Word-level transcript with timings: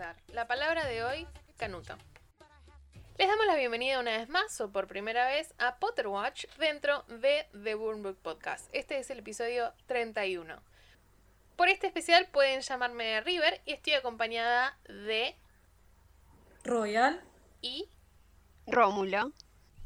empezar. 0.00 0.16
La 0.32 0.46
palabra 0.46 0.86
de 0.86 1.04
hoy, 1.04 1.26
canuto. 1.58 1.94
Les 3.18 3.28
damos 3.28 3.46
la 3.46 3.56
bienvenida 3.56 4.00
una 4.00 4.16
vez 4.16 4.28
más 4.30 4.58
o 4.60 4.72
por 4.72 4.86
primera 4.86 5.26
vez 5.26 5.52
a 5.58 5.76
Potter 5.78 6.06
Watch 6.06 6.46
dentro 6.58 7.02
de 7.08 7.46
The 7.62 7.74
Burn 7.74 8.02
Book 8.02 8.16
Podcast. 8.22 8.68
Este 8.72 8.98
es 8.98 9.10
el 9.10 9.18
episodio 9.18 9.74
31. 9.86 10.62
Por 11.56 11.68
este 11.68 11.86
especial 11.86 12.26
pueden 12.28 12.62
llamarme 12.62 13.20
River 13.20 13.60
y 13.66 13.72
estoy 13.72 13.92
acompañada 13.92 14.78
de 14.88 15.36
Royal 16.64 17.20
y 17.60 17.86
Rómulo. 18.66 19.32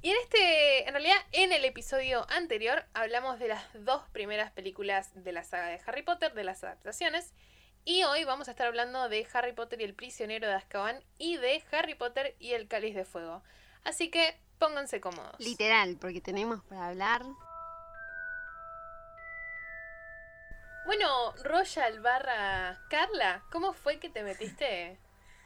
Y 0.00 0.10
en 0.10 0.16
este, 0.22 0.86
en 0.86 0.92
realidad, 0.92 1.16
en 1.32 1.50
el 1.50 1.64
episodio 1.64 2.24
anterior 2.30 2.84
hablamos 2.94 3.40
de 3.40 3.48
las 3.48 3.64
dos 3.84 4.02
primeras 4.12 4.52
películas 4.52 5.10
de 5.14 5.32
la 5.32 5.42
saga 5.42 5.66
de 5.66 5.80
Harry 5.86 6.02
Potter, 6.02 6.34
de 6.34 6.44
las 6.44 6.62
adaptaciones. 6.62 7.32
Y 7.86 8.02
hoy 8.04 8.24
vamos 8.24 8.48
a 8.48 8.52
estar 8.52 8.66
hablando 8.66 9.10
de 9.10 9.26
Harry 9.34 9.52
Potter 9.52 9.78
y 9.82 9.84
el 9.84 9.92
prisionero 9.92 10.48
de 10.48 10.54
Azkaban 10.54 11.04
y 11.18 11.36
de 11.36 11.62
Harry 11.70 11.94
Potter 11.94 12.34
y 12.38 12.52
el 12.52 12.66
cáliz 12.66 12.94
de 12.94 13.04
fuego. 13.04 13.42
Así 13.84 14.10
que 14.10 14.38
pónganse 14.58 15.02
cómodos. 15.02 15.38
Literal, 15.38 15.98
porque 16.00 16.22
tenemos 16.22 16.64
para 16.64 16.88
hablar. 16.88 17.22
Bueno, 20.86 21.32
Royal 21.42 22.00
barra 22.00 22.80
Carla, 22.88 23.42
¿cómo 23.52 23.74
fue 23.74 23.98
que 23.98 24.08
te 24.08 24.22
metiste 24.22 24.98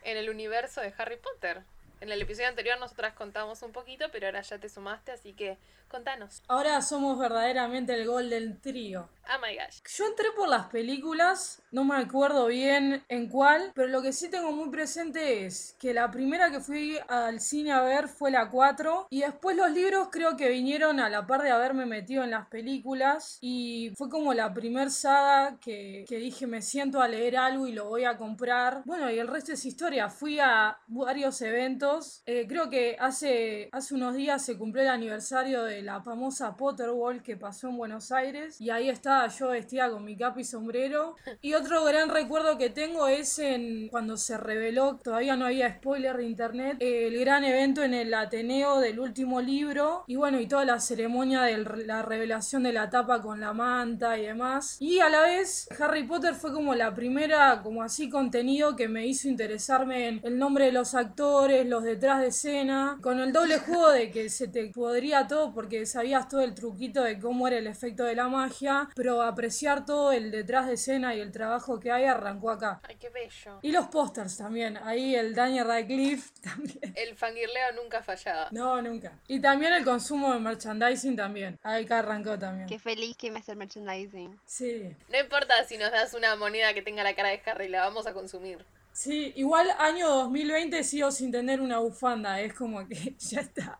en 0.04 0.16
el 0.16 0.30
universo 0.30 0.80
de 0.80 0.94
Harry 0.96 1.16
Potter? 1.16 1.64
En 2.00 2.12
el 2.12 2.22
episodio 2.22 2.48
anterior 2.48 2.78
nosotras 2.78 3.14
contamos 3.14 3.62
un 3.62 3.72
poquito, 3.72 4.12
pero 4.12 4.26
ahora 4.26 4.42
ya 4.42 4.58
te 4.58 4.68
sumaste, 4.68 5.10
así 5.10 5.32
que 5.32 5.58
contanos. 5.88 6.42
Ahora 6.48 6.80
somos 6.82 7.18
verdaderamente 7.18 7.94
el 7.94 8.06
gol 8.06 8.30
del 8.30 8.60
trío. 8.60 9.08
Oh 9.30 9.40
my 9.42 9.54
gosh. 9.54 9.82
Yo 9.94 10.06
entré 10.06 10.26
por 10.34 10.48
las 10.48 10.66
películas, 10.68 11.60
no 11.70 11.84
me 11.84 11.96
acuerdo 11.96 12.46
bien 12.46 13.04
en 13.08 13.28
cuál, 13.28 13.72
pero 13.74 13.88
lo 13.88 14.00
que 14.00 14.14
sí 14.14 14.30
tengo 14.30 14.52
muy 14.52 14.70
presente 14.70 15.44
es 15.44 15.76
que 15.78 15.92
la 15.92 16.10
primera 16.10 16.50
que 16.50 16.60
fui 16.60 16.98
al 17.08 17.40
cine 17.40 17.72
a 17.72 17.82
ver 17.82 18.08
fue 18.08 18.30
la 18.30 18.48
4 18.48 19.08
y 19.10 19.20
después 19.20 19.54
los 19.54 19.70
libros 19.70 20.08
creo 20.10 20.36
que 20.36 20.48
vinieron 20.48 20.98
a 20.98 21.10
la 21.10 21.26
par 21.26 21.42
de 21.42 21.50
haberme 21.50 21.84
metido 21.84 22.24
en 22.24 22.30
las 22.30 22.46
películas 22.46 23.36
y 23.42 23.92
fue 23.96 24.08
como 24.08 24.32
la 24.32 24.54
primer 24.54 24.90
saga 24.90 25.58
que, 25.60 26.06
que 26.08 26.16
dije 26.16 26.46
me 26.46 26.62
siento 26.62 27.02
a 27.02 27.08
leer 27.08 27.36
algo 27.36 27.66
y 27.66 27.72
lo 27.72 27.84
voy 27.84 28.04
a 28.04 28.16
comprar. 28.16 28.82
Bueno, 28.86 29.10
y 29.10 29.18
el 29.18 29.28
resto 29.28 29.52
es 29.52 29.64
historia. 29.64 30.08
Fui 30.08 30.40
a 30.40 30.78
varios 30.86 31.42
eventos. 31.42 32.22
Eh, 32.24 32.46
creo 32.48 32.70
que 32.70 32.96
hace, 32.98 33.68
hace 33.72 33.94
unos 33.94 34.14
días 34.14 34.44
se 34.44 34.56
cumplió 34.56 34.84
el 34.84 34.90
aniversario 34.90 35.64
de 35.64 35.77
la 35.82 36.00
famosa 36.02 36.56
Potter 36.56 36.90
World 36.90 37.22
que 37.22 37.36
pasó 37.36 37.68
en 37.68 37.76
Buenos 37.76 38.12
Aires 38.12 38.60
y 38.60 38.70
ahí 38.70 38.88
estaba 38.88 39.26
yo 39.28 39.48
vestida 39.48 39.90
con 39.90 40.04
mi 40.04 40.16
capa 40.16 40.40
y 40.40 40.44
sombrero. 40.44 41.16
Y 41.40 41.54
otro 41.54 41.84
gran 41.84 42.10
recuerdo 42.10 42.58
que 42.58 42.68
tengo 42.68 43.06
es 43.06 43.38
en 43.38 43.88
cuando 43.88 44.16
se 44.16 44.36
reveló, 44.36 44.96
todavía 44.96 45.36
no 45.36 45.46
había 45.46 45.72
spoiler 45.76 46.16
de 46.16 46.24
internet, 46.24 46.76
el 46.80 47.18
gran 47.20 47.44
evento 47.44 47.82
en 47.82 47.94
el 47.94 48.12
Ateneo 48.12 48.80
del 48.80 48.98
último 48.98 49.40
libro 49.40 50.04
y 50.06 50.16
bueno, 50.16 50.40
y 50.40 50.46
toda 50.46 50.64
la 50.64 50.80
ceremonia 50.80 51.42
de 51.42 51.58
la 51.86 52.02
revelación 52.02 52.64
de 52.64 52.72
la 52.72 52.90
tapa 52.90 53.22
con 53.22 53.40
la 53.40 53.52
manta 53.52 54.18
y 54.18 54.26
demás. 54.26 54.76
Y 54.80 54.98
a 54.98 55.08
la 55.08 55.22
vez 55.22 55.68
Harry 55.78 56.04
Potter 56.04 56.34
fue 56.34 56.52
como 56.52 56.74
la 56.74 56.94
primera, 56.94 57.60
como 57.62 57.82
así 57.82 58.08
contenido 58.08 58.76
que 58.76 58.88
me 58.88 59.06
hizo 59.06 59.28
interesarme 59.28 60.08
en 60.08 60.20
el 60.24 60.38
nombre 60.38 60.66
de 60.66 60.72
los 60.72 60.94
actores, 60.94 61.66
los 61.66 61.84
detrás 61.84 62.20
de 62.20 62.28
escena, 62.28 62.98
con 63.00 63.20
el 63.20 63.32
doble 63.32 63.58
juego 63.58 63.90
de 63.90 64.10
que 64.10 64.28
se 64.28 64.48
te 64.48 64.66
podría 64.68 65.26
todo 65.26 65.52
porque 65.52 65.67
sabías 65.86 66.28
todo 66.28 66.42
el 66.42 66.54
truquito 66.54 67.02
de 67.02 67.18
cómo 67.18 67.48
era 67.48 67.58
el 67.58 67.66
efecto 67.66 68.04
de 68.04 68.14
la 68.14 68.28
magia, 68.28 68.88
pero 68.94 69.22
apreciar 69.22 69.84
todo 69.84 70.12
el 70.12 70.30
detrás 70.30 70.66
de 70.66 70.74
escena 70.74 71.14
y 71.14 71.20
el 71.20 71.32
trabajo 71.32 71.78
que 71.80 71.90
hay 71.92 72.04
arrancó 72.04 72.50
acá. 72.50 72.80
Ay, 72.88 72.96
qué 72.96 73.10
bello. 73.10 73.58
Y 73.62 73.72
los 73.72 73.86
pósters 73.86 74.36
también, 74.36 74.76
ahí 74.78 75.14
el 75.14 75.34
Daniel 75.34 75.66
Radcliffe 75.66 76.30
también. 76.42 76.94
El 76.94 77.16
fangirleo 77.16 77.72
nunca 77.82 78.02
fallaba. 78.02 78.48
No, 78.50 78.80
nunca. 78.82 79.12
Y 79.28 79.40
también 79.40 79.72
el 79.72 79.84
consumo 79.84 80.32
de 80.32 80.40
merchandising 80.40 81.16
también. 81.16 81.58
Ahí 81.62 81.86
que 81.86 81.94
arrancó 81.94 82.38
también. 82.38 82.68
Qué 82.68 82.78
feliz 82.78 83.16
que 83.16 83.30
me 83.30 83.40
hace 83.40 83.52
el 83.52 83.58
merchandising. 83.58 84.38
Sí. 84.44 84.94
No 85.10 85.18
importa 85.18 85.64
si 85.64 85.78
nos 85.78 85.90
das 85.90 86.14
una 86.14 86.36
moneda 86.36 86.74
que 86.74 86.82
tenga 86.82 87.02
la 87.02 87.14
cara 87.14 87.30
de 87.30 87.40
Harry, 87.46 87.68
la 87.68 87.80
vamos 87.80 88.06
a 88.06 88.12
consumir. 88.12 88.64
Sí, 88.92 89.32
igual 89.36 89.70
año 89.78 90.08
2020 90.08 90.82
sigo 90.82 91.12
sin 91.12 91.30
tener 91.30 91.60
una 91.60 91.78
bufanda, 91.78 92.40
es 92.40 92.52
como 92.52 92.86
que 92.88 93.14
ya 93.18 93.40
está. 93.40 93.78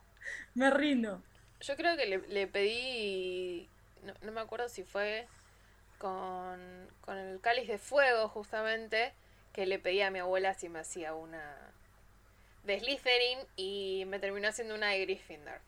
Me 0.54 0.70
rindo. 0.70 1.22
Yo 1.60 1.76
creo 1.76 1.96
que 1.96 2.06
le, 2.06 2.18
le 2.28 2.46
pedí, 2.46 3.68
no, 4.02 4.14
no 4.22 4.32
me 4.32 4.40
acuerdo 4.40 4.68
si 4.68 4.84
fue 4.84 5.26
con, 5.98 6.88
con 7.00 7.16
el 7.16 7.40
cáliz 7.40 7.68
de 7.68 7.78
fuego 7.78 8.28
justamente, 8.28 9.12
que 9.52 9.66
le 9.66 9.78
pedí 9.78 10.00
a 10.02 10.10
mi 10.10 10.20
abuela 10.20 10.54
si 10.54 10.68
me 10.68 10.78
hacía 10.78 11.14
una 11.14 11.72
de 12.64 12.78
Slytherin 12.78 13.38
y 13.56 14.04
me 14.06 14.18
terminó 14.18 14.48
haciendo 14.48 14.74
una 14.74 14.88
de 14.90 15.00
Gryffindor. 15.00 15.60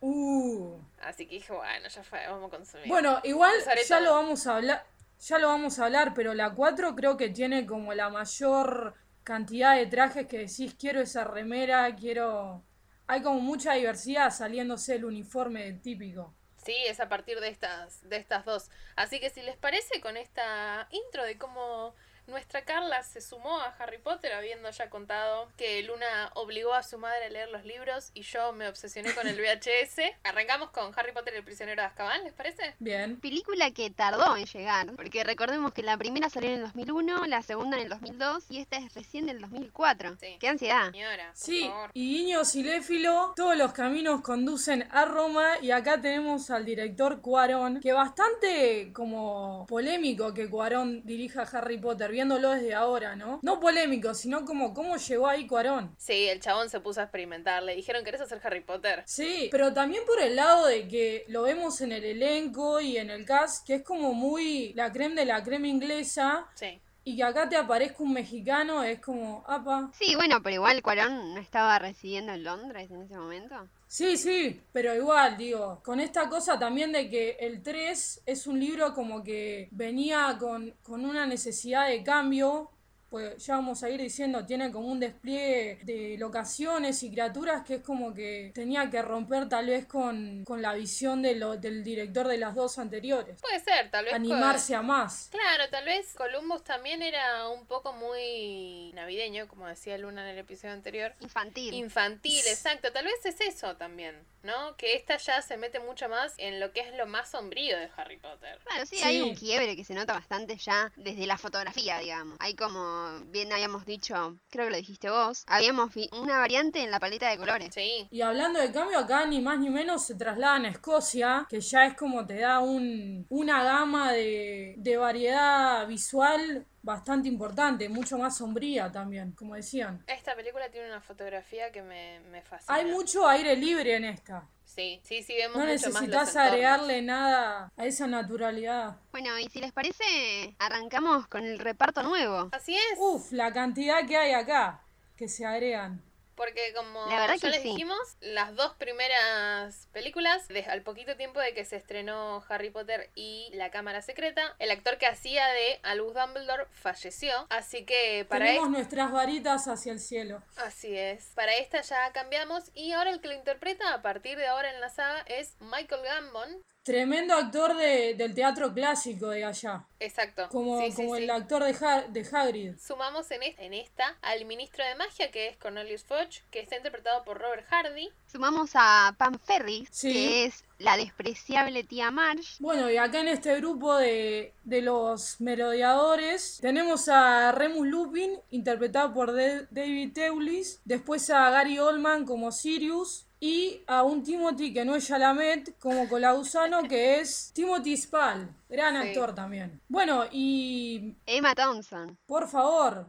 Uh. 0.00 0.78
Así 1.00 1.26
que 1.26 1.36
dije, 1.36 1.52
bueno, 1.52 1.88
ya 1.88 2.02
fue, 2.02 2.26
vamos 2.26 2.48
a 2.48 2.56
consumir. 2.56 2.88
Bueno, 2.88 3.20
igual 3.24 3.52
ya 3.86 3.98
todo. 3.98 4.00
lo 4.00 4.12
vamos 4.12 4.46
a 4.46 4.56
hablar. 4.56 4.84
Ya 5.20 5.38
lo 5.38 5.46
vamos 5.48 5.78
a 5.78 5.84
hablar, 5.84 6.14
pero 6.14 6.34
la 6.34 6.50
4 6.50 6.96
creo 6.96 7.16
que 7.16 7.28
tiene 7.28 7.64
como 7.64 7.94
la 7.94 8.08
mayor 8.08 8.94
cantidad 9.22 9.76
de 9.76 9.86
trajes 9.86 10.26
que 10.26 10.38
decís, 10.38 10.74
quiero 10.78 11.00
esa 11.00 11.22
remera, 11.22 11.94
quiero... 11.94 12.64
Hay 13.12 13.20
como 13.20 13.40
mucha 13.40 13.74
diversidad 13.74 14.30
saliéndose 14.30 14.94
el 14.94 15.04
uniforme 15.04 15.70
típico. 15.74 16.34
Sí, 16.56 16.74
es 16.86 16.98
a 16.98 17.10
partir 17.10 17.40
de 17.40 17.48
estas, 17.48 18.08
de 18.08 18.16
estas 18.16 18.46
dos. 18.46 18.70
Así 18.96 19.20
que 19.20 19.28
si 19.28 19.42
les 19.42 19.58
parece 19.58 20.00
con 20.00 20.16
esta 20.16 20.88
intro 20.90 21.22
de 21.22 21.36
cómo 21.36 21.94
nuestra 22.32 22.64
Carla 22.64 23.02
se 23.02 23.20
sumó 23.20 23.60
a 23.60 23.66
Harry 23.78 23.98
Potter, 23.98 24.32
habiendo 24.32 24.70
ya 24.70 24.88
contado 24.88 25.48
que 25.58 25.82
Luna 25.82 26.30
obligó 26.34 26.72
a 26.72 26.82
su 26.82 26.96
madre 26.98 27.26
a 27.26 27.28
leer 27.28 27.50
los 27.50 27.64
libros 27.66 28.10
y 28.14 28.22
yo 28.22 28.52
me 28.54 28.66
obsesioné 28.68 29.14
con 29.14 29.28
el 29.28 29.36
VHS. 29.38 30.00
Arrancamos 30.24 30.70
con 30.70 30.92
Harry 30.98 31.12
Potter 31.12 31.34
y 31.34 31.36
el 31.36 31.44
prisionero 31.44 31.82
de 31.82 31.86
Azkaban, 31.88 32.24
¿les 32.24 32.32
parece? 32.32 32.74
Bien. 32.78 33.20
Película 33.20 33.70
que 33.72 33.90
tardó 33.90 34.34
en 34.36 34.46
llegar, 34.46 34.86
porque 34.96 35.22
recordemos 35.24 35.74
que 35.74 35.82
la 35.82 35.98
primera 35.98 36.30
salió 36.30 36.48
en 36.48 36.56
el 36.56 36.62
2001, 36.62 37.26
la 37.26 37.42
segunda 37.42 37.76
en 37.76 37.82
el 37.84 37.88
2002 37.90 38.44
y 38.48 38.60
esta 38.60 38.78
es 38.78 38.94
recién 38.94 39.26
del 39.26 39.40
2004. 39.42 40.16
Sí. 40.18 40.36
¡Qué 40.40 40.48
ansiedad! 40.48 40.90
Señora, 40.90 41.26
por 41.28 41.36
Sí, 41.36 41.68
favor. 41.68 41.90
y 41.92 42.16
guiño 42.16 42.44
cinéfilo, 42.46 43.34
todos 43.36 43.56
los 43.58 43.72
caminos 43.74 44.22
conducen 44.22 44.88
a 44.90 45.04
Roma 45.04 45.58
y 45.60 45.70
acá 45.70 46.00
tenemos 46.00 46.50
al 46.50 46.64
director 46.64 47.20
Cuarón, 47.20 47.80
que 47.80 47.92
bastante 47.92 48.90
como 48.94 49.66
polémico 49.68 50.32
que 50.32 50.48
Cuarón 50.48 51.02
dirija 51.04 51.42
Harry 51.42 51.76
Potter, 51.78 52.10
viéndolo 52.22 52.50
desde 52.50 52.74
ahora, 52.74 53.16
¿no? 53.16 53.40
No 53.42 53.58
polémico, 53.58 54.14
sino 54.14 54.44
como 54.44 54.72
cómo 54.72 54.96
llegó 54.96 55.26
ahí 55.26 55.46
Cuarón. 55.46 55.94
Sí, 55.98 56.28
el 56.28 56.40
chabón 56.40 56.70
se 56.70 56.80
puso 56.80 57.00
a 57.00 57.04
experimentar. 57.04 57.62
Le 57.62 57.74
dijeron, 57.74 58.04
¿querés 58.04 58.20
hacer 58.20 58.40
Harry 58.44 58.60
Potter? 58.60 59.02
Sí, 59.06 59.48
pero 59.50 59.72
también 59.72 60.04
por 60.06 60.20
el 60.20 60.36
lado 60.36 60.66
de 60.66 60.86
que 60.86 61.24
lo 61.28 61.42
vemos 61.42 61.80
en 61.80 61.90
el 61.92 62.04
elenco 62.04 62.80
y 62.80 62.96
en 62.96 63.10
el 63.10 63.24
cast, 63.24 63.66
que 63.66 63.76
es 63.76 63.82
como 63.82 64.14
muy 64.14 64.72
la 64.74 64.92
creme 64.92 65.16
de 65.16 65.24
la 65.26 65.42
crema 65.42 65.66
inglesa, 65.66 66.46
Sí. 66.54 66.80
Y 67.04 67.16
que 67.16 67.24
acá 67.24 67.48
te 67.48 67.56
aparezca 67.56 68.02
un 68.02 68.12
mexicano, 68.12 68.82
es 68.82 69.00
como, 69.00 69.44
apa. 69.46 69.90
Sí, 69.92 70.14
bueno, 70.14 70.42
pero 70.42 70.56
igual 70.56 70.82
Cuarón 70.82 71.34
no 71.34 71.40
estaba 71.40 71.78
residiendo 71.78 72.32
en 72.32 72.44
Londres 72.44 72.90
en 72.90 73.02
ese 73.02 73.16
momento. 73.16 73.68
Sí, 73.86 74.16
sí, 74.16 74.60
pero 74.72 74.94
igual, 74.94 75.36
digo, 75.36 75.80
con 75.84 76.00
esta 76.00 76.28
cosa 76.28 76.58
también 76.58 76.92
de 76.92 77.10
que 77.10 77.36
el 77.40 77.62
3 77.62 78.22
es 78.24 78.46
un 78.46 78.58
libro 78.58 78.94
como 78.94 79.22
que 79.22 79.68
venía 79.70 80.36
con, 80.38 80.74
con 80.82 81.04
una 81.04 81.26
necesidad 81.26 81.88
de 81.88 82.02
cambio, 82.02 82.70
pues 83.12 83.44
ya 83.44 83.56
vamos 83.56 83.82
a 83.82 83.90
ir 83.90 84.00
diciendo, 84.00 84.46
tiene 84.46 84.72
como 84.72 84.88
un 84.88 84.98
despliegue 84.98 85.80
de 85.82 86.16
locaciones 86.18 87.02
y 87.02 87.10
criaturas 87.10 87.62
que 87.62 87.74
es 87.74 87.82
como 87.82 88.14
que 88.14 88.52
tenía 88.54 88.88
que 88.88 89.02
romper 89.02 89.50
tal 89.50 89.66
vez 89.66 89.84
con, 89.84 90.46
con 90.46 90.62
la 90.62 90.72
visión 90.72 91.20
de 91.20 91.34
lo, 91.34 91.58
del 91.58 91.84
director 91.84 92.26
de 92.26 92.38
las 92.38 92.54
dos 92.54 92.78
anteriores. 92.78 93.38
Puede 93.42 93.60
ser, 93.60 93.90
tal 93.90 94.06
vez. 94.06 94.14
Animarse 94.14 94.74
a 94.74 94.80
más. 94.80 95.28
Claro, 95.30 95.68
tal 95.70 95.84
vez 95.84 96.14
Columbus 96.14 96.64
también 96.64 97.02
era 97.02 97.50
un 97.50 97.66
poco 97.66 97.92
muy 97.92 98.92
navideño, 98.94 99.46
como 99.46 99.66
decía 99.66 99.98
Luna 99.98 100.22
en 100.22 100.28
el 100.28 100.38
episodio 100.38 100.72
anterior. 100.72 101.14
Infantil. 101.20 101.74
Infantil, 101.74 102.42
exacto. 102.46 102.92
Tal 102.92 103.04
vez 103.04 103.26
es 103.26 103.42
eso 103.42 103.76
también, 103.76 104.16
¿no? 104.42 104.76
Que 104.76 104.94
esta 104.94 105.16
ya 105.16 105.40
se 105.42 105.56
mete 105.56 105.80
mucho 105.80 106.08
más 106.08 106.34
en 106.38 106.60
lo 106.60 106.72
que 106.72 106.80
es 106.80 106.94
lo 106.96 107.06
más 107.06 107.30
sombrío 107.30 107.76
de 107.78 107.88
Harry 107.96 108.18
Potter. 108.18 108.58
Claro, 108.64 108.86
sí, 108.86 108.96
Sí. 108.96 109.04
hay 109.04 109.22
un 109.22 109.34
quiebre 109.34 109.76
que 109.76 109.84
se 109.84 109.94
nota 109.94 110.14
bastante 110.14 110.56
ya 110.56 110.92
desde 110.96 111.26
la 111.26 111.38
fotografía, 111.38 111.98
digamos. 111.98 112.36
Hay 112.40 112.54
como, 112.54 113.20
bien 113.26 113.52
habíamos 113.52 113.84
dicho, 113.86 114.38
creo 114.50 114.66
que 114.66 114.70
lo 114.70 114.76
dijiste 114.76 115.10
vos, 115.10 115.44
habíamos 115.46 115.92
vi 115.94 116.08
una 116.12 116.38
variante 116.38 116.80
en 116.82 116.90
la 116.90 117.00
paleta 117.00 117.30
de 117.30 117.38
colores. 117.38 117.74
Sí, 117.74 118.06
Y 118.10 118.20
hablando 118.22 118.60
de 118.60 118.72
cambio, 118.72 118.98
acá 118.98 119.26
ni 119.26 119.40
más 119.40 119.58
ni 119.58 119.70
menos 119.70 120.04
se 120.06 120.14
trasladan 120.14 120.64
a 120.66 120.68
Escocia, 120.70 121.46
que 121.48 121.60
ya 121.60 121.86
es 121.86 121.94
como 121.96 122.26
te 122.26 122.38
da 122.40 122.60
un, 122.60 123.26
una 123.28 123.62
gama 123.64 124.12
de, 124.12 124.74
de 124.78 124.96
variedad 124.96 125.86
visual 125.86 126.66
bastante 126.82 127.28
importante, 127.28 127.88
mucho 127.88 128.18
más 128.18 128.36
sombría 128.36 128.90
también, 128.90 129.32
como 129.32 129.54
decían. 129.54 130.04
esta 130.06 130.34
película 130.34 130.68
tiene 130.70 130.88
una 130.88 131.00
fotografía 131.00 131.70
que 131.72 131.82
me, 131.82 132.20
me 132.30 132.42
fascina. 132.42 132.74
Hay 132.74 132.86
mucho 132.86 133.26
aire 133.26 133.56
libre 133.56 133.96
en 133.96 134.04
esta. 134.04 134.48
Sí, 134.64 135.00
sí, 135.04 135.22
sí, 135.22 135.34
vemos 135.34 135.56
No 135.58 135.62
mucho 135.64 135.72
necesitas 135.72 136.34
agregarle 136.34 137.02
nada 137.02 137.70
a 137.76 137.86
esa 137.86 138.06
naturalidad. 138.06 138.96
Bueno, 139.12 139.38
y 139.38 139.48
si 139.50 139.60
les 139.60 139.70
parece, 139.72 140.56
arrancamos 140.58 141.26
con 141.26 141.44
el 141.44 141.58
reparto 141.58 142.02
nuevo. 142.02 142.48
Así 142.52 142.74
es. 142.74 142.98
Uf, 142.98 143.32
la 143.32 143.52
cantidad 143.52 144.06
que 144.06 144.16
hay 144.16 144.32
acá 144.32 144.82
que 145.16 145.28
se 145.28 145.44
agregan. 145.44 146.02
Porque 146.34 146.72
como 146.74 147.04
La 147.06 147.26
ya 147.26 147.38
que 147.38 147.48
les 147.50 147.62
sí. 147.62 147.68
dijimos, 147.68 147.98
las 148.20 148.54
dos 148.56 148.72
primeras 148.74 149.88
películas, 149.92 150.46
al 150.68 150.82
poquito 150.82 151.16
tiempo 151.16 151.40
de 151.40 151.54
que 151.54 151.64
se 151.64 151.76
estrenó 151.76 152.42
Harry 152.48 152.70
Potter 152.70 153.10
y 153.14 153.50
La 153.54 153.70
Cámara 153.70 154.00
Secreta, 154.02 154.54
el 154.58 154.70
actor 154.70 154.98
que 154.98 155.06
hacía 155.06 155.46
de 155.48 155.78
Albus 155.82 156.14
Dumbledore 156.14 156.66
falleció. 156.72 157.46
Así 157.50 157.84
que 157.84 158.24
para 158.28 158.46
Tenemos 158.46 158.70
nuestras 158.70 159.12
varitas 159.12 159.68
hacia 159.68 159.92
el 159.92 160.00
cielo. 160.00 160.42
así 160.56 160.96
es. 160.96 161.32
Para 161.34 161.54
esta 161.56 161.80
ya 161.82 162.12
cambiamos 162.12 162.70
y 162.74 162.92
ahora 162.92 163.10
el 163.10 163.20
que 163.20 163.28
lo 163.28 163.34
interpreta 163.34 163.92
a 163.94 164.02
partir 164.02 164.38
de 164.38 164.46
ahora 164.46 164.70
en 164.72 164.80
la 164.80 164.88
saga 164.88 165.20
es 165.26 165.54
Michael 165.60 166.02
Gambon. 166.02 166.62
Tremendo 166.92 167.34
actor 167.34 167.76
de- 167.76 168.14
del 168.14 168.34
teatro 168.34 168.74
clásico 168.74 169.28
de 169.28 169.44
allá. 169.44 169.86
Exacto. 170.00 170.48
Como, 170.50 170.80
Sí, 170.80 170.92
como 170.94 171.14
sí. 171.14 171.22
el 171.22 171.30
actor 171.30 171.62
de, 171.62 171.76
Ha- 171.86 172.08
de 172.08 172.28
Hagrid. 172.32 172.74
Sumamos 172.76 173.30
en, 173.30 173.40
en 173.44 173.72
esta 173.72 174.18
al 174.20 174.44
ministro 174.46 174.84
de 174.84 174.96
magia 174.96 175.30
que 175.30 175.46
es 175.46 175.56
Cornelius 175.58 176.02
Fudge, 176.02 176.42
que 176.50 176.58
está 176.58 176.76
interpretado 176.76 177.22
por 177.22 177.38
Robert 177.38 177.64
Hardy. 177.70 178.10
Sumamos 178.26 178.72
a 178.74 179.14
Pam 179.16 179.38
Ferris, 179.38 179.88
Sí. 179.92 180.12
que 180.12 180.44
es 180.46 180.64
la 180.78 180.96
despreciable 180.96 181.84
tía 181.84 182.10
Marge. 182.10 182.56
Bueno, 182.58 182.90
y 182.90 182.96
acá 182.96 183.20
en 183.20 183.28
este 183.28 183.54
grupo 183.58 183.94
de, 183.96 184.52
de 184.64 184.82
los 184.82 185.40
merodeadores 185.40 186.58
tenemos 186.60 187.08
a 187.08 187.52
Remus 187.52 187.86
Lupin, 187.86 188.40
interpretado 188.50 189.14
por 189.14 189.30
De- 189.30 189.68
David 189.70 190.12
Teulis, 190.14 190.80
después 190.84 191.30
a 191.30 191.48
Gary 191.50 191.78
Oldman 191.78 192.24
como 192.24 192.50
Sirius, 192.50 193.26
y 193.44 193.82
a 193.88 194.04
un 194.04 194.22
Timothy 194.22 194.72
que 194.72 194.84
no 194.84 194.94
es 194.94 195.08
Chalamet 195.08 195.76
como 195.80 196.08
Colausano, 196.08 196.84
que 196.84 197.18
es 197.18 197.50
Timothy 197.52 197.96
Spall, 197.96 198.48
gran 198.68 199.02
Sí. 199.02 199.08
actor 199.08 199.34
también. 199.34 199.80
Bueno, 199.88 200.26
y 200.30 201.16
Emma 201.26 201.52
Thompson, 201.52 202.16
por 202.24 202.46
favor, 202.48 203.04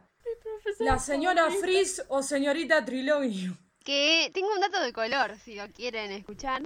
la 0.80 0.98
señora 0.98 1.52
Frizz 1.52 2.02
o 2.08 2.24
señorita 2.24 2.84
Trilogy. 2.84 3.52
que 3.84 4.32
tengo 4.34 4.52
un 4.52 4.60
dato 4.60 4.82
de 4.82 4.92
color, 4.92 5.38
si 5.38 5.54
lo 5.54 5.68
quieren 5.72 6.12
escuchar. 6.12 6.64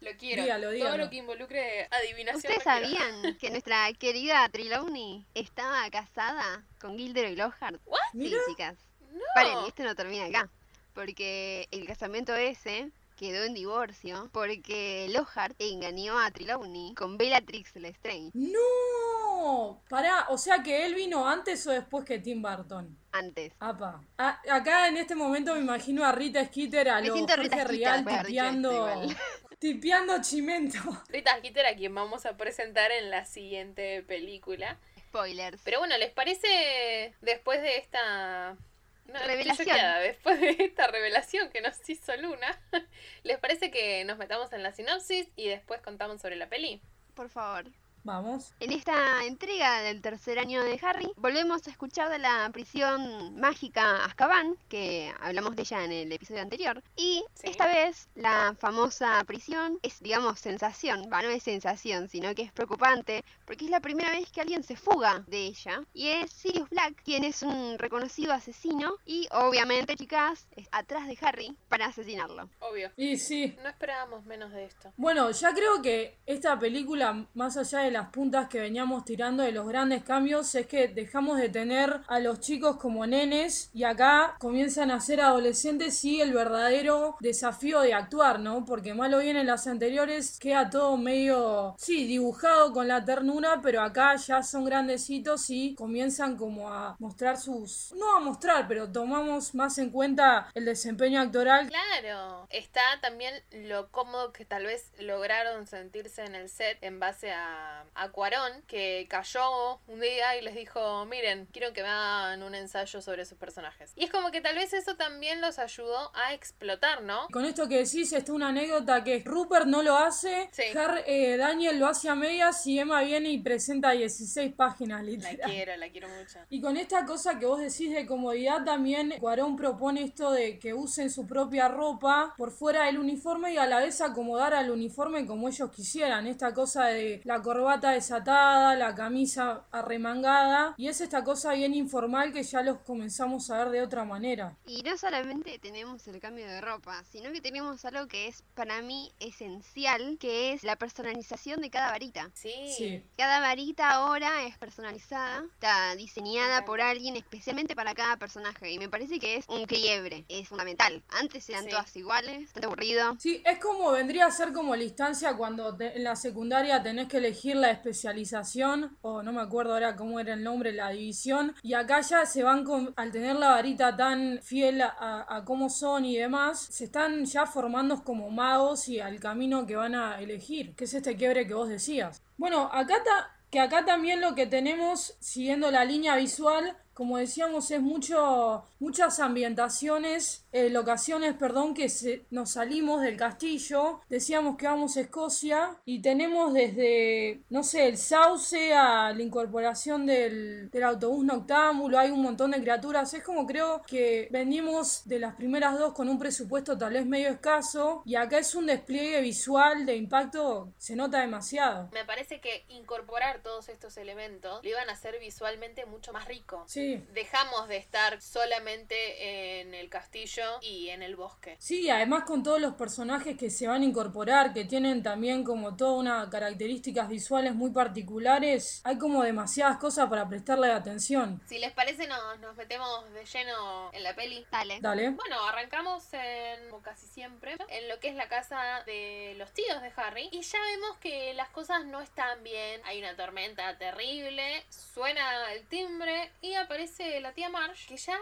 Lo 0.00 0.10
quiero. 0.18 0.42
Dígalo, 0.42 0.70
dígalo. 0.70 0.90
Todo 0.94 1.04
lo 1.04 1.10
que 1.10 1.16
involucre 1.16 1.86
adivinación. 1.90 2.36
¿Ustedes 2.36 2.62
sabían 2.62 3.36
que 3.38 3.50
nuestra 3.50 3.92
querida 3.92 4.48
Trelawney 4.48 5.26
estaba 5.34 5.90
casada 5.90 6.64
con 6.80 6.96
Gilderoy 6.96 7.36
Lockhart? 7.36 7.78
¿What? 7.84 7.98
Sí, 8.12 8.32
chicas. 8.48 8.76
No. 9.12 9.20
Paren, 9.34 9.58
esto 9.66 9.82
no 9.82 9.94
termina 9.94 10.24
acá. 10.26 10.50
Porque 10.94 11.68
el 11.72 11.86
casamiento 11.86 12.34
ese 12.34 12.90
quedó 13.16 13.44
en 13.44 13.54
divorcio 13.54 14.28
porque 14.32 15.06
Lockhart 15.10 15.54
engañó 15.60 16.18
a 16.18 16.30
Trelawney 16.30 16.94
con 16.94 17.16
Bellatrix 17.16 17.76
Lestrange 17.76 18.30
¡No! 18.34 19.82
Pará, 19.88 20.26
o 20.30 20.38
sea 20.38 20.62
que 20.62 20.84
él 20.86 20.94
vino 20.94 21.28
antes 21.28 21.66
o 21.66 21.70
después 21.70 22.04
que 22.04 22.18
Tim 22.18 22.40
Burton. 22.42 22.96
antes. 23.12 23.52
Apa. 23.60 24.02
A- 24.18 24.40
acá 24.50 24.88
en 24.88 24.96
este 24.96 25.14
momento 25.14 25.54
me 25.54 25.60
imagino 25.60 26.04
a 26.04 26.12
Rita 26.12 26.44
Skeeter 26.46 26.88
a 26.88 27.00
Rita 27.00 27.36
Jorge 27.36 27.64
Rial 27.64 28.04
tipeando, 28.04 29.02
tipeando 29.58 30.20
chimento. 30.22 30.78
Rita 31.08 31.36
Skeeter, 31.38 31.66
a 31.66 31.76
quien 31.76 31.94
vamos 31.94 32.26
a 32.26 32.36
presentar 32.36 32.90
en 32.90 33.10
la 33.10 33.24
siguiente 33.24 34.02
película. 34.02 34.78
Spoilers. 35.08 35.60
Pero 35.64 35.78
bueno, 35.78 35.96
¿les 35.98 36.10
parece 36.12 37.14
después 37.20 37.60
de 37.62 37.76
esta... 37.78 38.56
No, 39.06 39.18
Revelación. 39.20 39.76
después 40.00 40.40
de 40.40 40.56
esta 40.60 40.86
revelación 40.86 41.50
que 41.50 41.60
nos 41.60 41.88
hizo 41.88 42.16
Luna, 42.16 42.58
¿les 43.22 43.38
parece 43.38 43.70
que 43.70 44.04
nos 44.04 44.18
metamos 44.18 44.52
en 44.52 44.62
la 44.62 44.72
sinopsis 44.72 45.28
y 45.36 45.48
después 45.48 45.80
contamos 45.82 46.20
sobre 46.20 46.36
la 46.36 46.48
peli? 46.48 46.80
Por 47.14 47.28
favor. 47.28 47.66
Vamos. 48.04 48.52
En 48.60 48.70
esta 48.70 49.24
entrega 49.24 49.80
del 49.80 50.02
tercer 50.02 50.38
año 50.38 50.62
de 50.62 50.78
Harry, 50.82 51.10
volvemos 51.16 51.66
a 51.66 51.70
escuchar 51.70 52.10
de 52.10 52.18
la 52.18 52.50
prisión 52.52 53.40
mágica 53.40 54.04
Azkaban, 54.04 54.56
que 54.68 55.10
hablamos 55.20 55.56
de 55.56 55.62
ella 55.62 55.84
en 55.84 55.90
el 55.92 56.12
episodio 56.12 56.42
anterior. 56.42 56.82
Y 56.96 57.24
Sí. 57.32 57.48
esta 57.48 57.66
vez 57.66 58.08
la 58.14 58.54
famosa 58.58 59.24
prisión 59.24 59.78
es, 59.82 60.00
digamos, 60.00 60.38
sensación. 60.38 61.08
Va, 61.10 61.22
no 61.22 61.30
es 61.30 61.42
sensación, 61.42 62.10
sino 62.10 62.34
que 62.34 62.42
es 62.42 62.52
preocupante, 62.52 63.24
porque 63.46 63.64
es 63.64 63.70
la 63.70 63.80
primera 63.80 64.10
vez 64.10 64.30
que 64.30 64.42
alguien 64.42 64.62
se 64.64 64.76
fuga 64.76 65.24
de 65.26 65.46
ella. 65.46 65.82
Y 65.94 66.08
es 66.08 66.30
Sirius 66.30 66.68
Black, 66.68 67.02
quien 67.04 67.24
es 67.24 67.42
un 67.42 67.78
reconocido 67.78 68.34
asesino. 68.34 68.96
Y 69.06 69.28
obviamente, 69.30 69.96
chicas, 69.96 70.46
es 70.56 70.68
atrás 70.72 71.06
de 71.06 71.16
Harry 71.22 71.56
para 71.70 71.86
asesinarlo. 71.86 72.50
Obvio. 72.60 72.90
Y 72.98 73.16
sí. 73.16 73.56
No 73.62 73.70
esperábamos 73.70 74.26
menos 74.26 74.52
de 74.52 74.64
esto. 74.66 74.92
Bueno, 74.98 75.30
ya 75.30 75.54
creo 75.54 75.80
que 75.80 76.18
esta 76.26 76.58
película, 76.58 77.26
más 77.32 77.56
allá 77.56 77.78
de 77.78 77.93
las 77.94 78.10
puntas 78.10 78.48
que 78.48 78.60
veníamos 78.60 79.04
tirando 79.04 79.42
de 79.42 79.52
los 79.52 79.66
grandes 79.66 80.02
cambios, 80.02 80.54
es 80.54 80.66
que 80.66 80.88
dejamos 80.88 81.38
de 81.38 81.48
tener 81.48 82.00
a 82.08 82.18
los 82.18 82.40
chicos 82.40 82.76
como 82.76 83.06
nenes 83.06 83.70
y 83.72 83.84
acá 83.84 84.36
comienzan 84.40 84.90
a 84.90 85.00
ser 85.00 85.20
adolescentes 85.20 86.04
y 86.04 86.20
el 86.20 86.32
verdadero 86.32 87.16
desafío 87.20 87.80
de 87.80 87.94
actuar, 87.94 88.40
¿no? 88.40 88.64
Porque 88.64 88.94
malo 88.94 89.18
bien 89.18 89.36
en 89.36 89.46
las 89.46 89.66
anteriores 89.68 90.38
queda 90.40 90.70
todo 90.70 90.96
medio, 90.96 91.76
sí, 91.78 92.06
dibujado 92.06 92.72
con 92.72 92.88
la 92.88 93.04
ternura, 93.04 93.60
pero 93.62 93.80
acá 93.80 94.16
ya 94.16 94.42
son 94.42 94.64
grandecitos 94.64 95.48
y 95.48 95.74
comienzan 95.76 96.36
como 96.36 96.70
a 96.70 96.96
mostrar 96.98 97.38
sus... 97.38 97.92
No 97.96 98.16
a 98.16 98.20
mostrar, 98.20 98.66
pero 98.66 98.90
tomamos 98.90 99.54
más 99.54 99.78
en 99.78 99.90
cuenta 99.90 100.50
el 100.54 100.64
desempeño 100.64 101.20
actoral. 101.20 101.68
Claro, 101.68 102.48
está 102.50 102.82
también 103.00 103.34
lo 103.52 103.88
cómodo 103.92 104.32
que 104.32 104.44
tal 104.44 104.64
vez 104.66 104.90
lograron 104.98 105.68
sentirse 105.68 106.24
en 106.24 106.34
el 106.34 106.48
set 106.48 106.78
en 106.80 106.98
base 106.98 107.30
a, 107.32 107.83
a 107.94 108.10
Cuarón, 108.10 108.62
que 108.66 109.06
cayó 109.08 109.80
un 109.86 110.00
día 110.00 110.36
y 110.36 110.42
les 110.42 110.54
dijo, 110.54 111.04
miren, 111.06 111.46
quiero 111.52 111.72
que 111.72 111.82
me 111.82 111.88
hagan 111.88 112.42
un 112.42 112.54
ensayo 112.54 113.00
sobre 113.02 113.24
sus 113.24 113.38
personajes. 113.38 113.92
Y 113.96 114.04
es 114.04 114.10
como 114.10 114.30
que 114.30 114.40
tal 114.40 114.54
vez 114.56 114.72
eso 114.72 114.96
también 114.96 115.40
los 115.40 115.58
ayudó 115.58 116.10
a 116.14 116.32
explotar, 116.34 117.02
¿no? 117.02 117.28
Con 117.32 117.44
esto 117.44 117.68
que 117.68 117.78
decís, 117.78 118.12
está 118.12 118.32
una 118.32 118.48
anécdota 118.48 119.02
que 119.04 119.22
Rupert 119.24 119.66
no 119.66 119.82
lo 119.82 119.96
hace, 119.96 120.48
Sí. 120.52 120.62
Har- 120.76 121.02
eh, 121.06 121.36
Daniel 121.36 121.78
lo 121.78 121.86
hace 121.86 122.08
a 122.08 122.14
medias 122.14 122.66
y 122.66 122.78
Emma 122.78 123.02
viene 123.02 123.30
y 123.30 123.38
presenta 123.38 123.90
16 123.90 124.52
páginas, 124.54 125.02
La 125.04 125.10
literal. 125.10 125.50
quiero, 125.50 125.76
la 125.76 125.88
quiero 125.90 126.08
mucho. 126.08 126.38
Y 126.50 126.60
con 126.60 126.76
esta 126.76 127.04
cosa 127.04 127.38
que 127.38 127.46
vos 127.46 127.60
decís 127.60 127.92
de 127.92 128.06
comodidad 128.06 128.64
también, 128.64 129.14
Cuarón 129.20 129.56
propone 129.56 130.02
esto 130.02 130.30
de 130.30 130.58
que 130.58 130.74
usen 130.74 131.10
su 131.10 131.26
propia 131.26 131.68
ropa 131.68 132.34
por 132.36 132.50
fuera 132.50 132.84
del 132.86 132.98
uniforme 132.98 133.52
y 133.52 133.56
a 133.56 133.66
la 133.66 133.80
vez 133.80 134.00
acomodar 134.00 134.54
al 134.54 134.70
uniforme 134.70 135.26
como 135.26 135.48
ellos 135.48 135.70
quisieran. 135.70 136.26
Esta 136.26 136.52
cosa 136.54 136.86
de 136.86 137.20
la 137.24 137.40
corbata 137.42 137.73
desatada, 137.82 138.74
la 138.76 138.94
camisa 138.94 139.64
arremangada 139.70 140.74
y 140.76 140.88
es 140.88 141.00
esta 141.00 141.24
cosa 141.24 141.52
bien 141.54 141.74
informal 141.74 142.32
que 142.32 142.42
ya 142.42 142.62
los 142.62 142.78
comenzamos 142.80 143.50
a 143.50 143.58
ver 143.58 143.70
de 143.70 143.82
otra 143.82 144.04
manera. 144.04 144.56
Y 144.66 144.82
no 144.82 144.96
solamente 144.96 145.58
tenemos 145.58 146.06
el 146.08 146.20
cambio 146.20 146.46
de 146.46 146.60
ropa, 146.60 147.02
sino 147.10 147.32
que 147.32 147.40
tenemos 147.40 147.84
algo 147.84 148.06
que 148.08 148.28
es 148.28 148.42
para 148.54 148.82
mí 148.82 149.12
esencial, 149.20 150.16
que 150.18 150.52
es 150.52 150.64
la 150.64 150.76
personalización 150.76 151.60
de 151.60 151.70
cada 151.70 151.90
varita. 151.90 152.30
Sí. 152.34 152.52
Sí. 152.76 153.02
Cada 153.16 153.40
varita 153.40 153.90
ahora 153.90 154.44
es 154.46 154.56
personalizada, 154.58 155.44
está 155.54 155.94
diseñada 155.96 156.64
por 156.64 156.80
alguien 156.80 157.16
especialmente 157.16 157.74
para 157.76 157.94
cada 157.94 158.16
personaje 158.16 158.70
y 158.72 158.78
me 158.78 158.88
parece 158.88 159.18
que 159.18 159.36
es 159.36 159.44
un 159.48 159.64
quiebre, 159.66 160.24
es 160.28 160.48
fundamental. 160.48 161.02
Antes 161.20 161.48
eran 161.48 161.64
Sí. 161.64 161.70
todas 161.70 161.94
iguales, 161.96 162.44
bastante 162.44 162.66
aburrido. 162.66 163.16
Sí, 163.18 163.42
es 163.44 163.58
como 163.58 163.90
vendría 163.92 164.26
a 164.26 164.30
ser 164.30 164.52
como 164.52 164.74
la 164.76 164.84
instancia 164.84 165.36
cuando 165.36 165.76
te- 165.76 165.96
en 165.96 166.04
la 166.04 166.16
secundaria 166.16 166.82
tenés 166.82 167.08
que 167.08 167.18
elegir 167.18 167.56
la 167.66 167.72
especialización, 167.72 168.96
o 169.02 169.22
no 169.22 169.32
me 169.32 169.40
acuerdo 169.40 169.72
ahora 169.74 169.96
cómo 169.96 170.20
era 170.20 170.34
el 170.34 170.42
nombre, 170.44 170.72
la 170.72 170.90
división, 170.90 171.54
y 171.62 171.74
acá 171.74 172.00
ya 172.00 172.24
se 172.26 172.42
van 172.42 172.64
con, 172.64 172.92
al 172.96 173.10
tener 173.12 173.36
la 173.36 173.50
varita 173.50 173.96
tan 173.96 174.40
fiel 174.42 174.82
a, 174.82 175.26
a 175.28 175.44
cómo 175.44 175.68
son 175.70 176.04
y 176.04 176.16
demás, 176.16 176.60
se 176.60 176.84
están 176.84 177.24
ya 177.24 177.46
formando 177.46 178.02
como 178.04 178.30
magos 178.30 178.88
y 178.88 179.00
al 179.00 179.20
camino 179.20 179.66
que 179.66 179.76
van 179.76 179.94
a 179.94 180.20
elegir, 180.20 180.74
que 180.76 180.84
es 180.84 180.94
este 180.94 181.16
quiebre 181.16 181.46
que 181.46 181.54
vos 181.54 181.68
decías. 181.68 182.22
Bueno, 182.36 182.68
acá 182.72 183.02
ta- 183.04 183.30
que 183.50 183.60
acá 183.60 183.84
también 183.84 184.20
lo 184.20 184.34
que 184.34 184.46
tenemos, 184.46 185.16
siguiendo 185.20 185.70
la 185.70 185.84
línea 185.84 186.16
visual, 186.16 186.76
como 186.94 187.18
decíamos, 187.18 187.70
es 187.70 187.80
mucho, 187.80 188.64
muchas 188.78 189.20
ambientaciones, 189.20 190.46
eh, 190.52 190.70
locaciones, 190.70 191.34
perdón, 191.34 191.74
que 191.74 191.88
se, 191.88 192.24
nos 192.30 192.52
salimos 192.52 193.02
del 193.02 193.16
castillo, 193.16 194.00
decíamos 194.08 194.56
que 194.56 194.66
vamos 194.66 194.96
a 194.96 195.00
Escocia 195.00 195.76
y 195.84 196.00
tenemos 196.00 196.54
desde, 196.54 197.42
no 197.50 197.64
sé, 197.64 197.88
el 197.88 197.98
sauce 197.98 198.72
a 198.74 199.12
la 199.12 199.22
incorporación 199.22 200.06
del, 200.06 200.70
del 200.70 200.82
autobús 200.84 201.24
noctámbulo, 201.24 201.98
hay 201.98 202.10
un 202.10 202.22
montón 202.22 202.52
de 202.52 202.60
criaturas, 202.60 203.12
es 203.14 203.22
como 203.22 203.46
creo 203.46 203.82
que 203.82 204.28
venimos 204.30 205.02
de 205.06 205.18
las 205.18 205.34
primeras 205.34 205.78
dos 205.78 205.92
con 205.92 206.08
un 206.08 206.18
presupuesto 206.18 206.78
tal 206.78 206.92
vez 206.92 207.06
medio 207.06 207.28
escaso 207.28 208.02
y 208.04 208.14
acá 208.14 208.38
es 208.38 208.54
un 208.54 208.66
despliegue 208.66 209.20
visual 209.20 209.84
de 209.86 209.96
impacto, 209.96 210.72
se 210.78 210.94
nota 210.94 211.20
demasiado. 211.20 211.88
Me 211.92 212.04
parece 212.04 212.40
que 212.40 212.64
incorporar 212.68 213.42
todos 213.42 213.68
estos 213.68 213.96
elementos 213.96 214.62
lo 214.62 214.68
iban 214.68 214.88
a 214.88 214.92
hacer 214.92 215.18
visualmente 215.18 215.86
mucho 215.86 216.12
más 216.12 216.26
rico. 216.28 216.64
Sí, 216.66 216.83
Sí. 216.84 217.04
dejamos 217.12 217.68
de 217.68 217.76
estar 217.76 218.20
solamente 218.20 219.60
en 219.60 219.74
el 219.74 219.88
castillo 219.88 220.42
y 220.60 220.90
en 220.90 221.02
el 221.02 221.16
bosque. 221.16 221.56
Sí, 221.58 221.88
además 221.88 222.24
con 222.24 222.42
todos 222.42 222.60
los 222.60 222.74
personajes 222.74 223.36
que 223.36 223.50
se 223.50 223.66
van 223.66 223.82
a 223.82 223.84
incorporar, 223.84 224.52
que 224.52 224.64
tienen 224.64 225.02
también 225.02 225.44
como 225.44 225.76
toda 225.76 225.92
una 225.92 226.28
características 226.30 227.08
visuales 227.08 227.54
muy 227.54 227.70
particulares, 227.70 228.82
hay 228.84 228.98
como 228.98 229.22
demasiadas 229.22 229.78
cosas 229.78 230.08
para 230.08 230.28
prestarle 230.28 230.70
atención. 230.70 231.40
Si 231.46 231.58
les 231.58 231.72
parece, 231.72 232.06
nos, 232.06 232.38
nos 232.40 232.56
metemos 232.56 233.10
de 233.12 233.24
lleno 233.24 233.90
en 233.92 234.02
la 234.02 234.14
peli. 234.14 234.46
Dale. 234.50 234.78
Dale. 234.80 235.10
Bueno, 235.10 235.42
arrancamos 235.46 236.04
en, 236.12 236.68
como 236.70 236.82
casi 236.82 237.06
siempre, 237.06 237.56
en 237.68 237.88
lo 237.88 237.98
que 238.00 238.08
es 238.08 238.14
la 238.14 238.28
casa 238.28 238.82
de 238.84 239.34
los 239.38 239.52
tíos 239.52 239.80
de 239.80 239.92
Harry. 239.96 240.28
Y 240.32 240.42
ya 240.42 240.58
vemos 240.60 240.96
que 240.98 241.34
las 241.34 241.48
cosas 241.50 241.84
no 241.86 242.00
están 242.00 242.42
bien. 242.42 242.80
Hay 242.84 242.98
una 242.98 243.16
tormenta 243.16 243.76
terrible. 243.78 244.64
Suena 244.68 245.52
el 245.52 245.66
timbre 245.66 246.30
y 246.40 246.54
aparece 246.54 246.73
la 247.20 247.32
tía 247.32 247.48
Marge, 247.50 247.86
que 247.86 247.96
ya 247.96 248.18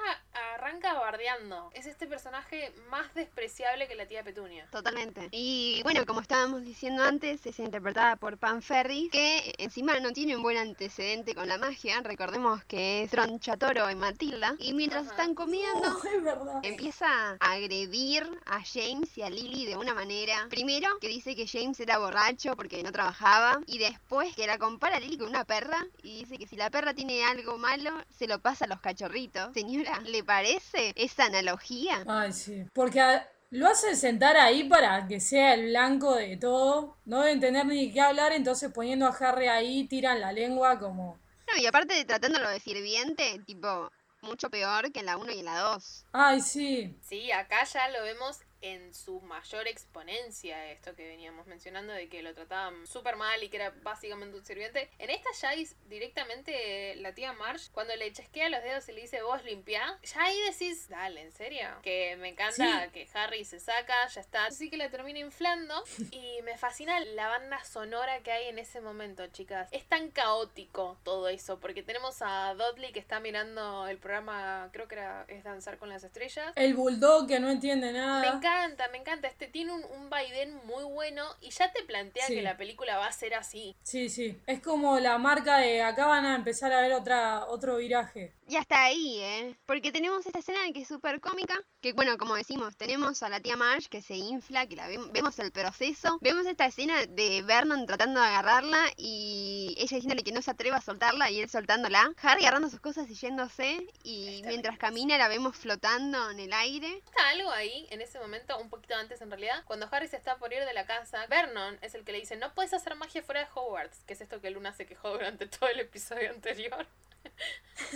arranca 0.54 0.92
bardeando. 0.92 1.70
Es 1.74 1.86
este 1.86 2.06
personaje 2.06 2.72
más 2.90 3.12
despreciable 3.14 3.88
que 3.88 3.94
la 3.94 4.06
tía 4.06 4.22
Petunia. 4.22 4.66
Totalmente. 4.70 5.28
Y 5.30 5.80
bueno, 5.84 6.04
como 6.04 6.20
estábamos 6.20 6.62
diciendo 6.62 7.02
antes, 7.02 7.44
es 7.46 7.58
interpretada 7.58 8.16
por 8.16 8.36
Pam 8.36 8.60
Ferris, 8.60 9.10
que 9.10 9.54
encima 9.56 9.98
no 10.00 10.12
tiene 10.12 10.36
un 10.36 10.42
buen 10.42 10.58
antecedente 10.58 11.34
con 11.34 11.48
la 11.48 11.56
magia. 11.56 12.02
Recordemos 12.02 12.62
que 12.64 13.04
es 13.04 13.10
Tronchatoro 13.10 13.88
en 13.88 13.98
Matilda. 13.98 14.54
Y 14.58 14.74
mientras 14.74 15.04
Ajá. 15.04 15.12
están 15.12 15.34
comiendo, 15.34 15.88
Oh, 16.02 16.06
es 16.06 16.22
verdad. 16.22 16.60
empieza 16.62 17.06
a 17.40 17.52
agredir 17.52 18.28
a 18.44 18.60
James 18.64 19.16
y 19.16 19.22
a 19.22 19.30
Lily 19.30 19.64
de 19.64 19.76
una 19.76 19.94
manera. 19.94 20.46
Primero, 20.50 20.98
que 21.00 21.08
dice 21.08 21.34
que 21.34 21.46
James 21.46 21.80
era 21.80 21.98
borracho 21.98 22.54
porque 22.54 22.82
no 22.82 22.92
trabajaba. 22.92 23.60
Y 23.66 23.78
después 23.78 24.34
que 24.36 24.46
la 24.46 24.58
compara 24.58 24.96
a 24.96 25.00
Lily 25.00 25.16
con 25.16 25.28
una 25.30 25.44
perra. 25.44 25.86
Y 26.02 26.20
dice 26.20 26.36
que 26.36 26.46
si 26.46 26.56
la 26.56 26.68
perra 26.68 26.92
tiene 26.92 27.24
algo 27.24 27.56
malo, 27.56 27.92
se 28.18 28.26
lo 28.26 28.41
pasa 28.42 28.64
a 28.66 28.68
los 28.68 28.80
cachorritos. 28.80 29.52
Señora, 29.54 30.00
¿le 30.00 30.22
parece 30.24 30.92
esa 30.96 31.24
analogía? 31.26 32.04
Ay, 32.06 32.32
sí. 32.32 32.64
Porque 32.74 33.00
a- 33.00 33.28
lo 33.50 33.68
hacen 33.68 33.96
sentar 33.96 34.36
ahí 34.36 34.64
para 34.64 35.06
que 35.06 35.20
sea 35.20 35.54
el 35.54 35.66
blanco 35.66 36.14
de 36.14 36.36
todo. 36.36 36.96
No 37.04 37.22
deben 37.22 37.40
tener 37.40 37.66
ni 37.66 37.92
qué 37.92 38.00
hablar, 38.00 38.32
entonces 38.32 38.72
poniendo 38.72 39.06
a 39.06 39.10
Harry 39.10 39.46
ahí, 39.48 39.84
tiran 39.88 40.20
la 40.20 40.32
lengua 40.32 40.78
como... 40.78 41.18
No, 41.50 41.58
y 41.60 41.66
aparte 41.66 41.94
de 41.94 42.04
tratándolo 42.04 42.48
de 42.48 42.60
sirviente, 42.60 43.38
tipo, 43.46 43.90
mucho 44.22 44.48
peor 44.48 44.90
que 44.92 45.00
en 45.00 45.06
la 45.06 45.16
1 45.18 45.32
y 45.32 45.40
en 45.40 45.44
la 45.44 45.58
2. 45.58 46.06
Ay, 46.12 46.40
sí. 46.40 46.98
Sí, 47.02 47.30
acá 47.30 47.64
ya 47.64 47.88
lo 47.90 48.02
vemos 48.04 48.38
en 48.62 48.94
su 48.94 49.20
mayor 49.20 49.66
exponencia, 49.68 50.70
esto 50.72 50.94
que 50.94 51.06
veníamos 51.06 51.46
mencionando, 51.46 51.92
de 51.92 52.08
que 52.08 52.22
lo 52.22 52.32
trataban 52.34 52.86
súper 52.86 53.16
mal 53.16 53.42
y 53.42 53.48
que 53.48 53.56
era 53.56 53.72
básicamente 53.82 54.36
un 54.36 54.44
sirviente. 54.44 54.88
En 54.98 55.10
esta 55.10 55.28
ya 55.40 55.52
es 55.54 55.76
directamente 55.88 56.96
la 56.96 57.12
tía 57.14 57.32
Marge, 57.32 57.70
cuando 57.72 57.94
le 57.96 58.12
chasquea 58.12 58.48
los 58.48 58.62
dedos 58.62 58.88
y 58.88 58.92
le 58.92 59.02
dice 59.02 59.22
vos 59.22 59.42
limpiá, 59.44 59.98
ya 60.02 60.22
ahí 60.24 60.40
decís, 60.42 60.88
dale, 60.88 61.22
¿en 61.22 61.32
serio? 61.32 61.68
Que 61.82 62.16
me 62.16 62.28
encanta 62.28 62.52
Sí. 62.84 62.90
que 62.92 63.08
Harry 63.14 63.44
se 63.44 63.58
saca, 63.60 64.06
ya 64.08 64.20
está. 64.20 64.46
Así 64.46 64.70
que 64.70 64.76
la 64.76 64.90
termina 64.90 65.18
inflando 65.18 65.82
y 66.10 66.40
me 66.42 66.56
fascina 66.56 67.00
la 67.00 67.28
banda 67.28 67.62
sonora 67.64 68.20
que 68.22 68.30
hay 68.32 68.48
en 68.48 68.58
ese 68.58 68.80
momento, 68.80 69.26
chicas. 69.28 69.68
Es 69.72 69.84
tan 69.86 70.10
caótico 70.10 70.98
todo 71.02 71.28
eso, 71.28 71.58
porque 71.58 71.82
tenemos 71.82 72.22
a 72.22 72.54
Dudley 72.54 72.92
que 72.92 73.00
está 73.00 73.20
mirando 73.20 73.88
el 73.88 73.98
programa, 73.98 74.70
creo 74.72 74.88
que 74.88 74.94
era 74.94 75.24
Es 75.28 75.44
Danzar 75.44 75.78
con 75.78 75.88
las 75.88 76.04
Estrellas. 76.04 76.52
El 76.56 76.74
bulldog 76.74 77.26
que 77.26 77.40
no 77.40 77.50
entiende 77.50 77.92
Me 77.92 77.98
nada. 77.98 78.40
Encanta, 78.52 78.88
me 78.88 78.98
encanta. 78.98 79.28
Este 79.28 79.48
tiene 79.48 79.72
un, 79.72 79.84
un 79.84 80.10
vaivén 80.10 80.54
muy 80.66 80.84
bueno 80.84 81.24
y 81.40 81.50
ya 81.50 81.72
te 81.72 81.82
plantea 81.82 82.26
Sí. 82.26 82.34
que 82.34 82.42
la 82.42 82.56
película 82.56 82.98
va 82.98 83.06
a 83.06 83.12
ser 83.12 83.34
así. 83.34 83.76
Sí, 83.82 84.08
sí. 84.08 84.38
Es 84.46 84.60
como 84.60 84.98
la 84.98 85.18
marca 85.18 85.58
de 85.58 85.82
acá 85.82 86.06
van 86.06 86.24
a 86.26 86.34
empezar 86.34 86.72
a 86.72 86.80
ver 86.80 86.92
otra, 86.92 87.46
otro 87.46 87.76
viraje. 87.76 88.32
Y 88.48 88.56
hasta 88.56 88.84
ahí, 88.84 89.18
¿eh? 89.20 89.56
Porque 89.66 89.92
tenemos 89.92 90.26
esta 90.26 90.40
escena 90.40 90.58
que 90.74 90.82
es 90.82 90.88
súper 90.88 91.20
cómica, 91.20 91.54
que 91.80 91.92
bueno, 91.94 92.18
como 92.18 92.34
decimos, 92.34 92.76
tenemos 92.76 93.22
a 93.22 93.28
la 93.30 93.40
tía 93.40 93.56
Marge 93.56 93.88
que 93.88 94.02
se 94.02 94.14
infla, 94.14 94.66
que 94.66 94.76
la 94.76 94.88
ve- 94.88 94.98
vemos 95.10 95.38
el 95.38 95.52
proceso, 95.52 96.18
vemos 96.20 96.44
esta 96.46 96.66
escena 96.66 97.06
de 97.06 97.42
Vernon 97.42 97.86
tratando 97.86 98.20
de 98.20 98.26
agarrarla 98.26 98.88
y 98.96 99.74
ella 99.78 99.96
diciéndole 99.96 100.22
que 100.22 100.32
no 100.32 100.42
se 100.42 100.50
atreva 100.50 100.76
a 100.76 100.80
soltarla 100.82 101.30
y 101.30 101.40
él 101.40 101.48
soltándola, 101.48 102.12
Harry 102.22 102.42
agarrando 102.42 102.68
sus 102.68 102.80
cosas 102.80 103.08
y 103.10 103.14
yéndose 103.14 103.86
y 104.02 104.36
Está 104.36 104.48
mientras 104.48 104.74
bien. 104.74 104.80
camina 104.80 105.18
la 105.18 105.28
vemos 105.28 105.56
flotando 105.56 106.30
en 106.30 106.40
el 106.40 106.52
aire. 106.52 106.98
Está 106.98 107.28
algo 107.30 107.50
ahí, 107.52 107.86
en 107.90 108.00
ese 108.02 108.18
momento, 108.18 108.41
un 108.60 108.68
poquito 108.70 108.94
antes 108.94 109.20
en 109.22 109.30
realidad, 109.30 109.62
cuando 109.66 109.88
Harry 109.90 110.08
se 110.08 110.16
está 110.16 110.36
por 110.36 110.52
ir 110.52 110.64
de 110.64 110.72
la 110.74 110.86
casa, 110.86 111.26
Vernon 111.26 111.78
es 111.82 111.94
el 111.94 112.04
que 112.04 112.12
le 112.12 112.18
dice, 112.20 112.36
no 112.36 112.52
puedes 112.54 112.72
hacer 112.74 112.94
magia 112.96 113.22
fuera 113.22 113.40
de 113.40 113.46
Hogwarts, 113.54 114.04
que 114.04 114.12
es 114.14 114.20
esto 114.20 114.40
que 114.40 114.50
Luna 114.50 114.72
se 114.72 114.86
quejó 114.86 115.10
durante 115.10 115.46
todo 115.46 115.68
el 115.68 115.80
episodio 115.80 116.30
anterior. 116.30 116.86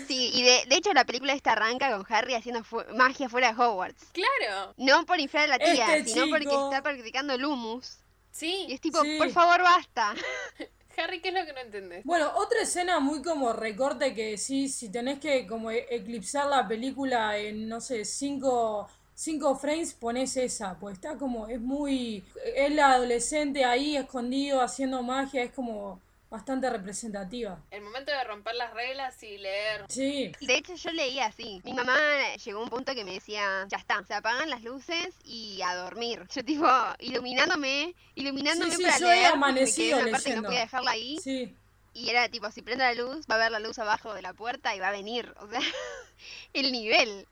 Sí, 0.06 0.30
y 0.34 0.42
de, 0.42 0.64
de 0.68 0.76
hecho 0.76 0.92
la 0.92 1.04
película 1.04 1.32
esta 1.32 1.52
arranca 1.52 1.90
con 1.90 2.06
Harry 2.12 2.34
haciendo 2.34 2.62
fu- 2.64 2.82
magia 2.94 3.28
fuera 3.28 3.52
de 3.52 3.60
Hogwarts. 3.60 4.04
Claro, 4.12 4.72
No 4.76 5.04
por 5.04 5.18
inflar 5.20 5.44
a 5.44 5.46
la 5.48 5.58
tía, 5.58 5.96
Este 5.96 6.10
sino 6.12 6.26
porque 6.28 6.44
está 6.46 6.82
practicando 6.82 7.34
el 7.34 7.44
humus. 7.44 7.98
Y 8.32 8.36
sí. 8.36 8.66
es 8.70 8.80
tipo, 8.80 9.00
Sí. 9.02 9.16
por 9.18 9.30
favor, 9.30 9.62
basta. 9.62 10.14
Harry, 10.98 11.20
¿qué 11.20 11.28
es 11.28 11.34
lo 11.34 11.44
que 11.44 11.52
no 11.52 11.60
entendés? 11.60 12.04
Bueno, 12.04 12.32
otra 12.36 12.62
escena 12.62 13.00
muy 13.00 13.22
como 13.22 13.52
recorte 13.52 14.14
que 14.14 14.38
sí, 14.38 14.68
si 14.68 14.90
tenés 14.90 15.18
que 15.20 15.46
como 15.46 15.70
e- 15.70 15.86
eclipsar 15.90 16.46
la 16.46 16.66
película 16.66 17.36
en, 17.36 17.68
no 17.68 17.80
sé, 17.80 18.04
cinco, 18.04 18.88
cinco 19.16 19.56
frames, 19.56 19.94
pones 19.94 20.36
esa, 20.36 20.78
pues 20.78 20.94
está 20.94 21.16
como, 21.16 21.48
es 21.48 21.60
muy, 21.60 22.22
es 22.54 22.70
la 22.72 22.92
adolescente 22.92 23.64
ahí 23.64 23.96
escondido 23.96 24.60
haciendo 24.60 25.02
magia, 25.02 25.42
es 25.42 25.50
como 25.52 26.00
bastante 26.28 26.68
representativa. 26.68 27.58
El 27.70 27.82
momento 27.82 28.12
de 28.12 28.22
romper 28.24 28.54
las 28.56 28.74
reglas 28.74 29.22
y 29.22 29.38
leer. 29.38 29.84
Sí, 29.88 30.32
De 30.40 30.56
hecho, 30.56 30.74
yo 30.74 30.90
leía 30.90 31.26
así. 31.26 31.62
Mi 31.64 31.72
mamá 31.72 31.96
llegó 32.44 32.58
a 32.60 32.62
un 32.64 32.68
punto 32.68 32.94
que 32.94 33.04
me 33.04 33.12
decía, 33.12 33.64
ya 33.68 33.78
está, 33.78 34.04
se 34.04 34.12
apagan 34.12 34.50
las 34.50 34.62
luces 34.62 35.14
y 35.24 35.62
a 35.62 35.74
dormir. 35.76 36.26
Yo 36.34 36.44
tipo, 36.44 36.66
iluminándome, 36.98 37.94
iluminándome 38.16 38.70
Sí, 38.72 38.76
sí, 38.78 38.82
para 38.82 38.98
yo 38.98 39.10
he 39.10 39.14
leer. 39.16 39.32
amanecido 39.32 39.98
en 39.98 40.02
una 40.08 40.12
parte 40.12 40.24
que 40.30 40.36
no 40.36 40.42
leyendo. 40.42 40.48
podía 40.48 40.60
dejarla 40.60 40.90
ahí. 40.90 41.18
sí. 41.22 41.56
Y 41.96 42.10
era 42.10 42.28
tipo, 42.28 42.50
si 42.50 42.60
prende 42.60 42.84
la 42.84 42.92
luz, 42.92 43.24
va 43.30 43.36
a 43.36 43.38
ver 43.38 43.50
la 43.50 43.58
luz 43.58 43.78
abajo 43.78 44.12
de 44.12 44.20
la 44.20 44.34
puerta 44.34 44.76
y 44.76 44.78
va 44.78 44.88
a 44.88 44.92
venir. 44.92 45.32
O 45.40 45.48
sea, 45.48 45.60
el 46.52 46.70
nivel. 46.70 47.26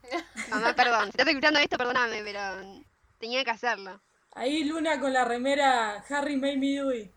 Mamá, 0.49 0.75
perdón. 0.77 1.05
Si 1.05 1.11
estás 1.11 1.29
escuchando 1.29 1.61
esto, 1.61 1.77
perdóname, 1.77 2.23
pero 2.25 2.41
tenía 3.19 3.45
que 3.45 3.51
hacerlo. 3.51 4.01
Ahí 4.33 4.65
Luna 4.65 4.99
con 4.99 5.13
la 5.13 5.27
remera 5.27 6.03
Harry 6.09 6.37
made 6.37 6.57
me 6.57 6.79
do 6.79 6.93
it. 6.95 7.11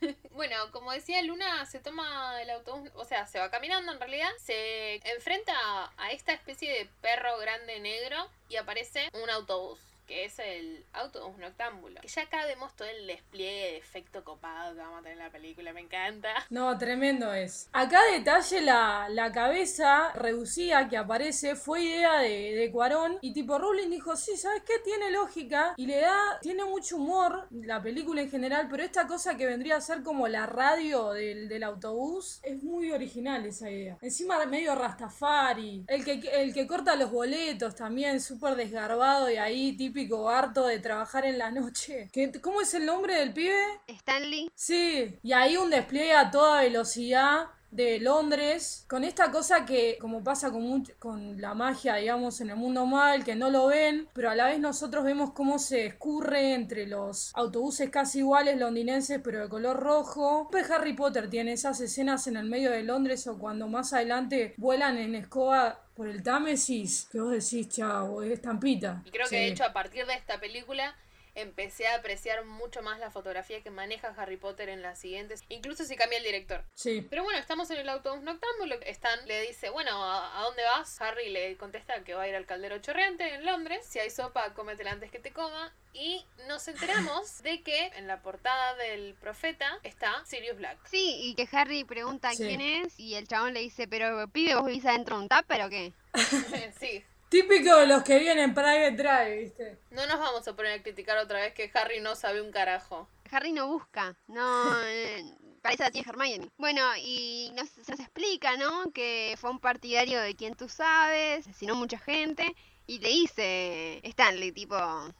Bueno, 0.30 0.56
como 0.72 0.90
decía 0.92 1.22
Luna, 1.22 1.66
se 1.66 1.78
toma 1.78 2.40
el 2.40 2.50
autobús, 2.50 2.90
o 2.94 3.04
sea, 3.04 3.26
se 3.26 3.38
va 3.38 3.50
caminando 3.50 3.92
en 3.92 4.00
realidad, 4.00 4.30
se 4.42 4.96
enfrenta 5.14 5.52
a, 5.54 5.92
a 5.96 6.10
esta 6.10 6.32
especie 6.32 6.70
de 6.70 6.88
perro 7.00 7.38
grande 7.38 7.78
negro 7.78 8.16
y 8.48 8.56
aparece 8.56 9.08
un 9.12 9.30
autobús, 9.30 9.78
que 10.12 10.26
es 10.26 10.38
el 10.40 10.84
autobús 10.92 11.38
noctámbulo. 11.38 12.00
Que 12.02 12.08
ya 12.08 12.22
acá 12.22 12.44
vemos 12.44 12.76
todo 12.76 12.86
el 12.86 13.06
despliegue 13.06 13.72
de 13.72 13.76
efecto 13.78 14.22
copado 14.22 14.74
que 14.74 14.80
vamos 14.80 14.98
a 14.98 15.02
tener 15.02 15.16
en 15.16 15.24
la 15.24 15.30
película, 15.30 15.72
me 15.72 15.80
encanta. 15.80 16.28
No, 16.50 16.76
tremendo 16.76 17.32
es. 17.32 17.70
Acá 17.72 17.98
detalle 18.12 18.60
la, 18.60 19.08
la 19.08 19.32
cabeza 19.32 20.12
reducida 20.12 20.86
que 20.90 20.98
aparece 20.98 21.56
fue 21.56 21.82
idea 21.82 22.18
de, 22.18 22.54
de 22.54 22.70
Cuarón 22.70 23.16
y 23.22 23.32
tipo 23.32 23.58
Rowling 23.58 23.88
dijo, 23.88 24.14
sí, 24.16 24.36
¿sabes 24.36 24.62
qué? 24.66 24.74
Tiene 24.84 25.10
lógica 25.10 25.72
y 25.78 25.86
le 25.86 26.00
da, 26.02 26.38
tiene 26.42 26.64
mucho 26.66 26.96
humor 26.96 27.48
la 27.50 27.82
película 27.82 28.20
en 28.20 28.30
general, 28.30 28.68
pero 28.70 28.82
esta 28.82 29.06
cosa 29.06 29.36
que 29.38 29.46
vendría 29.46 29.76
a 29.76 29.80
ser 29.80 30.02
como 30.02 30.28
la 30.28 30.44
radio 30.44 31.12
del, 31.12 31.48
del 31.48 31.62
autobús 31.62 32.40
es 32.42 32.62
muy 32.62 32.92
original 32.92 33.46
esa 33.46 33.70
idea. 33.70 33.96
Encima 34.02 34.44
medio 34.44 34.74
Rastafari, 34.74 35.84
el 35.86 36.04
que, 36.04 36.20
el 36.34 36.52
que 36.52 36.66
corta 36.66 36.96
los 36.96 37.10
boletos 37.10 37.74
también, 37.74 38.20
súper 38.20 38.56
desgarbado 38.56 39.30
y 39.30 39.36
ahí 39.36 39.74
típico 39.74 40.01
harto 40.28 40.66
de 40.66 40.78
trabajar 40.78 41.24
en 41.24 41.38
la 41.38 41.50
noche. 41.50 42.10
¿Qué, 42.12 42.32
¿Cómo 42.40 42.60
es 42.60 42.74
el 42.74 42.86
nombre 42.86 43.14
del 43.14 43.32
pibe? 43.32 43.62
Stanley, 43.86 44.50
Sí, 44.54 45.18
y 45.22 45.32
hay 45.32 45.56
un 45.56 45.70
despliegue 45.70 46.14
a 46.14 46.30
toda 46.30 46.62
velocidad 46.62 47.46
de 47.72 47.98
Londres, 48.00 48.84
con 48.86 49.02
esta 49.02 49.30
cosa 49.30 49.64
que, 49.64 49.96
como 49.98 50.22
pasa 50.22 50.50
con, 50.52 50.62
much- 50.62 50.94
con 50.98 51.40
la 51.40 51.54
magia, 51.54 51.96
digamos, 51.96 52.40
en 52.42 52.50
el 52.50 52.56
mundo 52.56 52.86
mal, 52.86 53.24
que 53.24 53.34
no 53.34 53.50
lo 53.50 53.66
ven, 53.66 54.06
pero 54.12 54.30
a 54.30 54.34
la 54.34 54.46
vez 54.46 54.60
nosotros 54.60 55.02
vemos 55.04 55.32
cómo 55.32 55.58
se 55.58 55.86
escurre 55.86 56.52
entre 56.54 56.86
los 56.86 57.32
autobuses 57.34 57.88
casi 57.90 58.18
iguales 58.20 58.58
londinenses, 58.58 59.20
pero 59.24 59.40
de 59.40 59.48
color 59.48 59.80
rojo. 59.80 60.48
Siempre 60.52 60.74
Harry 60.74 60.92
Potter 60.92 61.28
tiene 61.30 61.52
esas 61.54 61.80
escenas 61.80 62.26
en 62.26 62.36
el 62.36 62.44
medio 62.46 62.70
de 62.70 62.82
Londres 62.82 63.26
o 63.26 63.38
cuando 63.38 63.66
más 63.68 63.92
adelante 63.94 64.52
vuelan 64.58 64.98
en 64.98 65.14
escoba 65.14 65.80
por 65.94 66.08
el 66.08 66.22
Támesis, 66.22 67.08
que 67.10 67.20
vos 67.20 67.32
decís, 67.32 67.68
chao, 67.68 68.22
es 68.22 68.32
estampita. 68.32 69.02
Y 69.04 69.10
creo 69.10 69.24
que 69.24 69.30
Sí. 69.30 69.36
de 69.36 69.48
hecho 69.48 69.64
a 69.64 69.72
partir 69.72 70.06
de 70.06 70.14
esta 70.14 70.38
película 70.38 70.94
empecé 71.34 71.86
a 71.88 71.96
apreciar 71.96 72.44
mucho 72.44 72.82
más 72.82 72.98
la 72.98 73.10
fotografía 73.10 73.62
que 73.62 73.70
maneja 73.70 74.14
Harry 74.16 74.36
Potter 74.36 74.68
en 74.68 74.82
las 74.82 74.98
siguientes, 74.98 75.42
incluso 75.48 75.84
si 75.84 75.96
cambia 75.96 76.18
el 76.18 76.24
director. 76.24 76.64
Sí. 76.74 77.06
Pero 77.08 77.22
bueno, 77.24 77.38
estamos 77.38 77.70
en 77.70 77.78
el 77.78 77.88
autobús 77.88 78.22
noctámbulo. 78.22 78.76
Stan 78.82 79.26
le 79.26 79.40
dice, 79.42 79.70
bueno, 79.70 80.02
¿a, 80.04 80.38
a 80.40 80.42
dónde 80.44 80.62
vas? 80.64 81.00
Harry 81.00 81.30
le 81.30 81.56
contesta 81.56 82.02
que 82.04 82.14
va 82.14 82.22
a 82.22 82.28
ir 82.28 82.34
al 82.36 82.46
caldero 82.46 82.78
chorreante 82.78 83.34
en 83.34 83.44
Londres. 83.44 83.84
Si 83.88 83.98
hay 83.98 84.10
sopa, 84.10 84.52
cómetela 84.54 84.92
antes 84.92 85.10
que 85.10 85.18
te 85.18 85.32
coma. 85.32 85.74
Y 85.94 86.24
nos 86.48 86.66
enteramos 86.68 87.42
de 87.42 87.62
que 87.62 87.86
en 87.96 88.06
la 88.06 88.22
portada 88.22 88.74
del 88.76 89.14
profeta 89.14 89.78
está 89.82 90.24
Sirius 90.24 90.56
Black. 90.56 90.78
Sí, 90.90 91.18
y 91.22 91.34
que 91.34 91.46
Harry 91.56 91.84
pregunta 91.84 92.30
Sí. 92.32 92.44
quién 92.46 92.60
es 92.60 92.98
y 92.98 93.14
el 93.14 93.28
chabón 93.28 93.52
le 93.54 93.60
dice, 93.60 93.86
pero 93.88 94.26
pibe, 94.28 94.54
¿vos 94.54 94.66
vivís 94.66 94.86
adentro 94.86 95.16
de 95.16 95.22
un 95.24 95.28
tupper 95.28 95.62
o 95.62 95.68
qué? 95.70 95.92
sí. 96.80 97.04
Típico 97.32 97.76
de 97.78 97.86
los 97.86 98.02
que 98.02 98.18
vienen 98.18 98.44
en 98.50 98.54
Private 98.54 98.90
Drive, 98.92 99.36
¿viste? 99.38 99.78
No 99.90 100.06
nos 100.06 100.18
vamos 100.18 100.46
a 100.46 100.54
poner 100.54 100.78
a 100.78 100.82
criticar 100.82 101.16
otra 101.16 101.40
vez 101.40 101.54
que 101.54 101.70
Harry 101.72 101.98
no 101.98 102.14
sabe 102.14 102.42
un 102.42 102.52
carajo. 102.52 103.08
Harry 103.30 103.52
no 103.52 103.68
busca, 103.68 104.14
no... 104.26 104.74
eh, 104.84 105.24
Parece 105.62 105.84
la 105.84 105.90
tía 105.90 106.02
Hermione. 106.06 106.50
Bueno, 106.58 106.82
y 106.98 107.50
nos, 107.54 107.70
se 107.70 107.90
nos 107.92 108.00
explica, 108.00 108.56
¿no? 108.58 108.92
Que 108.92 109.34
fue 109.40 109.48
un 109.50 109.60
partidario 109.60 110.20
de 110.20 110.34
quien 110.34 110.54
tú 110.56 110.68
sabes, 110.68 111.46
asesinó 111.46 111.74
mucha 111.74 111.98
gente. 111.98 112.54
Y 112.86 112.98
le 112.98 113.08
dice 113.08 114.00
Stanley, 114.02 114.52
tipo, 114.52 114.76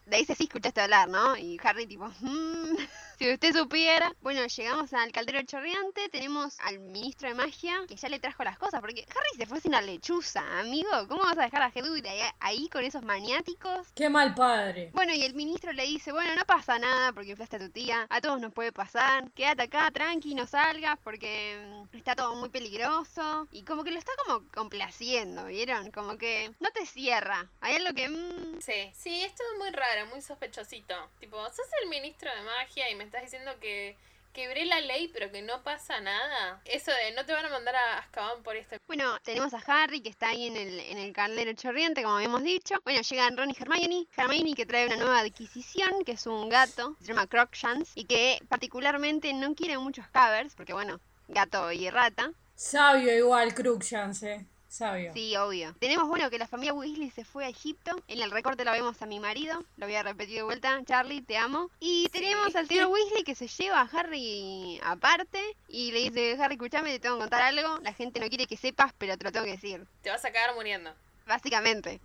le 0.06 0.18
dice 0.18 0.34
sí 0.34 0.44
escuchaste 0.44 0.80
hablar, 0.82 1.08
¿no? 1.08 1.36
Y 1.38 1.58
Harry 1.62 1.86
tipo, 1.86 2.12
"Mm, 2.20 2.76
si 3.18 3.32
usted 3.32 3.54
supiera. 3.54 4.14
Bueno, 4.20 4.46
llegamos 4.46 4.92
al 4.92 5.12
caldero 5.12 5.42
chorreante, 5.42 6.08
tenemos 6.08 6.58
al 6.60 6.78
ministro 6.80 7.28
de 7.28 7.34
magia 7.34 7.74
que 7.88 7.96
ya 7.96 8.08
le 8.08 8.18
trajo 8.18 8.44
las 8.44 8.58
cosas, 8.58 8.80
porque 8.80 9.06
Harry 9.08 9.36
se 9.38 9.46
fue 9.46 9.60
sin 9.60 9.72
la 9.72 9.80
lechuza, 9.82 10.42
amigo. 10.60 10.88
¿Cómo 11.08 11.22
vas 11.22 11.38
a 11.38 11.42
dejar 11.42 11.62
a 11.62 11.72
Hedwig 11.74 12.06
ahí, 12.08 12.20
ahí 12.40 12.68
con 12.68 12.84
esos 12.84 13.02
maniáticos? 13.02 13.88
Qué 13.94 14.08
mal 14.08 14.34
padre. 14.34 14.90
Bueno, 14.92 15.14
y 15.14 15.22
el 15.24 15.34
ministro 15.34 15.72
le 15.72 15.84
dice, 15.84 16.12
bueno, 16.12 16.34
no 16.34 16.44
pasa 16.44 16.78
nada 16.78 17.12
porque 17.12 17.30
inflaste 17.30 17.56
a 17.56 17.60
tu 17.60 17.70
tía, 17.70 18.06
a 18.10 18.20
todos 18.20 18.40
nos 18.40 18.52
puede 18.52 18.72
pasar, 18.72 19.30
quédate 19.32 19.62
acá, 19.62 19.90
tranqui, 19.90 20.34
no 20.34 20.46
salgas 20.46 20.98
porque 21.04 21.86
mm, 21.92 21.96
está 21.96 22.14
todo 22.16 22.34
muy 22.36 22.48
peligroso. 22.48 23.46
Y 23.52 23.62
como 23.64 23.84
que 23.84 23.90
lo 23.90 23.98
está 23.98 24.12
como 24.24 24.46
complaciendo, 24.52 25.46
¿vieron? 25.46 25.90
Como 25.90 26.16
que 26.18 26.52
no 26.60 26.70
te 26.70 26.86
cierra. 26.86 27.48
Hay 27.60 27.76
algo 27.76 27.94
que... 27.94 28.08
mm, 28.08 28.60
Sí, 28.60 28.92
sí, 28.94 29.22
esto 29.22 29.42
es 29.52 29.58
muy 29.58 29.70
raro, 29.70 30.06
muy 30.06 30.20
sospechosito. 30.20 30.94
Tipo, 31.20 31.36
sos 31.50 31.66
el 31.82 31.88
ministro 31.88 32.30
de 32.34 32.42
magia 32.42 32.90
y 32.90 32.94
me 32.94 33.04
estás 33.12 33.30
diciendo 33.30 33.52
que 33.60 33.98
quebré 34.32 34.64
la 34.64 34.80
ley 34.80 35.10
pero 35.12 35.30
que 35.30 35.42
no 35.42 35.62
pasa 35.62 36.00
nada. 36.00 36.62
Eso 36.64 36.90
de 36.90 37.14
no 37.14 37.26
te 37.26 37.34
van 37.34 37.44
a 37.44 37.50
mandar 37.50 37.76
a 37.76 37.98
Azkaban 37.98 38.42
por 38.42 38.56
esto. 38.56 38.76
Bueno, 38.86 39.18
tenemos 39.22 39.52
a 39.52 39.58
Harry 39.66 40.00
que 40.00 40.08
está 40.08 40.30
ahí 40.30 40.46
en 40.46 40.56
el, 40.56 40.80
en 40.80 40.96
el 40.96 41.12
caldero 41.12 41.52
chorriente, 41.52 42.02
como 42.02 42.16
habíamos 42.16 42.42
dicho. 42.42 42.76
Bueno, 42.84 43.02
llegan 43.02 43.36
Ron 43.36 43.50
y 43.50 43.56
Hermione. 43.58 44.06
Hermione 44.16 44.54
que 44.54 44.64
trae 44.64 44.86
una 44.86 44.96
nueva 44.96 45.18
adquisición, 45.18 46.04
que 46.06 46.12
es 46.12 46.26
un 46.26 46.48
gato, 46.48 46.96
se 47.00 47.08
llama 47.08 47.26
Crookshanks, 47.26 47.92
y 47.94 48.06
que 48.06 48.38
particularmente 48.48 49.34
no 49.34 49.54
quiere 49.54 49.76
muchos 49.76 50.06
covers, 50.08 50.54
porque 50.54 50.72
bueno, 50.72 50.98
gato 51.28 51.70
y 51.70 51.90
rata. 51.90 52.32
Sabio 52.54 53.14
igual, 53.14 53.54
Crookshanks, 53.54 54.22
eh. 54.22 54.46
Sabio. 54.72 55.12
Sí, 55.12 55.36
obvio. 55.36 55.74
Tenemos, 55.78 56.08
bueno, 56.08 56.30
que 56.30 56.38
la 56.38 56.46
familia 56.46 56.72
Weasley 56.72 57.10
se 57.10 57.26
fue 57.26 57.44
a 57.44 57.48
Egipto. 57.50 57.90
En 58.08 58.22
el 58.22 58.30
recorte 58.30 58.64
lo 58.64 58.72
vemos 58.72 59.02
a 59.02 59.06
mi 59.06 59.20
marido. 59.20 59.62
Lo 59.76 59.84
voy 59.84 59.94
a 59.96 60.02
repetir 60.02 60.36
de 60.36 60.42
vuelta. 60.44 60.80
Charlie, 60.86 61.20
te 61.20 61.36
amo. 61.36 61.70
Y 61.78 62.08
tenemos 62.08 62.56
al 62.56 62.66
señor 62.66 62.86
Weasley 62.86 63.22
que 63.22 63.34
se 63.34 63.48
lleva 63.48 63.82
a 63.82 63.84
Harry 63.92 64.80
aparte. 64.82 65.40
Y 65.68 65.92
le 65.92 66.10
dice, 66.10 66.42
Harry, 66.42 66.54
escúchame, 66.54 66.90
te 66.92 67.00
tengo 67.00 67.16
que 67.16 67.20
contar 67.20 67.42
algo. 67.42 67.80
La 67.82 67.92
gente 67.92 68.18
no 68.18 68.28
quiere 68.28 68.46
que 68.46 68.56
sepas, 68.56 68.94
pero 68.96 69.18
te 69.18 69.24
lo 69.24 69.30
tengo 69.32 69.44
que 69.44 69.52
decir. 69.52 69.86
Te 70.00 70.08
vas 70.08 70.24
a 70.24 70.32
cagar 70.32 70.54
muriendo. 70.54 70.90
Básicamente. 71.26 72.00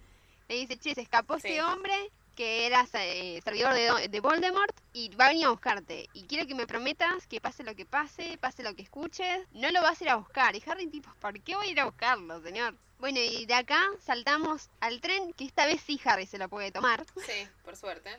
Le 0.49 0.55
dice, 0.55 0.77
che, 0.77 0.93
se 0.93 1.01
escapó 1.01 1.39
Sí. 1.39 1.47
este 1.47 1.63
hombre 1.63 1.93
que 2.37 2.67
era 2.67 2.87
eh, 2.93 3.41
servidor 3.43 3.73
de, 3.73 4.07
de 4.09 4.19
Voldemort 4.19 4.73
y 4.93 5.09
va 5.15 5.25
a 5.25 5.29
venir 5.29 5.47
a 5.47 5.49
buscarte. 5.49 6.07
Y 6.13 6.27
quiero 6.27 6.45
que 6.45 6.53
me 6.53 6.67
prometas 6.67 7.25
que 7.25 7.41
pase 7.41 7.63
lo 7.63 7.75
que 7.75 7.85
pase, 7.85 8.37
pase 8.37 8.61
lo 8.61 8.75
que 8.75 8.83
escuches, 8.83 9.47
no 9.53 9.71
lo 9.71 9.81
vas 9.81 9.99
a 9.99 10.03
ir 10.03 10.09
a 10.11 10.15
buscar. 10.17 10.55
Y 10.55 10.63
Harry 10.67 10.85
tipo, 10.85 11.11
¿por 11.19 11.41
qué 11.41 11.55
voy 11.55 11.67
a 11.67 11.71
ir 11.71 11.79
a 11.79 11.85
buscarlo, 11.85 12.39
señor? 12.43 12.75
Bueno, 12.99 13.19
y 13.19 13.47
de 13.47 13.55
acá 13.55 13.81
saltamos 13.99 14.69
al 14.79 15.01
tren, 15.01 15.33
que 15.33 15.45
esta 15.45 15.65
vez 15.65 15.81
sí 15.81 15.99
Harry 16.05 16.27
se 16.27 16.37
lo 16.37 16.47
puede 16.47 16.71
tomar. 16.71 17.03
Sí, 17.25 17.47
por 17.65 17.75
suerte. 17.75 18.11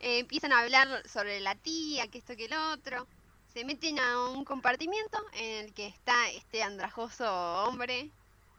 Eh, 0.00 0.20
empiezan 0.20 0.52
a 0.52 0.60
hablar 0.60 1.06
sobre 1.06 1.40
la 1.40 1.54
tía, 1.54 2.08
que 2.08 2.18
esto, 2.18 2.36
que 2.36 2.46
el 2.46 2.54
otro. 2.54 3.06
Se 3.52 3.64
meten 3.64 3.98
a 3.98 4.30
un 4.30 4.44
compartimiento 4.46 5.18
en 5.34 5.66
el 5.66 5.74
que 5.74 5.88
está 5.88 6.30
este 6.30 6.62
andrajoso 6.62 7.30
hombre 7.64 8.10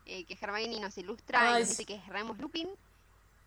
eh, 0.06 0.24
que 0.26 0.38
Hermione 0.40 0.80
nos 0.80 0.98
ilustra 0.98 1.42
Ay, 1.42 1.58
y 1.58 1.60
nos 1.62 1.70
dice 1.70 1.86
que 1.86 1.96
es 1.96 2.08
Remus 2.08 2.38
Lupin. 2.38 2.70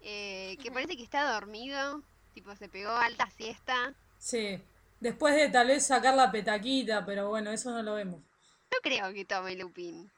Eh, 0.03 0.57
que 0.63 0.71
parece 0.71 0.97
que 0.97 1.03
está 1.03 1.33
dormido, 1.33 2.03
tipo 2.35 2.55
se 2.57 2.69
pegó 2.69 2.91
alta 2.91 3.29
siesta. 3.31 3.95
Sí. 4.19 4.61
Después 5.01 5.35
de 5.35 5.49
tal 5.49 5.67
vez 5.67 5.85
sacar 5.85 6.15
la 6.15 6.31
petaquita, 6.31 7.05
pero 7.05 7.29
bueno, 7.29 7.51
eso 7.51 7.73
no 7.73 7.83
lo 7.83 7.95
vemos. 7.95 8.21
No 8.21 8.79
creo 8.83 9.13
que 9.13 9.25
tome 9.25 9.57
Lupin. 9.57 10.11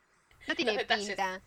No 0.47 0.55
tiene 0.55 0.85
pinta. 0.85 1.43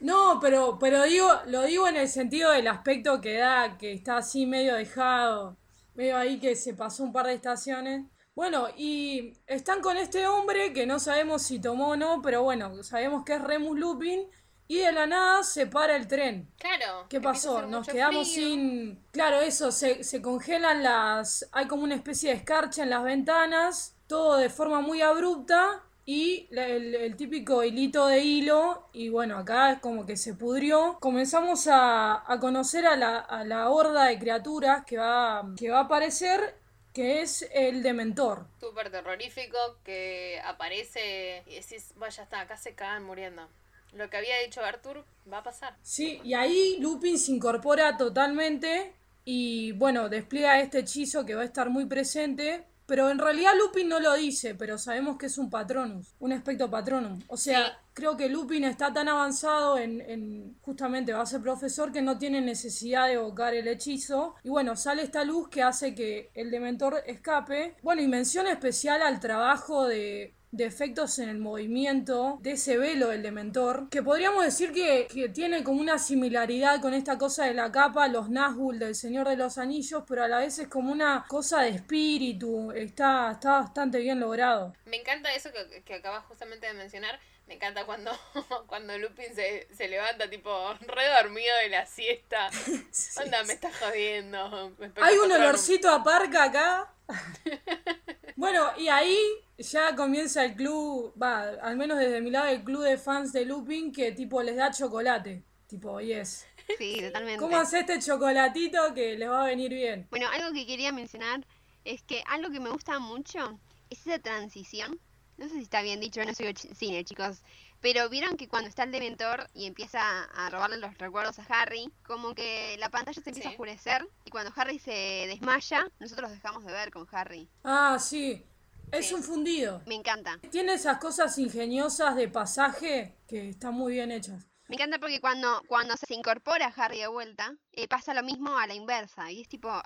No, 0.00 0.38
pero, 0.40 0.78
pero 0.78 1.04
digo, 1.04 1.28
lo 1.46 1.62
digo 1.62 1.86
en 1.86 1.96
el 1.96 2.08
sentido 2.08 2.50
del 2.52 2.68
aspecto 2.68 3.20
que 3.20 3.36
da, 3.36 3.76
que 3.76 3.92
está 3.92 4.18
así 4.18 4.46
medio 4.46 4.74
dejado, 4.74 5.56
medio 5.94 6.16
ahí 6.16 6.40
que 6.40 6.56
se 6.56 6.74
pasó 6.74 7.04
un 7.04 7.12
par 7.12 7.26
de 7.26 7.34
estaciones. 7.34 8.04
Bueno, 8.34 8.68
y 8.76 9.34
están 9.46 9.82
con 9.82 9.98
este 9.98 10.26
hombre 10.26 10.72
que 10.72 10.86
no 10.86 10.98
sabemos 10.98 11.42
si 11.42 11.60
tomó 11.60 11.90
o 11.90 11.96
no, 11.96 12.22
pero 12.22 12.42
bueno, 12.42 12.82
sabemos 12.82 13.24
que 13.24 13.34
es 13.34 13.42
Remus 13.42 13.78
Lupin, 13.78 14.26
y 14.70 14.78
de 14.78 14.92
la 14.92 15.04
nada 15.08 15.42
se 15.42 15.66
para 15.66 15.96
el 15.96 16.06
tren. 16.06 16.48
Claro. 16.56 17.06
¿Qué 17.08 17.20
pasó? 17.20 17.62
Nos 17.62 17.88
quedamos 17.88 18.32
frío. 18.32 18.46
sin... 18.46 19.02
Claro, 19.10 19.40
eso, 19.40 19.72
se, 19.72 20.04
se 20.04 20.22
congelan 20.22 20.84
las... 20.84 21.48
Hay 21.50 21.66
como 21.66 21.82
una 21.82 21.96
especie 21.96 22.30
de 22.30 22.36
escarcha 22.36 22.84
en 22.84 22.90
las 22.90 23.02
ventanas, 23.02 23.96
todo 24.06 24.36
de 24.36 24.48
forma 24.48 24.80
muy 24.80 25.02
abrupta 25.02 25.82
y 26.06 26.46
el 26.52 27.16
típico 27.16 27.64
hilito 27.64 28.06
de 28.06 28.20
hilo 28.20 28.86
y 28.92 29.08
bueno, 29.08 29.38
acá 29.38 29.72
es 29.72 29.80
como 29.80 30.06
que 30.06 30.16
se 30.16 30.34
pudrió. 30.34 30.98
Comenzamos 31.00 31.66
a, 31.66 32.22
a 32.32 32.38
conocer 32.38 32.86
a 32.86 32.94
la, 32.94 33.18
a 33.18 33.42
la 33.42 33.70
horda 33.70 34.04
de 34.04 34.20
criaturas 34.20 34.84
que 34.86 34.98
va, 34.98 35.52
que 35.56 35.70
va 35.70 35.78
a 35.78 35.82
aparecer, 35.82 36.54
que 36.94 37.22
es 37.22 37.44
el 37.52 37.82
Dementor. 37.82 38.46
Súper 38.60 38.92
terrorífico 38.92 39.58
que 39.82 40.40
aparece 40.44 41.42
y 41.48 41.56
decís, 41.56 41.92
vaya, 41.96 42.22
está, 42.22 42.42
acá 42.42 42.56
se 42.56 42.76
cagan 42.76 43.02
muriendo. 43.02 43.48
Lo 43.94 44.08
que 44.10 44.16
había 44.16 44.38
dicho 44.44 44.60
Arthur 44.64 45.04
va 45.30 45.38
a 45.38 45.42
pasar. 45.42 45.76
Sí, 45.82 46.20
y 46.24 46.34
ahí 46.34 46.76
Lupin 46.80 47.18
se 47.18 47.32
incorpora 47.32 47.96
totalmente 47.96 48.92
y 49.24 49.72
bueno, 49.72 50.08
despliega 50.08 50.60
este 50.60 50.80
hechizo 50.80 51.24
que 51.26 51.34
va 51.34 51.42
a 51.42 51.46
estar 51.46 51.70
muy 51.70 51.86
presente. 51.86 52.64
Pero 52.86 53.08
en 53.08 53.20
realidad 53.20 53.52
Lupin 53.56 53.88
no 53.88 54.00
lo 54.00 54.14
dice, 54.14 54.56
pero 54.56 54.76
sabemos 54.76 55.16
que 55.16 55.26
es 55.26 55.38
un 55.38 55.48
patronus, 55.48 56.08
un 56.18 56.32
aspecto 56.32 56.68
patronum. 56.68 57.20
O 57.28 57.36
sea, 57.36 57.66
Sí. 57.66 57.72
creo 57.94 58.16
que 58.16 58.28
Lupin 58.28 58.64
está 58.64 58.92
tan 58.92 59.08
avanzado 59.08 59.78
en, 59.78 60.00
en 60.00 60.56
justamente 60.60 61.12
va 61.12 61.22
a 61.22 61.26
ser 61.26 61.40
profesor 61.40 61.92
que 61.92 62.02
no 62.02 62.18
tiene 62.18 62.40
necesidad 62.40 63.06
de 63.06 63.12
evocar 63.12 63.54
el 63.54 63.68
hechizo. 63.68 64.34
Y 64.42 64.48
bueno, 64.48 64.74
sale 64.74 65.02
esta 65.02 65.22
luz 65.22 65.48
que 65.48 65.62
hace 65.62 65.94
que 65.94 66.32
el 66.34 66.50
dementor 66.50 67.00
escape. 67.06 67.76
Bueno, 67.80 68.02
y 68.02 68.08
mención 68.08 68.48
especial 68.48 69.02
al 69.02 69.20
trabajo 69.20 69.86
de, 69.86 70.34
de 70.52 70.64
efectos 70.64 71.18
en 71.18 71.28
el 71.28 71.38
movimiento 71.38 72.38
de 72.42 72.52
ese 72.52 72.76
velo 72.76 73.08
del 73.08 73.22
dementor, 73.22 73.88
que 73.88 74.02
podríamos 74.02 74.44
decir 74.44 74.72
que, 74.72 75.06
que 75.12 75.28
tiene 75.28 75.62
como 75.62 75.80
una 75.80 75.98
similaridad 75.98 76.80
con 76.80 76.94
esta 76.94 77.18
cosa 77.18 77.44
de 77.44 77.54
la 77.54 77.70
capa, 77.70 78.08
los 78.08 78.28
Nazgûl 78.28 78.78
del 78.78 78.94
Señor 78.94 79.28
de 79.28 79.36
los 79.36 79.58
Anillos, 79.58 80.04
pero 80.08 80.24
a 80.24 80.28
la 80.28 80.38
vez 80.38 80.58
es 80.58 80.68
como 80.68 80.92
una 80.92 81.24
cosa 81.28 81.62
de 81.62 81.70
espíritu, 81.70 82.72
está, 82.72 83.32
está 83.32 83.60
bastante 83.60 83.98
bien 83.98 84.20
logrado. 84.20 84.74
Me 84.86 84.96
encanta 84.96 85.32
eso 85.34 85.50
que, 85.52 85.82
que 85.82 85.94
acabas 85.94 86.24
justamente 86.26 86.66
de 86.66 86.74
mencionar. 86.74 87.18
Me 87.50 87.56
encanta 87.56 87.84
cuando, 87.84 88.12
cuando 88.68 88.96
Lupin 88.96 89.34
se, 89.34 89.66
se 89.74 89.88
levanta, 89.88 90.30
tipo, 90.30 90.72
re 90.86 91.08
dormido 91.20 91.52
de 91.64 91.68
la 91.70 91.84
siesta. 91.84 92.48
Onda, 93.20 93.42
me 93.42 93.54
está 93.54 93.72
jodiendo. 93.72 94.72
Me 94.78 94.92
Hay 95.00 95.16
un 95.16 95.32
olorcito 95.32 95.90
a 95.90 96.04
parca 96.04 96.44
acá. 96.44 96.94
bueno, 98.36 98.70
y 98.78 98.86
ahí 98.86 99.18
ya 99.60 99.94
comienza 99.94 100.44
el 100.44 100.54
club, 100.54 101.12
va, 101.20 101.42
al 101.62 101.76
menos 101.76 101.98
desde 101.98 102.20
mi 102.20 102.30
lado, 102.30 102.48
el 102.48 102.64
club 102.64 102.82
de 102.82 102.98
fans 102.98 103.32
de 103.32 103.44
Lupin 103.44 103.92
que 103.92 104.12
tipo 104.12 104.42
les 104.42 104.56
da 104.56 104.70
chocolate. 104.70 105.44
Tipo, 105.66 106.00
yes. 106.00 106.46
Sí, 106.78 107.00
totalmente. 107.00 107.40
¿Cómo 107.40 107.56
hace 107.56 107.80
este 107.80 107.98
chocolatito 107.98 108.94
que 108.94 109.16
les 109.16 109.28
va 109.28 109.42
a 109.42 109.46
venir 109.46 109.72
bien? 109.72 110.06
Bueno, 110.10 110.28
algo 110.32 110.52
que 110.52 110.66
quería 110.66 110.92
mencionar 110.92 111.44
es 111.84 112.02
que 112.02 112.22
algo 112.26 112.50
que 112.50 112.60
me 112.60 112.70
gusta 112.70 112.98
mucho 113.00 113.58
es 113.88 114.06
esa 114.06 114.18
transición. 114.20 115.00
No 115.36 115.48
sé 115.48 115.54
si 115.54 115.62
está 115.62 115.82
bien 115.82 116.00
dicho, 116.00 116.24
no 116.24 116.34
soy 116.34 116.54
cine, 116.54 117.04
chicos. 117.04 117.42
Pero 117.80 118.08
vieron 118.08 118.36
que 118.36 118.46
cuando 118.46 118.68
está 118.68 118.82
el 118.84 118.92
dementor 118.92 119.48
y 119.54 119.66
empieza 119.66 120.00
a 120.24 120.50
robarle 120.50 120.76
los 120.76 120.96
recuerdos 120.98 121.38
a 121.38 121.46
Harry, 121.48 121.90
como 122.06 122.34
que 122.34 122.76
la 122.78 122.90
pantalla 122.90 123.20
se 123.20 123.30
empieza 123.30 123.48
a 123.48 123.52
oscurecer 123.52 124.06
y 124.24 124.30
cuando 124.30 124.52
Harry 124.54 124.78
se 124.78 125.26
desmaya, 125.28 125.86
nosotros 125.98 126.30
dejamos 126.30 126.64
de 126.64 126.72
ver 126.72 126.90
con 126.92 127.08
Harry. 127.10 127.48
Ah, 127.64 127.96
sí. 127.98 128.44
Es 128.92 129.06
Sí. 129.08 129.14
un 129.14 129.22
fundido. 129.22 129.82
Me 129.86 129.94
encanta. 129.94 130.38
Tiene 130.50 130.74
esas 130.74 130.98
cosas 130.98 131.36
ingeniosas 131.38 132.16
de 132.16 132.28
pasaje 132.28 133.16
que 133.28 133.50
están 133.50 133.74
muy 133.74 133.94
bien 133.94 134.10
hechas. 134.10 134.46
Me 134.68 134.76
encanta 134.76 134.98
porque 134.98 135.20
cuando, 135.20 135.62
cuando 135.66 135.96
se 135.96 136.14
incorpora 136.14 136.72
Harry 136.76 137.00
de 137.00 137.08
vuelta, 137.08 137.54
eh, 137.72 137.88
pasa 137.88 138.14
lo 138.14 138.22
mismo 138.22 138.56
a 138.56 138.66
la 138.66 138.74
inversa. 138.74 139.30
Y 139.30 139.42
es 139.42 139.48
tipo, 139.48 139.68
ah, 139.68 139.82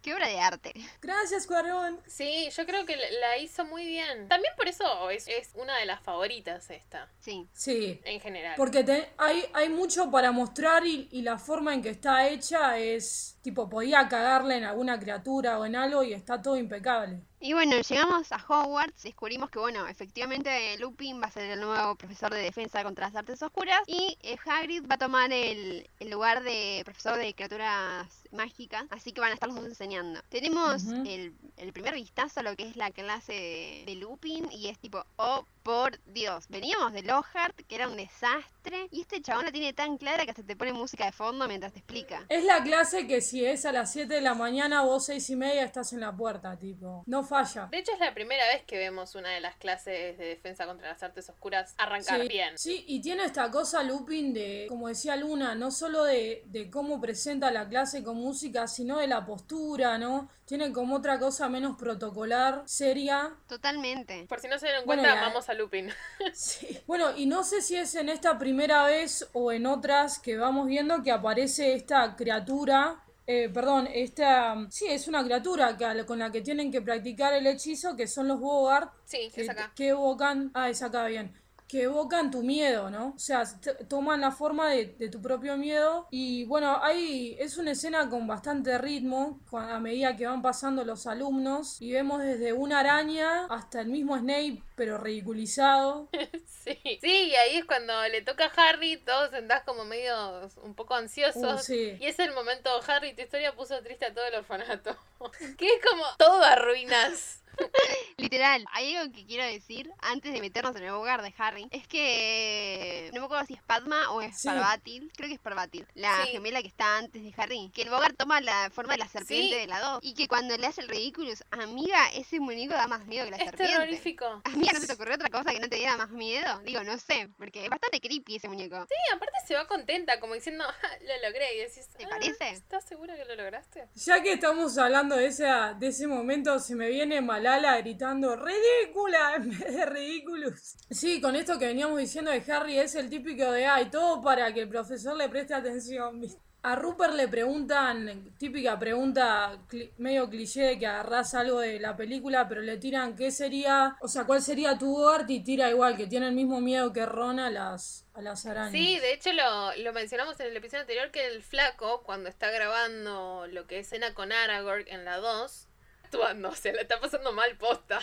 Qué 0.00 0.12
obra 0.12 0.26
de 0.26 0.40
arte. 0.40 0.72
Gracias, 1.00 1.46
Cuarón. 1.46 2.00
Sí, 2.08 2.48
yo 2.56 2.66
creo 2.66 2.84
que 2.84 2.96
la- 2.96 3.08
la 3.20 3.38
hizo 3.38 3.64
muy 3.64 3.86
bien. 3.86 4.26
También 4.28 4.52
por 4.56 4.66
eso 4.66 5.08
es, 5.10 5.28
es 5.28 5.50
una 5.54 5.76
de 5.76 5.86
las 5.86 6.02
favoritas 6.02 6.68
esta, 6.70 7.08
Sí. 7.20 7.46
Sí. 7.52 8.00
en 8.04 8.20
general. 8.20 8.54
Porque 8.56 8.82
te- 8.82 9.10
hay, 9.16 9.44
hay 9.52 9.68
mucho 9.68 10.10
para 10.10 10.32
mostrar 10.32 10.84
y, 10.84 11.06
y 11.12 11.22
la 11.22 11.38
forma 11.38 11.72
en 11.72 11.82
que 11.82 11.90
está 11.90 12.26
hecha 12.28 12.78
es 12.78 13.38
tipo, 13.42 13.68
podía 13.68 14.08
cagarle 14.08 14.56
en 14.56 14.64
alguna 14.64 14.98
criatura 14.98 15.58
o 15.58 15.66
en 15.66 15.76
algo 15.76 16.02
y 16.02 16.12
está 16.12 16.40
todo 16.40 16.56
impecable. 16.56 17.20
Y 17.40 17.54
bueno, 17.54 17.80
llegamos 17.80 18.30
a 18.30 18.36
Hogwarts, 18.36 19.02
descubrimos 19.02 19.50
que, 19.50 19.58
bueno, 19.58 19.88
efectivamente 19.88 20.78
Lupin 20.78 21.20
va 21.20 21.26
a 21.26 21.30
ser 21.32 21.50
el 21.50 21.60
nuevo 21.60 21.96
profesor 21.96 22.32
de 22.32 22.40
defensa 22.40 22.84
contra 22.84 23.06
las 23.06 23.16
artes 23.16 23.42
oscuras 23.42 23.80
y 23.88 24.16
eh, 24.22 24.36
Hagrid 24.46 24.84
va 24.88 24.94
a 24.94 24.98
tomar 24.98 25.32
el, 25.32 25.90
el 25.98 26.10
lugar 26.10 26.44
de 26.44 26.82
profesor 26.84 27.18
de 27.18 27.34
criaturas 27.34 28.06
mágicas, 28.30 28.84
así 28.90 29.10
que 29.10 29.20
van 29.20 29.32
a 29.32 29.34
estar 29.34 29.48
los 29.48 29.58
dos 29.58 29.66
enseñando. 29.66 30.20
Tenemos 30.28 30.84
el, 31.04 31.34
el 31.56 31.72
primer 31.72 31.94
vistazo 31.94 32.40
a 32.40 32.42
lo 32.44 32.54
que 32.54 32.68
es 32.68 32.76
la 32.76 32.92
clase 32.92 33.32
de, 33.32 33.82
de 33.86 33.96
Lupin 33.96 34.50
y 34.52 34.68
es 34.68 34.78
tipo, 34.78 35.04
oh, 35.16 35.44
por 35.62 36.00
Dios, 36.06 36.46
veníamos 36.48 36.92
de 36.92 37.02
Lockhart, 37.02 37.56
que 37.68 37.74
era 37.74 37.88
un 37.88 37.96
desastre, 37.96 38.88
y 38.90 39.02
este 39.02 39.20
chabón 39.22 39.44
la 39.44 39.52
tiene 39.52 39.72
tan 39.72 39.96
clara 39.98 40.24
que 40.24 40.30
hasta 40.30 40.42
te 40.42 40.56
pone 40.56 40.72
música 40.72 41.04
de 41.06 41.12
fondo 41.12 41.46
mientras 41.48 41.72
te 41.72 41.78
explica. 41.80 42.24
Es 42.28 42.44
la 42.44 42.62
clase 42.62 43.06
que 43.06 43.20
si 43.20 43.44
es 43.44 43.64
a 43.64 43.72
las 43.72 43.92
7 43.92 44.12
de 44.14 44.20
la 44.20 44.34
mañana, 44.34 44.82
vos 44.82 45.06
seis 45.06 45.28
y 45.30 45.36
media 45.36 45.64
estás 45.64 45.92
en 45.92 46.00
la 46.00 46.16
puerta, 46.16 46.56
tipo. 46.58 47.02
No 47.06 47.24
falla. 47.24 47.66
De 47.70 47.78
hecho, 47.78 47.92
es 47.92 47.98
la 48.00 48.14
primera 48.14 48.44
vez 48.48 48.64
que 48.64 48.78
vemos 48.78 49.14
una 49.14 49.30
de 49.30 49.40
las 49.40 49.56
clases 49.56 50.18
de 50.18 50.24
defensa 50.26 50.66
contra 50.66 50.88
las 50.88 51.02
artes 51.02 51.28
oscuras 51.28 51.74
arrancar 51.78 52.20
Sí, 52.22 52.28
bien. 52.28 52.58
sí, 52.58 52.84
y 52.86 53.00
tiene 53.00 53.24
esta 53.24 53.50
cosa 53.50 53.82
Lupin 53.82 54.32
de, 54.32 54.66
como 54.68 54.88
decía 54.88 55.16
Luna, 55.16 55.54
no 55.54 55.70
solo 55.70 56.04
de, 56.04 56.42
de 56.46 56.70
cómo 56.70 57.00
presenta 57.00 57.50
la 57.50 57.68
clase 57.68 58.02
con 58.02 58.16
música, 58.16 58.66
sino 58.66 58.98
de 58.98 59.06
la 59.06 59.24
postura, 59.24 59.98
¿no? 59.98 60.30
Tiene 60.52 60.70
como 60.70 60.96
otra 60.96 61.18
cosa 61.18 61.48
menos 61.48 61.78
protocolar, 61.78 62.62
seria. 62.66 63.34
Totalmente. 63.48 64.26
Por 64.28 64.38
si 64.38 64.48
no 64.48 64.58
se 64.58 64.66
dieron 64.66 64.84
Bueno, 64.84 65.00
cuenta, 65.00 65.18
la- 65.18 65.28
vamos 65.28 65.48
a 65.48 65.54
Lupin. 65.54 65.88
Sí. 66.34 66.78
Bueno, 66.86 67.16
y 67.16 67.24
no 67.24 67.42
sé 67.42 67.62
si 67.62 67.74
es 67.76 67.94
en 67.94 68.10
esta 68.10 68.38
primera 68.38 68.84
vez 68.84 69.26
o 69.32 69.50
en 69.50 69.64
otras 69.64 70.18
que 70.18 70.36
vamos 70.36 70.66
viendo 70.66 71.02
que 71.02 71.10
aparece 71.10 71.72
esta 71.72 72.16
criatura. 72.16 73.02
eh, 73.26 73.48
perdón, 73.48 73.88
esta. 73.94 74.54
Sí, 74.68 74.84
es 74.88 75.08
una 75.08 75.24
criatura 75.24 75.74
que, 75.78 76.04
con 76.04 76.18
la 76.18 76.30
que 76.30 76.42
tienen 76.42 76.70
que 76.70 76.82
practicar 76.82 77.32
el 77.32 77.46
hechizo, 77.46 77.96
que 77.96 78.06
son 78.06 78.28
los 78.28 78.38
Bogart. 78.38 78.92
Sí, 79.06 79.30
que, 79.34 79.40
es 79.44 79.48
acá. 79.48 79.72
que 79.74 79.88
evocan. 79.88 80.50
Ah, 80.52 80.68
es 80.68 80.82
acá 80.82 81.06
bien. 81.06 81.32
Que 81.72 81.84
evocan 81.84 82.30
tu 82.30 82.42
miedo, 82.42 82.90
¿no? 82.90 83.14
O 83.16 83.18
sea, 83.18 83.44
toman 83.88 84.20
la 84.20 84.30
forma 84.30 84.68
de, 84.68 84.94
de 84.98 85.08
tu 85.08 85.22
propio 85.22 85.56
miedo. 85.56 86.06
Y 86.10 86.44
bueno, 86.44 86.78
ahí 86.82 87.34
es 87.38 87.56
una 87.56 87.70
escena 87.70 88.10
con 88.10 88.26
bastante 88.26 88.76
ritmo 88.76 89.40
a 89.52 89.80
medida 89.80 90.14
que 90.14 90.26
van 90.26 90.42
pasando 90.42 90.84
los 90.84 91.06
alumnos. 91.06 91.80
Y 91.80 91.92
vemos 91.92 92.22
desde 92.22 92.52
una 92.52 92.80
araña 92.80 93.46
hasta 93.46 93.80
el 93.80 93.88
mismo 93.88 94.18
Snape, 94.18 94.62
pero 94.76 94.98
ridiculizado. 94.98 96.10
Sí. 96.62 96.78
sí, 97.00 97.10
y 97.30 97.34
ahí 97.34 97.56
es 97.56 97.64
cuando 97.64 97.92
le 98.06 98.22
toca 98.22 98.44
a 98.44 98.68
Harry, 98.68 98.96
todos 98.96 99.30
sentás 99.30 99.64
como 99.64 99.84
medio 99.84 100.48
un 100.62 100.76
poco 100.76 100.94
ansiosos. 100.94 101.60
Uh, 101.60 101.64
sí. 101.64 101.96
Y 101.98 102.06
es 102.06 102.20
el 102.20 102.32
momento, 102.34 102.70
Harry, 102.86 103.16
tu 103.16 103.22
historia 103.22 103.52
puso 103.56 103.82
triste 103.82 104.06
a 104.06 104.14
todo 104.14 104.24
el 104.26 104.34
orfanato. 104.36 104.96
que 105.58 105.66
es 105.66 105.84
como 105.84 106.04
todo 106.18 106.40
a 106.44 106.54
ruinas. 106.54 107.41
Literal, 108.16 108.64
hay 108.72 108.94
algo 108.96 109.12
que 109.12 109.24
quiero 109.26 109.44
decir 109.44 109.90
antes 110.00 110.32
de 110.32 110.40
meternos 110.40 110.76
en 110.76 110.84
el 110.84 110.90
hogar 110.90 111.22
de 111.22 111.34
Harry. 111.38 111.66
Es 111.70 111.86
que 111.88 113.10
no 113.12 113.20
me 113.20 113.26
acuerdo 113.26 113.46
si 113.46 113.54
es 113.54 113.62
Padma 113.62 114.10
o 114.12 114.20
es 114.20 114.38
Sí. 114.38 114.48
Parvatil. 114.48 115.10
Creo 115.16 115.28
que 115.28 115.34
es 115.34 115.40
Parvatil, 115.40 115.86
la 115.94 116.24
Sí. 116.24 116.30
gemela 116.32 116.60
que 116.62 116.68
está 116.68 116.98
antes 116.98 117.22
de 117.22 117.32
Harry. 117.36 117.70
Que 117.74 117.82
el 117.82 117.90
Bogart 117.90 118.16
toma 118.16 118.40
la 118.40 118.70
forma 118.70 118.92
de 118.94 118.98
la 118.98 119.08
serpiente 119.08 119.54
Sí. 119.54 119.60
de 119.60 119.66
la 119.66 119.80
2. 119.80 119.98
Y 120.02 120.14
que 120.14 120.28
cuando 120.28 120.56
le 120.56 120.66
hace 120.66 120.80
el 120.82 120.88
ridículo, 120.88 121.32
amiga, 121.50 122.08
ese 122.14 122.40
muñeco 122.40 122.74
da 122.74 122.86
más 122.86 123.06
miedo 123.06 123.24
que 123.24 123.30
la 123.32 123.36
Es 123.38 123.44
serpiente. 123.44 123.72
terrorífico. 123.74 124.42
Amiga, 124.44 124.72
¿no 124.72 124.80
se 124.80 124.86
te 124.86 124.92
ocurrió 124.94 125.14
otra 125.14 125.28
cosa 125.28 125.52
que 125.52 125.60
no 125.60 125.68
te 125.68 125.76
diera 125.76 125.96
más 125.96 126.10
miedo? 126.10 126.60
Digo, 126.64 126.82
no 126.84 126.98
sé, 126.98 127.28
porque 127.38 127.64
es 127.64 127.70
bastante 127.70 128.00
creepy 128.00 128.36
ese 128.36 128.48
muñeco. 128.48 128.86
Sí, 128.88 128.94
aparte 129.14 129.32
se 129.46 129.54
va 129.54 129.66
contenta, 129.66 130.20
como 130.20 130.34
diciendo, 130.34 130.64
"Ja, 130.64 130.88
lo 131.00 131.28
logré. 131.28 131.56
Y 131.56 131.58
decís, 131.60 131.88
¿Te 131.96 132.04
"Ah, 132.04 132.08
parece? 132.10 132.50
¿Estás 132.50 132.84
segura 132.84 133.16
que 133.16 133.24
lo 133.24 133.34
lograste? 133.36 133.88
Ya 133.94 134.22
que 134.22 134.32
estamos 134.32 134.76
hablando 134.78 135.16
de, 135.16 135.26
esa, 135.26 135.74
de 135.74 135.88
ese 135.88 136.06
momento, 136.06 136.58
se 136.58 136.74
me 136.74 136.88
viene 136.88 137.20
Malala 137.42 137.78
gritando 137.78 138.36
ridícula 138.36 139.34
en 139.36 139.50
vez 139.50 139.74
de 139.74 139.84
ridículos. 139.86 140.76
Sí, 140.88 141.20
con 141.20 141.34
esto 141.34 141.58
que 141.58 141.66
veníamos 141.66 141.98
diciendo 141.98 142.30
de 142.30 142.44
Harry 142.52 142.78
es 142.78 142.94
el 142.94 143.10
típico 143.10 143.50
de, 143.50 143.66
ay, 143.66 143.86
todo 143.86 144.22
para 144.22 144.54
que 144.54 144.60
el 144.62 144.68
profesor 144.68 145.16
le 145.16 145.28
preste 145.28 145.52
atención. 145.52 146.22
A 146.62 146.76
Rupert 146.76 147.14
le 147.14 147.26
preguntan, 147.26 148.32
típica 148.38 148.78
pregunta 148.78 149.58
medio 149.98 150.30
cliché 150.30 150.62
de 150.62 150.78
que 150.78 150.86
agarrás 150.86 151.34
algo 151.34 151.58
de 151.58 151.80
la 151.80 151.96
película, 151.96 152.48
pero 152.48 152.60
le 152.60 152.76
tiran 152.76 153.16
qué 153.16 153.32
sería, 153.32 153.96
o 154.00 154.06
sea, 154.06 154.22
cuál 154.22 154.40
sería 154.40 154.78
tu 154.78 154.86
Bogart 154.94 155.28
y 155.28 155.40
tira 155.40 155.68
igual, 155.68 155.96
que 155.96 156.06
tiene 156.06 156.28
el 156.28 156.34
mismo 156.34 156.60
miedo 156.60 156.92
que 156.92 157.04
Ron 157.04 157.40
a 157.40 157.50
las, 157.50 158.06
a 158.14 158.22
las 158.22 158.46
arañas. 158.46 158.70
Sí, 158.70 159.00
de 159.00 159.14
hecho 159.14 159.32
lo, 159.32 159.74
lo 159.78 159.92
mencionamos 159.92 160.38
en 160.38 160.46
el 160.46 160.56
episodio 160.56 160.82
anterior 160.82 161.10
que 161.10 161.26
el 161.26 161.42
flaco, 161.42 162.04
cuando 162.04 162.28
está 162.28 162.52
grabando 162.52 163.48
lo 163.48 163.66
que 163.66 163.80
es 163.80 163.88
escena 163.88 164.14
con 164.14 164.30
Aragorn 164.30 164.84
en 164.86 165.04
la 165.04 165.16
2, 165.16 165.66
actuando, 166.12 166.54
se 166.54 166.72
la 166.72 166.82
está 166.82 167.00
pasando 167.00 167.32
mal 167.32 167.56
posta. 167.56 168.00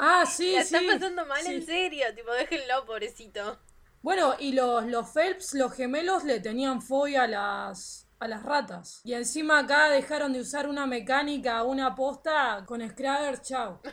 Ah, 0.00 0.24
sí, 0.26 0.54
la 0.54 0.64
sí. 0.64 0.76
está 0.76 0.92
pasando 0.92 1.26
mal 1.26 1.42
sí. 1.42 1.54
en 1.54 1.66
serio, 1.66 2.06
tipo, 2.14 2.32
déjenlo, 2.32 2.84
pobrecito. 2.86 3.58
Bueno, 4.00 4.36
y 4.38 4.52
los, 4.52 4.84
los 4.86 5.12
Phelps, 5.12 5.54
los 5.54 5.74
gemelos, 5.74 6.24
le 6.24 6.40
tenían 6.40 6.80
fobia 6.80 7.24
a 7.24 7.26
las, 7.26 8.08
a 8.20 8.28
las 8.28 8.44
ratas. 8.44 9.00
Y 9.04 9.14
encima 9.14 9.58
acá 9.58 9.88
dejaron 9.88 10.32
de 10.32 10.40
usar 10.40 10.68
una 10.68 10.86
mecánica, 10.86 11.64
una 11.64 11.94
posta 11.94 12.64
con 12.66 12.88
Scragger, 12.88 13.40
chao. 13.42 13.80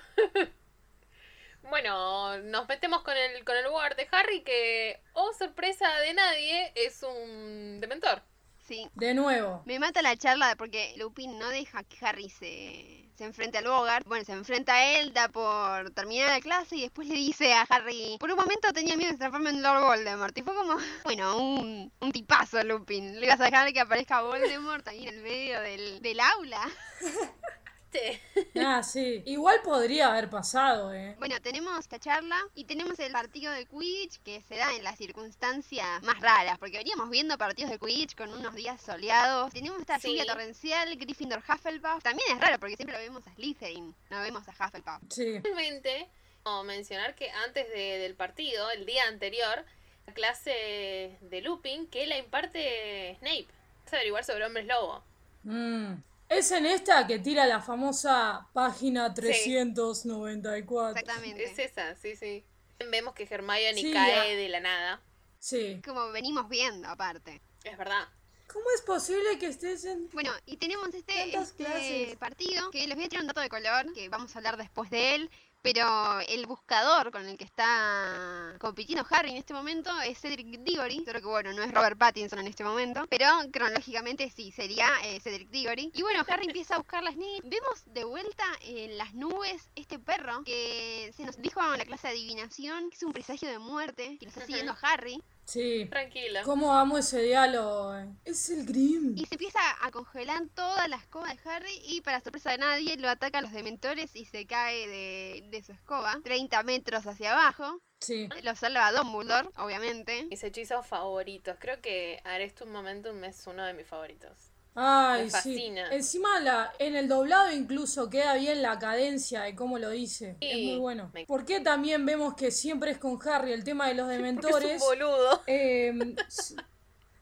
Bueno, 1.68 2.38
nos 2.44 2.68
metemos 2.68 3.02
con 3.02 3.18
el, 3.18 3.44
con 3.44 3.58
el 3.58 3.68
Ward 3.70 3.96
de 3.96 4.08
Harry 4.12 4.44
que, 4.44 5.02
oh 5.14 5.34
sorpresa 5.34 5.92
de 6.02 6.14
nadie, 6.14 6.72
es 6.76 7.02
un 7.02 7.82
dementor. 7.82 8.22
Sí. 8.68 8.90
De 8.96 9.14
nuevo. 9.14 9.62
Me 9.66 9.78
mata 9.78 10.02
la 10.02 10.16
charla 10.16 10.56
porque 10.58 10.96
Lupin 10.98 11.38
no 11.38 11.50
deja 11.50 11.84
que 11.84 12.04
Harry 12.04 12.30
se, 12.30 13.10
se 13.16 13.24
enfrente 13.24 13.60
al 13.60 13.66
Bogart. 13.66 14.08
Bueno, 14.08 14.26
se 14.26 14.34
enfrenta 14.34 14.74
a 14.74 15.00
él, 15.00 15.14
da 15.14 15.30
por 15.30 15.92
terminar 15.92 16.30
la 16.30 16.42
clase 16.42 16.76
y 16.76 16.82
después 16.82 17.08
le 17.08 17.14
dice 17.14 17.54
a 17.54 17.62
Harry, 17.70 18.18
por 18.20 18.32
un 18.32 18.38
momento 18.38 18.74
tenía 18.74 18.98
miedo 18.98 19.12
de 19.12 19.18
transformarme 19.18 19.58
en 19.58 19.64
Lord 19.64 19.84
Voldemort. 19.84 20.38
Y 20.38 20.42
fue 20.42 20.56
como, 20.56 20.78
bueno, 21.04 21.38
un, 21.38 21.94
un 22.00 22.12
tipazo 22.12 22.64
Lupin. 22.64 23.20
Le 23.20 23.28
ibas 23.28 23.40
a 23.40 23.46
dejar 23.46 23.72
que 23.72 23.82
aparezca 23.82 24.22
Voldemort 24.22 24.88
ahí 24.88 25.08
en 25.08 25.16
el 25.16 25.22
medio 25.22 25.62
del, 25.62 26.02
del 26.02 26.20
aula. 26.20 26.62
Ah, 28.56 28.82
sí. 28.84 29.22
Igual 29.26 29.62
podría 29.64 30.08
haber 30.08 30.30
pasado, 30.30 30.94
eh. 30.94 31.16
Bueno, 31.20 31.36
tenemos 31.42 31.78
esta 31.80 32.00
charla 32.00 32.38
y 32.56 32.64
tenemos 32.66 32.98
el 33.00 33.12
partido 33.12 33.52
de 33.52 33.66
Quidditch 33.66 34.20
que 34.24 34.42
se 34.42 34.56
da 34.58 34.74
en 34.76 34.84
las 34.84 34.98
circunstancias 34.98 36.02
más 36.04 36.20
raras, 36.22 36.58
porque 36.58 36.78
veníamos 36.78 37.10
viendo 37.10 37.38
partidos 37.38 37.72
de 37.72 37.80
Quidditch 37.80 38.16
con 38.16 38.32
unos 38.34 38.54
días 38.56 38.82
soleados. 38.82 39.52
Tenemos 39.52 39.80
esta 39.80 40.00
Sí. 40.00 40.08
lluvia 40.10 40.26
torrencial, 40.26 40.96
Gryffindor 40.96 41.40
Hufflepuff. 41.48 42.02
También 42.04 42.32
es 42.36 42.40
raro 42.42 42.60
porque 42.60 42.76
siempre 42.76 42.96
lo 42.98 43.04
vemos 43.04 43.24
a 43.28 43.34
Slytherin, 43.36 43.94
no 44.10 44.22
vemos 44.22 44.44
a 44.48 44.52
Hufflepuff. 44.52 45.02
Sí. 45.10 45.40
Realmente, 45.40 46.08
como 46.44 46.64
mencionar 46.64 47.16
que 47.16 47.30
antes 47.32 47.68
de- 47.70 47.98
del 48.00 48.16
partido, 48.16 48.70
el 48.72 48.86
día 48.86 49.04
anterior, 49.08 49.66
la 50.08 50.14
clase 50.14 51.18
de 51.22 51.42
Lupin 51.42 51.88
que 51.88 52.06
la 52.08 52.18
imparte 52.18 53.16
Snape. 53.20 53.48
Es 53.86 53.94
averiguar 53.94 54.24
sobre 54.24 54.46
hombres 54.46 54.66
lobo. 54.66 55.04
Mm. 55.44 55.94
Es 56.30 56.52
en 56.52 56.66
esta 56.66 57.06
que 57.08 57.20
tira 57.20 57.46
la 57.46 57.62
famosa 57.62 58.48
página 58.54 59.14
394. 59.14 61.00
Exactamente. 61.00 61.44
Es 61.44 61.60
esa, 61.60 61.96
sí, 61.96 62.16
sí. 62.16 62.44
Vemos 62.92 63.14
que 63.14 63.28
Hermione 63.30 63.76
Sí, 63.76 63.94
cae 63.94 64.16
ya. 64.16 64.24
de 64.36 64.50
la 64.50 64.60
nada. 64.60 65.02
Sí. 65.40 65.82
Como 65.86 66.12
venimos 66.12 66.50
viendo 66.50 66.88
aparte. 66.90 67.42
Es 67.64 67.78
verdad. 67.78 68.08
¿Cómo 68.52 68.66
es 68.76 68.82
posible 68.82 69.38
que 69.38 69.48
estés 69.48 69.86
en...? 69.86 70.10
Bueno, 70.14 70.32
y 70.46 70.58
tenemos 70.58 70.88
este, 70.94 71.14
Tantas 71.32 71.50
este 71.50 71.66
clases. 71.66 72.16
partido, 72.18 72.72
que 72.72 72.88
les 72.88 72.96
voy 72.96 73.06
a 73.06 73.10
tirar 73.10 73.22
un 73.24 73.28
dato 73.28 73.42
de 73.42 73.50
color, 73.50 73.92
que 73.94 74.08
vamos 74.10 74.34
a 74.36 74.40
hablar 74.40 74.56
después 74.58 74.90
de 74.90 75.16
él, 75.16 75.30
pero 75.66 76.20
el 76.30 76.46
buscador 76.46 77.10
con 77.10 77.26
el 77.26 77.40
que 77.40 77.44
está 77.44 78.56
compitiendo 78.60 79.04
Harry 79.10 79.32
en 79.32 79.38
este 79.38 79.52
momento 79.52 79.90
es 80.02 80.20
Cedric 80.20 80.60
Diggory, 80.60 81.04
solo 81.04 81.20
que 81.20 81.26
bueno, 81.26 81.54
no 81.54 81.64
es 81.64 81.74
Robert 81.74 81.98
Pattinson 81.98 82.38
en 82.38 82.46
este 82.46 82.64
momento, 82.64 83.08
pero 83.10 83.26
cronológicamente 83.52 84.30
sí, 84.30 84.52
sería 84.52 84.88
eh, 85.04 85.20
Cedric 85.20 85.50
Diggory. 85.50 85.92
Y 85.96 86.04
bueno, 86.04 86.24
Harry 86.28 86.46
empieza 86.46 86.76
a 86.76 86.78
buscar 86.78 87.02
las 87.02 87.16
niñas. 87.16 87.42
Vemos 87.46 87.84
de 87.88 88.04
vuelta 88.04 88.46
en 88.62 88.96
las 89.00 89.16
nubes 89.16 89.72
este 89.76 89.98
perro 89.98 90.44
que 90.44 91.12
se 91.18 91.26
nos 91.26 91.36
dijo 91.42 91.60
en 91.74 91.80
la 91.80 91.86
clase 91.86 92.10
de 92.10 92.14
adivinación 92.14 92.92
que 92.92 92.98
es 92.98 93.04
un 93.04 93.12
presagio 93.12 93.50
de 93.50 93.58
muerte, 93.58 94.18
que 94.20 94.28
nos 94.28 94.38
está 94.38 94.46
siguiendo 94.46 94.74
a 94.74 94.78
Harry. 94.84 95.20
Sí. 95.46 95.86
Tranquila. 95.90 96.44
¿Cómo 96.44 96.74
amo 96.74 96.98
ese 96.98 97.22
diálogo? 97.22 97.94
Es 98.26 98.50
el 98.50 98.66
Grim. 98.66 99.16
Y 99.16 99.26
se 99.26 99.36
empieza 99.36 99.60
a 99.82 99.92
congelar 99.92 100.44
toda 100.54 100.88
la 100.88 100.98
escoba 100.98 101.28
de 101.28 101.40
Harry 101.50 101.82
y 101.86 102.02
para 102.02 102.20
sorpresa 102.20 102.52
de 102.52 102.58
nadie 102.58 102.98
lo 102.98 103.10
atacan 103.10 103.44
los 103.44 103.54
dementores 103.54 104.16
y 104.16 104.26
se 104.26 104.46
cae 104.48 104.88
de, 104.88 105.48
de 105.50 105.64
su 105.64 105.72
escoba 105.72 106.20
30 106.24 106.64
metros 106.64 107.06
hacia 107.06 107.34
abajo. 107.34 107.80
Sí. 108.00 108.28
Lo 108.44 108.56
salva 108.56 108.92
Dumbledore, 108.92 109.50
obviamente. 109.58 110.26
Mis 110.30 110.44
hechizos 110.44 110.86
favoritos. 110.86 111.58
Creo 111.60 111.82
que 111.82 112.20
Arrestum 112.24 112.70
Momentum 112.70 113.24
es 113.24 113.46
uno 113.48 113.64
de 113.66 113.74
mis 113.74 113.88
favoritos. 113.88 114.55
Ay, 114.76 115.24
Me 115.26 115.32
sí. 115.32 115.74
Encima 115.92 116.40
la, 116.42 116.72
en 116.80 116.96
el 116.96 117.08
doblado 117.08 117.52
incluso 117.52 118.10
queda 118.10 118.36
bien 118.36 118.62
la 118.62 118.78
cadencia 118.78 119.42
de 119.44 119.56
cómo 119.56 119.80
lo 119.80 119.90
dice. 119.90 120.36
Sí, 120.40 120.48
es 120.52 120.60
muy 120.60 120.78
bueno. 120.80 121.10
me- 121.14 121.26
¿Por 121.26 121.46
qué 121.46 121.60
también 121.62 122.06
vemos 122.06 122.36
que 122.36 122.52
siempre 122.52 122.92
es 122.92 122.98
con 122.98 123.18
Harry 123.28 123.54
el 123.54 123.64
tema 123.64 123.88
de 123.88 123.94
los 123.96 124.08
Porque 124.08 124.14
es 124.14 124.64
un 124.64 124.78
dementores? 124.78 124.80
boludo. 124.80 125.42
Eh, 125.48 126.18
s- 126.28 126.56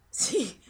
sí. 0.09 0.61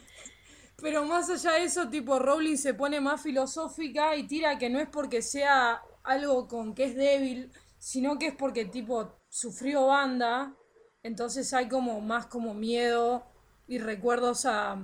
Pero 0.82 1.04
más 1.04 1.30
allá 1.30 1.52
de 1.54 1.64
eso, 1.64 1.88
tipo, 1.88 2.18
Rowling 2.18 2.56
se 2.56 2.74
pone 2.74 3.00
más 3.00 3.22
filosófica 3.22 4.16
y 4.16 4.26
tira 4.26 4.58
que 4.58 4.70
no 4.70 4.80
es 4.80 4.88
porque 4.88 5.22
sea 5.22 5.82
algo 6.04 6.48
con 6.48 6.74
que 6.74 6.84
es 6.84 6.96
débil, 6.96 7.52
sino 7.78 8.18
que 8.18 8.28
es 8.28 8.34
porque, 8.36 8.66
tipo, 8.66 9.18
sufrió 9.28 9.86
banda. 9.88 10.54
Entonces 11.02 11.52
hay 11.54 11.68
como 11.68 12.00
más 12.00 12.26
como 12.26 12.54
miedo 12.54 13.24
y 13.68 13.78
recuerdos 13.78 14.46
a, 14.46 14.78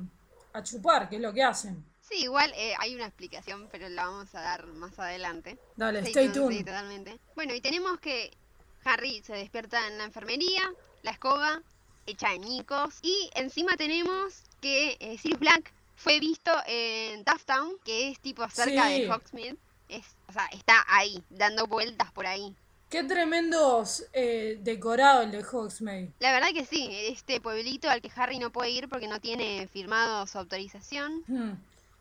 a 0.53 0.63
chupar, 0.63 1.09
que 1.09 1.17
es 1.17 1.23
lo 1.23 1.33
que 1.35 1.43
hacen. 1.45 1.85
Sí, 2.11 2.25
igual 2.25 2.53
eh, 2.57 2.75
hay 2.79 2.95
una 2.95 3.07
explicación, 3.07 3.69
pero 3.71 3.89
la 3.89 4.07
vamos 4.07 4.35
a 4.35 4.41
dar 4.41 4.67
más 4.67 4.99
adelante. 4.99 5.59
Dale, 5.77 6.01
Stay 6.01 6.11
stay 6.11 6.29
tuned. 6.31 6.57
Sí, 6.59 6.65
totalmente. 6.65 7.19
Bueno, 7.37 7.55
y 7.55 7.61
tenemos 7.61 7.99
que 8.01 8.37
Harry 8.85 9.23
se 9.23 9.35
despierta 9.35 9.87
en 9.87 9.99
la 9.99 10.05
enfermería, 10.05 10.63
la 11.03 11.13
escoba, 11.13 11.63
hecha 12.07 12.31
de 12.31 12.39
ñicos. 12.39 12.99
Y 13.03 13.31
encima 13.35 13.77
tenemos 13.77 14.43
que 14.61 14.97
eh, 15.01 15.19
Sirius 15.19 15.39
Black 15.41 15.73
fue 15.97 16.19
visto 16.19 16.51
en 16.67 17.25
Town, 17.25 17.77
que 17.85 18.09
es 18.11 18.19
tipo 18.21 18.49
cerca 18.49 18.89
Sí. 18.89 19.03
de 19.03 19.11
Hogsmeade. 19.11 19.57
Es, 19.89 20.05
o 20.29 20.33
sea, 20.33 20.47
está 20.53 20.85
ahí, 20.89 21.23
dando 21.31 21.67
vueltas 21.67 22.11
por 22.13 22.27
ahí. 22.27 22.55
Qué 22.89 23.05
tremendos 23.05 24.05
eh, 24.13 24.59
decorado 24.63 25.23
el 25.23 25.31
de 25.31 25.45
Hogsmeade. 25.45 26.11
La 26.19 26.33
verdad 26.33 26.49
que 26.53 26.65
sí, 26.65 26.89
este 26.91 27.41
pueblito 27.41 27.89
al 27.89 28.01
que 28.03 28.11
Harry 28.17 28.41
no 28.41 28.51
puede 28.51 28.71
ir 28.71 28.89
porque 28.89 29.07
no 29.07 29.21
tiene 29.21 29.69
firmado 29.73 30.27
su 30.27 30.39
autorización. 30.39 31.23
Hmm. 31.29 31.53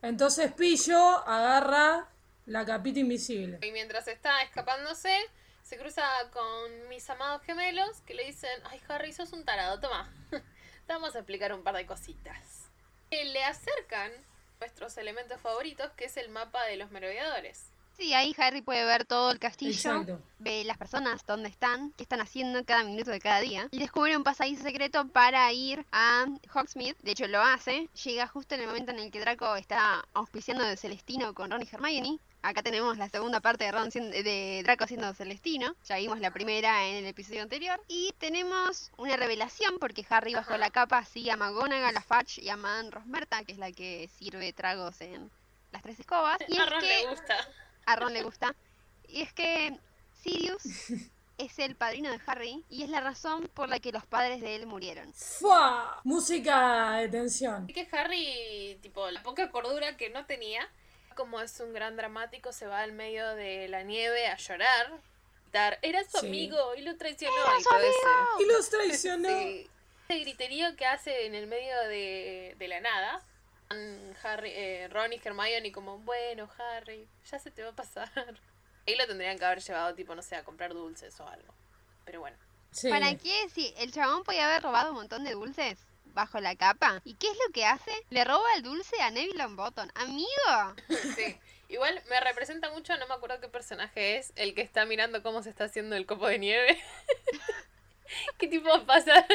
Entonces 0.02 0.52
Pillo 0.54 1.00
agarra 1.28 2.08
la 2.46 2.66
capita 2.66 3.00
invisible. 3.00 3.60
Y 3.62 3.72
mientras 3.72 4.08
está 4.08 4.42
escapándose, 4.42 5.16
se 5.64 5.78
cruza 5.78 6.04
con 6.32 6.88
mis 6.88 7.10
amados 7.10 7.42
gemelos 7.44 8.02
que 8.02 8.14
le 8.14 8.26
dicen, 8.26 8.50
ay 8.66 8.82
Harry, 8.88 9.14
sos 9.14 9.34
un 9.34 9.46
tarado, 9.46 9.80
toma. 9.80 10.12
Te 10.32 10.94
vamos 10.94 11.16
a 11.16 11.20
explicar 11.20 11.54
un 11.54 11.64
par 11.64 11.76
de 11.76 11.86
cositas. 11.86 12.70
Eh, 13.12 13.26
Le 13.26 13.44
acercan 13.44 14.12
nuestros 14.60 14.98
elementos 14.98 15.40
favoritos, 15.42 15.92
que 15.92 16.06
es 16.06 16.18
el 16.18 16.30
mapa 16.30 16.64
de 16.66 16.78
los 16.78 16.92
merodeadores. 16.92 17.72
Sí, 18.00 18.14
ahí 18.14 18.34
Harry 18.38 18.62
puede 18.62 18.86
ver 18.86 19.04
todo 19.04 19.30
el 19.30 19.40
castillo, 19.40 19.72
Exacto. 19.72 20.22
ve 20.38 20.64
las 20.64 20.78
personas, 20.78 21.26
dónde 21.26 21.50
están, 21.50 21.92
qué 21.98 22.04
están 22.04 22.22
haciendo 22.22 22.64
cada 22.64 22.86
minuto 22.86 23.12
de 23.12 23.20
cada 23.20 23.42
día. 23.42 23.68
Y 23.72 23.80
descubre 23.80 24.16
un 24.16 24.24
pasadizo 24.24 24.64
secreto 24.64 25.06
para 25.10 25.52
ir 25.52 25.86
a 25.92 26.26
Hogsmeade. 26.54 26.96
De 27.02 27.12
hecho, 27.12 27.28
lo 27.28 27.42
hace. 27.42 27.90
Llega 28.06 28.26
justo 28.26 28.56
en 28.56 28.62
el 28.62 28.68
momento 28.68 28.92
en 28.92 29.00
el 29.00 29.12
que 29.12 29.20
Draco 29.20 29.54
está 29.58 30.06
auspiciando 30.14 30.64
de 30.64 30.78
Celestino 30.78 31.34
con 31.34 31.52
Ron 31.52 31.62
y 31.62 31.68
Hermione. 31.70 32.20
Acá 32.42 32.64
tenemos 32.64 32.98
la 32.98 33.10
segunda 33.10 33.42
parte 33.42 33.66
de, 33.66 33.72
Ron 33.74 33.90
de 33.90 34.62
Draco 34.64 34.88
siendo 34.88 35.14
Celestino. 35.14 35.76
Ya 35.84 35.98
vimos 35.98 36.22
la 36.22 36.32
primera 36.32 36.88
en 36.88 37.04
el 37.04 37.06
episodio 37.06 37.42
anterior. 37.42 37.82
Y 37.90 38.14
tenemos 38.18 38.92
una 38.96 39.18
revelación 39.18 39.78
porque 39.78 40.06
Harry 40.10 40.36
bajo 40.36 40.56
la 40.56 40.70
capa 40.70 41.04
sigue 41.04 41.32
a 41.32 41.36
McGonagall, 41.36 41.98
a 41.98 42.02
Fudge 42.02 42.40
y 42.42 42.48
a 42.48 42.56
Madame 42.56 42.92
Rosmerta, 42.92 43.44
que 43.44 43.52
es 43.52 43.58
la 43.58 43.74
que 43.74 44.10
sirve 44.18 44.54
tragos 44.54 45.02
en 45.02 45.30
las 45.74 45.82
tres 45.82 46.00
escobas. 46.00 46.38
Y 46.48 46.58
a 46.58 46.64
es 46.64 46.70
Ron 46.70 46.80
que 46.80 46.88
le 46.88 47.10
gusta. 47.10 47.36
A 47.92 47.96
Ron 47.96 48.14
le 48.14 48.24
gusta. 48.24 48.56
Y 49.08 49.22
es 49.22 49.34
que 49.34 49.78
Sirius 50.22 50.62
es 51.38 51.60
el 51.60 51.76
padrino 51.76 52.10
de 52.12 52.20
Harry 52.26 52.64
y 52.70 52.84
es 52.84 52.90
la 52.90 53.02
razón 53.02 53.50
por 53.54 53.70
la 53.70 53.80
que 53.80 53.92
los 53.92 54.06
padres 54.06 54.42
de 54.42 54.56
él 54.56 54.66
murieron. 54.68 55.12
¡Fua! 55.14 56.02
Música 56.04 56.94
de 56.98 57.08
tensión. 57.10 57.66
Y 57.70 57.74
que 57.74 57.88
Harry, 57.92 58.78
tipo, 58.82 59.10
la 59.12 59.24
poca 59.24 59.50
cordura 59.52 59.98
que 59.98 60.10
no 60.10 60.26
tenía, 60.26 60.68
como 61.16 61.42
es 61.42 61.60
un 61.60 61.74
gran 61.74 61.96
dramático, 61.96 62.52
se 62.52 62.68
va 62.68 62.82
al 62.82 62.92
medio 62.94 63.28
de 63.36 63.68
la 63.68 63.84
nieve 63.84 64.28
a 64.28 64.38
llorar. 64.38 64.92
gritar, 65.44 65.80
Era 65.82 66.04
su 66.04 66.20
Sí. 66.20 66.28
amigo 66.28 66.76
y 66.76 66.82
lo 66.82 66.96
traicionó. 66.98 67.36
¡Era 67.36 67.58
y 67.60 67.64
su 67.64 67.70
todo 67.70 67.78
amigo! 67.80 67.92
ese- 68.38 68.44
Y 68.44 68.48
los 68.48 68.70
traicionó. 68.70 69.30
Sí. 69.30 69.70
Ese 70.08 70.20
griterío 70.20 70.76
que 70.76 70.86
hace 70.86 71.26
en 71.26 71.34
el 71.36 71.48
medio 71.48 71.76
de, 71.88 72.56
de 72.60 72.68
la 72.68 72.80
nada. 72.82 73.24
Están 73.72 74.16
Harry, 74.24 74.50
eh, 74.52 74.88
Ron 74.90 75.14
y 75.14 75.22
Hermione 75.24 75.72
como, 75.72 76.00
bueno, 76.00 76.50
Harry, 76.58 77.08
ya 77.30 77.38
se 77.38 77.52
te 77.52 77.62
va 77.62 77.70
a 77.70 77.76
pasar. 77.76 78.10
Ahí 78.88 78.96
lo 78.96 79.06
tendrían 79.06 79.38
que 79.38 79.46
haber 79.46 79.60
llevado, 79.60 79.94
tipo, 79.94 80.16
no 80.16 80.24
sé, 80.24 80.36
a 80.36 80.44
comprar 80.44 80.74
dulces 80.74 81.20
o 81.20 81.28
algo. 81.28 81.54
Pero 82.04 82.22
bueno. 82.22 82.36
Sí. 82.72 82.90
¿Para 82.90 83.16
qué? 83.16 83.48
Si 83.54 83.72
el 83.78 83.92
chabón 83.92 84.24
podía 84.24 84.46
haber 84.46 84.64
robado 84.64 84.90
un 84.90 84.96
montón 84.96 85.24
de 85.24 85.34
dulces 85.34 85.78
bajo 86.16 86.40
la 86.40 86.56
capa. 86.56 87.00
¿Y 87.04 87.14
qué 87.14 87.28
es 87.28 87.38
lo 87.46 87.54
que 87.54 87.68
hace? 87.68 87.92
Le 88.10 88.24
roba 88.24 88.44
el 88.56 88.64
dulce 88.64 89.00
a 89.02 89.12
Neville 89.12 89.38
Longbottom. 89.38 89.90
¡Amigo! 89.94 90.28
Sí. 91.16 91.38
Igual 91.68 92.02
me 92.10 92.20
representa 92.22 92.72
mucho, 92.72 92.98
no 92.98 93.08
me 93.08 93.14
acuerdo 93.14 93.40
qué 93.40 93.50
personaje 93.50 94.18
es, 94.18 94.34
el 94.36 94.56
que 94.56 94.64
está 94.64 94.88
mirando 94.88 95.22
cómo 95.22 95.44
se 95.44 95.52
está 95.52 95.66
haciendo 95.66 95.96
el 95.96 96.08
copo 96.08 96.28
de 96.28 96.40
nieve. 96.40 96.82
que 98.38 98.48
tipo 98.48 98.70
pasa, 98.86 99.26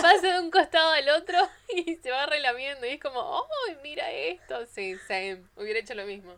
pasa 0.00 0.32
de 0.34 0.40
un 0.40 0.50
costado 0.50 0.90
al 0.92 1.08
otro 1.10 1.38
y 1.74 1.96
se 1.96 2.10
va 2.10 2.26
relamiendo 2.26 2.86
y 2.86 2.90
es 2.90 3.00
como, 3.00 3.20
¡oh, 3.20 3.46
mira 3.82 4.10
esto! 4.10 4.66
Sí, 4.66 4.96
same. 5.06 5.42
Hubiera 5.56 5.78
hecho 5.80 5.94
lo 5.94 6.04
mismo. 6.06 6.34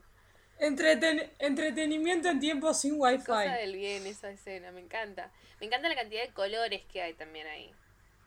Entreten- 0.60 1.30
entretenimiento 1.38 2.28
en 2.28 2.38
tiempos 2.40 2.80
sin 2.80 2.94
wifi. 2.96 3.24
Cosa 3.24 3.54
del 3.54 3.74
bien 3.74 4.06
esa 4.06 4.30
escena, 4.30 4.70
me 4.70 4.80
encanta. 4.80 5.30
Me 5.60 5.66
encanta 5.66 5.88
la 5.88 5.96
cantidad 5.96 6.22
de 6.22 6.32
colores 6.32 6.82
que 6.92 7.02
hay 7.02 7.14
también 7.14 7.46
ahí. 7.48 7.72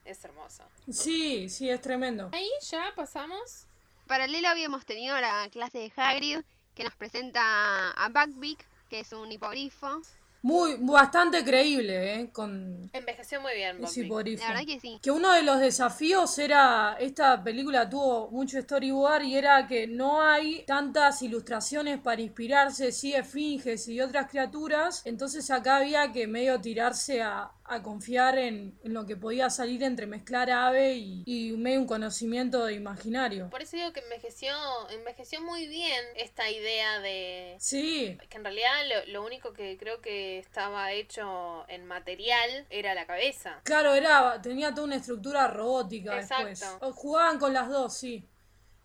Es 0.03 0.23
hermoso. 0.23 0.63
Sí, 0.89 1.49
sí, 1.49 1.69
es 1.69 1.81
tremendo. 1.81 2.29
Ahí 2.33 2.49
ya 2.69 2.93
pasamos. 2.95 3.65
Paralelo 4.07 4.47
habíamos 4.47 4.85
tenido 4.85 5.19
la 5.19 5.49
clase 5.51 5.79
de 5.79 5.91
Hagrid 5.95 6.39
que 6.75 6.83
nos 6.83 6.95
presenta 6.95 7.91
a 7.91 8.07
Buckbeak, 8.09 8.65
que 8.89 8.99
es 9.01 9.11
un 9.11 9.31
hipogrifo. 9.31 10.01
Muy, 10.47 10.77
bastante 10.79 11.43
creíble, 11.43 12.13
¿eh? 12.15 12.29
Con 12.31 12.89
Envejeció 12.93 13.41
muy 13.41 13.53
bien, 13.53 13.81
Buckbeak. 13.81 14.05
hipogrifo. 14.05 14.43
La 14.43 14.49
verdad 14.51 14.65
que 14.65 14.79
sí. 14.79 14.97
Que 15.01 15.11
uno 15.11 15.33
de 15.33 15.43
los 15.43 15.59
desafíos 15.59 16.39
era, 16.39 16.95
esta 17.01 17.43
película 17.43 17.89
tuvo 17.89 18.31
mucho 18.31 18.61
storyboard 18.61 19.23
y 19.23 19.35
era 19.35 19.67
que 19.67 19.87
no 19.87 20.21
hay 20.21 20.63
tantas 20.65 21.21
ilustraciones 21.21 21.99
para 21.99 22.21
inspirarse, 22.21 22.93
sí, 22.93 23.13
esfinges 23.13 23.89
y 23.89 23.99
otras 23.99 24.29
criaturas, 24.29 25.01
entonces 25.03 25.51
acá 25.51 25.77
había 25.77 26.13
que 26.13 26.27
medio 26.27 26.61
tirarse 26.61 27.21
a, 27.21 27.51
a 27.69 27.83
confiar 27.83 28.37
en, 28.37 28.77
en 28.83 28.93
lo 28.93 29.05
que 29.05 29.15
podía 29.15 29.49
salir 29.49 29.83
entre 29.83 30.07
mezclar 30.07 30.49
ave 30.49 30.95
y, 30.95 31.23
y 31.25 31.51
medio 31.53 31.79
un 31.81 31.87
conocimiento 31.87 32.65
de 32.65 32.73
imaginario. 32.73 33.49
Por 33.49 33.61
eso 33.61 33.75
digo 33.77 33.93
que 33.93 33.99
envejeció, 34.01 34.53
envejeció 34.89 35.41
muy 35.41 35.67
bien 35.67 36.03
esta 36.15 36.49
idea 36.49 36.99
de 36.99 37.55
Sí, 37.59 38.17
que 38.29 38.37
en 38.37 38.43
realidad 38.43 38.71
lo, 39.05 39.11
lo 39.13 39.25
único 39.25 39.53
que 39.53 39.77
creo 39.77 40.01
que 40.01 40.39
estaba 40.39 40.91
hecho 40.93 41.65
en 41.69 41.85
material 41.85 42.65
era 42.69 42.93
la 42.93 43.05
cabeza. 43.05 43.59
claro, 43.63 43.93
era, 43.93 44.41
tenía 44.41 44.71
toda 44.73 44.85
una 44.87 44.95
estructura 44.95 45.47
robótica 45.47 46.19
Exacto. 46.19 46.47
después. 46.47 46.93
Jugaban 46.95 47.39
con 47.39 47.53
las 47.53 47.69
dos, 47.69 47.95
sí. 47.97 48.25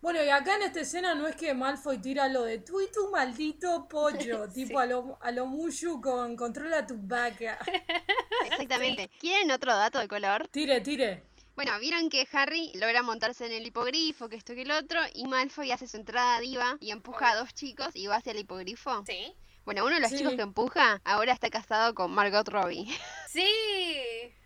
Bueno, 0.03 0.21
y 0.21 0.27
acá 0.27 0.57
en 0.57 0.63
esta 0.63 0.81
escena 0.81 1.15
no 1.15 1.25
es 1.27 1.37
que 1.37 1.53
Malfoy 1.53 1.97
tira 1.99 2.27
lo 2.27 2.43
de 2.43 2.57
tú 2.57 2.81
y 2.81 2.91
tu 2.91 3.09
maldito 3.09 3.87
pollo, 3.87 4.49
tipo 4.53 4.77
a 4.77 4.85
lo, 4.85 5.17
a 5.21 5.31
lo 5.31 5.45
Mushu 5.45 6.01
con 6.01 6.35
controla 6.35 6.85
tu 6.85 6.97
vaca. 6.97 7.57
Exactamente. 8.45 9.09
¿Quieren 9.17 9.49
otro 9.49 9.73
dato 9.73 9.99
de 9.99 10.09
color? 10.09 10.49
Tire, 10.49 10.81
tire. 10.81 11.23
Bueno, 11.55 11.71
vieron 11.79 12.09
que 12.09 12.27
Harry 12.33 12.73
logra 12.75 13.01
montarse 13.01 13.45
en 13.45 13.53
el 13.53 13.65
hipogrifo, 13.65 14.27
que 14.27 14.35
esto 14.35 14.53
que 14.53 14.63
el 14.63 14.71
otro, 14.71 14.99
y 15.13 15.23
Malfoy 15.23 15.71
hace 15.71 15.87
su 15.87 15.95
entrada 15.95 16.37
diva 16.41 16.75
y 16.81 16.91
empuja 16.91 17.31
a 17.31 17.35
dos 17.37 17.53
chicos 17.53 17.91
y 17.93 18.07
va 18.07 18.17
hacia 18.17 18.33
el 18.33 18.39
hipogrifo. 18.39 19.05
Sí. 19.05 19.33
Bueno, 19.65 19.85
uno 19.85 19.95
de 19.95 20.01
los 20.01 20.09
Sí. 20.09 20.17
chicos 20.17 20.33
que 20.33 20.41
empuja 20.41 21.01
ahora 21.05 21.31
está 21.33 21.49
casado 21.49 21.93
con 21.95 22.11
Margot 22.11 22.47
Robbie. 22.47 22.85
Sí. 23.33 23.47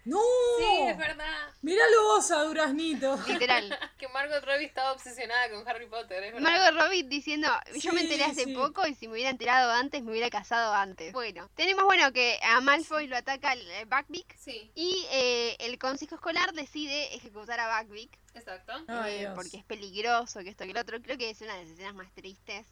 ¡No! 0.05 0.21
Sí, 0.57 0.83
es 0.87 0.97
verdad. 0.97 1.49
Míralo 1.61 2.03
vos 2.03 2.31
a 2.31 2.43
Duraznito. 2.43 3.17
Literal. 3.27 3.77
Que 3.97 4.07
Margot 4.07 4.41
Robbie 4.45 4.65
estaba 4.65 4.93
obsesionada 4.93 5.49
con 5.49 5.67
Harry 5.67 5.87
Potter, 5.87 6.23
es 6.23 6.33
verdad. 6.33 6.49
Margot 6.49 6.81
Robbie 6.81 7.03
diciendo, 7.03 7.49
yo 7.75 7.91
me 7.91 8.01
enteré 8.03 8.23
hace 8.23 8.45
sí. 8.45 8.53
poco 8.53 8.87
y 8.87 8.93
si 8.95 9.07
me 9.07 9.15
hubiera 9.15 9.31
enterado 9.31 9.73
antes 9.73 10.01
me 10.03 10.11
hubiera 10.11 10.29
casado 10.29 10.73
antes. 10.73 11.11
Bueno, 11.11 11.49
tenemos 11.55 11.83
bueno 11.83 12.13
que 12.13 12.39
a 12.41 12.61
Malfoy 12.61 13.07
lo 13.07 13.17
ataca 13.17 13.51
el 13.51 13.69
eh, 13.71 13.83
Buckbeak 13.85 14.37
Sí, 14.37 14.71
y 14.75 15.05
eh, 15.11 15.57
el 15.59 15.77
consejo 15.77 16.15
escolar 16.15 16.53
decide 16.53 17.13
ejecutar 17.13 17.59
a 17.59 17.81
Buckbeak 17.81 18.17
exacto. 18.35 18.71
Ay, 18.87 19.15
eh, 19.15 19.19
Dios. 19.19 19.33
porque 19.35 19.57
es 19.57 19.65
peligroso, 19.65 20.39
que 20.39 20.49
esto 20.51 20.63
que 20.63 20.71
el 20.71 20.77
otro. 20.77 21.01
Creo 21.01 21.17
que 21.17 21.29
es 21.31 21.41
una 21.41 21.55
de 21.55 21.63
las 21.63 21.71
escenas 21.73 21.95
más 21.95 22.09
tristes. 22.13 22.65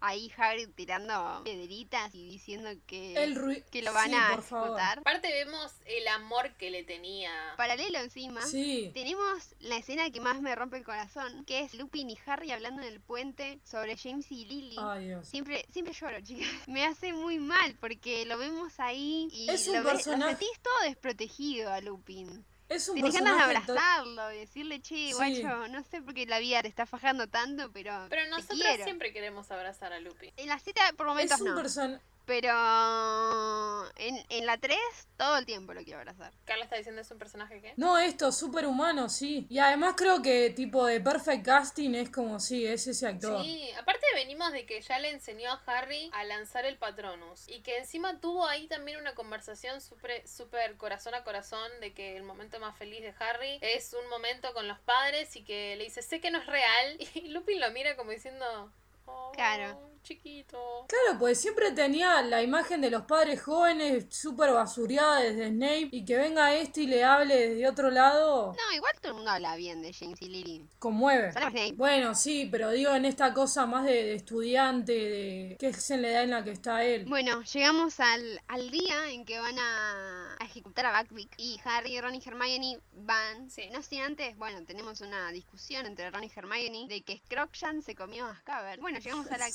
Ahí 0.00 0.32
Hagrid 0.36 0.68
tirando 0.74 1.42
piedritas 1.44 2.14
y 2.14 2.28
diciendo 2.28 2.70
que, 2.86 3.14
El 3.14 3.64
que 3.70 3.82
lo 3.82 3.92
van 3.92 4.10
sí, 4.10 4.14
a 4.14 4.34
ejecutar. 4.34 5.00
Aparte 5.00 5.28
vemos 5.28 5.72
el 5.86 6.06
amor 6.08 6.52
que 6.54 6.70
le 6.70 6.84
tenía. 6.84 7.30
Paralelo 7.56 7.98
encima. 7.98 8.42
Sí. 8.42 8.90
Tenemos 8.94 9.54
la 9.60 9.76
escena 9.76 10.10
que 10.10 10.20
más 10.20 10.40
me 10.40 10.54
rompe 10.54 10.76
el 10.76 10.84
corazón, 10.84 11.44
que 11.44 11.60
es 11.60 11.74
Lupin 11.74 12.10
y 12.10 12.18
Harry 12.26 12.52
hablando 12.52 12.82
en 12.82 12.88
el 12.88 13.00
puente 13.00 13.60
sobre 13.64 13.96
James 13.96 14.30
y 14.30 14.44
Lily. 14.44 14.76
Ay, 14.78 15.06
Dios. 15.06 15.28
Siempre, 15.28 15.66
siempre 15.70 15.94
lloro, 15.94 16.20
chicas. 16.22 16.48
Me 16.66 16.84
hace 16.84 17.12
muy 17.12 17.38
mal 17.38 17.76
porque 17.80 18.24
lo 18.26 18.38
vemos 18.38 18.78
ahí 18.78 19.28
y 19.32 19.50
Es 19.50 19.66
un 19.68 19.82
lo, 19.82 19.98
sentís 19.98 20.60
todo 20.62 20.80
desprotegido 20.84 21.72
a 21.72 21.80
Lupin. 21.80 22.44
Es 22.68 22.88
un 22.88 22.96
Tenés 22.96 23.14
ganas 23.14 23.36
de 23.36 23.42
abrazarlo 23.42 24.32
y 24.32 24.38
decirle, 24.38 24.80
che, 24.82 24.94
Sí. 24.94 25.12
guacho, 25.14 25.68
no 25.68 25.82
sé 25.84 26.02
por 26.02 26.12
qué 26.12 26.26
la 26.26 26.38
vida 26.38 26.60
te 26.60 26.68
está 26.68 26.84
fajando 26.84 27.26
tanto, 27.26 27.70
pero, 27.72 28.06
Pero 28.10 28.26
nosotros 28.28 28.58
siempre 28.84 29.12
queremos 29.12 29.50
abrazar 29.50 29.92
a 29.92 30.00
Lupi. 30.00 30.32
En 30.36 30.48
la 30.48 30.58
cita 30.58 30.82
por 30.96 31.06
momentos 31.06 31.36
Es 31.36 31.40
un 31.40 31.54
no. 31.54 32.00
Pero 32.28 33.90
en, 33.96 34.22
en 34.28 34.44
la 34.44 34.58
3 34.58 34.78
todo 35.16 35.38
el 35.38 35.46
tiempo 35.46 35.72
lo 35.72 35.82
quiero 35.82 36.00
abrazar. 36.00 36.30
Carla 36.44 36.64
está 36.64 36.76
diciendo 36.76 37.00
es 37.00 37.10
un 37.10 37.18
personaje 37.18 37.62
que. 37.62 37.72
No, 37.78 37.96
esto, 37.96 38.32
súper 38.32 38.66
humano, 38.66 39.08
sí. 39.08 39.46
Y 39.48 39.58
además 39.60 39.94
creo 39.96 40.20
que 40.20 40.50
tipo 40.50 40.84
de 40.84 41.00
perfect 41.00 41.46
casting 41.46 41.94
es 41.94 42.10
como, 42.10 42.38
sí, 42.38 42.66
es 42.66 42.86
ese 42.86 43.08
actor. 43.08 43.42
Sí, 43.42 43.70
aparte 43.80 44.04
venimos 44.14 44.52
de 44.52 44.66
que 44.66 44.78
ya 44.82 44.98
le 44.98 45.08
enseñó 45.08 45.50
a 45.50 45.62
Harry 45.66 46.10
a 46.12 46.22
lanzar 46.24 46.66
el 46.66 46.76
Patronus 46.76 47.48
y 47.48 47.62
que 47.62 47.78
encima 47.78 48.20
tuvo 48.20 48.46
ahí 48.46 48.66
también 48.66 49.00
una 49.00 49.14
conversación 49.14 49.80
súper 49.80 50.28
súper 50.28 50.76
corazón 50.76 51.14
a 51.14 51.24
corazón 51.24 51.70
de 51.80 51.94
que 51.94 52.18
el 52.18 52.24
momento 52.24 52.60
más 52.60 52.76
feliz 52.76 53.00
de 53.00 53.14
Harry 53.20 53.58
es 53.62 53.94
un 53.94 54.06
momento 54.10 54.52
con 54.52 54.68
los 54.68 54.78
padres 54.80 55.34
y 55.34 55.44
que 55.44 55.76
le 55.76 55.84
dice, 55.84 56.02
sé 56.02 56.20
que 56.20 56.30
no 56.30 56.40
es 56.40 56.46
real 56.46 56.98
y 57.14 57.28
Lupin 57.28 57.58
lo 57.58 57.70
mira 57.70 57.96
como 57.96 58.10
diciendo, 58.10 58.70
oh, 59.06 59.32
Claro. 59.32 59.87
Chiquito. 60.02 60.58
Claro, 60.88 61.18
pues 61.18 61.40
siempre 61.40 61.72
tenía 61.72 62.22
la 62.22 62.42
imagen 62.42 62.80
de 62.80 62.90
los 62.90 63.02
padres 63.02 63.42
jóvenes 63.42 64.06
súper 64.10 64.52
basureada 64.52 65.20
desde 65.20 65.48
Snape 65.50 65.88
y 65.92 66.04
que 66.04 66.16
venga 66.16 66.54
este 66.54 66.82
y 66.82 66.86
le 66.86 67.04
hable 67.04 67.34
desde 67.48 67.68
otro 67.68 67.90
lado, 67.90 68.52
No, 68.54 68.74
igual 68.76 68.92
todo 69.00 69.12
el 69.12 69.16
mundo 69.16 69.30
habla 69.30 69.56
bien 69.56 69.82
de 69.82 69.92
James 69.92 70.20
y 70.22 70.28
Lily. 70.28 70.68
conmueve. 70.78 71.32
Bueno, 71.76 72.14
sí, 72.14 72.48
pero 72.50 72.70
digo 72.70 72.92
en 72.94 73.04
esta 73.04 73.32
cosa 73.34 73.66
más 73.66 73.84
de, 73.84 73.92
de 73.92 74.14
estudiante, 74.14 74.92
de 74.92 75.56
que 75.58 75.68
es 75.68 75.90
en 75.90 76.02
la 76.02 76.08
edad 76.10 76.22
en 76.24 76.30
la 76.30 76.44
que 76.44 76.50
está 76.52 76.84
él. 76.84 77.04
Bueno, 77.06 77.42
llegamos 77.42 78.00
al, 78.00 78.40
al 78.48 78.70
día 78.70 79.10
en 79.10 79.24
que 79.24 79.38
van 79.38 79.58
a, 79.58 80.36
a 80.38 80.44
ejecutar 80.44 80.86
a 80.86 81.02
Buckbeak 81.02 81.30
y 81.36 81.60
Harry, 81.64 82.00
Ron 82.00 82.14
y 82.14 82.22
Hermione 82.24 82.78
van. 82.92 83.50
Sí. 83.50 83.68
No 83.72 83.82
sin 83.82 84.00
antes, 84.02 84.36
bueno, 84.36 84.64
tenemos 84.64 85.00
una 85.00 85.30
discusión 85.32 85.86
entre 85.86 86.10
Ron 86.10 86.24
y 86.24 86.30
Hermione 86.34 86.86
de 86.88 87.02
que 87.02 87.18
Scrooge 87.26 87.82
se 87.82 87.94
comió 87.94 88.26
a 88.26 88.36
Scabbard. 88.36 88.80
Bueno, 88.80 88.98
llegamos 88.98 89.30
a 89.30 89.38
la 89.38 89.50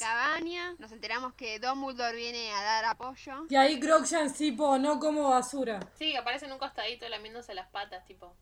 nos 0.79 0.91
enteramos 0.91 1.33
que 1.33 1.59
Dumbledore 1.59 2.15
viene 2.15 2.51
a 2.53 2.61
dar 2.61 2.85
apoyo. 2.85 3.45
Y 3.49 3.55
ahí 3.55 3.79
Crookshanks 3.79 4.33
tipo, 4.33 4.77
no 4.77 4.99
como 4.99 5.29
basura. 5.29 5.79
Sí, 5.97 6.15
aparece 6.15 6.45
en 6.45 6.53
un 6.53 6.59
costadito 6.59 7.07
lamiéndose 7.07 7.53
las 7.53 7.67
patas, 7.69 8.05
tipo. 8.05 8.33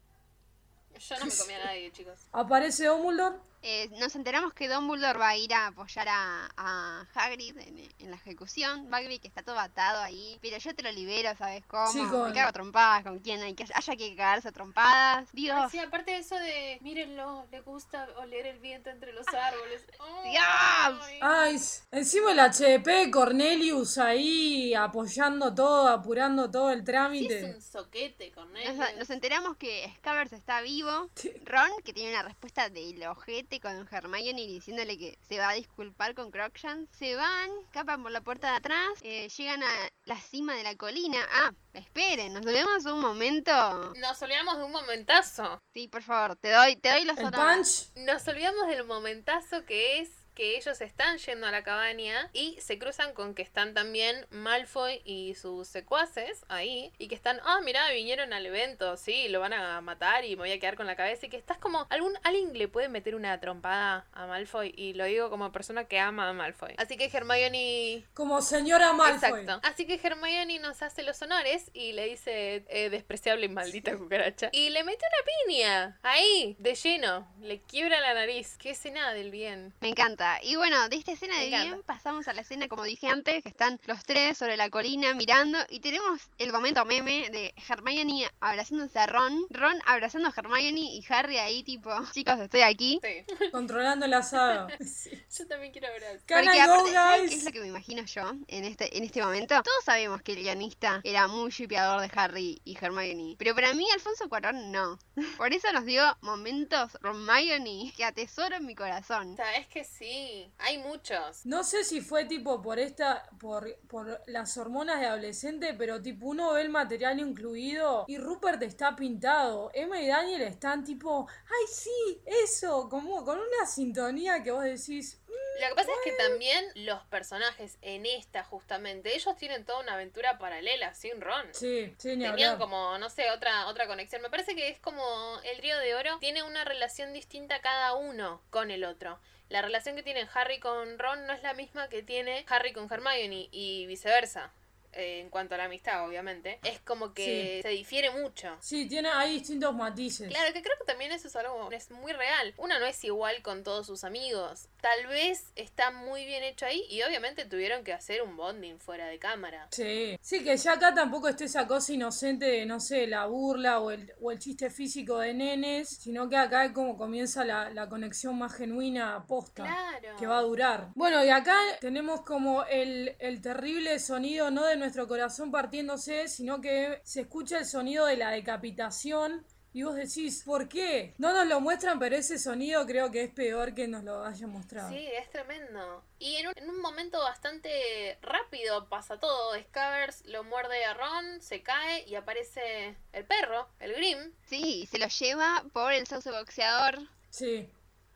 Yo 0.97 1.19
no 1.19 1.25
me 1.25 1.31
comía 1.35 1.61
a 1.61 1.65
nadie, 1.65 1.91
chicos. 1.91 2.27
Aparece 2.31 2.85
Dumbledore. 2.85 3.37
Eh, 3.63 3.89
nos 3.99 4.15
enteramos 4.15 4.53
que 4.53 4.67
Dumbledore 4.67 5.19
va 5.19 5.29
a 5.29 5.37
ir 5.37 5.53
a 5.53 5.67
apoyar 5.67 6.07
a, 6.09 6.49
a 6.57 7.05
Hagrid 7.13 7.57
en, 7.59 7.89
en 7.99 8.09
la 8.09 8.15
ejecución. 8.17 8.85
Buckbeak 8.89 9.25
está 9.25 9.43
todo 9.43 9.59
atado 9.59 10.01
ahí, 10.01 10.39
pero 10.41 10.57
yo 10.57 10.73
te 10.73 10.81
lo 10.81 10.91
libero, 10.91 11.29
¿sabes 11.37 11.63
cómo? 11.67 11.87
Sí, 11.91 11.99
con- 12.09 12.29
Me 12.29 12.33
cago 12.33 12.49
a 12.49 12.53
trompadas 12.53 13.03
con 13.03 13.19
quien 13.19 13.41
hay 13.43 13.53
que, 13.53 13.65
haya 13.71 13.95
que 13.95 14.15
cagarse 14.15 14.47
a 14.47 14.51
trompadas. 14.51 15.29
Dios. 15.31 15.57
Ay, 15.61 15.69
sí, 15.69 15.79
aparte 15.79 16.11
de 16.11 16.17
eso 16.17 16.35
de, 16.35 16.79
mírenlo, 16.81 17.45
le 17.51 17.61
gusta 17.61 18.07
oler 18.17 18.47
el 18.47 18.59
viento 18.59 18.89
entre 18.89 19.13
los 19.13 19.27
árboles. 19.27 19.85
Ay. 19.99 20.31
Dios. 20.31 21.19
Ay, 21.21 21.55
s- 21.55 21.83
encima 21.91 22.31
el 22.31 22.39
HDP, 22.39 23.11
Cornelius 23.11 23.97
ahí 23.99 24.73
apoyando 24.73 25.53
todo, 25.53 25.87
apurando 25.87 26.49
todo 26.49 26.71
el 26.71 26.79
Sí, 26.79 26.85
trámite. 26.85 27.39
es 27.49 27.55
un 27.55 27.61
soquete, 27.61 28.31
Cornelius. 28.31 28.75
Nos, 28.75 28.95
nos 28.97 29.09
enteramos 29.11 29.55
que 29.57 29.91
Scabbers 29.97 30.33
está 30.33 30.61
vivo. 30.61 31.09
Ron, 31.45 31.69
que 31.83 31.93
tiene 31.93 32.09
una 32.11 32.23
respuesta 32.23 32.69
del 32.69 33.03
ojete 33.05 33.50
con 33.59 33.87
Hermione 33.91 34.47
diciéndole 34.47 34.97
que 34.97 35.17
se 35.27 35.37
va 35.37 35.49
a 35.49 35.53
disculpar 35.53 36.15
con 36.15 36.31
Crookshanks. 36.31 36.89
Se 36.97 37.15
van, 37.15 37.49
escapan 37.65 38.01
por 38.01 38.11
la 38.11 38.21
puerta 38.21 38.51
de 38.51 38.57
atrás, 38.57 38.89
eh, 39.01 39.27
llegan 39.29 39.63
a 39.63 39.89
la 40.05 40.17
cima 40.17 40.55
de 40.55 40.63
la 40.63 40.75
colina. 40.75 41.19
Ah, 41.31 41.51
esperen, 41.73 42.33
nos 42.33 42.45
debemos 42.45 42.85
un 42.85 42.99
momento. 42.99 43.93
Nos 43.97 44.21
olvidamos 44.21 44.57
de 44.57 44.63
un 44.63 44.71
momentazo. 44.71 45.61
Sí, 45.73 45.87
por 45.87 46.03
favor, 46.03 46.35
te 46.35 46.51
doy, 46.51 46.75
te 46.75 46.91
doy 46.91 47.05
los 47.05 47.17
El 47.17 47.31
punch. 47.31 47.91
Nos 47.95 48.27
olvidamos 48.27 48.67
del 48.67 48.85
momentazo 48.85 49.65
que 49.65 49.99
es 49.99 50.20
que 50.41 50.57
ellos 50.57 50.81
están 50.81 51.19
yendo 51.19 51.45
a 51.45 51.51
la 51.51 51.63
cabaña 51.63 52.31
y 52.33 52.57
se 52.59 52.79
cruzan 52.79 53.13
con 53.13 53.35
que 53.35 53.43
están 53.43 53.75
también 53.75 54.25
Malfoy 54.31 54.99
y 55.05 55.35
sus 55.35 55.67
secuaces 55.67 56.45
ahí 56.47 56.91
y 56.97 57.09
que 57.09 57.13
están, 57.13 57.39
ah, 57.45 57.59
mirá, 57.63 57.91
vinieron 57.91 58.33
al 58.33 58.43
evento, 58.47 58.97
sí, 58.97 59.27
lo 59.29 59.39
van 59.39 59.53
a 59.53 59.79
matar 59.81 60.25
y 60.25 60.29
me 60.29 60.37
voy 60.37 60.51
a 60.51 60.59
quedar 60.59 60.77
con 60.77 60.87
la 60.87 60.95
cabeza 60.95 61.27
y 61.27 61.29
que 61.29 61.37
estás 61.37 61.59
como, 61.59 61.85
algún, 61.91 62.13
alguien 62.23 62.57
le 62.57 62.67
puede 62.67 62.89
meter 62.89 63.13
una 63.13 63.39
trompada 63.39 64.07
a 64.13 64.25
Malfoy 64.25 64.73
y 64.75 64.93
lo 64.93 65.05
digo 65.05 65.29
como 65.29 65.51
persona 65.51 65.83
que 65.83 65.99
ama 65.99 66.27
a 66.27 66.33
Malfoy. 66.33 66.73
Así 66.79 66.97
que 66.97 67.05
Hermione 67.05 68.07
Como 68.15 68.41
señora 68.41 68.93
Malfoy. 68.93 69.41
Exacto. 69.41 69.59
Así 69.61 69.85
que 69.85 69.99
Hermione 70.01 70.57
nos 70.57 70.81
hace 70.81 71.03
los 71.03 71.21
honores 71.21 71.69
y 71.75 71.91
le 71.91 72.07
dice 72.07 72.65
eh, 72.67 72.89
despreciable 72.89 73.45
y 73.45 73.49
maldita 73.49 73.95
cucaracha. 73.95 74.49
Y 74.53 74.71
le 74.71 74.83
mete 74.83 75.05
una 75.05 75.53
piña. 75.53 75.99
Ahí, 76.01 76.55
de 76.57 76.73
lleno. 76.73 77.31
Le 77.41 77.61
quiebra 77.61 78.01
la 78.01 78.15
nariz. 78.15 78.57
Qué 78.57 78.71
escena 78.71 79.13
del 79.13 79.29
bien. 79.29 79.75
Me 79.81 79.89
encanta. 79.89 80.30
Y 80.43 80.55
bueno, 80.55 80.89
de 80.89 80.95
esta 80.95 81.11
escena 81.11 81.35
Me 81.35 81.41
de 81.41 81.47
encanta. 81.47 81.65
bien 81.65 81.83
pasamos 81.83 82.27
a 82.27 82.33
la 82.33 82.41
escena, 82.41 82.67
como 82.67 82.83
dije 82.83 83.07
antes, 83.07 83.43
que 83.43 83.49
están 83.49 83.79
los 83.85 84.03
tres 84.03 84.37
sobre 84.37 84.57
la 84.57 84.69
colina 84.69 85.13
mirando 85.13 85.57
y 85.69 85.79
tenemos 85.79 86.21
el 86.37 86.51
momento 86.51 86.85
meme 86.85 87.29
de 87.29 87.53
Hermione 87.67 88.29
abrazándose 88.39 88.99
a 88.99 89.07
Ron, 89.07 89.45
Ron 89.49 89.79
abrazando 89.85 90.29
a 90.29 90.33
Hermione 90.35 90.79
y 90.79 91.03
Harry 91.09 91.37
ahí 91.37 91.63
tipo, 91.63 91.91
chicos, 92.13 92.39
estoy 92.39 92.61
aquí. 92.61 92.99
Sí. 93.03 93.25
Controlando 93.51 94.07
la 94.07 94.21
saga. 94.23 94.67
Sí. 94.79 95.11
Yo 95.37 95.47
también 95.47 95.71
quiero 95.71 95.87
Can 96.25 96.45
Porque 96.45 96.61
aparte, 96.61 97.25
es 97.25 97.43
lo 97.43 97.51
que 97.51 97.59
me 97.59 97.67
imagino 97.67 98.03
yo 98.03 98.31
en 98.47 98.65
este, 98.65 98.97
en 98.97 99.03
este 99.03 99.21
momento? 99.21 99.55
Todos 99.63 99.83
sabemos 99.83 100.21
que 100.21 100.33
el 100.33 100.39
guionista 100.43 101.01
era 101.03 101.27
muy 101.27 101.51
shipeador 101.51 102.01
de 102.01 102.09
Harry 102.15 102.61
y 102.63 102.77
Hermione. 102.79 103.35
Pero 103.37 103.53
para 103.55 103.73
mí, 103.73 103.85
Alfonso 103.93 104.27
Cuarón 104.29 104.71
no. 104.71 104.99
Por 105.37 105.53
eso 105.53 105.71
nos 105.71 105.85
dio 105.85 106.03
momentos 106.21 106.97
Hermione 107.03 107.93
que 107.95 108.05
atesoro 108.05 108.55
en 108.55 108.65
mi 108.65 108.75
corazón. 108.75 109.35
Sabes 109.37 109.67
que 109.67 109.83
sí. 109.83 110.10
Hay 110.57 110.77
muchos. 110.79 111.45
No 111.45 111.63
sé 111.63 111.83
si 111.83 112.01
fue 112.01 112.25
tipo 112.25 112.61
por 112.61 112.79
esta, 112.79 113.29
por, 113.39 113.75
por 113.87 114.21
las 114.27 114.57
hormonas 114.57 114.99
de 114.99 115.07
adolescente, 115.07 115.73
pero 115.73 116.01
tipo 116.01 116.27
uno 116.27 116.53
ve 116.53 116.61
el 116.61 116.69
material 116.69 117.19
incluido 117.19 118.05
y 118.07 118.17
Rupert 118.17 118.61
está 118.63 118.95
pintado. 118.95 119.71
Emma 119.73 119.99
y 120.01 120.07
Daniel 120.07 120.41
están 120.41 120.83
tipo, 120.83 121.27
ay 121.45 121.67
sí, 121.73 122.21
eso, 122.25 122.89
como 122.89 123.23
con 123.25 123.37
una 123.39 123.65
sintonía 123.65 124.43
que 124.43 124.51
vos 124.51 124.63
decís, 124.63 125.19
"Mm, 125.27 125.61
Lo 125.61 125.69
que 125.69 125.75
pasa 125.75 125.91
es 125.91 125.97
que 126.11 126.17
también 126.17 126.65
los 126.75 127.01
personajes 127.05 127.77
en 127.81 128.05
esta 128.05 128.43
justamente, 128.43 129.15
ellos 129.15 129.35
tienen 129.37 129.65
toda 129.65 129.79
una 129.81 129.93
aventura 129.93 130.37
paralela 130.39 130.93
sin 130.93 131.21
Ron. 131.21 131.47
sí, 131.53 131.93
sí, 131.97 132.09
ni 132.15 132.25
Tenían 132.25 132.33
hablar. 132.53 132.57
como, 132.57 132.97
no 132.97 133.09
sé, 133.09 133.29
otra, 133.31 133.67
otra 133.67 133.87
conexión. 133.87 134.21
Me 134.21 134.29
parece 134.29 134.55
que 134.55 134.69
es 134.69 134.79
como 134.79 135.03
el 135.43 135.57
río 135.61 135.77
de 135.77 135.95
oro 135.95 136.17
tiene 136.19 136.43
una 136.43 136.63
relación 136.65 137.13
distinta 137.13 137.61
cada 137.61 137.93
uno 137.95 138.41
con 138.49 138.71
el 138.71 138.83
otro. 138.83 139.19
La 139.51 139.61
relación 139.61 139.97
que 139.97 140.01
tiene 140.03 140.25
Harry 140.33 140.59
con 140.61 140.97
Ron 140.97 141.27
no 141.27 141.33
es 141.33 141.43
la 141.43 141.53
misma 141.53 141.89
que 141.89 142.01
tiene 142.01 142.45
Harry 142.47 142.71
con 142.71 142.87
Hermione 142.89 143.49
y 143.51 143.85
viceversa. 143.85 144.53
eh, 144.93 145.19
en 145.21 145.29
cuanto 145.29 145.55
a 145.55 145.57
la 145.57 145.65
amistad, 145.65 146.05
obviamente. 146.05 146.59
Es 146.63 146.79
como 146.79 147.13
que 147.13 147.59
se 147.61 147.69
difiere 147.69 148.11
mucho. 148.11 148.57
Sí, 148.61 148.87
tiene, 148.87 149.09
hay 149.09 149.39
distintos 149.39 149.73
matices. 149.73 150.29
Claro, 150.29 150.53
que 150.53 150.61
creo 150.61 150.77
que 150.77 150.85
también 150.85 151.11
eso 151.11 151.27
es 151.29 151.35
algo 151.35 151.69
es 151.71 151.91
muy 151.91 152.11
real. 152.13 152.53
Uno 152.57 152.77
no 152.79 152.85
es 152.85 153.01
igual 153.03 153.41
con 153.41 153.63
todos 153.63 153.87
sus 153.87 154.03
amigos. 154.03 154.67
Tal 154.81 155.07
vez 155.07 155.51
está 155.55 155.91
muy 155.91 156.25
bien 156.25 156.43
hecho 156.43 156.65
ahí 156.65 156.83
y 156.89 157.01
obviamente 157.03 157.45
tuvieron 157.45 157.83
que 157.83 157.93
hacer 157.93 158.21
un 158.23 158.35
bonding 158.35 158.79
fuera 158.79 159.05
de 159.07 159.19
cámara. 159.19 159.67
Sí. 159.71 160.17
Sí, 160.21 160.43
que 160.43 160.57
ya 160.57 160.73
acá 160.73 160.93
tampoco 160.93 161.27
esté 161.27 161.45
esa 161.45 161.67
cosa 161.67 161.93
inocente 161.93 162.45
de, 162.45 162.65
no 162.65 162.79
sé, 162.79 163.05
la 163.07 163.25
burla 163.27 163.79
o 163.79 163.91
el, 163.91 164.11
o 164.21 164.31
el 164.31 164.39
chiste 164.39 164.69
físico 164.69 165.19
de 165.19 165.33
nenes, 165.33 165.89
sino 165.89 166.27
que 166.29 166.37
acá 166.37 166.65
es 166.65 166.71
como 166.71 166.97
comienza 166.97 167.45
la, 167.45 167.69
la 167.69 167.87
conexión 167.89 168.37
más 168.37 168.53
genuina 168.55 169.23
posta. 169.27 169.63
Claro. 169.63 170.17
que 170.17 170.27
va 170.27 170.39
a 170.39 170.41
durar. 170.41 170.89
Bueno, 170.95 171.23
y 171.23 171.29
acá 171.29 171.55
tenemos 171.79 172.21
como 172.21 172.63
el, 172.65 173.15
el 173.19 173.41
terrible 173.41 173.99
sonido 173.99 174.49
no 174.51 174.65
de 174.65 174.77
nuestro 174.77 175.07
corazón 175.07 175.51
partiéndose, 175.51 176.27
sino 176.27 176.59
que 176.61 177.01
se 177.03 177.21
escucha 177.21 177.59
el 177.59 177.65
sonido 177.65 178.05
de 178.05 178.17
la 178.17 178.31
decapitación. 178.31 179.45
Y 179.73 179.83
vos 179.83 179.95
decís, 179.95 180.43
¿por 180.43 180.67
qué? 180.67 181.13
No 181.17 181.31
nos 181.31 181.47
lo 181.47 181.61
muestran, 181.61 181.97
pero 181.97 182.15
ese 182.15 182.37
sonido 182.37 182.85
creo 182.85 183.09
que 183.09 183.23
es 183.23 183.31
peor 183.31 183.73
que 183.73 183.87
nos 183.87 184.03
lo 184.03 184.25
hayan 184.25 184.49
mostrado. 184.49 184.89
Sí, 184.89 185.07
es 185.13 185.29
tremendo. 185.29 186.03
Y 186.19 186.35
en 186.35 186.47
un, 186.47 186.53
en 186.57 186.69
un 186.69 186.81
momento 186.81 187.19
bastante 187.19 188.17
rápido 188.21 188.89
pasa 188.89 189.17
todo. 189.19 189.57
Scabbers 189.61 190.25
lo 190.25 190.43
muerde 190.43 190.83
a 190.83 190.93
Ron, 190.93 191.41
se 191.41 191.63
cae 191.63 192.03
y 192.05 192.15
aparece 192.15 192.97
el 193.13 193.25
perro, 193.25 193.69
el 193.79 193.93
Grim. 193.93 194.33
Sí, 194.45 194.87
se 194.91 194.99
lo 194.99 195.07
lleva 195.07 195.63
por 195.71 195.93
el 195.93 196.05
sauce 196.05 196.31
boxeador. 196.31 196.99
Sí. 197.29 197.69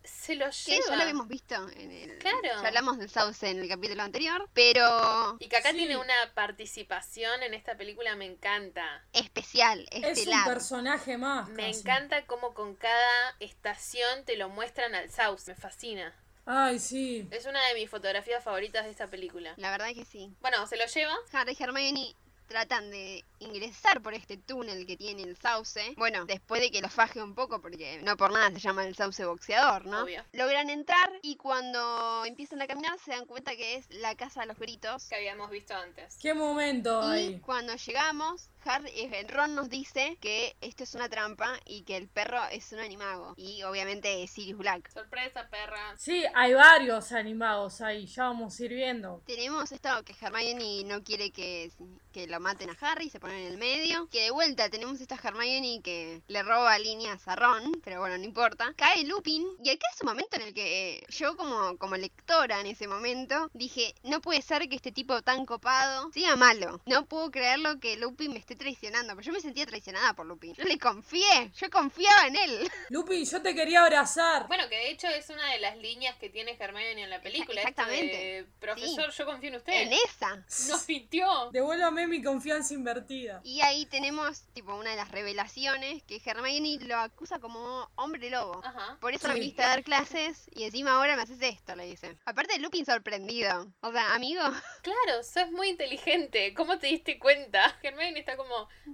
Se 0.07 0.35
lo 0.35 0.45
Que 0.45 0.71
lleva. 0.71 0.85
ya 0.89 0.95
lo 0.95 1.01
habíamos 1.01 1.27
visto 1.27 1.55
en 1.75 1.91
el. 1.91 2.17
Claro. 2.19 2.39
Ya 2.61 2.67
hablamos 2.67 2.97
del 2.97 3.09
sauce 3.09 3.49
en 3.49 3.59
el 3.59 3.67
capítulo 3.69 4.03
anterior. 4.03 4.49
Pero. 4.53 5.37
Y 5.39 5.47
que 5.47 5.57
acá 5.57 5.71
Sí. 5.71 5.77
tiene 5.77 5.97
una 5.97 6.13
participación 6.33 7.43
en 7.43 7.53
esta 7.53 7.75
película, 7.77 8.15
me 8.15 8.25
encanta. 8.25 9.03
Especial, 9.13 9.87
Es 9.91 9.99
un 9.99 10.05
estelar. 10.05 10.45
personaje 10.45 11.17
más. 11.17 11.49
Me 11.49 11.67
casi. 11.67 11.79
encanta 11.81 12.25
cómo 12.25 12.53
con 12.53 12.75
cada 12.75 13.35
estación 13.39 14.25
te 14.25 14.35
lo 14.37 14.49
muestran 14.49 14.95
al 14.95 15.09
South. 15.11 15.41
Me 15.47 15.55
fascina. 15.55 16.13
Ay, 16.47 16.77
sí. 16.79 17.27
Es 17.31 17.45
una 17.47 17.65
de 17.67 17.73
mis 17.73 17.89
fotografías 17.89 18.43
favoritas 18.43 18.85
de 18.85 18.91
esta 18.91 19.07
película. 19.07 19.53
La 19.57 19.71
verdad 19.71 19.87
que 19.95 20.05
sí. 20.05 20.31
Bueno, 20.41 20.65
se 20.67 20.77
lo 20.77 20.85
lleva. 20.85 21.15
Harry 21.33 21.55
y 21.59 21.63
Hermione 21.63 22.15
tratan 22.47 22.89
de 22.91 23.23
ingresar 23.39 24.01
por 24.01 24.13
este 24.13 24.37
túnel 24.37 24.85
que 24.85 24.97
tiene 24.97 25.23
el 25.23 25.35
sauce. 25.37 25.93
Bueno, 25.97 26.25
después 26.25 26.61
de 26.61 26.71
que 26.71 26.81
lo 26.81 26.89
faje 26.89 27.21
un 27.21 27.35
poco, 27.35 27.61
porque 27.61 28.01
no 28.03 28.15
por 28.17 28.31
nada 28.31 28.51
se 28.51 28.59
llama 28.59 28.85
el 28.85 28.95
sauce 28.95 29.25
boxeador, 29.25 29.85
¿no? 29.85 30.03
Obvio. 30.03 30.23
Logran 30.33 30.69
entrar 30.69 31.11
y 31.21 31.35
cuando 31.35 32.23
empiezan 32.25 32.61
a 32.61 32.67
caminar 32.67 32.97
se 32.99 33.11
dan 33.11 33.25
cuenta 33.25 33.55
que 33.55 33.75
es 33.75 33.85
la 33.89 34.15
casa 34.15 34.41
de 34.41 34.47
los 34.47 34.57
gritos. 34.59 35.05
Que 35.09 35.15
habíamos 35.15 35.49
visto 35.49 35.73
antes. 35.75 36.17
¿Qué 36.21 36.33
momento 36.33 37.01
Y 37.15 37.17
hay? 37.17 37.39
cuando 37.39 37.75
llegamos, 37.75 38.49
Harry, 38.65 38.89
eh, 38.95 39.25
Ron 39.29 39.55
nos 39.55 39.69
dice 39.69 40.17
que 40.19 40.55
esto 40.61 40.83
es 40.83 40.95
una 40.95 41.07
trampa 41.07 41.59
y 41.65 41.83
que 41.83 41.97
el 41.97 42.07
perro 42.07 42.39
es 42.51 42.71
un 42.71 42.79
animago. 42.79 43.33
Y 43.37 43.63
obviamente 43.63 44.23
es 44.23 44.31
Sirius 44.31 44.57
Black. 44.57 44.91
Sorpresa, 44.91 45.47
perra. 45.49 45.95
Sí, 45.97 46.23
hay 46.33 46.53
varios 46.53 47.11
animados 47.11 47.81
ahí, 47.81 48.07
ya 48.07 48.23
vamos 48.23 48.59
a 48.59 48.65
ir 48.65 48.73
viendo. 48.73 49.21
Tenemos 49.27 49.71
esto 49.71 49.89
que 50.03 50.15
Hermione 50.19 50.83
no 50.85 51.03
quiere 51.03 51.31
que, 51.31 51.71
que 52.11 52.27
lo 52.27 52.39
maten 52.39 52.69
a 52.69 52.77
Harry, 52.81 53.09
se 53.09 53.19
ponen 53.19 53.37
en 53.37 53.51
el 53.53 53.57
medio. 53.57 54.07
Que 54.09 54.23
de 54.23 54.31
vuelta 54.31 54.69
tenemos 54.69 54.99
esta 54.99 55.19
Hermione 55.21 55.81
que 55.83 56.21
le 56.27 56.43
roba 56.43 56.77
líneas 56.79 57.27
a 57.27 57.35
Ron, 57.35 57.71
pero 57.83 57.99
bueno, 57.99 58.17
no 58.17 58.23
importa. 58.23 58.73
Cae 58.75 59.03
Lupin 59.05 59.45
y 59.63 59.69
acá 59.69 59.87
es 59.93 60.01
un 60.01 60.09
momento 60.09 60.37
en 60.37 60.41
el 60.41 60.53
que 60.53 60.95
eh, 60.95 61.03
yo 61.09 61.37
como, 61.37 61.77
como 61.77 61.95
lectora 61.95 62.59
en 62.61 62.67
ese 62.67 62.87
momento 62.87 63.49
dije, 63.53 63.93
no 64.03 64.21
puede 64.21 64.41
ser 64.41 64.67
que 64.67 64.75
este 64.75 64.91
tipo 64.91 65.21
tan 65.21 65.45
copado 65.45 66.11
sea 66.11 66.35
malo. 66.35 66.81
No 66.85 67.05
puedo 67.05 67.29
creerlo 67.31 67.79
que 67.79 67.97
Lupin 67.97 68.33
me 68.33 68.39
esté 68.39 68.54
traicionando, 68.55 69.15
pero 69.15 69.25
yo 69.25 69.33
me 69.33 69.41
sentía 69.41 69.65
traicionada 69.65 70.13
por 70.13 70.25
Lupin. 70.25 70.53
Yo 70.55 70.63
le 70.63 70.77
confié, 70.79 71.51
yo 71.55 71.69
confiaba 71.69 72.27
en 72.27 72.35
él. 72.35 72.71
Lupi, 72.89 73.25
yo 73.25 73.41
te 73.41 73.53
quería 73.55 73.81
abrazar. 73.83 74.47
Bueno, 74.47 74.67
que 74.69 74.75
de 74.75 74.89
hecho 74.91 75.07
es 75.07 75.29
una 75.29 75.51
de 75.51 75.59
las 75.59 75.77
líneas 75.77 76.15
que 76.17 76.29
tiene 76.29 76.55
Hermione 76.59 77.03
en 77.03 77.09
la 77.09 77.21
película. 77.21 77.61
Exactamente. 77.61 78.17
de, 78.17 78.45
Profesor, 78.59 79.11
yo 79.11 79.25
confío 79.25 79.49
en 79.49 79.55
usted. 79.55 79.73
En 79.73 79.93
esa. 79.93 80.35
Nos 80.69 80.87
mintió. 80.87 81.49
Devuélvame 81.51 82.07
mi 82.07 82.21
confianza 82.23 82.73
invertida. 82.73 83.41
Y 83.43 83.61
ahí 83.61 83.85
tenemos, 83.85 84.43
tipo, 84.53 84.75
una 84.75 84.91
de 84.91 84.95
las 84.97 85.11
revelaciones 85.11 86.03
que 86.03 86.21
Hermione 86.23 86.77
lo 86.85 86.97
acusa 86.97 87.39
como 87.39 87.89
hombre 87.95 88.29
lobo. 88.29 88.61
Ajá. 88.63 88.97
Por 88.99 89.13
eso 89.13 89.27
no 89.27 89.33
Sí. 89.33 89.39
viniste 89.39 89.63
a 89.63 89.67
dar 89.69 89.83
clases 89.83 90.49
y 90.55 90.63
encima 90.63 90.91
ahora 90.95 91.15
me 91.15 91.23
haces 91.23 91.41
esto, 91.41 91.75
le 91.75 91.85
dice. 91.85 92.17
Aparte 92.25 92.57
Lupin 92.59 92.85
sorprendido. 92.85 93.67
O 93.81 93.91
sea, 93.91 94.13
amigo, 94.13 94.41
Claro, 94.81 95.23
sos 95.23 95.51
muy 95.51 95.69
inteligente. 95.69 96.53
¿Cómo 96.53 96.77
te 96.77 96.87
diste 96.87 97.17
cuenta? 97.19 97.77
Hermione 97.81 98.19
está 98.19 98.37
como 98.37 98.44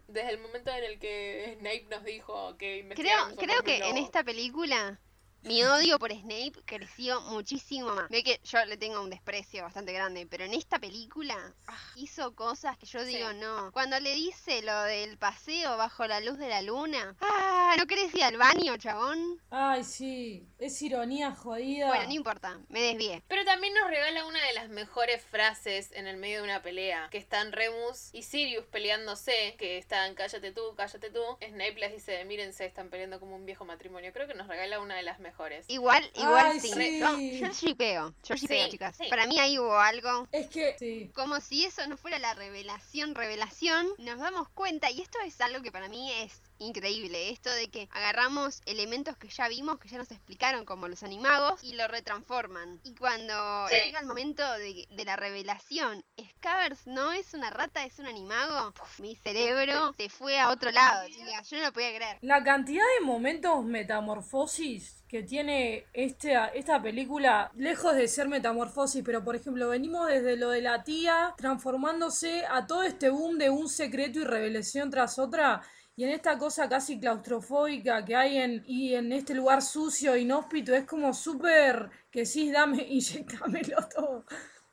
desde 0.08 0.30
el 0.32 0.40
momento 0.40 0.72
en 0.72 0.84
el 0.84 1.00
que 1.00 1.56
Snape 1.60 1.88
nos 1.90 2.04
dijo 2.04 2.58
que 2.58 2.88
creo, 2.96 3.36
creo 3.38 3.64
que 3.64 3.78
en 3.78 3.98
esta 3.98 4.24
película 4.24 5.00
mi 5.44 5.64
odio 5.64 5.98
por 5.98 6.12
Snape 6.12 6.54
creció 6.66 7.20
muchísimo 7.22 7.96
más. 7.96 8.10
Ve 8.10 8.24
que 8.24 8.40
yo 8.44 8.64
le 8.66 8.78
tengo 8.78 9.02
un 9.02 9.10
desprecio 9.10 9.64
bastante 9.64 9.92
grande, 9.92 10.28
pero 10.30 10.44
en 10.44 10.54
esta 10.54 10.78
película 10.78 11.36
ah, 11.68 11.78
hizo 11.96 12.36
cosas 12.36 12.78
que 12.78 12.86
yo 12.86 13.04
digo 13.04 13.30
Sí. 13.32 13.38
no. 13.40 13.72
Cuando 13.72 14.00
le 14.00 14.14
dice 14.14 14.62
lo 14.62 14.84
del 14.84 15.18
paseo 15.18 15.78
bajo 15.78 16.06
la 16.06 16.20
luz 16.20 16.38
de 16.38 16.48
la 16.48 16.62
luna, 16.62 17.16
ah, 17.22 17.76
¿no 17.78 17.88
querés 17.88 18.14
ir 18.14 18.24
al 18.24 18.38
baño, 18.38 18.78
chabón? 18.78 19.42
Ay, 19.50 19.84
sí, 19.84 20.46
es 20.60 20.80
ironía 20.82 21.32
jodida. 21.32 21.88
Bueno, 21.88 22.06
no 22.06 22.14
importa, 22.14 22.60
me 22.70 22.82
desvié. 22.82 23.24
Pero 23.28 23.44
también 23.44 23.74
nos 23.74 23.90
regala 23.90 24.26
una 24.28 24.46
de 24.46 24.54
las 24.54 24.70
mejores 24.70 25.24
frases 25.24 25.92
en 25.94 26.06
el 26.06 26.18
medio 26.18 26.38
de 26.38 26.44
una 26.44 26.62
pelea, 26.62 27.08
que 27.10 27.18
están 27.18 27.52
Remus 27.52 28.10
y 28.14 28.24
Sirius 28.24 28.66
peleándose, 28.66 29.56
que 29.58 29.80
están 29.80 30.14
cállate 30.14 30.52
tú, 30.52 30.76
cállate 30.78 31.10
tú. 31.10 31.22
Snape 31.42 31.76
les 31.80 31.94
dice, 31.94 32.24
mírense, 32.26 32.66
están 32.66 32.90
peleando 32.90 33.20
como 33.20 33.36
un 33.36 33.46
viejo 33.46 33.66
matrimonio. 33.66 34.14
Creo 34.14 34.28
que 34.28 34.36
nos 34.36 34.48
regala 34.48 34.80
una 34.80 34.96
de 34.96 35.02
las 35.04 35.18
mejores. 35.20 35.31
Igual, 35.68 36.10
igual 36.16 36.48
Ay, 36.52 36.60
sí. 36.60 36.70
sí. 36.74 37.00
No, 37.00 37.20
yo 37.20 37.48
shipeo, 37.54 38.14
yo 38.24 38.36
shipeo, 38.36 38.66
Sí, 38.66 38.72
chicas. 38.72 38.98
sí. 38.98 39.06
Para 39.10 39.26
mí 39.28 39.40
ahí 39.40 39.58
hubo 39.60 39.78
algo 39.78 40.28
Es 40.32 40.48
que, 40.48 40.76
sí. 40.78 41.10
como 41.14 41.40
si 41.40 41.66
eso 41.66 41.86
no 41.88 41.98
fuera 41.98 42.20
la 42.20 42.34
revelación, 42.34 43.16
revelación, 43.16 43.88
nos 43.98 44.20
damos 44.20 44.50
cuenta, 44.50 44.90
y 44.92 45.02
esto 45.02 45.20
es 45.26 45.40
algo 45.42 45.62
que 45.62 45.72
para 45.72 45.90
mí 45.90 46.12
es 46.14 46.42
increíble, 46.60 47.30
esto 47.30 47.50
de 47.52 47.70
que 47.70 47.88
agarramos 47.92 48.62
elementos 48.66 49.18
que 49.18 49.30
ya 49.30 49.48
vimos, 49.48 49.80
que 49.80 49.90
ya 49.90 49.98
nos 49.98 50.12
explicaron 50.12 50.66
como 50.66 50.88
los 50.88 51.04
animagos, 51.04 51.64
y 51.64 51.74
lo 51.74 51.88
retransforman. 51.88 52.80
Y 52.84 52.94
cuando 52.96 53.68
llega 53.70 54.00
el 54.00 54.06
momento 54.06 54.44
de, 54.54 54.88
de 54.90 55.06
la 55.06 55.16
revelación, 55.16 56.04
Scavers 56.42 56.88
no 56.88 57.14
es 57.14 57.36
una 57.36 57.52
rata, 57.52 57.86
es 57.86 58.00
un 58.00 58.08
animago, 58.08 58.74
mi 58.98 59.16
cerebro 59.16 59.94
se 59.96 60.10
fue 60.10 60.40
a 60.40 60.50
otro 60.50 60.72
lado, 60.72 61.08
chicas, 61.08 61.48
yo 61.48 61.58
no 61.58 61.66
lo 61.66 61.72
podía 61.72 61.96
creer. 61.96 62.18
La 62.22 62.44
cantidad 62.44 62.84
de 62.98 63.06
momentos 63.06 63.64
metamorfosis 63.64 65.04
que 65.08 65.22
tiene 65.22 65.86
esta, 65.94 66.48
esta 66.48 66.82
película, 66.82 67.52
lejos 67.56 67.96
de 67.96 68.08
ser 68.08 68.28
metamorfosis, 68.28 69.04
pero 69.06 69.24
por 69.24 69.36
ejemplo, 69.36 69.70
venimos 69.70 70.08
desde 70.08 70.36
lo 70.36 70.50
de 70.50 70.62
la 70.62 70.84
tía 70.84 71.36
transformándose 71.38 72.44
a 72.50 72.66
todo 72.66 72.82
este 72.82 73.12
boom 73.12 73.38
de 73.38 73.52
un 73.52 73.70
secreto 73.70 74.18
y 74.20 74.24
revelación 74.24 74.90
tras 74.90 75.20
otra. 75.20 75.62
Y 75.96 76.06
en 76.06 76.10
esta 76.10 76.40
cosa 76.40 76.68
casi 76.68 77.00
claustrofóbica 77.00 78.04
que 78.04 78.16
hay 78.16 78.38
en, 78.38 78.64
y 78.66 78.96
en 78.96 79.12
este 79.12 79.36
lugar 79.36 79.62
sucio, 79.62 80.18
inhóspito, 80.18 80.74
es 80.74 80.86
como 80.86 81.14
súper 81.14 81.92
que 82.10 82.26
sí, 82.26 82.50
dame, 82.50 82.82
inyectámelo 82.90 83.88
todo. 83.94 84.26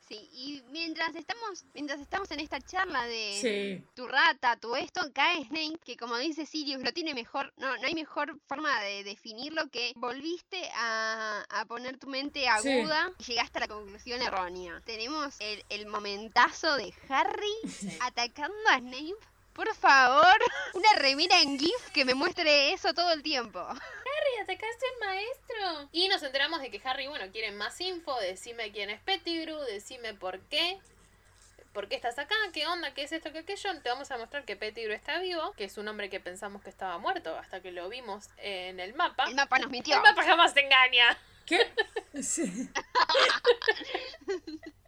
Sí, 0.09 0.29
y 0.33 0.63
mientras 0.71 1.15
estamos, 1.15 1.65
mientras 1.75 2.01
estamos 2.01 2.31
en 2.31 2.41
esta 2.41 2.61
charla 2.61 3.05
de 3.07 3.39
Sí. 3.41 3.85
tu 3.95 4.07
rata, 4.09 4.57
tu 4.57 4.75
esto, 4.75 5.03
cae 5.13 5.45
Snape, 5.45 5.79
que 5.85 5.97
como 5.99 6.17
dice 6.17 6.47
Sirius, 6.47 6.83
no 6.83 6.93
tiene 6.93 7.13
mejor, 7.15 7.53
no, 7.59 7.77
no 7.77 7.87
hay 7.87 7.95
mejor 7.95 8.39
forma 8.47 8.81
de 8.81 9.05
definirlo 9.05 9.69
que 9.69 9.93
volviste 9.97 10.71
a, 10.75 11.45
a 11.51 11.65
poner 11.67 11.99
tu 11.99 12.07
mente 12.09 12.41
Sí. 12.41 12.47
aguda 12.47 13.13
y 13.19 13.25
llegaste 13.25 13.59
a 13.59 13.61
la 13.63 13.69
conclusión 13.69 14.23
errónea. 14.23 14.81
Tenemos 14.87 15.37
el, 15.41 15.63
el 15.69 15.87
momentazo 15.87 16.77
de 16.77 16.95
Harry 17.11 17.99
atacando 18.01 18.57
a 18.71 18.79
Snape. 18.79 19.15
Por 19.59 19.75
favor, 19.75 20.37
una 20.75 20.93
remera 20.99 21.41
en 21.41 21.59
GIF 21.59 21.91
que 21.93 22.05
me 22.05 22.15
muestre 22.15 22.73
eso 22.73 22.95
todo 22.95 23.11
el 23.11 23.25
tiempo. 23.25 23.59
Harry, 23.59 24.41
atacaste 24.41 24.87
al 24.87 25.09
maestro. 25.09 25.89
Y 25.91 26.07
nos 26.07 26.23
enteramos 26.23 26.61
de 26.61 26.71
que 26.71 26.81
Harry, 26.85 27.09
bueno, 27.09 27.25
quiere 27.33 27.51
más 27.51 27.81
info. 27.81 28.17
Decime 28.21 28.71
quién 28.71 28.89
es 28.89 29.01
Pettigrew, 29.01 29.59
decime 29.63 30.15
por 30.15 30.39
qué. 30.43 30.79
¿Por 31.73 31.89
qué 31.89 31.97
estás 31.97 32.21
acá? 32.21 32.37
¿Qué 32.53 32.69
onda? 32.69 32.95
¿Qué 32.95 33.03
es 33.03 33.11
esto? 33.11 33.33
¿Qué 33.33 33.41
aquello? 33.41 33.83
Te 33.83 33.89
vamos 33.89 34.09
a 34.13 34.19
mostrar 34.19 34.45
que 34.45 34.55
Pettigrew 34.55 34.95
está 34.95 35.19
vivo, 35.19 35.53
que 35.55 35.65
es 35.65 35.77
un 35.77 35.89
hombre 35.89 36.09
que 36.09 36.21
pensamos 36.21 36.63
que 36.63 36.71
estaba 36.71 36.97
muerto 36.99 37.37
hasta 37.37 37.61
que 37.61 37.73
lo 37.73 37.89
vimos 37.89 38.29
en 38.37 38.79
el 38.79 38.95
mapa. 38.95 39.25
El 39.25 39.35
mapa 39.35 39.59
nos 39.59 39.71
mintió. 39.71 39.97
El 39.97 40.03
mapa 40.03 40.23
jamás 40.23 40.55
te 40.55 40.65
engaña. 40.65 41.19
¿Qué? 41.47 41.69
Sí. 42.23 42.47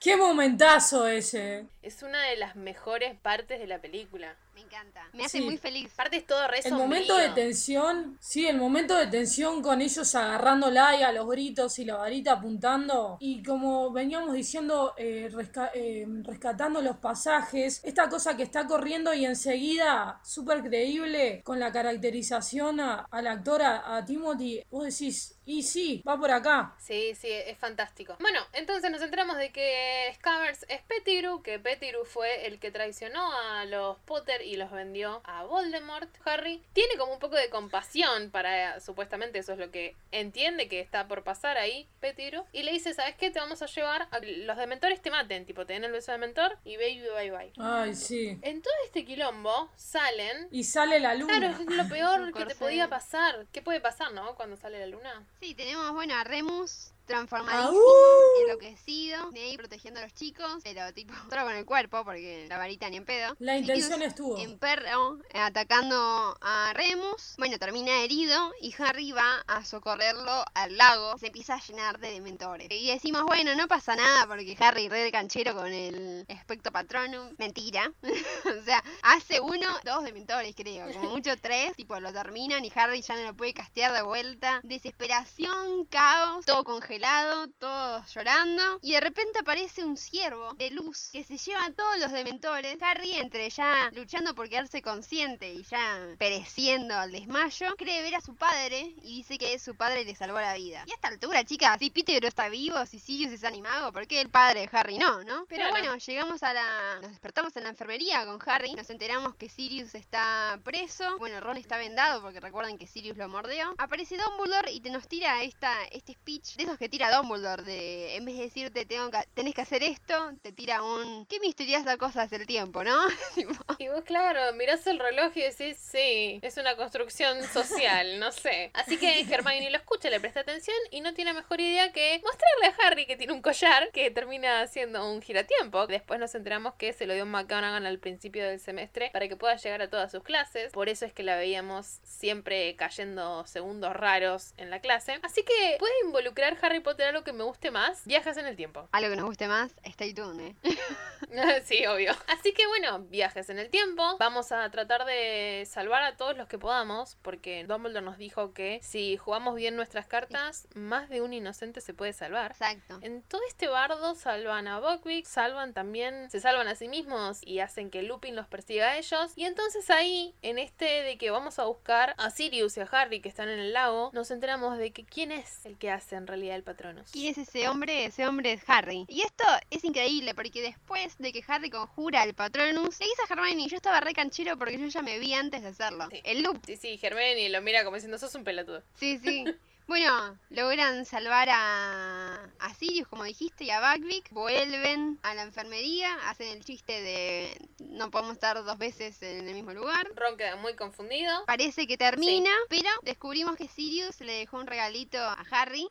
Qué 0.00 0.16
momentazo 0.16 1.06
ese. 1.06 1.66
Es 1.82 2.02
una 2.02 2.22
de 2.22 2.36
las 2.36 2.56
mejores 2.56 3.14
partes 3.16 3.58
de 3.58 3.66
la 3.66 3.80
película. 3.80 4.36
Me 4.54 4.60
encanta. 4.60 5.08
Me 5.12 5.24
hace 5.24 5.38
Sí. 5.38 5.44
muy 5.44 5.56
feliz. 5.58 5.90
Aparte 5.94 6.18
es 6.18 6.26
todo 6.26 6.46
re 6.46 6.60
El 6.64 6.74
momento 6.74 7.16
de 7.16 7.30
tensión, 7.30 8.16
sí, 8.20 8.46
el 8.46 8.56
momento 8.56 8.94
de 8.96 9.08
tensión 9.08 9.62
con 9.62 9.82
ellos 9.82 10.14
agarrándola 10.14 10.96
y 10.96 11.02
a 11.02 11.10
los 11.12 11.28
gritos 11.28 11.78
y 11.80 11.84
la 11.84 11.96
varita 11.96 12.32
apuntando. 12.34 13.16
Y 13.20 13.42
como 13.42 13.90
veníamos 13.90 14.32
diciendo, 14.32 14.94
eh, 14.96 15.28
resca- 15.32 15.70
eh, 15.74 16.06
rescatando 16.22 16.80
los 16.82 16.96
pasajes, 16.98 17.80
esta 17.84 18.08
cosa 18.08 18.36
que 18.36 18.44
está 18.44 18.66
corriendo 18.66 19.12
y 19.12 19.24
enseguida, 19.24 20.20
súper 20.24 20.62
creíble, 20.62 21.42
con 21.44 21.58
la 21.58 21.72
caracterización 21.72 22.78
a, 22.80 23.06
al 23.10 23.26
actor, 23.26 23.62
a, 23.62 23.96
a 23.96 24.04
Timothy, 24.04 24.62
vos 24.70 24.84
decís, 24.84 25.36
y 25.46 25.62
sí, 25.62 26.02
va 26.06 26.16
por 26.18 26.30
acá. 26.30 26.74
Sí, 26.78 27.14
sí, 27.14 27.28
es 27.30 27.58
fantástico. 27.58 28.16
Bueno, 28.20 28.40
entonces 28.52 28.90
nos 28.90 29.02
enteramos 29.02 29.36
de 29.36 29.52
que 29.52 30.10
Scabbers 30.14 30.64
es 30.68 30.80
Pettigrew, 30.82 31.42
que 31.42 31.58
Pettigrew 31.58 32.04
fue 32.04 32.46
el 32.46 32.58
que 32.58 32.70
traicionó 32.70 33.30
a 33.32 33.64
los 33.66 33.98
Potter 34.00 34.40
y 34.44 34.56
los 34.56 34.70
vendió 34.70 35.20
a 35.24 35.44
Voldemort. 35.44 36.08
Harry 36.24 36.62
tiene 36.72 36.96
como 36.96 37.12
un 37.12 37.18
poco 37.18 37.36
de 37.36 37.50
compasión 37.50 38.30
para, 38.30 38.80
supuestamente 38.80 39.38
eso 39.38 39.52
es 39.52 39.58
lo 39.58 39.70
que 39.70 39.96
entiende 40.12 40.68
que 40.68 40.80
está 40.80 41.08
por 41.08 41.24
pasar 41.24 41.56
ahí, 41.56 41.88
Pettigrew. 42.00 42.44
Y 42.52 42.62
le 42.62 42.72
dice, 42.72 42.94
¿sabes 42.94 43.16
qué? 43.16 43.30
Te 43.30 43.40
vamos 43.40 43.62
a 43.62 43.66
llevar 43.66 44.08
a 44.10 44.20
que 44.20 44.38
los 44.38 44.56
dementores 44.56 45.00
te 45.00 45.10
maten, 45.10 45.46
tipo, 45.46 45.66
te 45.66 45.74
den 45.74 45.84
el 45.84 45.92
beso 45.92 46.12
de 46.12 46.18
mentor 46.18 46.58
y 46.64 46.76
baby 46.76 47.02
bye 47.14 47.30
bye. 47.30 47.52
Ay, 47.58 47.94
sí. 47.94 48.38
En 48.42 48.62
todo 48.62 48.74
este 48.84 49.04
quilombo 49.04 49.70
salen... 49.76 50.48
Y 50.50 50.64
sale 50.64 51.00
la 51.00 51.14
luna. 51.14 51.38
Claro, 51.38 51.56
es 51.56 51.76
lo 51.76 51.88
peor 51.88 52.32
que 52.34 52.46
te 52.46 52.54
podía 52.54 52.88
pasar. 52.88 53.46
¿Qué 53.52 53.62
puede 53.62 53.80
pasar, 53.80 54.12
no? 54.12 54.34
Cuando 54.34 54.56
sale 54.56 54.80
la 54.80 54.86
luna. 54.86 55.26
Sí, 55.40 55.54
tenemos, 55.54 55.92
bueno, 55.92 56.14
a 56.14 56.24
Remus 56.24 56.93
transformadísimo, 57.04 57.78
¡Au! 57.78 58.42
enloquecido, 58.42 59.30
Snape 59.30 59.56
protegiendo 59.58 60.00
a 60.00 60.04
los 60.04 60.14
chicos, 60.14 60.62
pero 60.62 60.92
tipo, 60.92 61.12
solo 61.30 61.44
con 61.44 61.54
el 61.54 61.64
cuerpo, 61.64 62.04
porque 62.04 62.46
la 62.48 62.58
varita 62.58 62.88
ni 62.88 62.96
en 62.96 63.04
pedo. 63.04 63.34
La 63.38 63.56
intención 63.56 63.92
Sirius 63.92 64.08
estuvo. 64.08 64.38
En 64.38 64.58
perro, 64.58 65.18
atacando 65.34 66.36
a 66.40 66.72
Remus. 66.74 67.34
Bueno, 67.38 67.58
termina 67.58 68.02
herido 68.02 68.52
y 68.60 68.74
Harry 68.78 69.12
va 69.12 69.42
a 69.46 69.64
socorrerlo 69.64 70.44
al 70.54 70.76
lago. 70.76 71.18
Se 71.18 71.26
empieza 71.26 71.54
a 71.54 71.60
llenar 71.60 71.98
de 71.98 72.10
dementores. 72.10 72.68
Y 72.70 72.88
decimos, 72.88 73.22
bueno, 73.24 73.54
no 73.54 73.68
pasa 73.68 73.96
nada 73.96 74.26
porque 74.26 74.56
Harry 74.60 74.88
re 74.88 75.00
de 75.00 75.12
canchero 75.12 75.54
con 75.54 75.72
el 75.72 76.24
Expecto 76.28 76.72
Patronum. 76.72 77.34
Mentira. 77.38 77.92
o 78.02 78.64
sea, 78.64 78.82
hace 79.02 79.40
uno, 79.40 79.68
dos 79.84 80.04
dementores 80.04 80.54
creo. 80.56 80.90
Como 80.92 81.10
mucho 81.14 81.36
tres. 81.36 81.74
Tipo, 81.76 82.00
lo 82.00 82.12
terminan 82.12 82.64
y 82.64 82.72
Harry 82.74 83.02
ya 83.02 83.16
no 83.16 83.22
lo 83.22 83.34
puede 83.34 83.54
castear 83.54 83.92
de 83.92 84.02
vuelta. 84.02 84.60
Desesperación, 84.62 85.84
caos, 85.86 86.46
todo 86.46 86.64
congelado. 86.64 86.93
Congelado, 86.94 87.48
todos 87.58 88.14
llorando, 88.14 88.78
y 88.80 88.92
de 88.92 89.00
repente 89.00 89.40
aparece 89.40 89.84
un 89.84 89.96
ciervo 89.96 90.54
de 90.54 90.70
luz 90.70 91.08
que 91.12 91.24
se 91.24 91.38
lleva 91.38 91.64
a 91.64 91.72
todos 91.72 91.98
los 91.98 92.12
dementores. 92.12 92.80
Harry, 92.80 93.14
entre 93.16 93.50
ya 93.50 93.90
luchando 93.94 94.32
por 94.36 94.48
quedarse 94.48 94.80
consciente 94.80 95.52
y 95.52 95.64
ya 95.64 96.14
pereciendo 96.18 96.94
al 96.94 97.10
desmayo, 97.10 97.74
cree 97.76 98.02
ver 98.02 98.14
a 98.14 98.20
su 98.20 98.36
padre 98.36 98.94
y 99.02 99.16
dice 99.16 99.38
que 99.38 99.58
su 99.58 99.74
padre 99.74 100.04
le 100.04 100.14
salvó 100.14 100.40
la 100.40 100.54
vida. 100.54 100.84
Y 100.86 100.92
a 100.92 100.94
esta 100.94 101.08
altura, 101.08 101.44
chicas, 101.44 101.80
si 101.80 101.90
Peter 101.90 102.24
está 102.24 102.48
vivo, 102.48 102.86
si 102.86 103.00
Sirius 103.00 103.32
es 103.32 103.42
animado, 103.42 103.92
¿por 103.92 104.06
qué 104.06 104.20
el 104.20 104.30
padre 104.30 104.60
de 104.60 104.68
Harry 104.70 104.96
no, 104.96 105.24
no? 105.24 105.46
Pero 105.48 105.70
bueno, 105.70 105.96
llegamos 105.96 106.44
a 106.44 106.52
la... 106.52 107.00
Nos 107.02 107.10
despertamos 107.10 107.56
en 107.56 107.64
la 107.64 107.70
enfermería 107.70 108.24
con 108.24 108.38
Harry, 108.46 108.72
nos 108.74 108.88
enteramos 108.90 109.34
que 109.34 109.48
Sirius 109.48 109.96
está 109.96 110.60
preso, 110.62 111.18
bueno, 111.18 111.40
Ron 111.40 111.56
está 111.56 111.76
vendado 111.76 112.22
porque 112.22 112.38
recuerden 112.38 112.78
que 112.78 112.86
Sirius 112.86 113.16
lo 113.16 113.28
mordió. 113.28 113.74
Aparece 113.78 114.16
Dumbledore 114.16 114.70
y 114.70 114.80
te 114.80 114.90
nos 114.90 115.08
tira 115.08 115.42
esta, 115.42 115.74
este 115.90 116.12
speech 116.12 116.54
de 116.54 116.62
esos 116.62 116.78
que 116.84 116.90
tira 116.90 117.10
Dumbledore, 117.16 117.62
de 117.62 118.16
en 118.16 118.26
vez 118.26 118.36
de 118.36 118.42
decirte 118.42 118.84
tengo 118.84 119.08
tenés 119.32 119.54
que 119.54 119.62
hacer 119.62 119.82
esto, 119.82 120.32
te 120.42 120.52
tira 120.52 120.82
un... 120.82 121.24
Qué 121.24 121.40
misteriosa 121.40 121.96
cosa 121.96 122.24
es 122.24 122.32
el 122.32 122.46
tiempo, 122.46 122.84
¿no? 122.84 122.94
Y 123.78 123.88
vos, 123.88 124.04
claro, 124.04 124.52
mirás 124.52 124.86
el 124.86 124.98
reloj 124.98 125.32
y 125.34 125.40
decís, 125.40 125.78
sí, 125.78 126.40
es 126.42 126.58
una 126.58 126.76
construcción 126.76 127.42
social, 127.44 128.20
no 128.20 128.30
sé. 128.32 128.70
Así 128.74 128.98
que 128.98 129.22
Hermione 129.22 129.70
lo 129.70 129.78
escucha, 129.78 130.10
le 130.10 130.20
presta 130.20 130.40
atención 130.40 130.76
y 130.90 131.00
no 131.00 131.14
tiene 131.14 131.32
mejor 131.32 131.58
idea 131.58 131.90
que 131.90 132.20
mostrarle 132.22 132.66
a 132.66 132.86
Harry 132.86 133.06
que 133.06 133.16
tiene 133.16 133.32
un 133.32 133.40
collar 133.40 133.90
que 133.90 134.10
termina 134.10 134.66
siendo 134.66 135.10
un 135.10 135.22
giratiempo. 135.22 135.86
Después 135.86 136.20
nos 136.20 136.34
enteramos 136.34 136.74
que 136.74 136.92
se 136.92 137.06
lo 137.06 137.14
dio 137.14 137.24
McGonagall 137.24 137.86
al 137.86 137.98
principio 137.98 138.46
del 138.46 138.60
semestre 138.60 139.08
para 139.14 139.26
que 139.26 139.36
pueda 139.36 139.56
llegar 139.56 139.80
a 139.80 139.88
todas 139.88 140.12
sus 140.12 140.22
clases. 140.22 140.70
Por 140.72 140.90
eso 140.90 141.06
es 141.06 141.14
que 141.14 141.22
la 141.22 141.36
veíamos 141.36 142.00
siempre 142.04 142.76
cayendo 142.76 143.46
segundos 143.46 143.94
raros 143.94 144.52
en 144.58 144.68
la 144.68 144.80
clase. 144.80 145.18
Así 145.22 145.42
que 145.42 145.76
puede 145.78 145.94
involucrar 146.04 146.56
Harry 146.60 146.73
Potter 146.80 147.08
algo 147.08 147.24
que 147.24 147.32
me 147.32 147.44
guste 147.44 147.70
más, 147.70 148.04
viajes 148.04 148.36
en 148.36 148.46
el 148.46 148.56
tiempo. 148.56 148.88
algo 148.92 149.10
que 149.10 149.16
nos 149.16 149.26
guste 149.26 149.48
más, 149.48 149.74
stay 149.84 150.14
tuned, 150.14 150.40
¿eh? 150.40 150.56
sí, 151.64 151.86
obvio. 151.86 152.12
Así 152.28 152.52
que 152.52 152.66
bueno, 152.66 153.00
viajes 153.00 153.50
en 153.50 153.58
el 153.58 153.70
tiempo. 153.70 154.16
Vamos 154.18 154.52
a 154.52 154.70
tratar 154.70 155.04
de 155.04 155.66
salvar 155.68 156.02
a 156.02 156.16
todos 156.16 156.36
los 156.36 156.48
que 156.48 156.58
podamos, 156.58 157.16
porque 157.22 157.64
Dumbledore 157.64 158.04
nos 158.04 158.18
dijo 158.18 158.52
que 158.52 158.80
si 158.82 159.16
jugamos 159.16 159.54
bien 159.56 159.76
nuestras 159.76 160.06
cartas, 160.06 160.68
más 160.74 161.08
de 161.08 161.22
un 161.22 161.32
inocente 161.32 161.80
se 161.80 161.94
puede 161.94 162.12
salvar. 162.12 162.52
Exacto. 162.52 162.98
En 163.02 163.22
todo 163.22 163.40
este 163.48 163.68
bardo 163.68 164.14
salvan 164.14 164.68
a 164.68 164.80
Buckbeak, 164.80 165.24
salvan 165.26 165.72
también, 165.72 166.30
se 166.30 166.40
salvan 166.40 166.68
a 166.68 166.74
sí 166.74 166.88
mismos 166.88 167.40
y 167.42 167.60
hacen 167.60 167.90
que 167.90 168.02
Lupin 168.02 168.36
los 168.36 168.46
persiga 168.46 168.92
a 168.92 168.98
ellos. 168.98 169.32
Y 169.36 169.44
entonces 169.44 169.90
ahí, 169.90 170.34
en 170.42 170.58
este 170.58 170.84
de 171.02 171.18
que 171.18 171.30
vamos 171.30 171.58
a 171.58 171.64
buscar 171.64 172.14
a 172.18 172.30
Sirius 172.30 172.76
y 172.76 172.80
a 172.80 172.84
Harry 172.84 173.20
que 173.20 173.28
están 173.28 173.48
en 173.48 173.58
el 173.58 173.72
lago, 173.72 174.10
nos 174.12 174.30
enteramos 174.30 174.78
de 174.78 174.92
que 174.92 175.04
quién 175.04 175.32
es 175.32 175.64
el 175.66 175.78
que 175.78 175.90
hace 175.90 176.16
en 176.16 176.26
realidad 176.26 176.56
el 176.56 176.62
Patronus. 176.64 177.10
¿Quién 177.12 177.30
es 177.32 177.38
ese 177.38 177.68
hombre? 177.68 178.06
Ese 178.06 178.26
hombre 178.26 178.52
es 178.52 178.62
Harry. 178.66 179.06
Y 179.08 179.22
esto 179.22 179.44
es 179.70 179.84
increíble 179.84 180.34
porque 180.34 180.62
después 180.62 181.16
de 181.18 181.32
que 181.32 181.44
Harry 181.46 181.70
conjura 181.70 182.24
el 182.24 182.34
Patronus, 182.34 182.98
le 182.98 183.06
dice 183.06 183.22
a 183.28 183.32
Hermione, 183.32 183.68
yo 183.68 183.76
estaba 183.76 184.00
re 184.00 184.12
canchero 184.12 184.56
porque 184.58 184.78
yo 184.78 184.86
ya 184.86 185.02
me 185.02 185.18
vi 185.18 185.34
antes 185.34 185.62
de 185.62 185.68
hacerlo. 185.68 186.08
Sí. 186.10 186.20
El 186.24 186.42
loop. 186.42 186.60
Sí, 186.66 186.76
sí, 186.76 186.98
Hermione 187.00 187.48
lo 187.50 187.62
mira 187.62 187.84
como 187.84 187.96
diciendo, 187.96 188.18
sos 188.18 188.34
un 188.34 188.44
pelotudo. 188.44 188.82
Sí, 188.98 189.18
sí. 189.22 189.44
Bueno, 189.86 190.38
logran 190.48 191.04
salvar 191.04 191.50
a, 191.50 192.50
a 192.58 192.74
Sirius, 192.74 193.06
como 193.06 193.24
dijiste, 193.24 193.64
y 193.64 193.70
a 193.70 193.80
Buckbeak. 193.80 194.30
Vuelven 194.30 195.18
a 195.22 195.34
la 195.34 195.42
enfermería, 195.42 196.14
hacen 196.30 196.48
el 196.48 196.64
chiste 196.64 197.02
de 197.02 197.68
no 197.80 198.10
podemos 198.10 198.32
estar 198.32 198.56
dos 198.64 198.78
veces 198.78 199.22
en 199.22 199.46
el 199.46 199.54
mismo 199.54 199.74
lugar. 199.74 200.10
Ron 200.16 200.38
queda 200.38 200.56
muy 200.56 200.74
confundido. 200.74 201.44
Parece 201.46 201.86
que 201.86 201.98
termina, 201.98 202.50
pero 202.70 202.88
descubrimos 203.02 203.56
que 203.56 203.68
Sirius 203.68 204.20
le 204.20 204.32
dejó 204.32 204.56
un 204.56 204.66
regalito 204.66 205.18
a 205.18 205.44
Harry 205.50 205.86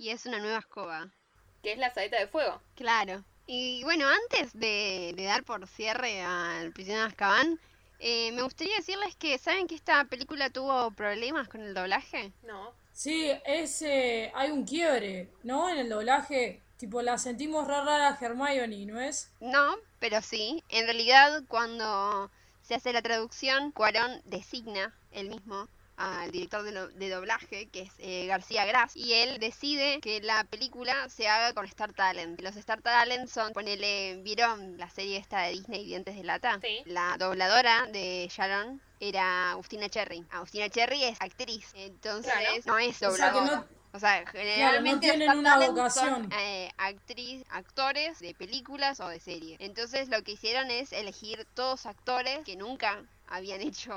y 0.00 0.08
es 0.08 0.24
una 0.24 0.38
nueva 0.38 0.58
escoba. 0.60 1.10
que 1.62 1.72
es 1.72 1.78
la 1.78 1.92
saeta 1.92 2.18
de 2.18 2.26
fuego. 2.26 2.62
Claro. 2.74 3.22
Y 3.46 3.82
bueno, 3.84 4.06
antes 4.08 4.52
de, 4.54 5.12
de 5.14 5.24
dar 5.24 5.44
por 5.44 5.66
cierre 5.68 6.22
al 6.22 6.72
prisionero 6.72 7.02
de 7.04 7.08
Azkaban, 7.10 7.60
eh, 7.98 8.32
me 8.32 8.40
gustaría 8.42 8.76
decirles 8.76 9.14
que 9.16 9.36
¿saben 9.36 9.66
que 9.66 9.74
esta 9.74 10.02
película 10.06 10.48
tuvo 10.48 10.90
problemas 10.92 11.48
con 11.48 11.60
el 11.60 11.74
doblaje? 11.74 12.32
No. 12.44 12.72
Sí, 12.92 13.30
es, 13.44 13.82
eh, 13.82 14.32
hay 14.34 14.50
un 14.50 14.64
quiebre, 14.64 15.28
¿no? 15.42 15.68
En 15.68 15.76
el 15.78 15.90
doblaje. 15.90 16.62
Tipo, 16.78 17.02
la 17.02 17.18
sentimos 17.18 17.66
re 17.68 17.82
rara 17.84 18.16
Hermione, 18.18 18.86
¿no 18.86 18.98
es? 19.00 19.30
No, 19.40 19.76
pero 19.98 20.22
sí. 20.22 20.64
En 20.70 20.86
realidad, 20.86 21.42
cuando 21.46 22.30
se 22.62 22.74
hace 22.74 22.94
la 22.94 23.02
traducción, 23.02 23.70
Cuarón 23.72 24.22
designa 24.24 24.94
él 25.12 25.28
mismo 25.28 25.68
al 26.00 26.30
director 26.30 26.62
de, 26.62 26.72
lo- 26.72 26.88
de 26.88 27.10
doblaje, 27.10 27.68
que 27.68 27.82
es 27.82 27.92
eh, 27.98 28.26
García 28.26 28.64
Gras, 28.64 28.96
y 28.96 29.12
él 29.14 29.38
decide 29.38 30.00
que 30.00 30.20
la 30.22 30.44
película 30.44 31.08
se 31.10 31.28
haga 31.28 31.52
con 31.52 31.66
Star 31.66 31.92
Talent. 31.92 32.40
Los 32.40 32.56
Star 32.56 32.80
Talent 32.80 33.28
son, 33.28 33.52
ponele, 33.52 34.20
¿vieron 34.22 34.78
la 34.78 34.88
serie 34.88 35.18
esta 35.18 35.42
de 35.42 35.50
Disney, 35.52 35.84
Dientes 35.84 36.16
de 36.16 36.24
Lata? 36.24 36.58
Sí. 36.62 36.82
La 36.86 37.16
dobladora 37.18 37.86
de 37.92 38.28
Sharon 38.30 38.80
era 38.98 39.50
Agustina 39.52 39.88
Cherry. 39.88 40.24
Agustina 40.30 40.68
Cherry 40.70 41.04
es 41.04 41.20
actriz, 41.20 41.66
entonces 41.74 42.32
Claro. 42.32 42.62
no 42.66 42.78
es 42.78 42.96
O 42.96 42.98
sea 42.98 43.08
que 43.08 43.12
dobladora. 43.32 43.56
no, 43.56 43.66
O 43.92 43.98
sea, 43.98 44.24
generalmente 44.30 45.06
los 45.08 45.16
tienen 45.16 45.22
Star 45.22 45.36
una 45.38 45.58
vocación. 45.66 46.08
son 46.30 46.32
eh, 46.38 46.70
actriz, 46.78 47.44
actores 47.50 48.18
de 48.20 48.34
películas 48.34 49.00
o 49.00 49.08
de 49.08 49.20
series. 49.20 49.58
Entonces 49.60 50.08
lo 50.08 50.22
que 50.22 50.32
hicieron 50.32 50.70
es 50.70 50.92
elegir 50.92 51.46
todos 51.54 51.86
actores 51.86 52.38
que 52.44 52.56
nunca 52.56 53.02
habían 53.30 53.60
hecho 53.62 53.92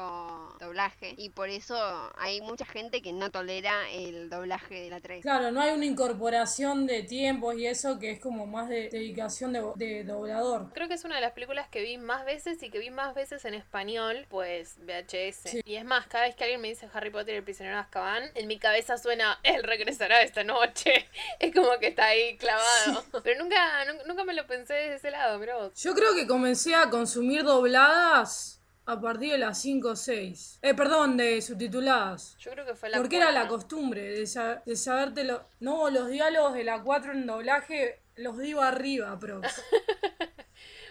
doblaje 0.60 1.14
y 1.18 1.30
por 1.30 1.50
eso 1.50 1.76
hay 2.18 2.40
mucha 2.42 2.66
gente 2.66 3.02
que 3.02 3.12
no 3.14 3.32
tolera 3.32 3.90
el 3.92 4.30
doblaje 4.30 4.76
de 4.84 4.90
la 4.90 5.00
3. 5.02 5.22
claro, 5.24 5.52
no 5.52 5.60
hay 5.62 5.72
una 5.74 5.86
incorporación 5.86 6.86
de 6.88 7.04
tiempos 7.04 7.56
y 7.56 7.66
eso 7.68 8.00
que 8.00 8.12
es 8.12 8.20
como 8.20 8.46
más 8.46 8.70
de 8.70 8.90
dedicación 8.90 9.52
de, 9.54 9.64
de 9.76 10.04
doblador. 10.04 10.72
Creo 10.74 10.88
que 10.88 10.94
es 10.94 11.04
una 11.04 11.16
de 11.16 11.22
las 11.22 11.34
películas 11.34 11.68
que 11.70 11.82
vi 11.82 11.98
más 11.98 12.26
veces 12.26 12.62
y 12.64 12.70
que 12.70 12.80
vi 12.80 12.90
más 12.92 13.14
veces 13.16 13.44
en 13.46 13.54
español, 13.56 14.26
pues 14.30 14.76
VHS. 14.80 15.50
Sí. 15.50 15.62
Y 15.66 15.76
es 15.76 15.86
más, 15.86 16.08
cada 16.08 16.26
vez 16.26 16.36
que 16.36 16.44
alguien 16.44 16.62
me 16.62 16.70
dice 16.70 16.88
Harry 16.94 17.10
Potter 17.10 17.34
y 17.34 17.38
el 17.38 17.44
prisionero 17.44 17.76
de 17.78 17.82
Azkaban, 17.82 18.24
en 18.36 18.48
mi 18.48 18.60
cabeza 18.60 18.98
suena, 18.98 19.40
él 19.44 19.64
regresará 19.64 20.22
esta 20.22 20.44
noche. 20.44 21.08
Es 21.40 21.54
como 21.54 21.70
que 21.80 21.88
está 21.88 22.06
ahí 22.06 22.38
clavado. 22.38 23.04
Pero 23.24 23.42
nunca, 23.44 23.84
nun- 23.86 24.06
nunca 24.08 24.24
me 24.24 24.34
lo 24.34 24.46
pensé 24.48 24.74
desde 24.74 24.96
ese 24.96 25.12
lado, 25.12 25.40
vos. 25.40 25.74
Yo 25.82 25.94
creo 25.94 26.14
que 26.16 26.26
comencé 26.28 26.74
a 26.76 26.90
consumir 26.90 27.44
dobladas 27.44 28.62
a 28.86 29.00
partir 29.00 29.32
de 29.32 29.38
las 29.38 29.60
5 29.62 29.90
o 29.90 29.96
6. 29.96 30.60
Eh, 30.62 30.74
perdón, 30.74 31.16
de 31.18 31.42
subtituladas. 31.42 32.36
Yo 32.38 32.52
creo 32.52 32.66
que 32.66 32.76
fue 32.76 32.90
la 32.90 32.98
Porque 32.98 33.18
era 33.18 33.32
la 33.32 33.48
costumbre 33.48 34.02
de, 34.02 34.28
sa- 34.28 34.62
de 34.66 34.76
sabértelo. 34.76 35.46
No, 35.60 35.90
los 35.90 36.10
diálogos 36.10 36.54
de 36.54 36.64
la 36.64 36.82
4 36.84 37.14
en 37.14 37.26
doblaje 37.26 38.02
los 38.16 38.38
digo 38.38 38.62
arriba, 38.62 39.18
prox. 39.20 39.48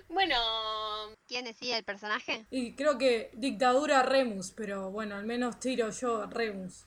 Bueno, 0.08 0.36
¿Quién 1.26 1.44
decía 1.46 1.78
el 1.78 1.84
personaje? 1.84 2.44
Y 2.50 2.74
creo 2.74 2.98
que 2.98 3.30
dictadura 3.32 4.02
Remus, 4.02 4.50
pero 4.50 4.90
bueno, 4.90 5.16
al 5.16 5.24
menos 5.24 5.58
tiro 5.58 5.88
yo 5.90 6.26
Remus. 6.26 6.84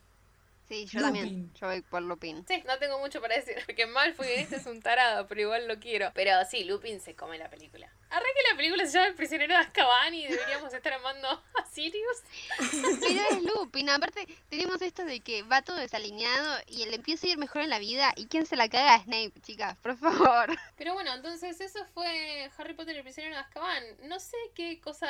Sí, 0.68 0.86
yo 0.86 1.00
Lupin. 1.00 1.14
también. 1.16 1.54
Yo 1.56 1.68
voy 1.68 1.82
por 1.82 2.02
Lupin. 2.04 2.46
sí, 2.48 2.64
no 2.68 2.78
tengo 2.78 3.00
mucho 3.00 3.22
para 3.22 3.36
decir. 3.36 3.56
Porque 3.66 3.86
Malfoy 3.88 4.28
este 4.30 4.58
es 4.58 4.66
un 4.68 4.80
tarado, 4.82 5.26
pero 5.28 5.42
igual 5.42 5.68
lo 5.68 5.80
quiero. 5.80 6.12
Pero 6.14 6.32
sí, 6.50 6.64
Lupin 6.66 7.00
se 7.00 7.16
come 7.16 7.38
la 7.40 7.50
película. 7.50 7.92
Arre 8.10 8.26
que 8.36 8.52
la 8.52 8.58
película 8.58 8.86
se 8.86 8.94
llama 8.94 9.08
El 9.08 9.16
prisionero 9.16 9.54
de 9.54 9.60
Azkaban 9.60 10.14
y 10.14 10.28
deberíamos 10.28 10.74
estar 10.74 10.94
amando 10.94 11.28
a 11.28 11.66
Sirius. 11.66 12.18
Pero 12.58 13.22
es 13.32 13.44
Lupin, 13.44 13.90
aparte 13.90 14.28
tenemos 14.50 14.82
esto 14.82 15.04
de 15.04 15.20
que 15.20 15.44
va 15.44 15.62
todo 15.62 15.78
desalineado 15.78 16.58
y 16.68 16.84
él 16.84 16.94
empieza 16.94 17.28
a 17.28 17.32
ir 17.32 17.38
mejor 17.38 17.62
en 17.62 17.70
la 17.70 17.80
vida 17.80 18.14
y 18.16 18.28
quién 18.28 18.46
se 18.46 18.56
la 18.56 18.70
caga 18.70 18.96
a 18.96 19.04
Snape, 19.04 19.34
chicas, 19.42 19.78
por 19.78 19.98
favor. 19.98 20.50
Pero 20.78 20.94
bueno, 20.94 21.14
entonces 21.14 21.60
eso 21.60 21.86
fue 21.94 22.50
Harry 22.58 22.74
Potter 22.74 22.96
y 22.96 23.00
el 23.00 23.04
prisionero 23.04 23.36
de 23.36 23.42
Azkaban. 23.42 23.84
No 24.04 24.20
sé 24.20 24.38
qué 24.54 24.80
cosa 24.80 25.08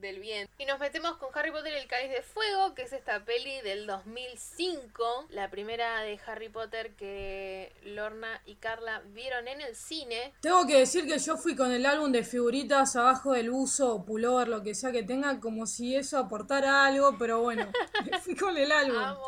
del 0.00 0.20
bien. 0.20 0.48
Y 0.58 0.64
nos 0.64 0.78
metemos 0.78 1.16
con 1.16 1.30
Harry 1.34 1.50
Potter 1.50 1.72
y 1.74 1.76
el 1.76 1.86
cáliz 1.86 2.10
de 2.10 2.22
fuego, 2.22 2.74
que 2.74 2.82
es 2.82 2.92
esta 2.92 3.24
peli 3.24 3.60
del 3.62 3.86
2005. 3.86 5.26
La 5.30 5.50
primera 5.50 6.00
de 6.00 6.18
Harry 6.26 6.48
Potter 6.48 6.94
que 6.96 7.72
Lorna 7.82 8.40
y 8.46 8.56
Carla 8.56 9.02
vieron 9.06 9.48
en 9.48 9.60
el 9.60 9.74
cine. 9.76 10.32
Tengo 10.40 10.66
que 10.66 10.78
decir 10.78 11.06
que 11.06 11.18
yo 11.18 11.36
fui 11.36 11.54
con 11.56 11.72
el 11.72 11.86
álbum 11.86 12.12
de 12.12 12.22
figuritas 12.36 12.94
abajo 12.96 13.32
del 13.32 13.50
buzo 13.50 13.94
o 13.94 14.04
pullover, 14.04 14.48
lo 14.48 14.62
que 14.62 14.74
sea 14.74 14.92
que 14.92 15.02
tenga, 15.02 15.40
como 15.40 15.66
si 15.66 15.96
eso 15.96 16.18
aportara 16.18 16.84
algo, 16.84 17.16
pero 17.18 17.40
bueno, 17.40 17.72
fui 18.22 18.36
con 18.36 18.54
el 18.58 18.70
álbum. 18.70 19.02
Amo. 19.02 19.26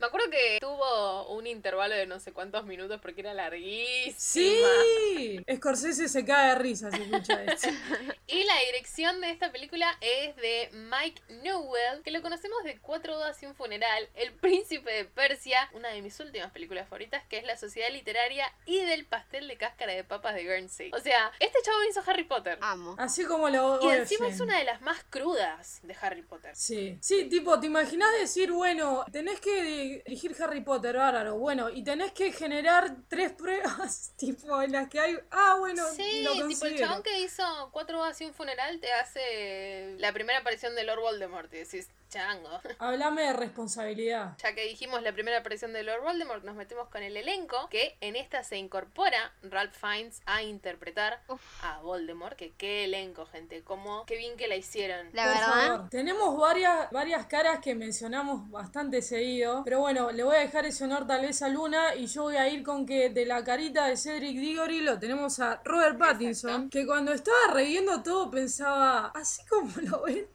Me 0.00 0.06
acuerdo 0.06 0.28
que 0.30 0.58
tuvo 0.60 1.28
un 1.28 1.46
intervalo 1.46 1.94
de 1.94 2.06
no 2.06 2.18
sé 2.18 2.32
cuántos 2.32 2.66
minutos 2.66 3.00
porque 3.00 3.20
era 3.20 3.34
larguísima. 3.34 4.68
Sí, 5.16 5.44
Scorsese 5.54 6.08
se 6.08 6.24
cae 6.24 6.48
de 6.48 6.54
risa 6.56 6.90
si 6.90 7.02
escucha 7.02 7.44
esto. 7.44 7.68
Y 8.26 8.42
la 8.44 8.54
dirección 8.66 8.84
dirección 8.84 9.20
de 9.20 9.30
esta 9.30 9.50
película 9.50 9.86
es 10.00 10.36
de 10.36 10.68
Mike 10.72 11.22
Newell, 11.42 12.02
que 12.02 12.10
lo 12.10 12.22
conocemos 12.22 12.62
de 12.64 12.78
Cuatro 12.78 13.14
bodas 13.14 13.42
y 13.42 13.46
un 13.46 13.54
funeral, 13.54 14.08
El 14.14 14.32
príncipe 14.32 14.90
de 14.92 15.04
Persia, 15.04 15.70
una 15.72 15.88
de 15.88 16.02
mis 16.02 16.18
últimas 16.20 16.50
películas 16.52 16.88
favoritas, 16.88 17.22
que 17.28 17.38
es 17.38 17.44
La 17.44 17.56
sociedad 17.56 17.88
literaria 17.90 18.52
y 18.66 18.80
del 18.80 19.06
pastel 19.06 19.48
de 19.48 19.56
cáscara 19.56 19.92
de 19.92 20.04
papas 20.04 20.34
de 20.34 20.42
Guernsey. 20.42 20.90
O 20.92 20.98
sea, 20.98 21.32
este 21.38 21.58
chavo 21.64 21.78
hizo 21.88 22.02
Harry 22.06 22.23
Potter. 22.24 22.58
Amo. 22.60 22.94
Así 22.98 23.24
como 23.24 23.48
lo 23.48 23.80
Y 23.82 23.90
encima 23.90 24.28
es 24.28 24.40
una 24.40 24.58
de 24.58 24.64
las 24.64 24.80
más 24.80 25.02
crudas 25.10 25.80
de 25.82 25.96
Harry 26.00 26.22
Potter. 26.22 26.54
Sí, 26.54 26.98
sí, 27.00 27.28
tipo, 27.28 27.58
¿te 27.60 27.66
imaginas 27.66 28.10
decir, 28.18 28.52
bueno, 28.52 29.04
tenés 29.10 29.40
que 29.40 29.62
dirigir 29.62 30.36
Harry 30.40 30.60
Potter, 30.60 30.96
bárbaro, 30.96 31.36
bueno, 31.36 31.70
y 31.70 31.82
tenés 31.84 32.12
que 32.12 32.32
generar 32.32 32.94
tres 33.08 33.32
pruebas, 33.32 34.12
tipo, 34.16 34.60
en 34.62 34.72
las 34.72 34.88
que 34.88 35.00
hay, 35.00 35.18
ah, 35.30 35.56
bueno, 35.58 35.84
Sí, 35.94 36.22
lo 36.22 36.46
tipo 36.48 36.66
el 36.66 36.78
chabón 36.78 37.02
que 37.02 37.20
hizo 37.20 37.44
Cuatro 37.72 37.98
bodas 37.98 38.20
y 38.20 38.24
un 38.24 38.34
funeral 38.34 38.80
te 38.80 38.92
hace 38.92 39.96
la 39.98 40.12
primera 40.12 40.38
aparición 40.40 40.74
de 40.74 40.84
Lord 40.84 41.00
Voldemort 41.00 41.52
y 41.54 41.58
decís, 41.58 41.88
chango. 42.14 42.48
Hablame 42.78 43.22
de 43.22 43.32
responsabilidad. 43.32 44.36
Ya 44.42 44.54
que 44.54 44.64
dijimos 44.66 45.02
la 45.02 45.12
primera 45.12 45.38
aparición 45.38 45.72
de 45.72 45.82
Lord 45.82 46.02
Voldemort, 46.02 46.44
nos 46.44 46.54
metemos 46.54 46.88
con 46.88 47.02
el 47.02 47.16
elenco, 47.16 47.68
que 47.70 47.96
en 48.00 48.14
esta 48.14 48.44
se 48.44 48.56
incorpora 48.56 49.32
Ralph 49.42 49.74
Fiennes 49.74 50.22
a 50.26 50.42
interpretar 50.42 51.20
Uf. 51.28 51.42
a 51.62 51.80
Voldemort. 51.80 52.36
Que 52.36 52.52
qué 52.52 52.84
elenco, 52.84 53.26
gente, 53.26 53.62
cómo, 53.64 54.04
qué 54.06 54.16
bien 54.16 54.36
que 54.36 54.46
la 54.48 54.56
hicieron. 54.56 55.08
La 55.12 55.24
Por 55.24 55.34
verdad, 55.34 55.66
favor. 55.66 55.90
Tenemos 55.90 56.38
varias, 56.38 56.90
varias 56.90 57.26
caras 57.26 57.58
que 57.60 57.74
mencionamos 57.74 58.48
bastante 58.50 59.02
seguido. 59.02 59.62
Pero 59.64 59.80
bueno, 59.80 60.12
le 60.12 60.22
voy 60.22 60.36
a 60.36 60.40
dejar 60.40 60.66
ese 60.66 60.84
honor 60.84 61.06
tal 61.06 61.22
vez 61.22 61.42
a 61.42 61.48
Luna. 61.48 61.94
Y 61.96 62.06
yo 62.06 62.22
voy 62.22 62.36
a 62.36 62.48
ir 62.48 62.62
con 62.62 62.86
que 62.86 63.10
de 63.10 63.26
la 63.26 63.42
carita 63.42 63.86
de 63.86 63.96
Cedric 63.96 64.38
Diggory 64.38 64.80
lo 64.80 64.98
tenemos 64.98 65.40
a 65.40 65.60
Robert 65.64 65.98
Pattinson. 65.98 66.50
Exacto. 66.50 66.70
Que 66.70 66.86
cuando 66.86 67.12
estaba 67.12 67.52
reviendo 67.52 68.02
todo 68.02 68.30
pensaba, 68.30 69.08
así 69.14 69.42
como 69.46 69.72
lo 69.82 70.02
ven, 70.02 70.26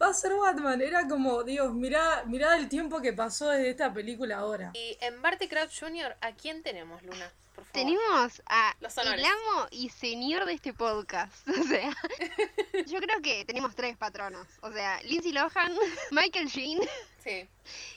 va 0.00 0.08
a 0.08 0.14
ser 0.14 0.34
Batman. 0.34 0.80
Era 0.82 1.08
como, 1.08 1.21
Dios, 1.44 1.74
mirá, 1.74 2.24
mirá 2.26 2.56
el 2.56 2.68
tiempo 2.68 3.00
que 3.00 3.12
pasó 3.12 3.48
desde 3.50 3.70
esta 3.70 3.92
película 3.92 4.38
ahora. 4.38 4.72
Y 4.74 4.96
en 5.00 5.22
Barty 5.22 5.48
Crouch 5.48 5.80
Jr., 5.80 6.16
¿a 6.20 6.32
quién 6.32 6.62
tenemos, 6.62 7.02
Luna? 7.02 7.30
Por 7.54 7.64
favor. 7.64 7.72
tenemos 7.72 8.42
a 8.46 8.74
el 9.14 9.24
amo 9.24 9.66
y 9.70 9.88
señor 9.90 10.44
de 10.46 10.54
este 10.54 10.72
podcast. 10.72 11.32
O 11.48 11.62
sea, 11.64 11.90
yo 12.86 12.98
creo 13.00 13.20
que 13.22 13.44
tenemos 13.44 13.74
tres 13.74 13.96
patronos. 13.96 14.46
O 14.62 14.72
sea, 14.72 15.00
Lindsay 15.02 15.32
Lohan, 15.32 15.72
Michael 16.10 16.48
Sheen 16.48 16.80
Sí, 17.22 17.48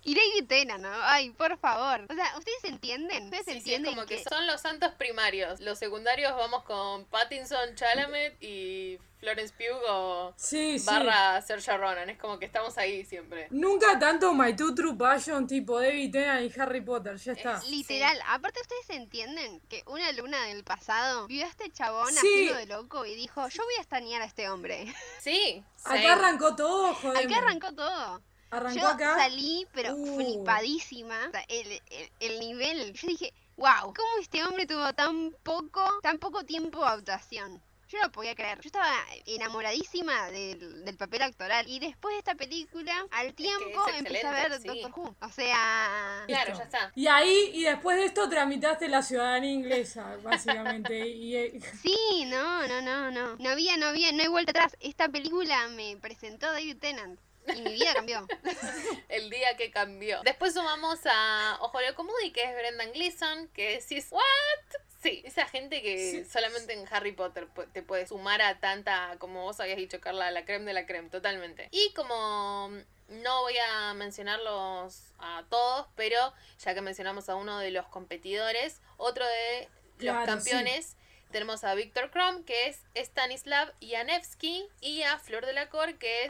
y 0.03 0.13
David 0.13 0.47
Tennant, 0.47 0.83
¿no? 0.83 0.91
Ay, 1.01 1.31
por 1.31 1.57
favor. 1.57 2.05
O 2.11 2.13
sea, 2.13 2.37
¿ustedes 2.37 2.63
entienden? 2.65 3.23
¿Ustedes 3.23 3.45
sí, 3.45 3.51
sí, 3.53 3.57
es 3.57 3.65
entienden 3.65 3.95
como 3.95 4.05
que... 4.05 4.17
que 4.17 4.23
son 4.23 4.45
los 4.45 4.61
santos 4.61 4.91
primarios. 4.93 5.59
Los 5.61 5.79
secundarios 5.79 6.31
vamos 6.35 6.63
con 6.63 7.05
Pattinson, 7.05 7.73
Chalamet 7.73 8.37
y 8.39 8.99
Florence 9.19 9.51
Pugh 9.57 9.81
o 9.89 10.33
Sí, 10.37 10.77
sí. 10.77 10.85
barra 10.85 11.41
Saoirse 11.41 11.75
Ronan. 11.75 12.07
Es 12.11 12.19
como 12.19 12.37
que 12.37 12.45
estamos 12.45 12.77
ahí 12.77 13.03
siempre. 13.03 13.47
Nunca 13.49 13.97
tanto 13.97 14.31
My 14.35 14.55
Two 14.55 14.75
True 14.75 14.93
Passion 14.95 15.47
tipo 15.47 15.81
David 15.81 16.11
Tennant 16.11 16.55
y 16.55 16.59
Harry 16.61 16.81
Potter, 16.81 17.17
ya 17.17 17.31
está. 17.31 17.57
Es- 17.57 17.67
Literal, 17.67 18.19
aparte 18.27 18.61
ustedes 18.61 18.87
entienden 18.91 19.44
que 19.69 19.83
una 19.87 20.11
luna 20.13 20.43
del 20.45 20.63
pasado 20.63 21.27
vio 21.27 21.45
a 21.45 21.47
este 21.47 21.71
chabón 21.71 22.11
Sí. 22.11 22.17
haciendo 22.17 22.53
de 22.55 22.65
loco 22.67 23.05
y 23.05 23.15
dijo, 23.15 23.47
yo 23.47 23.63
voy 23.63 23.75
a 23.77 23.81
estanear 23.81 24.21
a 24.21 24.25
este 24.25 24.49
hombre. 24.49 24.85
Sí, 25.21 25.63
sí. 25.77 25.83
Acá 25.85 26.13
arrancó 26.13 26.55
todo, 26.55 26.93
joder. 26.95 27.25
Acá 27.25 27.37
arrancó 27.39 27.73
todo. 27.73 28.21
Arrancó 28.51 28.79
yo 28.79 28.87
acá. 28.87 29.15
salí, 29.17 29.67
pero 29.73 29.95
Uh. 29.95 30.15
flipadísima. 30.17 31.27
O 31.27 31.31
sea, 31.31 31.43
el, 31.49 31.81
el- 31.89 32.11
el 32.19 32.39
nivel. 32.39 32.93
Yo 32.93 33.07
dije, 33.07 33.33
wow, 33.57 33.93
¿cómo 33.93 34.07
este 34.21 34.43
hombre 34.43 34.65
tuvo 34.65 34.93
tan 34.93 35.31
poco, 35.43 35.83
tan 36.01 36.19
poco 36.19 36.43
tiempo 36.45 36.79
de 36.81 36.87
actuación? 36.87 37.61
Yo 37.87 37.99
no 38.01 38.11
podía 38.11 38.33
creer. 38.35 38.59
Yo 38.61 38.67
estaba 38.67 38.91
enamoradísima 39.25 40.31
del, 40.31 40.83
del 40.83 40.97
papel 40.97 41.21
actoral. 41.21 41.67
Y 41.67 41.79
después 41.79 42.15
de 42.15 42.19
esta 42.19 42.35
película, 42.35 43.05
al 43.11 43.33
tiempo 43.33 43.87
es 43.87 43.97
empecé 43.97 44.25
a 44.25 44.31
ver 44.31 44.59
sí. 44.59 44.67
Doctor 44.67 44.91
Who. 44.95 45.15
O 45.21 45.29
sea. 45.29 46.23
Claro, 46.27 46.57
ya 46.57 46.63
está. 46.63 46.91
Y 46.95 47.07
ahí, 47.07 47.51
y 47.53 47.63
después 47.63 47.97
de 47.97 48.05
esto 48.05 48.27
tramitaste 48.27 48.87
la 48.87 49.01
ciudadanía 49.01 49.51
inglesa, 49.51 50.17
básicamente. 50.23 51.07
y, 51.07 51.35
eh, 51.35 51.59
Sí, 51.81 52.25
no, 52.25 52.67
no, 52.67 52.81
no, 52.81 53.11
no. 53.11 53.35
No 53.35 53.49
había, 53.49 53.77
no 53.77 53.87
había, 53.87 54.11
no 54.11 54.21
hay 54.21 54.29
vuelta 54.29 54.51
atrás. 54.51 54.75
Esta 54.79 55.07
película 55.09 55.67
me 55.69 55.97
presentó 55.97 56.51
David 56.51 56.77
Tennant. 56.79 57.19
Y 57.53 57.61
mi 57.61 57.73
vida 57.73 57.93
cambió. 57.93 58.27
El 59.09 59.29
día 59.29 59.55
que 59.55 59.69
cambió. 59.69 60.19
Después 60.23 60.53
sumamos 60.53 60.99
a 61.05 61.57
Ojo 61.61 61.77
de 61.77 61.93
Comedy, 61.93 62.31
que 62.31 62.41
es 62.41 62.55
Brendan 62.55 62.91
Gleeson, 62.91 63.47
que 63.49 63.79
decís, 63.79 64.07
¿what? 64.11 64.81
Sí, 65.05 65.21
esa 65.23 65.45
gente 65.45 65.83
que 65.83 66.23
Sí. 66.23 66.25
solamente 66.25 66.73
en 66.73 66.83
Harry 66.89 67.11
Potter 67.11 67.47
te 67.73 67.83
puede 67.83 68.07
sumar 68.07 68.41
a 68.41 68.59
tanta, 68.59 69.15
como 69.19 69.43
vos 69.43 69.59
habías 69.59 69.77
dicho, 69.77 70.01
Carla, 70.01 70.31
la 70.31 70.45
creme 70.45 70.65
de 70.65 70.73
la 70.73 70.87
creme, 70.87 71.09
totalmente. 71.09 71.67
Y 71.69 71.93
como 71.93 72.71
no 73.09 73.41
voy 73.41 73.53
a 73.71 73.93
mencionarlos 73.93 75.03
a 75.19 75.43
todos, 75.47 75.85
pero 75.95 76.33
ya 76.57 76.73
que 76.73 76.81
mencionamos 76.81 77.29
a 77.29 77.35
uno 77.35 77.59
de 77.59 77.69
los 77.69 77.85
competidores, 77.85 78.81
otro 78.97 79.23
de 79.27 79.69
los 79.99 80.15
Claro, 80.15 80.25
campeones. 80.25 80.97
Tenemos 81.35 81.65
a 81.65 81.75
Víctor 81.75 82.11
Krum, 82.11 82.45
que 82.45 82.69
es 82.69 82.79
Stanislav 82.95 83.69
Janevsky, 83.81 84.69
y 84.79 85.01
a 85.01 85.19
Flor 85.19 85.45
de 85.45 85.51
la 85.51 85.67
Cor, 85.69 85.95
que 85.95 86.23
es... 86.23 86.29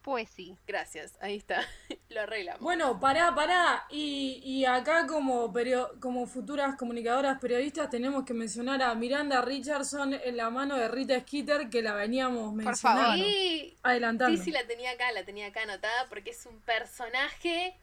Poesy. 0.00 0.56
Gracias, 0.66 1.16
ahí 1.20 1.36
está. 1.36 1.64
Lo 2.08 2.22
arreglamos. 2.22 2.60
Bueno, 2.60 2.98
pará, 2.98 3.32
pará. 3.32 3.86
Y, 3.90 4.40
y 4.44 4.64
acá 4.64 5.06
como, 5.06 5.52
perio- 5.52 5.92
como 6.00 6.26
futuras 6.26 6.74
comunicadoras 6.74 7.38
periodistas 7.38 7.90
tenemos 7.90 8.24
que 8.24 8.34
mencionar 8.34 8.82
a 8.82 8.92
Miranda 8.96 9.40
Richardson 9.40 10.12
en 10.14 10.36
la 10.36 10.50
mano 10.50 10.76
de 10.76 10.88
Rita 10.88 11.20
Skeeter, 11.20 11.70
que 11.70 11.80
la 11.80 11.94
veníamos 11.94 12.52
mencionando. 12.52 12.76
favor. 13.12 13.14
Sí, 13.24 13.76
Adelantando. 13.84 14.36
sí, 14.36 14.42
sí, 14.46 14.50
la 14.50 14.66
tenía 14.66 14.90
acá, 14.90 15.12
la 15.12 15.22
tenía 15.24 15.46
acá 15.46 15.62
anotada 15.62 16.06
porque 16.08 16.30
es 16.30 16.44
un 16.44 16.60
personaje 16.62 17.76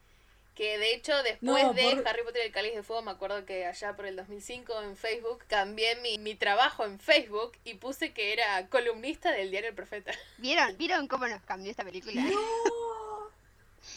que 0.55 0.77
de 0.79 0.93
hecho 0.93 1.11
después 1.23 1.63
No, 1.63 1.73
de 1.73 1.95
por- 1.95 2.07
Harry 2.07 2.23
Potter 2.23 2.41
y 2.43 2.45
el 2.47 2.51
Cáliz 2.51 2.73
de 2.73 2.81
Fuego 2.83 3.01
me 3.03 3.11
acuerdo 3.11 3.45
que 3.45 3.65
allá 3.65 3.95
por 3.95 4.05
el 4.05 4.15
2005 4.15 4.81
en 4.83 4.95
Facebook 4.95 5.43
cambié 5.47 5.95
mi, 5.97 6.17
mi 6.17 6.33
trabajo 6.35 6.85
en 6.85 6.99
Facebook 6.99 7.51
y 7.65 7.75
puse 7.75 8.13
que 8.13 8.33
era 8.33 8.67
columnista 8.69 9.31
del 9.31 9.51
diario 9.51 9.69
El 9.69 9.75
Profeta. 9.75 10.11
¿Vieron? 10.37 10.77
¿Vieron 10.77 11.07
cómo 11.07 11.27
nos 11.27 11.41
cambió 11.43 11.69
esta 11.69 11.83
película? 11.83 12.23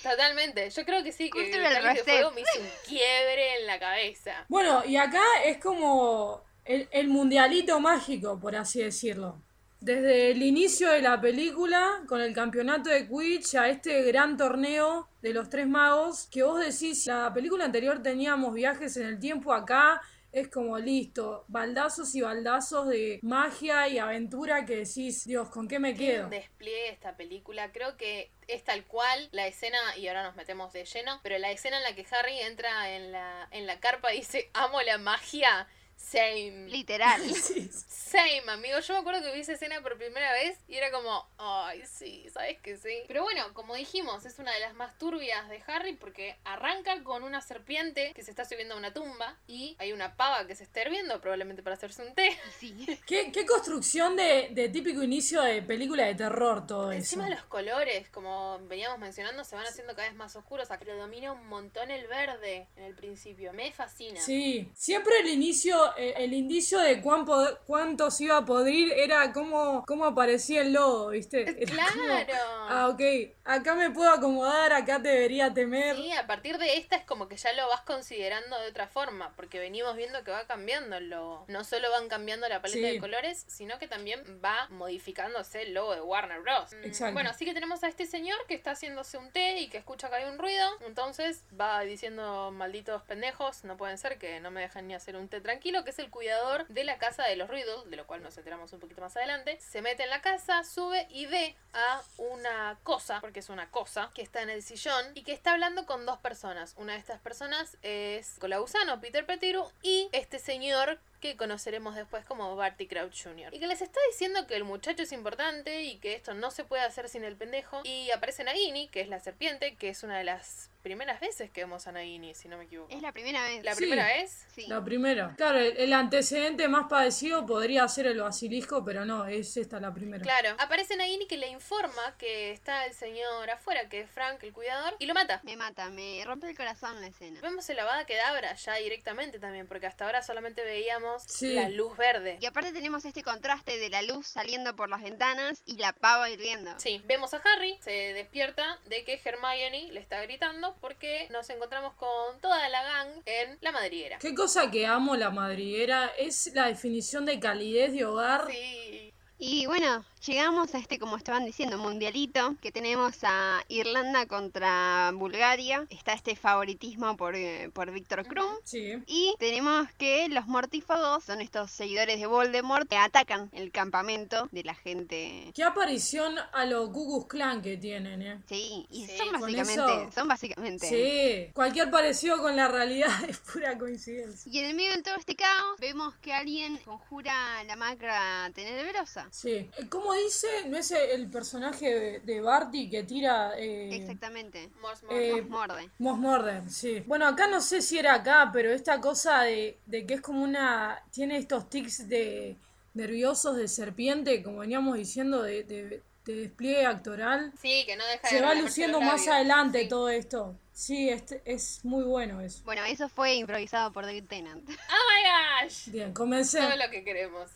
Totalmente, 0.03 0.69
yo 0.71 0.85
creo 0.85 1.03
que 1.03 1.13
sí, 1.13 1.31
que 1.31 1.47
el 1.51 1.63
Cáliz 1.63 2.05
de. 2.05 2.13
Fuego 2.13 2.31
me 2.33 2.43
hizo 2.43 2.61
un 2.61 2.69
quiebre 2.87 3.61
en 3.61 3.67
la 3.67 3.79
cabeza. 3.79 4.45
Bueno, 4.49 4.85
y 4.85 4.97
acá 4.97 5.23
es 5.45 5.59
como 5.59 6.45
el, 6.65 6.89
el 6.91 7.09
mundialito 7.09 7.81
mágico, 7.81 8.39
por 8.39 8.55
así 8.55 8.83
decirlo. 8.83 9.41
Desde 9.81 10.33
el 10.33 10.43
inicio 10.43 10.91
de 10.91 11.01
la 11.01 11.21
película, 11.21 12.03
con 12.09 12.21
el 12.21 12.35
campeonato 12.35 12.91
de 12.91 13.07
Quidditch, 13.07 13.55
a 13.55 13.69
este 13.69 14.03
gran 14.03 14.37
torneo 14.37 15.09
de 15.23 15.33
los 15.33 15.49
tres 15.49 15.69
magos, 15.69 16.27
que 16.31 16.43
vos 16.43 16.59
decís, 16.61 17.07
la 17.07 17.33
película 17.33 17.65
anterior 17.65 18.03
teníamos 18.03 18.55
viajes 18.55 18.97
en 18.97 19.07
el 19.07 19.21
tiempo, 19.21 19.53
acá 19.53 20.03
es 20.33 20.49
como 20.49 20.79
listo, 20.79 21.45
baldazos 21.49 22.15
y 22.15 22.21
baldazos 22.21 22.89
de 22.89 23.19
magia 23.23 23.89
y 23.89 23.99
aventura 23.99 24.67
que 24.67 24.85
decís, 24.85 25.25
Dios, 25.25 25.49
¿con 25.49 25.69
qué 25.69 25.79
me 25.79 25.95
quedo? 25.95 26.25
un 26.25 26.31
despliegue 26.31 26.91
esta 26.91 27.17
película. 27.17 27.73
Creo 27.73 27.97
que 27.97 28.31
es 28.47 28.63
tal 28.65 28.85
cual 28.85 29.29
la 29.33 29.47
escena, 29.47 29.79
y 29.97 30.07
ahora 30.09 30.25
nos 30.25 30.37
metemos 30.37 30.73
de 30.73 30.85
lleno, 30.85 31.21
pero 31.23 31.39
la 31.39 31.51
escena 31.51 31.79
en 31.79 31.85
la 31.85 31.95
que 31.95 32.07
Harry 32.15 32.39
entra 32.41 32.91
en 32.95 33.13
la, 33.13 33.49
en 33.53 33.67
la 33.67 33.81
carpa 33.81 34.13
y 34.13 34.19
dice, 34.19 34.51
amo 34.55 34.83
la 34.83 34.99
magia. 34.99 35.67
Same. 35.99 36.69
Literal. 36.69 37.21
Same, 37.89 38.43
amigo. 38.49 38.79
Yo 38.81 38.95
me 38.95 39.01
acuerdo 39.01 39.23
que 39.23 39.35
vi 39.35 39.41
esa 39.41 39.53
escena 39.53 39.83
por 39.83 39.99
primera 39.99 40.33
vez 40.33 40.59
y 40.67 40.77
era 40.77 40.91
como, 40.91 41.29
ay, 41.37 41.83
sí, 41.87 42.27
sabes 42.33 42.59
que 42.61 42.77
sí. 42.77 43.03
Pero 43.07 43.23
bueno, 43.23 43.53
como 43.53 43.75
dijimos, 43.75 44.25
es 44.25 44.39
una 44.39 44.53
de 44.53 44.61
las 44.61 44.75
más 44.75 44.97
turbias 44.99 45.49
de 45.49 45.63
Harry 45.67 45.95
porque 45.95 46.37
arranca 46.45 47.03
con 47.03 47.23
una 47.23 47.43
serpiente 47.43 48.13
que 48.15 48.23
se 48.23 48.31
está 48.31 48.47
subiendo 48.47 48.75
a 48.75 48.79
una 48.79 48.95
tumba 48.95 49.37
y 49.47 49.77
hay 49.79 49.93
una 49.93 50.17
pava 50.17 50.47
que 50.47 50.55
se 50.55 50.63
está 50.63 50.83
hirviendo, 50.83 51.21
probablemente 51.21 51.63
para 51.63 51.77
hacerse 51.77 52.03
un 52.07 52.15
té. 52.15 52.39
Sí. 52.59 52.99
¿Qué, 53.07 53.31
qué 53.31 53.45
construcción 53.45 54.17
de, 54.17 54.49
de 54.53 54.69
típico 54.71 55.03
inicio 55.03 55.43
de 55.43 55.61
película 55.63 56.07
de 56.07 56.15
terror 56.15 56.67
todo 56.67 56.93
eso? 56.93 56.99
Encima 56.99 57.29
los 57.29 57.43
colores, 57.43 58.09
como 58.09 58.59
veníamos 58.69 58.99
mencionando, 58.99 59.45
se 59.45 59.57
van 59.57 59.67
haciendo 59.67 59.95
cada 59.95 60.09
vez 60.09 60.17
más 60.17 60.35
oscuros. 60.37 60.69
Predomina 60.89 61.33
un 61.33 61.47
montón 61.49 61.91
el 61.91 62.07
verde 62.07 62.67
en 62.77 62.85
el 62.85 62.95
principio. 62.95 63.53
Me 63.53 63.71
fascina. 63.73 64.19
Sí, 64.21 64.71
siempre 64.75 65.19
el 65.21 65.29
inicio, 65.29 65.88
eh, 65.97 66.15
el 66.19 66.33
indicio 66.35 66.79
de 66.81 67.01
cuán 67.01 67.25
cuánto 67.67 68.11
se 68.11 68.25
iba 68.25 68.37
a 68.39 68.45
podrir 68.45 68.93
era 68.93 69.33
cómo, 69.33 69.85
cómo 69.87 70.05
aparecía 70.05 70.63
el 70.63 70.73
lodo, 70.73 71.09
¿viste? 71.11 71.43
Era 71.63 71.87
como, 71.93 72.05
Claro. 72.05 72.35
ah, 72.69 72.89
ok, 72.93 73.01
acá 73.45 73.75
me 73.75 73.91
puedo 73.91 74.11
acomodar, 74.11 74.73
acá 74.73 75.01
te 75.01 75.09
debería 75.09 75.53
temer. 75.55 75.97
Sí, 75.97 76.13
a 76.13 76.27
partir 76.27 76.59
de 76.59 76.77
esta 76.77 76.97
es 76.97 77.05
como 77.05 77.29
que 77.29 77.37
ya 77.37 77.53
lo 77.55 77.67
vas 77.69 77.81
considerando 77.83 78.59
de 78.61 78.69
otra 78.69 78.89
forma, 78.89 79.33
porque 79.37 79.59
venimos 79.59 79.97
viendo 79.97 80.23
que 80.25 80.31
va 80.31 80.47
cambiando 80.47 80.97
el 80.97 81.11
logo. 81.11 81.45
No 81.49 81.65
solo 81.65 81.91
van 81.91 82.09
cambiando 82.09 82.49
la 82.49 82.61
paleta 82.63 82.79
Sí. 82.89 82.95
de 82.95 83.01
colores, 83.01 83.45
sino 83.49 83.79
que 83.79 83.89
también 83.89 84.23
va 84.45 84.67
modificándose 84.71 85.63
el 85.63 85.75
logo 85.75 85.95
de 85.95 86.01
Warner 86.01 86.41
Bros. 86.41 86.73
Mm, 86.73 86.85
Exacto. 86.85 87.15
Bueno, 87.15 87.31
así 87.31 87.45
que 87.45 87.55
tenemos 87.55 87.83
a 87.85 87.89
este 87.89 88.07
señor 88.07 88.39
que 88.47 88.55
está 88.55 88.73
haciéndose 88.73 89.19
un 89.19 89.31
té 89.31 89.59
y 89.61 89.69
que 89.69 89.79
escucha 89.79 90.09
que 90.09 90.17
hay 90.17 90.25
un 90.25 90.39
ruido, 90.39 90.67
entonces 90.87 91.45
va 91.59 91.81
diciendo 91.83 92.51
malditos 92.53 93.03
pendejos, 93.03 93.65
no 93.65 93.77
pueden 93.77 93.99
ser 93.99 94.19
que 94.19 94.41
no 94.41 94.51
me 94.51 94.61
dejen 94.61 94.87
ni 94.89 94.95
hacer 94.95 95.17
un 95.17 95.29
té 95.29 95.41
tranquilo 95.41 95.78
Que 95.85 95.91
es 95.91 95.99
el 96.01 96.11
cuidador 96.11 96.67
de 96.67 96.83
la 96.83 96.99
casa 96.99 97.23
de 97.25 97.37
los 97.37 97.49
Riddle, 97.49 97.85
de 97.87 97.97
lo 97.97 98.07
cual 98.07 98.23
nos 98.23 98.37
enteramos 98.37 98.73
un 98.73 98.81
poquito 98.81 99.01
más 99.01 99.17
adelante, 99.17 99.59
se 99.61 99.81
mete 99.81 100.03
en 100.03 100.11
la 100.11 100.21
casa, 100.21 100.65
sube 100.65 101.07
y 101.09 101.27
ve 101.27 101.57
a 101.73 102.03
una 102.17 102.79
cosa, 102.83 103.21
porque 103.21 103.39
es 103.41 103.49
una 103.49 103.71
cosa, 103.71 104.11
que 104.13 104.23
está 104.23 104.43
en 104.43 104.51
el 104.51 104.63
sillón 104.63 105.13
y 105.15 105.23
que 105.23 105.33
está 105.33 105.53
hablando 105.53 105.87
con 105.87 106.05
dos 106.05 106.19
personas. 106.19 106.75
Una 106.77 106.95
de 106.95 106.99
estas 106.99 107.21
personas 107.21 107.79
es 107.83 108.39
Colausano, 108.41 109.01
Peter 109.01 109.25
Pettigrew, 109.25 109.71
y 109.83 110.09
este 110.13 110.39
señor 110.39 110.99
que 111.19 111.37
conoceremos 111.37 111.95
después 111.95 112.25
como 112.25 112.55
Barty 112.57 112.87
Crouch 112.87 113.23
Jr. 113.25 113.55
Y 113.55 113.59
que 113.61 113.67
les 113.67 113.83
está 113.83 114.01
diciendo 114.11 114.47
que 114.47 114.57
el 114.57 114.65
muchacho 114.65 115.03
es 115.03 115.13
importante 115.13 115.83
y 115.83 115.99
que 115.99 116.15
esto 116.15 116.35
no 116.35 116.51
se 116.51 116.65
puede 116.65 116.83
hacer 116.83 117.09
sin 117.09 117.25
el 117.25 117.37
pendejo. 117.37 117.81
Y 117.85 118.11
aparece 118.11 118.45
Nagini, 118.45 118.89
que 118.89 119.01
es 119.01 119.09
la 119.09 119.21
serpiente, 119.21 119.77
que 119.77 119.89
es 119.91 120.03
una 120.03 120.19
de 120.19 120.25
las 120.25 120.71
primeras 120.83 121.21
veces 121.21 121.51
que 121.51 121.63
vemos 121.63 121.87
a 121.87 121.93
Nagini, 121.93 122.35
si 122.35 122.49
no 122.49 122.57
me 122.57 122.65
equivoco. 122.65 122.89
Es 122.95 123.03
la 123.03 123.13
primera 123.13 123.43
vez. 123.43 123.63
¿La 123.65 123.75
Sí. 123.75 123.79
primera 123.83 124.07
vez? 124.07 124.47
Sí. 124.55 124.67
La 124.69 124.83
primera. 124.83 125.35
Claro, 125.37 125.59
el, 125.59 125.77
el 125.77 125.93
antecedente 125.93 126.67
más 126.69 126.87
padecido 126.89 127.45
podría 127.47 127.87
ser 127.89 128.07
el 128.07 128.21
basilisco, 128.21 128.85
pero 128.85 129.05
no, 129.05 129.27
es 129.27 129.57
esta 129.57 129.81
la 129.81 129.93
primera. 129.93 130.23
Claro, 130.23 130.55
aparece 130.59 130.97
Nagini 130.97 131.27
que 131.27 131.37
le 131.37 131.49
informa 131.49 132.17
que 132.17 132.53
está 132.53 132.87
el 132.87 132.95
señor 132.95 133.51
afuera, 133.51 133.89
que 133.89 134.01
es 134.01 134.11
Frank, 134.11 134.43
el 134.45 134.53
cuidador, 134.53 134.95
y 134.99 135.07
lo 135.07 135.15
mata. 135.15 135.41
Me 135.43 135.57
mata, 135.57 135.91
me 135.91 136.23
rompe 136.25 136.49
el 136.49 136.57
corazón 136.57 137.01
la 137.01 137.09
escena. 137.09 137.41
Vemos 137.43 137.69
el 137.69 137.79
Avada 137.81 138.07
Kedavra 138.07 138.55
ya 138.55 138.75
directamente 138.77 139.39
también, 139.39 139.67
porque 139.67 139.87
hasta 139.87 140.07
ahora 140.07 140.23
solamente 140.23 140.63
veíamos 140.65 141.08
Sí. 141.27 141.55
la 141.55 141.69
luz 141.69 141.97
verde. 141.97 142.39
Y 142.41 142.47
aparte 142.47 142.73
tenemos 142.73 143.05
este 143.05 143.23
contraste 143.23 143.79
de 143.79 143.91
la 143.91 144.03
luz 144.03 144.27
saliendo 144.27 144.75
por 144.77 144.89
las 144.89 145.03
ventanas 145.03 145.63
y 145.67 145.77
la 145.77 145.93
pava 145.93 146.31
hirviendo. 146.31 146.73
Sí, 146.79 147.03
vemos 147.07 147.35
a 147.35 147.39
Harry, 147.39 147.79
se 147.81 147.91
despierta 147.91 148.79
de 148.87 149.05
que 149.05 149.21
Hermione 149.25 149.93
le 149.93 150.01
está 150.01 150.21
gritando 150.23 150.77
porque 150.81 151.29
nos 151.31 151.49
encontramos 151.51 151.95
con 151.95 152.41
toda 152.41 152.69
la 152.69 152.83
gang 152.83 153.09
en 153.27 153.59
la 153.61 153.73
madriguera. 153.73 154.19
Qué 154.19 154.35
cosa 154.35 154.71
que 154.71 154.87
amo 154.87 155.17
la 155.17 155.31
madriguera, 155.31 156.13
es 156.19 156.53
la 156.55 156.67
definición 156.67 157.27
de 157.27 157.41
calidez 157.41 157.93
de 157.93 158.05
hogar. 158.05 158.47
Sí. 158.51 159.13
Y 159.41 159.67
bueno, 159.67 160.05
llegamos 160.27 160.75
a 160.75 160.79
este, 160.79 160.99
como 160.99 161.17
estaban 161.17 161.45
diciendo, 161.45 161.79
mundialito, 161.79 162.57
que 162.61 162.73
tenemos 162.73 163.15
a 163.23 163.63
Irlanda 163.69 164.27
contra 164.27 165.13
Bulgaria. 165.15 165.87
Está 165.91 166.13
este 166.13 166.35
favoritismo 166.35 167.17
por, 167.17 167.37
eh, 167.37 167.71
por 167.73 167.93
Víctor 167.93 168.27
Krum. 168.27 168.53
Sí. 168.65 168.95
Y 169.07 169.37
tenemos 169.39 169.87
que 169.97 170.29
los 170.29 170.49
mortífagos 170.49 171.23
son 171.23 171.41
estos 171.41 171.71
seguidores 171.71 172.19
de 172.19 172.27
Voldemort 172.27 172.89
que 172.89 172.97
atacan 172.97 173.49
el 173.53 173.71
campamento 173.71 174.49
de 174.51 174.65
la 174.65 174.75
gente. 174.75 175.53
Qué 175.55 175.63
aparición 175.63 176.35
a 176.53 176.65
los 176.67 176.91
Gugus 176.91 177.27
Clan 177.29 177.63
que 177.63 177.77
tienen, 177.77 178.23
eh. 178.23 178.41
Sí, 178.49 178.89
y 178.91 179.07
Sí, 179.07 179.19
son 179.19 179.41
básicamente, 179.41 179.73
eso- 180.03 180.13
son 180.13 180.27
básicamente. 180.29 180.89
Sí, 180.89 181.53
cualquier 181.55 181.93
parecido 181.93 182.39
con 182.43 182.57
la 182.57 182.67
realidad 182.67 183.09
es 183.29 183.39
pura 183.39 183.79
coincidencia. 183.79 184.51
Y 184.53 184.59
en 184.59 184.65
el 184.65 184.75
medio 184.75 184.97
de 184.97 185.03
todo 185.05 185.15
este 185.15 185.37
caos 185.37 185.79
vemos 185.79 186.13
que 186.17 186.33
alguien 186.35 186.77
conjura 186.79 187.63
la 187.63 187.77
macra 187.77 188.51
tenebrosa. 188.53 189.28
Sí. 189.31 189.51
Eh, 189.77 189.89
¿Cómo 189.89 190.13
dice? 190.15 190.47
¿No 190.69 190.77
es 190.77 190.91
el 190.91 191.29
personaje 191.29 191.95
de- 191.95 192.21
de 192.21 192.41
Barty 192.41 192.89
que 192.91 193.03
tira... 193.05 193.53
Eh, 193.59 193.95
Exactamente. 193.97 194.65
Eh, 195.11 195.43
Mormont. 195.43 195.43
Nos 195.43 195.49
morde. 195.49 195.91
Moss 195.99 196.19
Murder, 196.19 196.71
sí. 196.71 197.01
Bueno, 197.07 197.27
acá 197.27 197.47
no 197.49 197.61
sé 197.61 197.83
si 197.83 197.99
era 197.99 198.15
acá, 198.15 198.51
pero 198.53 198.71
esta 198.73 199.01
cosa 199.01 199.43
de, 199.43 199.79
de 199.87 200.07
que 200.07 200.15
es 200.15 200.21
como 200.21 200.43
una... 200.43 201.03
Tiene 201.11 201.37
estos 201.39 201.69
tics 201.71 202.09
de 202.09 202.57
nerviosos 202.95 203.57
de 203.57 203.69
serpiente, 203.69 204.43
como 204.43 204.59
veníamos 204.59 204.97
diciendo, 204.97 205.43
de, 205.43 205.63
de- 205.65 206.03
de 206.25 206.35
despliegue 206.35 206.85
actoral. 206.85 207.53
Sí, 207.63 207.85
que 207.87 207.97
no 207.97 208.05
deja 208.07 208.29
de 208.29 208.29
Se 208.29 208.43
va 208.43 208.55
luciendo 208.55 209.01
más 209.01 209.27
adelante 209.29 209.83
Sí. 209.85 209.89
todo 209.89 210.11
esto. 210.11 210.55
Sí, 210.75 211.09
este, 211.09 211.41
es 211.47 211.81
muy 211.85 212.05
bueno 212.05 212.41
eso. 212.43 212.61
Bueno, 212.65 212.85
eso 212.85 213.09
fue 213.09 213.35
improvisado 213.35 213.93
por 213.93 214.05
David 214.05 214.25
Tennant. 214.29 214.69
¡Oh 214.69 214.73
my 214.73 215.65
gosh! 215.67 215.89
Bien, 215.89 216.13
comencé. 216.13 216.59
Todo 216.61 216.77
lo 216.77 216.91
que 216.91 217.03
queremos. 217.03 217.51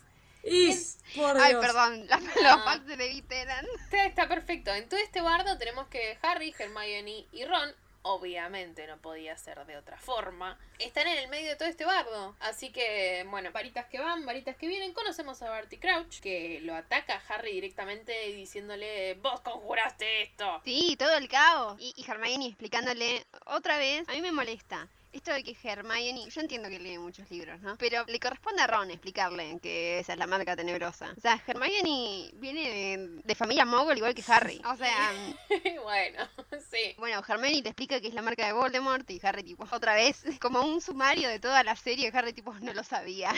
Y, 0.45 0.74
por 1.16 1.36
Ay, 1.40 1.53
Dios. 1.53 1.64
perdón, 1.64 2.07
la- 2.09 2.18
los 2.18 2.32
Ah. 2.45 2.62
fans 2.64 2.86
de 2.86 3.22
Tennant. 3.28 3.68
Está, 3.84 4.07
está 4.07 4.28
perfecto. 4.28 4.72
En 4.74 4.88
todo 4.88 4.99
este 5.01 5.20
bardo 5.20 5.57
tenemos 5.59 5.86
que 5.88 6.18
Harry, 6.22 6.55
Hermione 6.59 7.26
y 7.32 7.45
Ron, 7.45 7.72
obviamente 8.05 8.84
no 8.88 8.97
podía 8.99 9.36
ser 9.38 9.64
de 9.64 9.76
otra 9.76 9.97
forma, 9.97 10.59
están 10.80 11.07
en 11.07 11.18
el 11.18 11.28
medio 11.28 11.49
de 11.51 11.55
todo 11.57 11.68
este 11.68 11.84
bardo. 11.84 12.34
Así 12.40 12.70
que, 12.72 13.24
bueno, 13.30 13.53
varitas 13.53 13.86
que 13.86 14.01
van, 14.01 14.26
varitas 14.26 14.57
que 14.57 14.66
vienen. 14.66 14.93
Conocemos 14.93 15.40
a 15.43 15.51
Barty 15.51 15.78
Crouch, 15.78 16.18
que 16.20 16.59
lo 16.62 16.74
ataca 16.74 17.14
a 17.14 17.32
Harry 17.34 17.53
directamente 17.53 18.12
diciéndole, 18.32 19.14
vos 19.22 19.40
conjuraste 19.43 20.22
esto. 20.22 20.61
Sí, 20.64 20.97
todo 20.99 21.16
el 21.16 21.28
caos. 21.28 21.76
Y, 21.80 21.95
y 21.97 22.11
Hermione 22.11 22.49
explicándole 22.49 23.24
otra 23.47 23.78
vez. 23.78 24.09
A 24.09 24.12
mí 24.12 24.20
me 24.20 24.32
molesta. 24.32 24.88
Esto 25.12 25.32
de 25.32 25.44
que 25.44 25.54
Hermione, 25.62 26.28
yo 26.30 26.40
entiendo 26.40 26.68
que 26.70 26.78
lee 26.78 26.96
muchos 26.98 27.30
libros, 27.30 27.60
¿no? 27.60 27.76
Pero 27.76 28.04
le 28.06 28.18
corresponde 28.18 28.62
a 28.62 28.66
Ron 28.66 28.90
explicarle 28.90 29.58
que 29.62 29.98
esa 29.98 30.14
es 30.14 30.18
la 30.18 30.26
marca 30.26 30.56
tenebrosa. 30.56 31.12
O 31.16 31.20
sea, 31.20 31.38
Hermione 31.46 32.30
viene 32.34 32.62
de, 32.70 33.20
de 33.22 33.34
familia 33.34 33.64
mogul 33.66 33.96
igual 33.96 34.14
que 34.14 34.24
Harry. 34.26 34.60
O 34.64 34.76
sea, 34.76 35.12
bueno, 35.82 36.28
sí. 36.70 36.94
bueno, 36.98 37.22
Hermione 37.26 37.60
le 37.62 37.68
explica 37.68 38.00
que 38.00 38.08
es 38.08 38.14
la 38.14 38.22
marca 38.22 38.46
de 38.46 38.52
Voldemort 38.52 39.08
y 39.10 39.20
Harry 39.22 39.42
tipo, 39.42 39.66
otra 39.70 39.94
vez, 39.94 40.22
como 40.40 40.62
un 40.62 40.80
sumario 40.80 41.28
de 41.28 41.38
toda 41.38 41.62
la 41.62 41.76
serie, 41.76 42.10
Harry 42.14 42.32
tipo, 42.32 42.54
no 42.54 42.72
lo 42.72 42.82
sabía. 42.82 43.32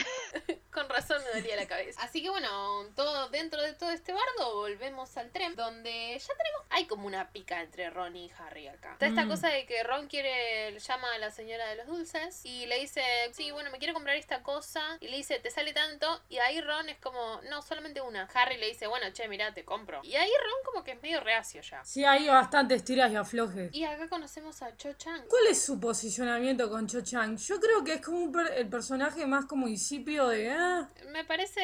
Con 0.71 0.87
razón 0.89 1.21
me 1.23 1.39
dolía 1.41 1.55
la 1.57 1.67
cabeza. 1.67 2.01
Así 2.03 2.21
que 2.21 2.29
bueno, 2.29 2.85
todo 2.95 3.29
dentro 3.29 3.61
de 3.61 3.73
todo 3.73 3.91
este 3.91 4.13
bardo 4.13 4.55
volvemos 4.55 5.15
al 5.17 5.29
tren 5.31 5.55
donde 5.55 6.17
ya 6.19 6.33
tenemos 6.35 6.61
hay 6.69 6.85
como 6.85 7.05
una 7.07 7.29
pica 7.31 7.61
entre 7.61 7.89
Ron 7.89 8.15
y 8.15 8.31
Harry 8.39 8.67
acá. 8.67 8.93
Está 8.93 9.07
esta 9.07 9.25
Mm. 9.25 9.29
cosa 9.29 9.49
de 9.49 9.65
que 9.65 9.83
Ron 9.83 10.07
quiere 10.07 10.77
llama 10.79 11.07
a 11.13 11.17
la 11.17 11.31
señora 11.31 11.64
de 11.67 11.75
los 11.75 11.87
dulces 11.87 12.45
y 12.45 12.65
le 12.65 12.79
dice, 12.79 13.01
"Sí, 13.33 13.51
bueno, 13.51 13.69
me 13.71 13.77
quiero 13.79 13.93
comprar 13.93 14.15
esta 14.15 14.43
cosa" 14.43 14.97
y 14.99 15.07
le 15.07 15.17
dice, 15.17 15.39
"¿Te 15.39 15.49
sale 15.51 15.73
tanto?" 15.73 16.21
y 16.29 16.37
ahí 16.37 16.61
Ron 16.61 16.89
es 16.89 16.97
como, 16.97 17.41
"No, 17.49 17.61
solamente 17.61 18.01
una." 18.01 18.29
Harry 18.33 18.57
le 18.57 18.67
dice, 18.67 18.87
"Bueno, 18.87 19.07
che, 19.13 19.27
mira, 19.27 19.53
te 19.53 19.63
compro." 19.65 20.01
Y 20.03 20.15
ahí 20.15 20.29
Ron 20.29 20.59
como 20.73 20.83
que 20.83 20.91
es 20.91 21.01
medio 21.01 21.19
reacio 21.21 21.61
ya. 21.61 21.83
Sí, 21.83 22.03
hay 22.05 22.27
bastantes 22.27 22.83
tiras 22.83 23.11
y 23.11 23.15
aflojes. 23.15 23.73
Y 23.73 23.83
acá 23.83 24.07
conocemos 24.09 24.61
a 24.61 24.75
Cho 24.77 24.93
Chang. 24.93 25.25
¿Cuál 25.27 25.47
es 25.47 25.63
su 25.63 25.79
posicionamiento 25.79 26.69
con 26.69 26.87
Cho 26.87 27.01
Chang? 27.01 27.37
Yo 27.37 27.59
creo 27.59 27.83
que 27.83 27.93
es 27.95 28.01
como 28.01 28.17
un 28.19 28.31
per- 28.31 28.53
el 28.53 28.67
personaje 28.69 29.25
más 29.25 29.45
como 29.45 29.67
insípido 29.67 30.29
de... 30.29 30.51
Ah, 30.51 30.87
Me 31.07 31.23
parece 31.25 31.61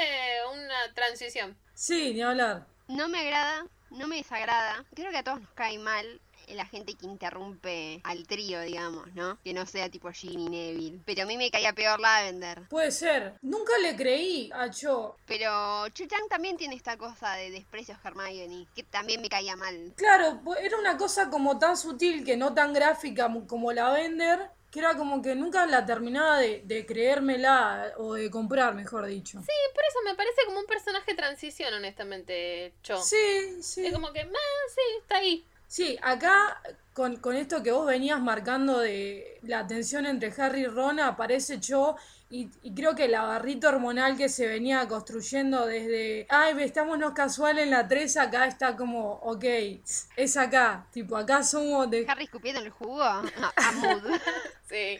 una 0.53 0.93
transición. 0.93 1.57
sí, 1.73 2.13
ni 2.13 2.21
hablar. 2.21 2.65
No 2.87 3.07
me 3.07 3.19
agrada, 3.21 3.65
no 3.91 4.07
me 4.07 4.17
desagrada. 4.17 4.83
Creo 4.93 5.11
que 5.11 5.17
a 5.19 5.23
todos 5.23 5.39
nos 5.41 5.49
cae 5.51 5.77
mal 5.79 6.19
la 6.55 6.65
gente 6.65 6.93
que 6.95 7.05
interrumpe 7.05 8.01
al 8.03 8.25
trío, 8.27 8.61
digamos, 8.61 9.13
¿no? 9.13 9.37
Que 9.43 9.53
no 9.53 9.65
sea 9.65 9.89
tipo 9.89 10.11
Ginny 10.11 10.49
Neville. 10.49 10.99
Pero 11.05 11.23
a 11.23 11.25
mí 11.25 11.37
me 11.37 11.49
caía 11.51 11.73
peor 11.73 11.99
Lavender. 11.99 12.67
Puede 12.69 12.91
ser. 12.91 13.33
Nunca 13.41 13.77
le 13.79 13.95
creí 13.95 14.49
a 14.53 14.69
Cho. 14.69 15.15
Pero 15.25 15.87
Chu 15.89 16.05
Chang 16.07 16.27
también 16.29 16.57
tiene 16.57 16.75
esta 16.75 16.97
cosa 16.97 17.33
de 17.35 17.51
desprecio 17.51 17.95
a 17.95 18.07
Hermione, 18.07 18.67
que 18.75 18.83
también 18.83 19.21
me 19.21 19.29
caía 19.29 19.55
mal. 19.55 19.93
Claro, 19.95 20.41
pu- 20.43 20.57
era 20.59 20.77
una 20.77 20.97
cosa 20.97 21.29
como 21.29 21.57
tan 21.59 21.77
sutil 21.77 22.23
que 22.23 22.37
no 22.37 22.53
tan 22.53 22.73
gráfica 22.73 23.27
mo- 23.27 23.47
como 23.47 23.71
la 23.71 23.91
Vender, 23.91 24.49
que 24.71 24.79
era 24.79 24.95
como 24.95 25.21
que 25.21 25.35
nunca 25.35 25.65
la 25.65 25.85
terminaba 25.85 26.37
de, 26.39 26.61
de 26.63 26.85
creérmela 26.85 27.93
o 27.97 28.13
de 28.13 28.29
comprar, 28.31 28.73
mejor 28.73 29.05
dicho. 29.05 29.39
Sí, 29.41 29.51
por 29.73 29.83
eso 29.83 29.99
me 30.05 30.15
parece 30.15 30.45
como 30.45 30.59
un 30.59 30.65
personaje 30.65 31.13
transición, 31.13 31.73
honestamente, 31.73 32.73
Cho. 32.81 32.97
Sí, 33.01 33.61
sí. 33.61 33.85
Es 33.85 33.93
como 33.93 34.11
que, 34.13 34.21
"Ah, 34.21 34.67
sí, 34.73 34.81
está 35.01 35.17
ahí. 35.17 35.45
Sí, 35.71 35.97
acá 36.01 36.61
con, 36.93 37.15
con 37.15 37.37
esto 37.37 37.63
que 37.63 37.71
vos 37.71 37.87
venías 37.87 38.19
marcando 38.19 38.79
de 38.79 39.39
la 39.43 39.65
tensión 39.67 40.05
entre 40.05 40.33
Harry 40.37 40.63
y 40.63 40.65
Ron 40.65 40.99
aparece 40.99 41.61
Cho 41.61 41.95
y, 42.29 42.49
y 42.61 42.73
creo 42.73 42.93
que 42.93 43.07
la 43.07 43.23
barrita 43.23 43.69
hormonal 43.69 44.17
que 44.17 44.27
se 44.27 44.47
venía 44.47 44.85
construyendo 44.89 45.65
desde, 45.65 46.27
ay, 46.27 46.61
estámonos 46.61 47.13
casual 47.13 47.57
en 47.57 47.69
la 47.69 47.87
3, 47.87 48.17
acá 48.17 48.47
está 48.47 48.75
como, 48.75 49.13
ok, 49.23 49.45
es 50.17 50.35
acá, 50.35 50.87
tipo, 50.91 51.15
acá 51.15 51.41
somos 51.41 51.89
de... 51.89 52.05
Harry 52.05 52.25
escupiendo 52.25 52.59
el 52.59 52.69
jugo 52.69 53.01
a 53.01 53.21
Mood. 53.75 54.03
Sí. 54.67 54.99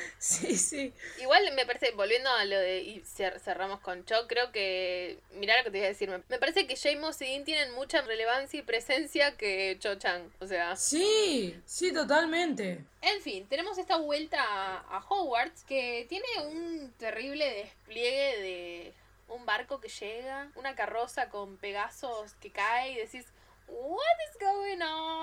Sí, 0.18 0.56
sí. 0.56 0.92
Igual 1.20 1.42
me 1.54 1.64
parece, 1.64 1.92
volviendo 1.92 2.28
a 2.30 2.44
lo 2.44 2.58
de. 2.58 2.80
Y 2.82 3.00
cer- 3.02 3.38
cerramos 3.40 3.80
con 3.80 4.04
Cho, 4.04 4.26
creo 4.26 4.52
que. 4.52 5.18
Mirá 5.32 5.56
lo 5.58 5.64
que 5.64 5.70
te 5.70 5.78
voy 5.78 5.86
a 5.86 5.88
decir. 5.90 6.10
Me, 6.10 6.22
me 6.28 6.38
parece 6.38 6.66
que 6.66 6.76
James 6.76 7.20
y 7.22 7.24
Dean 7.26 7.44
tienen 7.44 7.72
mucha 7.74 8.02
relevancia 8.02 8.58
y 8.60 8.62
presencia 8.62 9.36
que 9.36 9.76
Cho 9.80 9.94
Chang. 9.96 10.30
O 10.40 10.46
sea. 10.46 10.76
Sí, 10.76 11.58
sí, 11.64 11.92
totalmente. 11.92 12.84
En 13.02 13.22
fin, 13.22 13.46
tenemos 13.48 13.78
esta 13.78 13.96
vuelta 13.96 14.42
a, 14.42 14.78
a 14.98 15.04
Hogwarts 15.08 15.64
que 15.64 16.04
tiene 16.08 16.26
un 16.46 16.92
terrible 16.98 17.50
despliegue 17.54 18.42
de 18.42 18.94
un 19.28 19.46
barco 19.46 19.80
que 19.80 19.88
llega, 19.88 20.50
una 20.56 20.74
carroza 20.74 21.30
con 21.30 21.56
Pegasos 21.56 22.34
que 22.40 22.50
cae 22.50 22.92
y 22.92 22.96
decís, 22.96 23.26
What 23.68 24.16
is 24.28 24.38
going 24.40 24.82
on? 24.82 25.19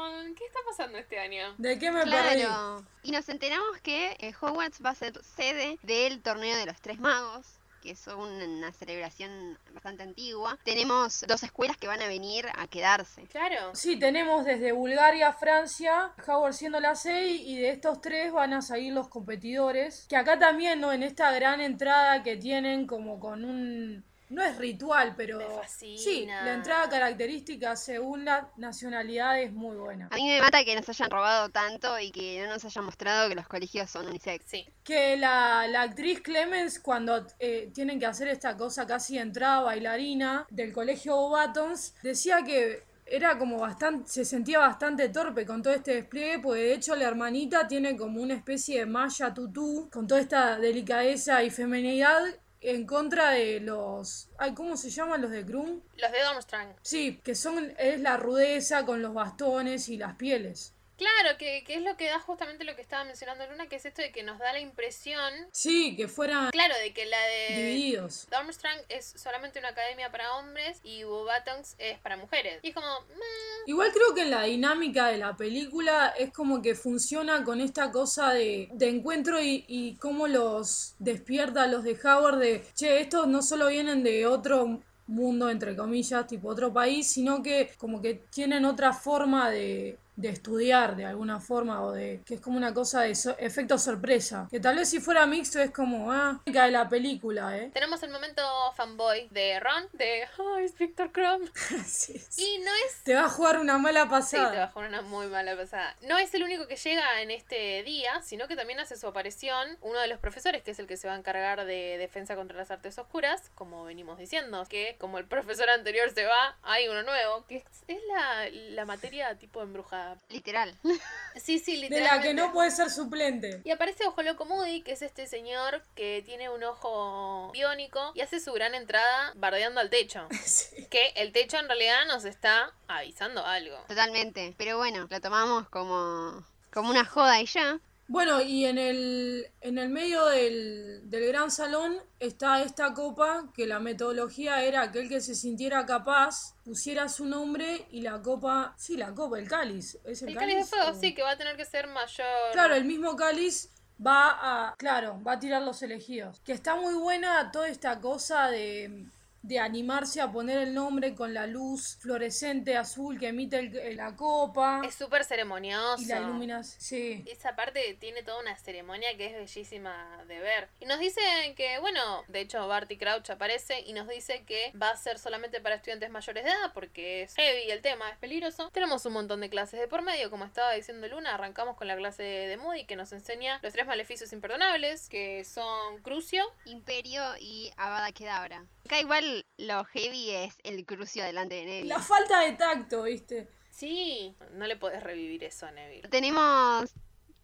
¿Qué 0.77 0.83
está 0.83 0.91
pasando 0.91 0.99
este 0.99 1.17
año? 1.17 1.55
¿De 1.57 1.79
qué 1.79 1.89
me 1.89 2.03
perdí? 2.03 2.43
Claro. 2.43 2.85
Y 3.01 3.11
nos 3.11 3.27
enteramos 3.29 3.81
que 3.81 4.15
eh, 4.19 4.31
Hogwarts 4.39 4.79
va 4.85 4.91
a 4.91 4.95
ser 4.95 5.19
sede 5.23 5.79
del 5.81 6.21
torneo 6.21 6.55
de 6.55 6.67
los 6.67 6.79
tres 6.81 6.99
magos. 6.99 7.47
que 7.81 7.95
son 7.95 8.19
una 8.19 8.71
celebración 8.73 9.57
bastante 9.73 10.03
antigua, 10.03 10.57
tenemos 10.63 11.23
dos 11.27 11.41
escuelas 11.43 11.77
que 11.77 11.87
van 11.87 12.01
a 12.01 12.07
venir 12.07 12.45
a 12.57 12.67
quedarse. 12.67 13.23
Claro. 13.27 13.73
Sí, 13.75 13.97
tenemos 13.97 14.45
desde 14.45 14.71
Bulgaria, 14.71 15.31
Francia, 15.33 16.11
Howard 16.27 16.53
siendo 16.53 16.79
la 16.79 16.95
6 16.95 17.41
y 17.45 17.57
de 17.57 17.69
estos 17.69 18.01
tres 18.01 18.31
van 18.31 18.53
a 18.53 18.61
salir 18.61 18.93
los 18.93 19.07
competidores. 19.07 20.05
Que 20.09 20.17
acá 20.17 20.37
también, 20.37 20.81
¿no? 20.81 20.91
En 20.91 21.01
esta 21.01 21.31
gran 21.31 21.61
entrada 21.61 22.23
que 22.23 22.35
tienen 22.35 22.85
como 22.87 23.19
con 23.19 23.45
un... 23.45 24.03
No 24.29 24.43
es 24.43 24.57
ritual, 24.57 25.13
pero... 25.15 25.37
Me 25.37 25.45
fascina. 25.45 25.97
Sí, 25.97 26.25
la 26.25 26.53
entrada 26.53 26.89
característica 26.89 27.75
según 27.75 28.25
la 28.25 28.49
nacionalidad 28.57 29.41
es 29.41 29.53
muy 29.53 29.77
buena. 29.77 30.09
A 30.11 30.15
mí 30.15 30.27
me 30.27 30.41
mata 30.41 30.65
que 30.65 30.75
nos 30.75 30.87
hayan 30.89 31.09
robado 31.09 31.49
tanto 31.49 31.97
y 31.99 32.11
que 32.11 32.41
no 32.41 32.53
nos 32.53 32.65
hayan 32.65 32.85
mostrado 32.85 33.29
que 33.29 33.35
los 33.35 33.47
colegios 33.47 33.89
son 33.89 34.07
unisex. 34.07 34.45
Sí. 34.45 34.67
Que 34.83 35.15
la, 35.15 35.67
la 35.67 35.83
actriz 35.83 36.21
Clemens, 36.21 36.79
cuando 36.79 37.25
eh, 37.39 37.71
tienen 37.73 37.99
que 37.99 38.05
hacer 38.05 38.27
esta 38.27 38.57
cosa 38.57 38.85
casi 38.85 39.15
de 39.15 39.21
entrada 39.21 39.61
bailarina 39.61 40.45
del 40.49 40.73
colegio 40.73 41.29
Buttons, 41.29 41.95
decía 42.03 42.43
que 42.43 42.83
era 43.09 43.37
como 43.37 43.59
bastante, 43.59 44.09
se 44.09 44.25
sentía 44.25 44.59
bastante 44.59 45.09
torpe 45.09 45.45
con 45.45 45.63
todo 45.63 45.73
este 45.73 45.95
despliegue, 45.95 46.39
porque 46.39 46.61
de 46.61 46.73
hecho 46.73 46.95
la 46.95 47.05
hermanita 47.05 47.67
tiene 47.67 47.95
como 47.95 48.21
una 48.21 48.33
especie 48.33 48.79
de 48.79 48.85
malla 48.85 49.33
tutú, 49.33 49.89
con 49.91 50.07
toda 50.07 50.19
esta 50.19 50.57
delicadeza 50.57 51.41
y 51.43 51.49
feminidad 51.49 52.21
en 52.61 52.85
contra 52.85 53.31
de 53.31 53.59
los... 53.59 54.29
Ay, 54.37 54.53
¿cómo 54.53 54.77
se 54.77 54.89
llaman 54.89 55.21
los 55.21 55.31
de 55.31 55.45
Krum? 55.45 55.81
Los 55.97 56.11
de 56.11 56.23
Dormstrang. 56.23 56.75
Sí, 56.81 57.19
que 57.23 57.35
son 57.35 57.73
es 57.77 57.99
la 57.99 58.17
rudeza 58.17 58.85
con 58.85 59.01
los 59.01 59.13
bastones 59.13 59.89
y 59.89 59.97
las 59.97 60.15
pieles. 60.15 60.73
Claro, 60.97 61.37
que, 61.37 61.63
que 61.63 61.75
es 61.75 61.81
lo 61.83 61.95
que 61.95 62.05
da 62.07 62.19
justamente 62.19 62.63
lo 62.63 62.75
que 62.75 62.81
estaba 62.81 63.03
mencionando 63.03 63.45
Luna, 63.47 63.67
que 63.67 63.75
es 63.75 63.85
esto 63.85 64.01
de 64.01 64.11
que 64.11 64.23
nos 64.23 64.39
da 64.39 64.51
la 64.51 64.59
impresión, 64.59 65.31
Sí, 65.51 65.95
que 65.95 66.07
fueran 66.07 66.49
claro, 66.49 66.73
de 66.83 66.91
que 66.93 67.05
la 67.05 67.21
de 67.21 67.55
divididos. 67.55 68.27
Dormstrang 68.31 68.79
es 68.89 69.13
solamente 69.15 69.59
una 69.59 69.69
academia 69.69 70.11
para 70.11 70.35
hombres 70.37 70.79
y 70.83 71.03
Bubatongs 71.03 71.75
es 71.77 71.99
para 71.99 72.17
mujeres. 72.17 72.59
Y 72.63 72.69
es 72.69 72.73
como, 72.73 72.87
"Meh". 73.09 73.63
Igual 73.67 73.91
creo 73.91 74.15
que 74.15 74.25
la 74.25 74.43
dinámica 74.43 75.07
de 75.07 75.17
la 75.19 75.35
película 75.37 76.13
es 76.17 76.31
como 76.31 76.61
que 76.61 76.73
funciona 76.73 77.43
con 77.43 77.61
esta 77.61 77.91
cosa 77.91 78.33
de, 78.33 78.69
de 78.71 78.89
encuentro 78.89 79.41
y, 79.41 79.65
y 79.67 79.95
cómo 79.97 80.27
los 80.27 80.95
despierta 80.97 81.63
a 81.63 81.67
los 81.67 81.83
de 81.83 81.97
Howard 82.03 82.39
de, 82.39 82.63
che, 82.73 83.01
estos 83.01 83.27
no 83.27 83.41
solo 83.43 83.67
vienen 83.67 84.03
de 84.03 84.25
otro 84.25 84.81
mundo, 85.05 85.49
entre 85.49 85.75
comillas, 85.75 86.27
tipo 86.27 86.49
otro 86.49 86.73
país, 86.73 87.09
sino 87.11 87.41
que 87.43 87.71
como 87.77 88.01
que 88.01 88.15
tienen 88.15 88.65
otra 88.65 88.93
forma 88.93 89.49
de, 89.49 89.97
de 90.17 90.29
estudiar 90.29 90.95
de 90.97 91.05
alguna 91.05 91.39
forma 91.39 91.81
o 91.83 91.91
de 91.93 92.21
que 92.25 92.33
es 92.35 92.41
como 92.41 92.57
una 92.57 92.73
cosa 92.73 93.01
de 93.03 93.15
so- 93.15 93.37
efecto 93.37 93.77
sorpresa. 93.77 94.47
Que 94.51 94.59
tal 94.59 94.75
vez 94.75 94.89
si 94.89 94.99
fuera 94.99 95.25
mixto 95.25 95.59
es 95.59 95.71
como, 95.71 96.11
ah, 96.11 96.41
de 96.45 96.71
la 96.71 96.89
película, 96.89 97.55
¿eh? 97.57 97.69
tenemos 97.73 98.01
el 98.03 98.09
momento 98.09 98.41
fanboy 98.75 99.27
de 99.29 99.59
Ron, 99.59 99.87
de, 99.93 100.23
oh, 100.39 100.57
es 100.57 100.77
Victor 100.77 101.11
Crumb. 101.11 101.47
Sí, 101.85 102.17
sí. 102.29 102.43
Y 102.43 102.59
no 102.59 102.71
es 102.87 103.03
Te 103.03 103.13
va 103.15 103.25
a 103.25 103.29
jugar 103.29 103.59
una 103.59 103.77
mala 103.77 104.03
Sí, 104.03 104.09
pasada. 104.09 104.51
te 104.51 104.57
bajó 104.57 104.79
una 104.79 105.01
muy 105.03 105.27
mala 105.27 105.55
pasada. 105.55 105.95
No 106.01 106.17
es 106.17 106.33
el 106.33 106.43
único 106.43 106.67
que 106.67 106.75
llega 106.75 107.21
en 107.21 107.29
este 107.31 107.83
día, 107.83 108.21
sino 108.23 108.47
que 108.47 108.55
también 108.55 108.79
hace 108.79 108.97
su 108.97 109.05
aparición 109.07 109.77
uno 109.81 109.99
de 109.99 110.07
los 110.07 110.19
profesores, 110.19 110.63
que 110.63 110.71
es 110.71 110.79
el 110.79 110.87
que 110.87 110.97
se 110.97 111.07
va 111.07 111.13
a 111.13 111.17
encargar 111.17 111.63
de 111.65 111.97
defensa 111.97 112.35
contra 112.35 112.57
las 112.57 112.71
artes 112.71 112.97
oscuras, 112.97 113.51
como 113.55 113.83
venimos 113.85 114.17
diciendo, 114.17 114.65
que 114.67 114.95
como 114.99 115.19
el 115.19 115.25
profesor 115.27 115.69
anterior 115.69 116.09
se 116.11 116.25
va, 116.25 116.57
hay 116.63 116.87
uno 116.87 117.03
nuevo, 117.03 117.45
que 117.47 117.57
es, 117.57 117.63
es 117.87 117.99
la, 118.07 118.49
la 118.49 118.85
materia 118.85 119.37
tipo 119.37 119.61
embrujada. 119.61 120.06
Literal. 120.29 120.73
Sí, 121.37 121.59
sí, 121.59 121.75
de 121.75 121.81
literalmente. 121.81 122.15
la 122.15 122.21
que 122.23 122.33
no 122.33 122.51
puede 122.51 122.71
ser 122.71 122.89
suplente. 122.89 123.61
Y 123.63 123.69
aparece 123.69 124.07
Ojo 124.07 124.23
Loco 124.23 124.45
Moody, 124.45 124.81
que 124.81 124.93
es 124.93 125.03
este 125.03 125.27
señor 125.27 125.83
que 125.93 126.23
tiene 126.25 126.49
un 126.49 126.63
ojo 126.63 127.51
biónico 127.53 128.11
y 128.15 128.21
hace 128.21 128.39
su 128.39 128.51
gran 128.53 128.73
entrada 128.73 129.33
bardeando 129.35 129.79
al 129.79 129.89
techo. 129.91 130.27
Sí. 130.45 130.87
Que 130.89 131.09
el 131.15 131.31
techo 131.33 131.57
en 131.57 131.67
realidad 131.67 132.05
nos 132.07 132.25
está 132.25 132.71
avisando 132.87 133.45
algo. 133.45 133.77
Totalmente. 133.87 134.55
Pero 134.57 134.77
bueno, 134.77 135.05
lo 135.09 135.21
tomamos 135.21 135.69
como, 135.69 136.43
como 136.73 136.89
una 136.89 137.05
joda 137.05 137.39
y 137.39 137.45
ya. 137.45 137.79
Bueno, 138.09 138.41
y 138.41 138.65
en 138.65 138.77
el, 138.77 139.47
en 139.59 139.77
el 139.77 139.89
medio 139.89 140.25
del, 140.27 141.01
del 141.09 141.27
gran 141.27 141.51
salón 141.51 141.97
está 142.19 142.61
esta 142.61 142.93
copa 142.93 143.49
que 143.53 143.67
la 143.67 143.79
metodología 143.79 144.63
era 144.63 144.91
que 144.91 144.99
el 144.99 145.09
que 145.09 145.19
se 145.19 145.35
sintiera 145.35 145.85
capaz 145.85 146.55
pusiera 146.63 147.09
su 147.09 147.25
nombre 147.25 147.85
y 147.91 148.01
la 148.01 148.21
copa, 148.21 148.73
sí, 148.77 148.95
la 148.95 149.13
copa, 149.13 149.37
el 149.39 149.49
cáliz. 149.49 149.97
¿Es 150.05 150.21
el, 150.21 150.29
El 150.29 150.35
cáliz 150.37 150.55
de 150.57 150.63
fuego, 150.63 150.91
o- 150.91 150.99
sí, 150.99 151.13
que 151.13 151.21
va 151.21 151.31
a 151.31 151.37
tener 151.37 151.57
que 151.57 151.65
ser 151.65 151.87
mayor. 151.87 152.25
Claro, 152.53 152.75
el 152.75 152.85
mismo 152.85 153.15
cáliz 153.17 153.69
va 154.05 154.69
a, 154.69 154.75
claro, 154.77 155.19
va 155.27 155.33
a 155.33 155.39
tirar 155.39 155.61
los 155.63 155.81
elegidos. 155.81 156.39
Que 156.45 156.53
está 156.53 156.75
muy 156.75 156.93
buena 156.93 157.51
toda 157.51 157.67
esta 157.67 157.99
cosa 157.99 158.49
de, 158.49 159.05
de 159.47 159.59
animarse 159.59 160.19
a 160.19 160.31
poner 160.31 160.57
el 160.59 160.73
nombre 160.73 161.15
con 161.15 161.33
la 161.33 161.47
luz 161.47 161.97
fluorescente 162.01 162.75
azul 162.75 163.17
que 163.19 163.29
emite 163.29 163.59
el- 163.59 163.95
la 163.95 164.15
copa 164.15 164.81
Es 164.85 164.95
súper 164.95 165.23
ceremonioso. 165.23 166.01
y 166.01 166.05
la 166.05 166.19
iluminación. 166.19 166.81
Sí. 166.81 167.23
Esa 167.27 167.55
parte 167.55 167.95
tiene 167.99 168.23
toda 168.23 168.41
una 168.41 168.55
ceremonia 168.57 169.15
que 169.15 169.27
es 169.27 169.33
bellísima 169.33 170.23
de 170.27 170.39
ver. 170.39 170.67
Y 170.81 170.85
nos 170.85 170.99
dicen 170.99 171.55
que, 171.55 171.79
bueno, 171.79 172.23
de 172.27 172.41
hecho 172.41 172.67
Barty 172.67 172.97
Crouch 172.97 173.29
aparece 173.29 173.79
y 173.81 173.93
nos 173.93 174.07
dice 174.07 174.43
que 174.45 174.71
va 174.81 174.89
a 174.89 174.97
ser 174.97 175.17
solamente 175.17 175.61
para 175.61 175.75
estudiantes 175.75 176.09
mayores 176.09 176.43
de 176.43 176.49
edad 176.49 176.73
porque 176.73 177.23
es 177.23 177.35
heavy 177.35 177.71
el 177.71 177.81
tema, 177.81 178.09
es 178.09 178.17
peligroso. 178.17 178.69
Tenemos 178.71 179.05
un 179.05 179.13
montón 179.13 179.39
de 179.41 179.49
clases 179.49 179.79
de 179.79 179.87
por 179.87 180.01
medio, 180.01 180.29
como 180.29 180.43
estaba 180.45 180.73
diciendo 180.73 181.07
Luna, 181.07 181.35
arrancamos 181.35 181.77
con 181.77 181.87
la 181.87 181.95
clase 181.95 182.23
de 182.23 182.57
Moody 182.57 182.85
que 182.85 182.95
nos 182.97 183.11
enseña 183.13 183.59
los 183.63 183.71
tres 183.73 183.87
maleficios 183.87 184.33
imperdonables, 184.33 185.07
que 185.09 185.45
son 185.45 186.01
Crucio, 186.01 186.43
Imperio 186.65 187.23
y 187.39 187.71
Avada 187.77 188.11
Kedavra. 188.11 188.65
Acá 188.85 188.99
igual 188.99 189.36
lo 189.57 189.85
heavy 189.85 190.31
es 190.31 190.57
el 190.63 190.85
crucio 190.85 191.23
delante 191.23 191.55
de 191.55 191.65
Neville. 191.65 191.87
La 191.87 191.99
falta 191.99 192.41
de 192.41 192.53
tacto, 192.53 193.03
¿viste? 193.03 193.47
Sí, 193.69 194.35
no 194.53 194.65
le 194.65 194.75
podés 194.75 195.03
revivir 195.03 195.43
eso 195.43 195.65
a 195.65 195.71
Neville. 195.71 196.07
Tenemos 196.09 196.93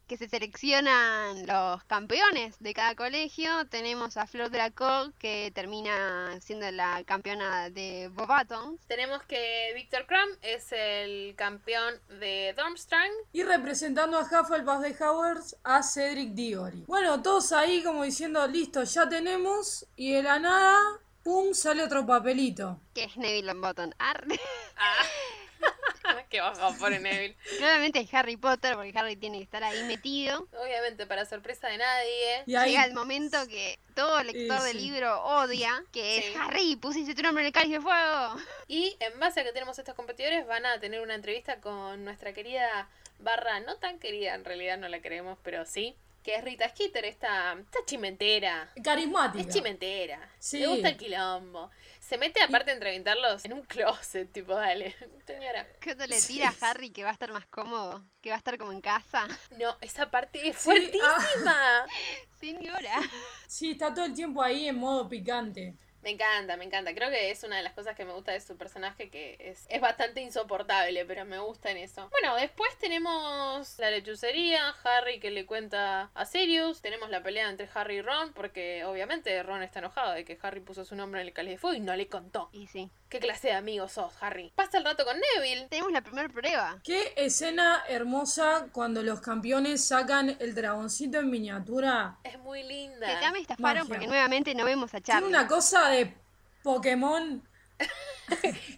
que 0.07 0.17
se 0.17 0.27
seleccionan 0.27 1.45
los 1.47 1.83
campeones 1.85 2.59
de 2.59 2.73
cada 2.73 2.95
colegio. 2.95 3.65
Tenemos 3.67 4.17
a 4.17 4.27
Flor 4.27 4.49
Draco, 4.49 5.11
que 5.17 5.51
termina 5.55 6.39
siendo 6.41 6.69
la 6.71 7.03
campeona 7.05 7.69
de 7.69 8.09
Bobaton. 8.09 8.77
Tenemos 8.87 9.23
que 9.23 9.71
Victor 9.75 10.05
Crumb 10.05 10.37
es 10.41 10.71
el 10.71 11.35
campeón 11.35 11.95
de 12.19 12.53
Dormstrang. 12.55 13.11
Y 13.31 13.43
representando 13.43 14.17
a 14.17 14.23
Hufflepuff 14.23 14.81
de 14.81 15.03
Howards 15.03 15.55
a 15.63 15.81
Cedric 15.83 16.33
Diggory. 16.33 16.83
Bueno, 16.87 17.21
todos 17.21 17.51
ahí 17.51 17.81
como 17.83 18.03
diciendo, 18.03 18.45
listo, 18.47 18.83
ya 18.83 19.07
tenemos. 19.07 19.85
Y 19.95 20.13
de 20.13 20.23
la 20.23 20.39
nada, 20.39 20.79
pum, 21.23 21.53
sale 21.53 21.83
otro 21.83 22.05
papelito. 22.05 22.79
Que 22.93 23.05
es 23.05 23.17
Neville 23.17 23.47
Longbottom. 23.47 23.91
Arre. 23.97 24.39
Ah. 24.77 25.05
Qué 26.29 26.41
bajo 26.41 26.75
pone 26.77 26.99
Neville. 26.99 27.35
Nuevamente 27.59 27.99
es 27.99 28.13
Harry 28.13 28.35
Potter, 28.37 28.75
porque 28.75 28.91
Harry 28.97 29.15
tiene 29.15 29.37
que 29.37 29.43
estar 29.43 29.63
ahí 29.63 29.83
metido. 29.83 30.47
Obviamente, 30.61 31.05
para 31.05 31.25
sorpresa 31.25 31.67
de 31.69 31.77
nadie. 31.77 32.43
Y 32.45 32.55
ahí, 32.55 32.71
Llega 32.71 32.85
el 32.85 32.93
momento 32.93 33.37
que 33.47 33.79
todo 33.95 34.21
lector 34.23 34.59
Sí, 34.61 34.65
del 34.67 34.77
libro 34.77 35.23
odia, 35.23 35.83
que 35.91 36.21
Sí. 36.21 36.27
es 36.29 36.35
Harry, 36.37 36.75
pusiste 36.75 37.15
tu 37.15 37.21
nombre 37.21 37.43
en 37.43 37.47
el 37.47 37.53
cáliz 37.53 37.71
de 37.73 37.81
fuego. 37.81 38.35
Y 38.67 38.97
en 38.99 39.17
base 39.19 39.39
a 39.41 39.43
que 39.43 39.53
tenemos 39.53 39.77
estos 39.79 39.95
competidores, 39.95 40.45
van 40.47 40.65
a 40.65 40.79
tener 40.79 41.01
una 41.01 41.15
entrevista 41.15 41.61
con 41.61 42.03
nuestra 42.03 42.33
querida 42.33 42.89
barra, 43.19 43.59
no 43.61 43.77
tan 43.77 43.99
querida, 43.99 44.33
en 44.33 44.43
realidad 44.43 44.77
no 44.77 44.89
la 44.89 44.99
queremos, 44.99 45.37
pero 45.43 45.65
sí, 45.65 45.95
que 46.23 46.35
es 46.35 46.43
Rita 46.43 46.69
Skeeter, 46.69 47.05
esta, 47.05 47.53
esta 47.53 47.79
chimentera. 47.85 48.71
carismática. 48.83 49.47
Es 49.47 49.53
chimentera. 49.53 50.29
Sí. 50.39 50.59
Le 50.59 50.67
gusta 50.67 50.89
el 50.89 50.97
quilombo. 50.97 51.69
Se 51.99 52.17
mete 52.17 52.41
aparte 52.41 52.71
a 52.71 52.73
entrevistarlos 52.75 53.43
en 53.45 53.53
un 53.53 53.61
closet, 53.63 54.31
tipo, 54.31 54.53
dale, 54.55 54.95
señora. 55.27 55.67
¿Qué 55.79 55.95
le 55.95 56.19
Sí. 56.19 56.33
tira 56.35 56.49
a 56.59 56.69
Harry 56.69 56.91
que 56.91 57.03
va 57.03 57.09
a 57.09 57.13
estar 57.13 57.31
más 57.31 57.45
cómodo? 57.47 58.03
Que 58.21 58.29
va 58.29 58.35
a 58.35 58.37
estar 58.39 58.57
como 58.57 58.71
en 58.71 58.81
casa. 58.81 59.27
No, 59.59 59.77
esa 59.81 60.09
parte 60.09 60.47
es 60.47 60.55
Sí, 60.57 60.63
fuertísima. 60.63 61.85
Señora. 62.39 63.01
Sí, 63.47 63.71
está 63.71 63.93
todo 63.93 64.05
el 64.05 64.13
tiempo 64.13 64.41
ahí 64.41 64.67
en 64.67 64.75
modo 64.77 65.07
picante. 65.07 65.75
Me 66.03 66.09
encanta, 66.09 66.57
me 66.57 66.65
encanta. 66.65 66.93
Creo 66.93 67.09
que 67.09 67.31
es 67.31 67.43
una 67.43 67.57
de 67.57 67.63
las 67.63 67.73
cosas 67.73 67.95
que 67.95 68.03
me 68.03 68.11
gusta 68.11 68.33
de 68.33 68.41
su 68.41 68.57
personaje, 68.57 69.09
que 69.09 69.37
es, 69.39 69.65
es 69.69 69.81
bastante 69.81 70.21
insoportable, 70.21 71.05
pero 71.05 71.23
me 71.23 71.39
gusta 71.39 71.71
en 71.71 71.77
eso. 71.77 72.09
Bueno, 72.09 72.35
después 72.35 72.77
tenemos 72.77 73.79
la 73.79 73.89
lechucería, 73.89 74.75
Harry 74.83 75.19
que 75.19 75.31
le 75.31 75.45
cuenta 75.45 76.11
a 76.13 76.25
Sirius, 76.25 76.81
tenemos 76.81 77.09
la 77.09 77.23
pelea 77.23 77.49
entre 77.49 77.69
Harry 77.73 77.97
y 77.97 78.01
Ron, 78.01 78.33
porque 78.33 78.83
obviamente 78.83 79.41
Ron 79.43 79.63
está 79.63 79.79
enojado 79.79 80.13
de 80.13 80.25
que 80.25 80.37
Harry 80.41 80.59
puso 80.59 80.83
su 80.83 80.95
nombre 80.95 81.21
en 81.21 81.27
el 81.27 81.33
cáliz 81.33 81.53
de 81.53 81.57
fuego 81.57 81.77
y 81.77 81.79
no 81.79 81.95
le 81.95 82.07
contó. 82.07 82.49
Y 82.51 82.67
sí. 82.67 82.89
¿Qué 83.13 83.19
clase 83.19 83.49
de 83.49 83.53
amigo 83.53 83.87
sos, 83.87 84.11
Harry? 84.21 84.51
Pasa 84.55 84.79
el 84.79 84.83
rato 84.85 85.05
con 85.05 85.15
Neville. 85.37 85.67
Tenemos 85.69 85.91
la 85.91 86.01
primera 86.01 86.27
prueba. 86.29 86.79
Qué 86.83 87.13
escena 87.15 87.83
hermosa 87.87 88.69
cuando 88.71 89.03
los 89.03 89.21
campeones 89.21 89.85
sacan 89.85 90.35
el 90.39 90.55
dragoncito 90.55 91.19
en 91.19 91.29
miniatura. 91.29 92.17
Es 92.23 92.39
muy 92.39 92.61
Que 92.63 92.67
linda. 92.67 93.17
acá 93.19 93.31
me 93.31 93.39
estafaron 93.39 93.83
Magia. 93.83 93.87
porque 93.87 94.07
nuevamente 94.07 94.55
no 94.55 94.65
vemos 94.65 94.91
a 94.95 94.99
Tiene 94.99 95.05
Charlie. 95.21 95.27
una 95.29 95.47
cosa 95.47 95.89
de 95.89 96.11
Pokémon. 96.63 97.47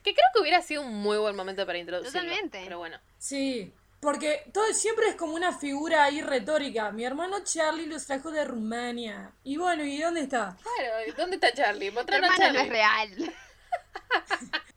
Que 0.03 0.13
creo 0.13 0.27
que 0.33 0.41
hubiera 0.41 0.61
sido 0.61 0.81
un 0.81 0.93
muy 0.95 1.17
buen 1.17 1.35
momento 1.37 1.65
para 1.65 1.77
introducirlo. 1.77 2.19
Totalmente. 2.19 2.59
Pero 2.63 2.77
bueno. 2.79 2.99
Sí. 3.17 3.73
Porque 4.01 4.43
todo 4.53 4.65
siempre 4.73 5.07
es 5.07 5.15
como 5.15 5.33
una 5.33 5.57
figura 5.57 6.03
ahí 6.03 6.21
retórica. 6.21 6.91
Mi 6.91 7.05
hermano 7.05 7.41
Charlie 7.45 7.85
los 7.85 8.05
trajo 8.05 8.31
de 8.31 8.43
Rumania. 8.43 9.31
Y 9.45 9.55
bueno, 9.55 9.85
¿y 9.85 9.97
dónde 10.01 10.21
está? 10.21 10.57
Claro, 10.61 11.13
¿dónde 11.15 11.35
está 11.37 11.53
Charlie? 11.53 11.87
Tu 11.89 11.93
Mostraron 11.95 12.25
a 12.25 12.33
hermano 12.33 12.53
no 12.53 12.59
Charlie. 12.59 12.61
es 12.61 12.69
real. 13.17 13.33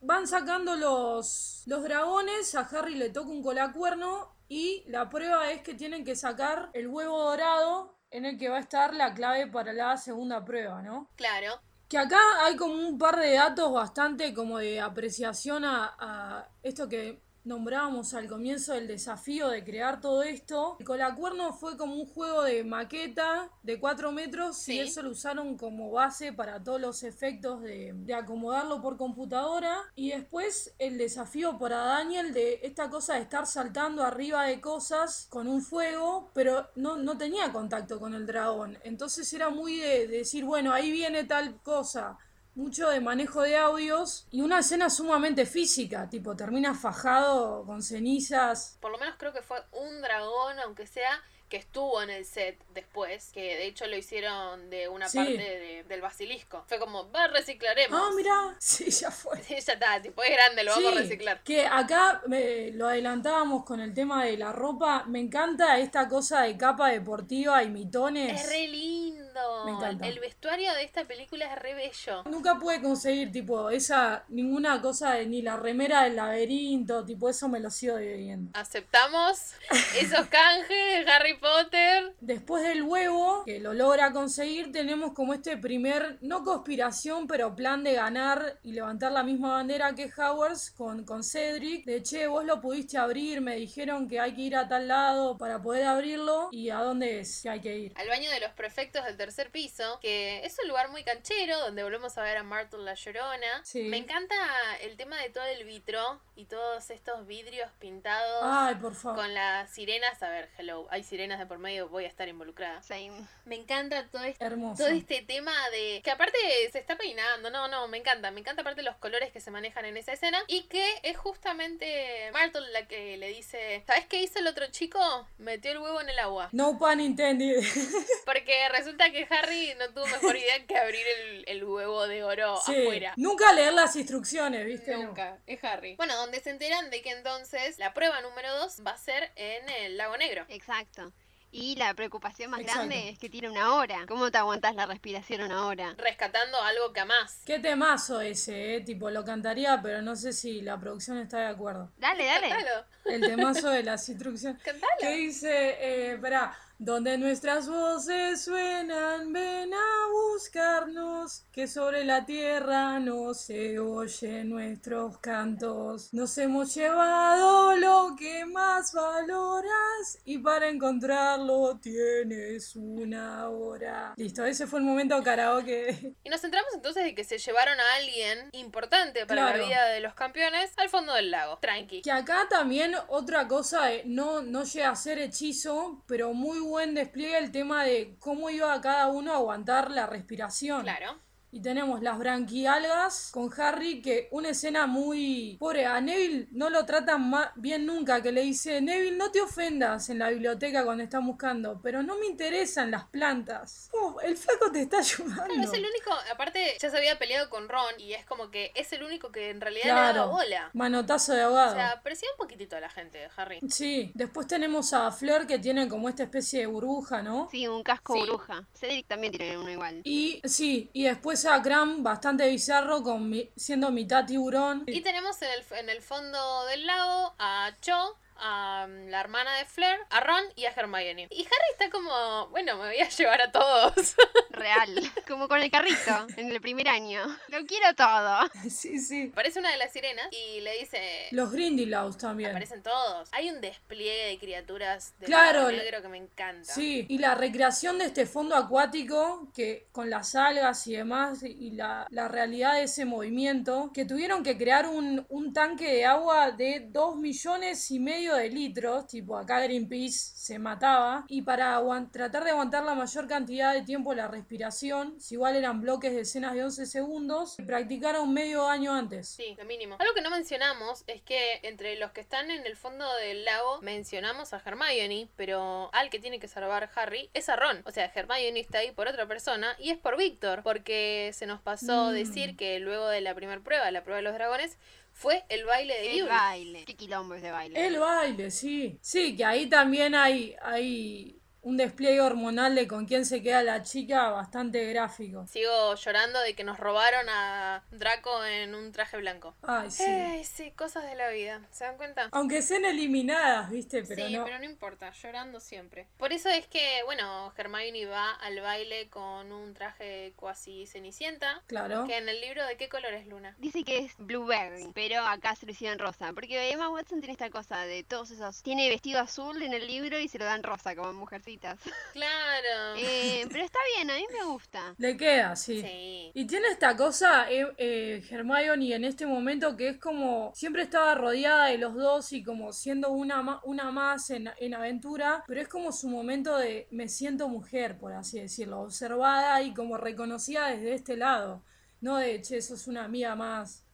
Van 0.01 0.27
sacando 0.27 0.77
los, 0.77 1.63
los 1.67 1.83
dragones, 1.83 2.55
a 2.55 2.61
Harry 2.61 2.95
le 2.95 3.11
toca 3.11 3.29
un 3.29 3.43
colacuerno 3.43 4.37
y 4.49 4.85
la 4.87 5.09
prueba 5.09 5.51
es 5.51 5.63
que 5.63 5.75
tienen 5.75 6.05
que 6.05 6.17
sacar 6.17 6.71
el 6.73 6.87
huevo 6.87 7.23
dorado 7.23 7.99
en 8.11 8.25
el 8.25 8.39
que 8.39 8.49
va 8.49 8.57
a 8.57 8.61
estar 8.61 8.95
la 8.95 9.13
clave 9.15 9.47
para 9.47 9.73
la 9.73 9.97
segunda 9.97 10.45
prueba, 10.45 10.81
¿no? 10.83 11.11
Claro. 11.17 11.61
Que 11.89 11.99
acá 11.99 12.21
hay 12.43 12.57
como 12.57 12.75
un 12.75 12.99
par 12.99 13.17
de 13.17 13.35
datos 13.35 13.73
bastante 13.73 14.33
como 14.35 14.59
de 14.59 14.81
apreciación 14.81 15.65
a, 15.65 15.95
a 15.99 16.49
esto 16.63 16.89
que 16.89 17.23
nombrábamos 17.49 18.15
al 18.15 18.29
comienzo 18.29 18.75
del 18.75 18.87
desafío 18.87 19.49
de 19.49 19.65
crear 19.65 20.01
todo 20.01 20.23
esto. 20.23 20.77
El 20.79 20.87
colacuerno 20.87 21.53
fue 21.53 21.77
como 21.77 21.95
un 21.95 22.07
juego 22.07 22.43
de 22.43 22.63
maqueta 22.65 23.51
de 23.63 23.81
4 23.81 24.13
metros 24.13 24.57
Sí. 24.59 24.75
y 24.75 24.81
eso 24.81 25.03
lo 25.03 25.11
usaron 25.11 25.57
como 25.57 25.91
base 25.91 26.33
para 26.33 26.63
todos 26.63 26.81
los 26.81 27.03
efectos 27.03 27.63
de, 27.63 27.93
de 27.95 28.15
acomodarlo 28.15 28.81
por 28.81 28.97
computadora. 28.97 29.79
Y 29.97 30.11
después 30.11 30.75
el 30.79 30.99
desafío 30.99 31.59
para 31.59 31.79
Daniel 31.79 32.33
de 32.33 32.61
esta 32.63 32.91
cosa 32.91 33.15
de 33.15 33.23
estar 33.23 33.47
saltando 33.47 34.05
arriba 34.05 34.45
de 34.45 34.61
cosas 34.61 35.27
con 35.31 35.49
un 35.49 35.63
fuego, 35.63 36.31
pero 36.35 36.69
no, 36.77 36.97
no 36.97 37.17
tenía 37.17 37.53
contacto 37.53 37.99
con 37.99 38.15
el 38.15 38.27
dragón. 38.27 38.79
Entonces 38.85 39.33
era 39.33 39.49
muy 39.51 39.77
de, 39.77 40.07
de 40.07 40.19
decir, 40.19 40.45
bueno, 40.45 40.73
ahí 40.73 40.93
viene 40.93 41.25
tal 41.25 41.61
cosa 41.63 42.19
mucho 42.59 42.91
de 42.91 43.01
manejo 43.01 43.43
de 43.43 43.57
audios 43.57 44.27
y 44.31 44.41
una 44.43 44.59
escena 44.59 44.91
sumamente 44.91 45.47
física, 45.47 46.11
tipo 46.11 46.35
termina 46.37 46.75
fajado 46.75 47.65
con 47.65 47.83
cenizas. 47.83 48.77
Por 48.81 48.91
lo 48.91 48.99
menos 48.99 49.15
creo 49.19 49.33
que 49.33 49.43
fue 49.43 49.63
un 49.73 50.03
dragón, 50.03 50.59
aunque 50.61 50.87
sea, 50.87 51.23
que 51.49 51.57
estuvo 51.57 52.03
en 52.03 52.11
el 52.11 52.27
set 52.27 52.59
después, 52.75 53.31
que 53.33 53.41
de 53.41 53.65
hecho 53.67 53.87
lo 53.87 53.97
hicieron 53.97 54.69
de 54.69 54.87
una 54.89 55.09
Sí. 55.09 55.17
parte 55.17 55.33
de- 55.39 55.85
del 55.89 56.03
basilisco. 56.03 56.63
Fue 56.69 56.79
como, 56.79 57.11
va, 57.11 57.27
reciclaremos. 57.29 57.99
Ah, 57.99 58.11
mira, 58.15 58.33
sí, 58.59 58.91
ya 58.91 59.11
fue. 59.11 59.41
Sí, 59.43 59.55
ya 59.59 59.73
está, 59.73 60.03
tipo, 60.03 60.23
es 60.23 60.31
grande, 60.31 60.63
lo 60.65 60.73
vamos 60.73 60.93
a 60.93 60.97
reciclar. 60.97 61.43
que 61.45 61.65
acá 61.67 62.21
me- 62.27 62.73
lo 62.73 62.87
adelantábamos 62.89 63.65
con 63.65 63.81
el 63.81 63.95
tema 63.95 64.25
de 64.27 64.37
la 64.37 64.53
ropa. 64.53 65.05
Me 65.07 65.21
encanta 65.21 65.79
esta 65.79 66.07
cosa 66.07 66.43
de 66.43 66.59
capa 66.59 66.91
deportiva 66.91 67.63
y 67.63 67.71
mitones. 67.71 68.43
Es 68.43 68.49
re 68.51 68.69
lindo. 68.69 69.28
Me 69.65 69.73
encanta. 69.73 70.07
El 70.07 70.21
vestuario 70.21 70.73
de 70.75 70.85
esta 70.85 71.05
película 71.05 71.53
es 71.53 71.59
re 71.59 71.75
bello. 71.75 72.25
Nunca 72.25 72.59
pude 72.59 72.81
conseguir, 72.81 73.33
tipo, 73.33 73.71
esa, 73.71 74.25
ninguna 74.29 74.81
cosa 74.81 75.13
de 75.13 75.27
ni 75.27 75.43
la 75.43 75.57
remera 75.57 76.05
del 76.05 76.17
laberinto, 76.17 77.05
tipo, 77.05 77.29
eso 77.29 77.49
me 77.49 77.61
lo 77.61 77.71
sigo 77.71 77.97
debiendo. 77.97 78.51
Aceptamos 78.59 79.55
esos 79.99 80.27
canjes 80.29 81.05
de 81.05 81.11
Harry 81.11 81.39
Potter. 81.39 82.15
Después 82.21 82.63
del 82.63 82.83
huevo, 82.83 83.45
que 83.45 83.61
lo 83.61 83.75
logra 83.75 84.13
conseguir, 84.13 84.73
tenemos 84.73 85.13
como 85.13 85.35
este 85.35 85.57
primer, 85.57 86.19
no 86.21 86.45
conspiración, 86.45 87.27
pero 87.27 87.55
plan 87.55 87.85
de 87.85 87.95
ganar 87.95 88.59
y 88.63 88.73
levantar 88.73 89.13
la 89.13 89.23
misma 89.23 89.53
bandera 89.53 89.95
que 89.95 90.11
Howards 90.17 90.71
con, 90.71 91.05
con 91.05 91.23
Cedric. 91.23 91.85
De 91.85 92.03
che, 92.03 92.27
vos 92.27 92.45
lo 92.45 92.61
pudiste 92.61 92.99
abrir, 92.99 93.41
me 93.41 93.57
dijeron 93.57 94.09
que 94.09 94.21
hay 94.21 94.35
que 94.35 94.43
ir 94.43 94.57
a 94.57 94.69
tal 94.69 94.89
lado 94.89 95.39
para 95.39 95.61
poder 95.61 95.85
abrirlo. 95.85 96.49
¿Y 96.53 96.71
a 96.71 96.79
dónde 96.79 97.21
es 97.21 97.43
que 97.43 97.51
hay 97.51 97.61
que 97.61 97.79
ir? 97.79 97.93
Al 97.97 98.09
baño 98.09 98.31
de 98.31 98.41
los 98.41 98.53
prefectos 98.53 99.05
del 99.05 99.17
tercer 99.29 99.51
piso, 99.51 99.99
que 100.01 100.43
es 100.47 100.59
un 100.63 100.69
lugar 100.69 100.89
muy 100.89 101.05
canchero, 101.05 101.61
donde 101.61 101.83
volvemos 101.83 102.17
a 102.17 102.23
ver 102.23 102.39
a 102.39 102.43
Myrtle 102.43 102.83
la 102.83 102.95
Llorona. 102.95 103.63
Sí. 103.63 103.83
Me 103.83 103.99
encanta 103.99 104.35
el 104.81 104.97
tema 104.97 105.21
de 105.21 105.29
todo 105.29 105.45
el 105.45 105.65
vitro 105.65 106.19
y 106.35 106.47
todos 106.47 106.89
estos 106.89 107.27
vidrios 107.27 107.71
pintados. 107.79 108.41
Ay, 108.43 108.77
por 108.77 108.95
favor. 108.95 109.19
Con 109.19 109.35
las 109.35 109.69
sirenas, 109.71 110.23
a 110.23 110.31
ver, 110.31 110.49
hello, 110.57 110.87
hay 110.89 111.03
sirenas 111.03 111.39
de 111.39 111.45
por 111.45 111.59
medio, 111.59 111.91
voy 111.91 112.05
a 112.05 112.09
estar 112.09 112.27
involucrada. 112.27 112.83
Same. 112.83 113.29
Me 113.45 113.57
encanta 113.57 114.07
todo 114.07 114.23
este, 114.23 114.43
Hermoso. 114.43 114.83
todo 114.83 114.95
este 114.95 115.21
tema 115.21 115.53
de... 115.73 116.01
Que 116.03 116.11
aparte 116.11 116.39
se 116.73 116.79
está 116.79 116.97
peinando, 116.97 117.51
no, 117.51 117.69
no, 117.69 117.87
me 117.87 117.99
encanta. 117.99 118.31
Me 118.31 118.41
encanta 118.41 118.63
aparte 118.63 118.83
los 118.83 118.97
colores 118.97 119.31
que 119.31 119.41
se 119.41 119.51
manejan 119.51 119.85
en 119.85 119.99
esa 119.99 120.13
escena. 120.15 120.43
Y 120.47 120.63
que 120.69 120.87
es 121.03 121.19
justamente 121.19 122.31
Myrtle 122.33 122.71
la 122.73 122.87
que 122.87 123.19
le 123.19 123.29
dice, 123.29 123.85
¿sabes 123.87 124.07
qué 124.07 124.23
hizo 124.23 124.39
el 124.39 124.47
otro 124.47 124.69
chico? 124.71 125.29
Metió 125.37 125.73
el 125.73 125.79
huevo 125.81 126.01
en 126.01 126.09
el 126.09 126.19
agua. 126.19 126.49
No 126.53 126.79
pun 126.79 127.01
intended. 127.01 127.63
Porque 128.25 128.69
resulta 128.71 129.11
que 129.11 129.18
Harry 129.31 129.75
no 129.79 129.89
tuvo 129.91 130.07
mejor 130.07 130.37
idea 130.37 130.67
que 130.67 130.77
abrir 130.77 131.05
el, 131.21 131.45
el 131.49 131.65
huevo 131.65 132.07
de 132.07 132.23
oro 132.25 132.61
Sí. 132.65 132.73
afuera. 132.73 133.15
Nunca 133.17 133.53
leer 133.53 133.73
las 133.73 133.97
instrucciones, 133.97 134.65
¿viste? 134.67 134.93
No. 134.97 135.05
Nunca, 135.05 135.39
es 135.47 135.63
Harry. 135.65 135.97
Bueno, 135.97 136.17
donde 136.17 136.41
se 136.41 136.51
enteran 136.51 136.91
de 136.91 137.03
que 137.03 137.11
entonces 137.11 137.79
la 137.79 137.95
prueba 137.95 138.21
número 138.21 138.55
2 138.59 138.83
va 138.87 138.93
a 138.93 138.99
ser 138.99 139.31
en 139.37 139.69
el 139.69 139.97
lago 139.97 140.17
negro. 140.17 140.45
Exacto. 140.49 141.13
Y 141.51 141.77
la 141.77 141.95
preocupación 141.95 142.51
más 142.51 142.61
Exacto. 142.61 142.81
grande 142.81 143.09
es 143.09 143.19
que 143.19 143.31
tiene 143.31 143.49
una 143.49 143.75
hora. 143.75 144.05
¿Cómo 144.07 144.31
te 144.31 144.37
aguantas 144.37 144.75
la 144.75 144.85
respiración 144.85 145.41
una 145.41 145.65
hora? 145.67 145.95
Rescatando 145.97 146.61
algo 146.61 146.93
que 146.93 147.01
amás. 147.01 147.41
Qué 147.47 147.59
temazo 147.59 148.21
ese, 148.21 148.75
eh. 148.77 148.81
Tipo, 148.83 149.09
lo 149.09 149.25
cantaría, 149.25 149.81
pero 149.83 150.03
no 150.03 150.15
sé 150.15 150.35
si 150.35 150.61
la 150.61 150.79
producción 150.79 151.17
está 151.17 151.39
de 151.39 151.47
acuerdo. 151.47 151.91
Dale, 151.97 152.27
dale. 152.27 152.51
Cantalo, 152.51 152.85
El 153.07 153.21
temazo 153.23 153.71
de 153.71 153.83
las 153.83 154.07
instrucciones. 154.11 154.63
cantalo. 154.63 154.93
que 155.01 155.11
dice, 155.17 155.51
eh, 155.81 156.13
espera, 156.17 156.55
donde 156.79 157.19
nuestras 157.19 157.69
voces 157.69 158.45
suenan, 158.45 159.33
ven 159.33 159.73
a 159.75 160.09
buscarnos, 160.13 161.45
que 161.53 161.67
sobre 161.67 162.05
la 162.05 162.25
tierra 162.25 163.01
no 163.01 163.35
se 163.35 163.79
oyen 163.79 164.49
nuestros 164.51 165.19
cantos. 165.19 166.13
Nos 166.15 166.37
hemos 166.39 166.75
llevado 166.75 167.75
lo 167.77 168.15
que 168.17 168.45
más 168.47 168.93
valoras 168.93 170.19
y 170.25 170.39
para 170.39 170.69
encontrarlo 170.69 171.79
tienes 171.83 172.77
una 172.77 173.49
hora. 173.49 174.15
Listo, 174.17 174.45
ese 174.45 174.67
fue 174.67 174.79
el 174.79 174.85
momento 174.85 175.23
karaoke. 175.23 176.15
Y 176.25 176.31
nos 176.31 176.41
centramos 176.43 176.73
entonces 176.75 177.05
de 177.05 177.15
que 177.15 177.25
se 177.25 177.39
llevaron 177.39 177.79
a 177.81 177.95
alguien 177.97 178.51
importante 178.53 179.25
para 179.27 179.43
Claro. 179.43 179.59
la 179.59 179.65
vida 179.65 179.85
de 179.87 180.01
los 180.01 180.15
campeones 180.15 180.71
al 180.77 180.89
fondo 180.91 181.15
del 181.15 181.31
lago. 181.31 181.59
Tranqui. 181.61 182.03
Que 182.03 182.11
acá 182.13 182.47
también 182.51 182.95
otra 183.09 183.49
cosa, 183.49 183.93
eh, 183.93 184.03
no, 184.05 184.43
no 184.43 184.65
llega 184.65 184.91
a 184.91 184.97
ser 184.97 185.19
hechizo, 185.19 186.03
pero 186.07 186.35
muy 186.35 186.59
buen 186.69 186.95
despliegue 186.95 187.39
el 187.39 187.51
tema 187.51 187.85
de 187.85 188.17
cómo 188.19 188.51
iba 188.51 188.81
cada 188.81 189.09
uno 189.09 189.33
a 189.33 189.37
aguantar 189.37 189.91
la 189.91 190.07
respiración. 190.07 190.83
Claro. 190.83 191.28
Y 191.51 191.61
tenemos 191.63 192.03
las 192.03 192.19
branquialgas 192.19 193.31
con 193.33 193.51
Harry, 193.61 194.03
que 194.03 194.29
una 194.33 194.51
escena 194.51 194.87
muy... 194.87 195.57
Pobre, 195.59 195.87
a 195.87 196.01
Neville 196.01 196.49
no 196.53 196.69
lo 196.71 196.85
tratan 196.85 197.33
bien 197.57 197.87
nunca, 197.87 198.23
que 198.23 198.33
le 198.33 198.43
dice, 198.43 198.81
Neville, 198.81 199.17
no 199.17 199.31
te 199.31 199.41
ofendas 199.41 200.11
en 200.11 200.19
la 200.19 200.29
biblioteca 200.31 200.85
cuando 200.85 201.03
están 201.05 201.27
buscando, 201.27 201.81
pero 201.83 202.03
no 202.03 202.19
me 202.19 202.27
interesan 202.27 202.91
las 202.91 203.05
plantas. 203.07 203.89
Oh, 203.93 204.21
el 204.21 204.37
flaco 204.37 204.71
te 204.71 204.83
está 204.83 204.99
ayudando. 205.01 205.45
Claro, 205.45 205.63
es 205.63 205.73
el 205.73 205.81
único, 205.87 206.11
aparte 206.33 206.77
ya 206.79 206.91
se 206.91 206.97
había 206.97 207.19
peleado 207.19 207.49
con 207.49 207.69
Ron 207.69 207.99
y 207.99 208.13
es 208.13 208.25
como 208.27 208.51
que 208.51 208.71
es 208.75 208.93
el 208.93 209.03
único 209.03 209.31
que 209.33 209.51
en 209.51 209.61
realidad 209.61 209.85
le 209.85 209.91
Claro. 209.93 210.19
daba 210.21 210.31
bola. 210.33 210.71
Manotazo 210.75 211.33
de 211.33 211.45
O 211.45 211.47
ahogado. 211.49 211.75
sea, 211.75 211.91
aprecia 211.93 212.29
un 212.33 212.37
poquitito 212.39 212.77
a 212.77 212.81
la 212.81 212.91
gente, 212.91 213.27
Harry. 213.37 213.61
Sí, 213.71 214.13
después 214.15 214.47
tenemos 214.47 214.93
a 214.93 215.11
Fleur 215.13 215.47
que 215.47 215.59
tiene 215.59 215.89
como 215.89 216.09
esta 216.09 216.25
especie 216.25 216.61
de 216.61 216.67
burbuja, 216.67 217.23
¿no? 217.23 217.49
Sí, 217.51 217.67
un 217.67 217.83
casco 217.83 218.15
Sí. 218.15 218.23
bruja. 218.23 218.67
Cedric 218.75 219.07
también 219.07 219.33
tiene 219.33 219.57
uno 219.59 219.71
igual. 219.71 220.01
Y 220.05 220.41
sí, 220.45 220.91
y 220.93 221.05
después 221.05 221.38
Cram, 221.63 222.03
bastante 222.03 222.49
bizarro, 222.49 223.03
con 223.03 223.29
mi- 223.31 223.51
siendo 223.57 223.91
mitad 223.91 224.25
tiburón. 224.27 224.85
Y 224.87 225.01
tenemos 225.03 225.41
en 225.43 225.51
el, 225.51 225.79
en 225.79 225.89
el 225.89 226.03
fondo 226.03 226.65
del 226.67 226.87
lago 226.87 227.35
a 227.39 227.71
Cho, 227.81 228.17
a 228.41 228.87
mm, 228.89 229.09
la 229.09 229.21
hermana 229.21 229.57
de 229.59 229.65
Fleur, 229.65 229.99
a 230.11 230.21
Ron 230.21 230.45
y 230.57 230.65
a 230.65 230.71
Hermione. 230.71 231.29
Y 231.31 231.41
Harry 231.45 231.71
está 231.73 231.91
como, 231.91 232.49
bueno, 232.49 232.77
me 232.77 232.89
voy 232.89 232.99
a 233.01 233.09
llevar 233.17 233.41
a 233.43 233.51
todos. 233.53 234.15
Real. 234.51 234.89
Como 235.27 235.49
con 235.49 235.61
el 235.61 235.71
carrito 235.71 236.27
en 236.37 236.51
el 236.51 236.61
primer 236.61 236.89
año. 236.89 237.23
Lo 237.49 237.65
quiero 237.67 237.95
todo. 237.95 238.39
Sí, 238.69 238.99
sí. 239.01 239.31
Aparece 239.33 239.59
una 239.59 239.71
de 239.71 239.79
las 239.79 239.93
sirenas 239.93 240.29
y 240.31 240.61
le 240.61 240.79
dice... 240.79 241.01
Los 241.31 241.51
Grindylows 241.53 242.19
también. 242.19 242.51
Aparecen 242.51 242.83
todos. 242.83 243.29
Hay 243.33 243.49
un 243.51 243.61
despliegue 243.61 244.27
de 244.27 244.39
criaturas 244.39 245.15
de 245.19 245.27
Claro, 245.27 245.71
negro 245.71 246.03
que 246.03 246.09
me 246.09 246.19
encanta. 246.19 246.73
Sí, 246.73 247.07
y 247.09 247.19
la 247.19 247.35
recreación 247.35 247.99
de 247.99 248.07
este 248.07 248.27
fondo 248.27 248.55
acuático, 248.55 249.51
que 249.55 249.89
con 249.93 250.11
las 250.11 250.35
algas 250.35 250.87
y 250.87 250.97
demás, 250.97 251.43
y 251.43 251.73
la, 251.73 252.07
la 252.11 252.29
realidad 252.29 252.75
de 252.75 252.85
ese 252.85 253.05
movimiento, 253.05 253.91
que 253.93 254.05
tuvieron 254.05 254.43
que 254.43 254.57
crear 254.57 254.87
un, 254.87 255.27
un 255.29 255.53
tanque 255.53 255.93
de 255.93 256.05
agua 256.05 256.51
de 256.51 256.87
2 256.91 257.17
millones 257.17 257.91
y 257.91 257.99
medio 257.99 258.28
de 258.35 258.51
litros, 258.51 259.07
tipo 259.07 259.37
acá 259.37 259.61
Greenpeace 259.61 260.19
se 260.35 260.59
mataba, 260.59 261.25
y 261.29 261.43
para 261.43 261.81
tratar 262.13 262.45
de 262.45 262.51
aguantar 262.51 262.85
la 262.85 262.95
mayor 262.95 263.27
cantidad 263.29 263.73
de 263.75 263.83
tiempo 263.83 264.15
la 264.15 264.29
respiración, 264.29 265.21
si 265.21 265.35
igual 265.35 265.57
eran 265.57 265.81
bloques 265.81 266.13
de 266.15 266.21
escenas 266.23 266.55
de 266.55 266.65
11 266.65 266.87
segundos, 266.87 267.57
practicaron 267.67 268.33
medio 268.33 268.67
año 268.69 268.93
antes. 268.95 269.29
Sí, 269.29 269.55
lo 269.59 269.65
mínimo. 269.65 269.97
Algo 269.99 270.15
que 270.15 270.21
no 270.23 270.31
mencionamos 270.31 271.05
es 271.07 271.23
que 271.23 271.61
entre 271.63 271.97
los 271.99 272.13
que 272.13 272.21
están 272.21 272.51
en 272.51 272.67
el 272.67 272.77
fondo 272.77 273.07
del 273.17 273.45
lago 273.45 273.81
mencionamos 273.83 274.53
a 274.53 274.63
Hermione, 274.65 275.29
pero 275.37 275.91
al 275.93 276.11
que 276.11 276.19
tiene 276.19 276.39
que 276.41 276.49
salvar 276.49 276.91
Harry 276.95 277.31
es 277.35 277.49
a 277.49 277.57
Ron. 277.57 277.83
O 277.85 277.91
sea, 277.91 278.11
Hermione 278.15 278.61
está 278.61 278.79
ahí 278.79 278.91
por 278.93 279.09
otra 279.09 279.27
persona 279.27 279.75
y 279.79 279.91
es 279.91 279.99
por 279.99 280.17
Víctor, 280.17 280.63
porque 280.63 281.31
se 281.35 281.47
nos 281.47 281.61
pasó 281.61 282.11
Mm. 282.11 282.15
decir 282.15 282.57
que 282.57 282.79
luego 282.81 283.09
de 283.09 283.21
la 283.21 283.35
primera 283.35 283.61
prueba, 283.61 283.91
la 283.91 284.03
prueba 284.03 284.17
de 284.19 284.23
los 284.23 284.35
dragones, 284.35 284.79
fue 285.19 285.45
el 285.49 285.65
baile 285.65 285.95
de 285.95 286.13
El 286.13 286.19
Yule. 286.21 286.31
baile. 286.31 286.85
Qué 286.85 286.95
quilombo 286.95 287.35
es 287.35 287.43
de 287.43 287.51
baile. 287.51 287.87
El 287.87 287.99
baile, 287.99 288.53
sí. 288.53 288.97
Sí, 289.03 289.37
que 289.37 289.45
ahí 289.45 289.67
también 289.69 290.15
hay, 290.15 290.55
hay 290.63 291.41
un 291.69 291.77
despliegue 291.77 292.23
hormonal 292.23 292.75
de 292.75 292.89
con 292.89 293.05
quién 293.05 293.27
se 293.27 293.43
queda 293.43 293.63
la 293.63 293.83
chica 293.83 294.31
bastante 294.31 294.87
gráfico. 294.87 295.47
Sigo 295.49 295.95
llorando 295.97 296.41
de 296.41 296.55
que 296.55 296.65
nos 296.65 296.81
robaron 296.81 297.29
a 297.29 297.85
Draco 297.91 298.43
en 298.47 298.75
un 298.75 298.91
traje 298.91 299.19
blanco. 299.19 299.55
Ay, 299.63 299.91
sí. 299.91 300.03
Ay, 300.03 300.45
sí, 300.45 300.71
cosas 300.71 301.05
de 301.05 301.15
la 301.15 301.29
vida. 301.29 301.61
¿Se 301.71 301.85
dan 301.85 301.99
cuenta? 301.99 302.31
Aunque 302.33 302.63
sean 302.63 302.87
eliminadas, 302.87 303.71
¿viste? 303.71 304.03
Pero 304.03 304.27
sí, 304.27 304.33
no. 304.33 304.45
pero 304.45 304.59
no 304.59 304.65
importa, 304.65 305.13
llorando 305.13 305.61
siempre. 305.61 306.07
Por 306.17 306.33
eso 306.33 306.49
es 306.49 306.67
que, 306.67 307.03
bueno, 307.05 307.53
Hermione 307.55 308.07
va 308.07 308.31
al 308.31 308.59
baile 308.61 309.11
con 309.11 309.53
un 309.53 309.75
traje 309.75 310.33
cuasi 310.37 310.87
cenicienta. 310.87 311.63
Claro. 311.67 312.07
Que 312.07 312.17
en 312.17 312.31
el 312.31 312.41
libro, 312.41 312.65
¿de 312.65 312.79
qué 312.79 312.89
color 312.89 313.13
es 313.13 313.27
Luna? 313.27 313.55
Dice 313.59 313.85
que 313.85 313.99
es 313.99 314.15
blueberry, 314.17 314.91
pero 314.95 315.21
acá 315.21 315.55
se 315.55 315.67
lo 315.67 315.73
hicieron 315.73 315.99
rosa. 315.99 316.33
Porque 316.33 316.71
Emma 316.71 316.89
Watson 316.89 317.21
tiene 317.21 317.33
esta 317.33 317.51
cosa 317.51 317.85
de 317.85 318.05
todos 318.05 318.31
esos. 318.31 318.63
Tiene 318.63 318.89
vestido 318.89 319.21
azul 319.21 319.63
en 319.63 319.75
el 319.75 319.87
libro 319.87 320.19
y 320.19 320.29
se 320.29 320.39
lo 320.39 320.47
dan 320.47 320.63
rosa 320.63 320.97
como 320.97 321.13
Claro. 322.13 322.95
Eh, 322.97 323.47
pero 323.51 323.65
está 323.65 323.79
bien, 323.97 324.11
a 324.11 324.15
mí 324.15 324.25
me 324.33 324.45
gusta. 324.47 324.95
Le 324.99 325.17
queda, 325.17 325.55
sí. 325.57 325.81
Sí. 325.83 326.31
Y 326.35 326.47
tiene 326.47 326.69
esta 326.69 326.97
cosa, 326.97 327.51
eh, 327.51 327.67
eh, 327.77 328.25
Hermione, 328.31 328.95
en 328.95 329.05
este 329.05 329.27
momento 329.27 329.77
que 329.77 329.89
es 329.91 329.99
como 329.99 330.53
siempre 330.55 330.83
estaba 330.83 331.15
rodeada 331.15 331.67
de 331.67 331.79
los 331.79 331.95
dos 331.95 332.33
y 332.33 332.43
como 332.43 332.73
siendo 332.73 333.11
una, 333.11 333.43
ma- 333.43 333.61
una 333.65 333.91
más 333.91 334.31
en, 334.31 334.51
en 334.59 334.75
aventura, 334.75 335.45
pero 335.47 335.61
es 335.61 335.69
como 335.69 335.93
su 335.93 336.09
momento 336.09 336.57
de 336.57 336.89
me 336.91 337.09
siento 337.09 337.49
mujer, 337.49 337.99
por 337.99 338.13
así 338.13 338.41
decirlo, 338.41 338.81
observada 338.81 339.63
y 339.63 339.73
como 339.75 339.97
reconocida 339.97 340.69
desde 340.69 340.95
este 340.95 341.17
lado, 341.17 341.63
no 342.01 342.17
de 342.19 342.41
che, 342.43 342.61
sos 342.63 342.87
una 342.89 343.05
amiga 343.05 343.35
más. 343.37 343.85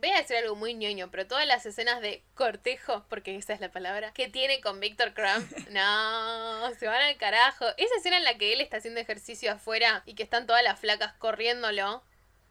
Voy 0.00 0.10
a 0.10 0.18
decir 0.18 0.36
algo 0.36 0.54
muy 0.54 0.74
ñoño, 0.74 1.10
pero 1.10 1.26
todas 1.26 1.46
las 1.46 1.66
escenas 1.66 2.00
de 2.00 2.22
cortejo, 2.34 3.04
porque 3.08 3.36
esa 3.36 3.52
es 3.52 3.60
la 3.60 3.70
palabra, 3.70 4.12
que 4.12 4.28
tiene 4.28 4.60
con 4.60 4.80
Víctor 4.80 5.12
Crumb, 5.14 5.46
no, 5.70 6.74
se 6.74 6.86
van 6.86 7.02
al 7.02 7.16
carajo. 7.16 7.64
Esa 7.76 7.94
escena 7.96 8.18
en 8.18 8.24
la 8.24 8.38
que 8.38 8.52
él 8.52 8.60
está 8.60 8.76
haciendo 8.78 9.00
ejercicio 9.00 9.52
afuera 9.52 10.02
y 10.06 10.14
que 10.14 10.22
están 10.22 10.46
todas 10.46 10.62
las 10.62 10.78
flacas 10.78 11.12
corriéndolo 11.14 12.02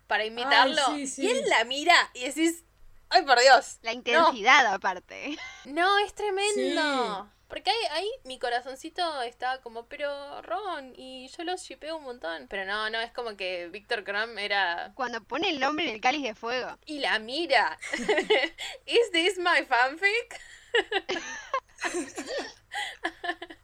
para 0.07 0.25
imitarlo, 0.25 0.81
sí, 0.95 1.07
sí. 1.07 1.23
y 1.23 1.27
él 1.27 1.43
la 1.49 1.63
mira 1.65 1.95
y 2.13 2.23
decís, 2.25 2.63
ay 3.09 3.23
por 3.23 3.39
Dios. 3.39 3.77
La 3.81 3.93
intensidad 3.93 4.65
aparte. 4.73 5.37
No, 5.65 5.97
es 5.99 6.13
tremendo. 6.13 7.29
Porque 7.47 7.69
ahí, 7.69 7.77
ahí 7.91 8.09
mi 8.25 8.39
corazoncito 8.39 9.21
estaba 9.21 9.61
como, 9.61 9.85
pero 9.85 10.41
Ron, 10.41 10.93
y 10.97 11.27
yo 11.29 11.43
los 11.43 11.61
shipeo 11.61 11.97
un 11.97 12.03
montón. 12.03 12.47
Pero 12.49 12.65
no, 12.65 12.89
no, 12.89 12.99
es 12.99 13.11
como 13.11 13.37
que 13.37 13.67
Víctor 13.69 14.03
Crumb 14.03 14.37
era 14.37 14.91
Cuando 14.95 15.23
pone 15.23 15.49
el 15.49 15.59
nombre 15.59 15.87
en 15.87 15.95
el 15.95 16.01
cáliz 16.01 16.23
de 16.23 16.35
fuego. 16.35 16.77
y 16.85 16.99
la 16.99 17.19
mira. 17.19 17.77
¿Is 18.85 19.11
this 19.11 19.37
my 19.37 19.65
fanfic? 19.65 20.41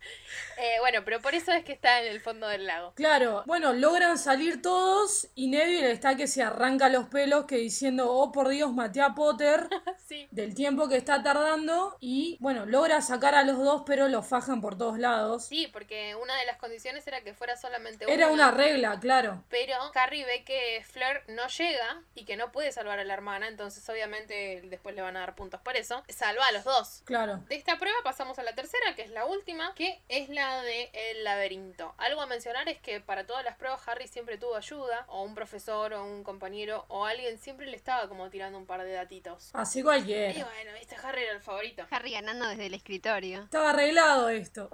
Eh, 0.57 0.77
bueno, 0.79 1.01
pero 1.03 1.19
por 1.19 1.33
eso 1.33 1.51
es 1.51 1.65
que 1.65 1.73
está 1.73 2.01
en 2.01 2.11
el 2.11 2.21
fondo 2.21 2.47
del 2.47 2.65
lago. 2.67 2.93
Claro, 2.95 3.43
bueno, 3.47 3.73
logran 3.73 4.17
salir 4.17 4.61
todos 4.61 5.27
y 5.35 5.47
Neville 5.47 5.91
está 5.91 6.15
que 6.15 6.27
se 6.27 6.43
arranca 6.43 6.89
los 6.89 7.07
pelos 7.07 7.45
que 7.45 7.57
diciendo, 7.57 8.11
oh 8.11 8.31
por 8.31 8.49
Dios, 8.49 8.71
maté 8.71 9.01
a 9.01 9.13
Potter. 9.15 9.67
Sí. 10.05 10.27
del 10.31 10.53
tiempo 10.53 10.89
que 10.89 10.97
está 10.97 11.23
tardando 11.23 11.95
y 12.01 12.37
bueno, 12.41 12.65
logra 12.65 13.01
sacar 13.01 13.35
a 13.35 13.43
los 13.43 13.57
dos 13.57 13.83
pero 13.85 14.09
los 14.09 14.27
fajan 14.27 14.59
por 14.59 14.77
todos 14.77 14.99
lados. 14.99 15.45
Sí, 15.45 15.69
porque 15.71 16.15
una 16.15 16.35
de 16.37 16.45
las 16.45 16.57
condiciones 16.57 17.07
era 17.07 17.21
que 17.21 17.33
fuera 17.33 17.55
solamente 17.55 18.05
Era 18.11 18.25
uno, 18.27 18.35
una 18.35 18.51
regla, 18.51 18.99
claro. 18.99 19.43
Pero 19.49 19.75
Harry 19.95 20.23
ve 20.25 20.43
que 20.43 20.83
Fleur 20.85 21.23
no 21.29 21.47
llega 21.47 22.01
y 22.15 22.25
que 22.25 22.35
no 22.35 22.51
puede 22.51 22.73
salvar 22.73 22.99
a 22.99 23.05
la 23.05 23.13
hermana, 23.13 23.47
entonces 23.47 23.87
obviamente 23.87 24.61
después 24.65 24.93
le 24.93 25.01
van 25.01 25.15
a 25.15 25.21
dar 25.21 25.35
puntos 25.35 25.61
por 25.61 25.77
eso. 25.77 26.03
Salva 26.09 26.47
a 26.47 26.51
los 26.51 26.65
dos. 26.65 27.01
Claro. 27.05 27.37
De 27.47 27.55
esta 27.55 27.79
prueba 27.79 27.97
pasamos 28.03 28.37
a 28.39 28.43
la 28.43 28.53
tercera, 28.53 28.95
que 28.95 29.02
es 29.03 29.11
la 29.11 29.25
última, 29.25 29.73
que 29.75 30.01
es 30.09 30.29
la 30.29 30.61
de 30.61 30.89
el 31.11 31.23
laberinto. 31.23 31.93
Algo 31.97 32.21
a 32.21 32.25
mencionar 32.25 32.67
es 32.69 32.79
que 32.79 32.99
para 33.01 33.25
todas 33.25 33.43
las 33.43 33.55
pruebas 33.57 33.87
Harry 33.87 34.07
siempre 34.07 34.37
tuvo 34.37 34.55
ayuda, 34.55 35.05
o 35.09 35.23
un 35.23 35.35
profesor, 35.35 35.93
o 35.93 36.03
un 36.03 36.23
compañero, 36.23 36.85
o 36.87 37.05
alguien 37.05 37.37
siempre 37.37 37.65
le 37.67 37.75
estaba 37.75 38.07
como 38.07 38.29
tirando 38.29 38.57
un 38.57 38.65
par 38.65 38.83
de 38.83 38.91
datitos. 38.93 39.49
Así 39.53 39.79
Y 39.79 39.83
cualquiera. 39.83 40.33
bueno, 40.45 40.71
viste, 40.79 40.95
Harry 41.03 41.23
era 41.23 41.33
el 41.33 41.41
favorito. 41.41 41.85
Harry 41.91 42.11
ganando 42.11 42.47
desde 42.47 42.65
el 42.67 42.73
escritorio. 42.73 43.43
Estaba 43.43 43.71
arreglado 43.71 44.29
esto. 44.29 44.69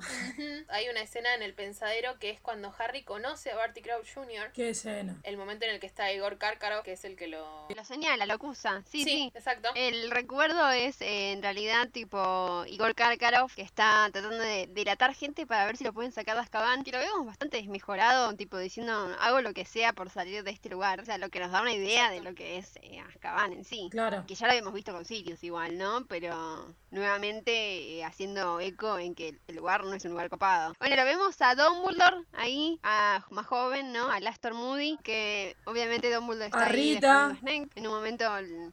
Hay 0.69 0.89
una 0.89 1.01
escena 1.01 1.33
en 1.35 1.41
el 1.41 1.53
pensadero 1.53 2.17
que 2.19 2.29
es 2.29 2.39
cuando 2.41 2.73
Harry 2.77 3.03
conoce 3.03 3.51
a 3.51 3.55
Barty 3.55 3.81
Crouch 3.81 4.13
Jr., 4.13 4.51
Qué 4.53 4.69
escena. 4.69 5.17
el 5.23 5.37
momento 5.37 5.65
en 5.65 5.71
el 5.71 5.79
que 5.79 5.87
está 5.87 6.11
Igor 6.11 6.37
Karkaroff, 6.37 6.83
que 6.83 6.93
es 6.93 7.03
el 7.05 7.15
que 7.15 7.27
lo... 7.27 7.67
Lo 7.75 7.83
señala, 7.85 8.25
lo 8.25 8.33
acusa. 8.33 8.83
Sí, 8.89 9.03
sí. 9.03 9.31
exacto. 9.33 9.69
El 9.75 10.11
recuerdo 10.11 10.69
es 10.71 11.01
eh, 11.01 11.31
en 11.31 11.41
realidad 11.41 11.89
tipo 11.89 12.63
Igor 12.67 12.93
Karkaroff 12.95 13.55
que 13.55 13.61
está 13.61 14.08
tratando 14.11 14.43
de 14.43 14.67
delatar 14.67 15.13
gente 15.13 15.45
para 15.45 15.65
ver 15.65 15.77
si 15.77 15.83
lo 15.83 15.93
pueden 15.93 16.11
sacar 16.11 16.35
de 16.35 16.41
Azkaban, 16.41 16.83
que 16.83 16.91
lo 16.91 16.99
vemos 16.99 17.25
bastante 17.25 17.57
desmejorado, 17.57 18.33
tipo 18.35 18.57
diciendo 18.57 18.93
hago 19.19 19.41
lo 19.41 19.53
que 19.53 19.65
sea 19.65 19.93
por 19.93 20.09
salir 20.09 20.43
de 20.43 20.51
este 20.51 20.69
lugar, 20.69 20.99
o 20.99 21.05
sea, 21.05 21.17
lo 21.17 21.29
que 21.29 21.39
nos 21.39 21.51
da 21.51 21.61
una 21.61 21.73
idea 21.73 22.05
Exacto. 22.05 22.23
de 22.23 22.29
lo 22.29 22.35
que 22.35 22.57
es 22.57 22.75
eh, 22.81 22.99
Azkaban 22.99 23.53
en 23.53 23.63
sí. 23.63 23.87
Claro. 23.91 24.23
Que 24.27 24.35
ya 24.35 24.45
lo 24.45 24.51
habíamos 24.51 24.73
visto 24.73 24.91
con 24.91 25.05
Sirius 25.05 25.43
igual, 25.43 25.77
¿no? 25.77 26.05
Pero 26.07 26.73
nuevamente 26.91 27.97
eh, 27.97 28.03
haciendo 28.03 28.59
eco 28.59 28.97
en 28.97 29.15
que 29.15 29.39
el 29.47 29.55
lugar 29.55 29.83
no 29.83 29.93
es 29.93 30.03
un 30.05 30.11
lugar 30.11 30.29
copado. 30.29 30.73
Bueno, 30.79 30.95
lo 30.95 31.05
vemos 31.05 31.41
a 31.41 31.55
Dumbledore 31.55 32.25
ahí, 32.33 32.79
a 32.83 33.25
más 33.29 33.45
joven, 33.45 33.93
¿no? 33.93 34.09
A 34.09 34.19
Lastor 34.19 34.53
Moody, 34.53 34.97
que 35.03 35.55
obviamente 35.65 36.13
Dumbledore 36.13 36.47
está 36.47 36.59
A 36.59 36.65
ahí 36.67 36.95
Rita. 36.95 37.37
En 37.45 37.87
un 37.87 37.93
momento 37.93 38.25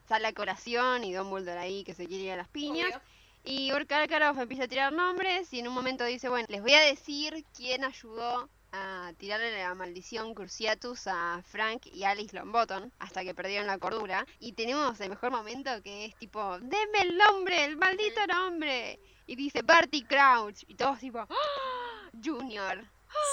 sale 0.07 0.27
a 0.27 0.33
colación 0.33 1.03
y 1.03 1.13
Dumbledore 1.13 1.59
ahí 1.59 1.83
que 1.83 1.93
se 1.93 2.07
quiere 2.07 2.23
ir 2.23 2.31
a 2.31 2.37
las 2.37 2.47
piñas. 2.47 2.89
Obvio. 2.89 3.16
Y 3.49 3.71
Karkaroff 3.87 4.37
empieza 4.39 4.65
a 4.65 4.67
tirar 4.67 4.91
nombres 4.91 5.53
y 5.53 5.59
en 5.59 5.69
un 5.69 5.73
momento 5.73 6.03
dice, 6.03 6.27
bueno, 6.27 6.45
les 6.49 6.61
voy 6.61 6.73
a 6.73 6.81
decir 6.81 7.45
quién 7.55 7.85
ayudó 7.85 8.49
a 8.73 9.13
tirarle 9.17 9.57
la 9.57 9.73
maldición 9.73 10.33
Cruciatus 10.33 11.07
a 11.07 11.41
Frank 11.45 11.85
y 11.85 12.03
Alice 12.03 12.35
Longbottom 12.35 12.91
hasta 12.99 13.23
que 13.23 13.33
perdieron 13.33 13.67
la 13.67 13.77
cordura. 13.77 14.25
Y 14.41 14.51
tenemos 14.51 14.99
el 14.99 15.11
mejor 15.11 15.31
momento 15.31 15.81
que 15.81 16.03
es 16.03 16.15
tipo, 16.17 16.59
denme 16.59 16.99
el 17.03 17.17
nombre, 17.17 17.63
el 17.63 17.77
maldito 17.77 18.27
nombre. 18.27 18.99
Y 19.27 19.37
dice 19.37 19.61
Barty 19.61 20.03
Crouch. 20.03 20.63
Y 20.67 20.75
todos 20.75 20.99
tipo, 20.99 21.19
¡Ah! 21.19 22.09
Junior. 22.21 22.83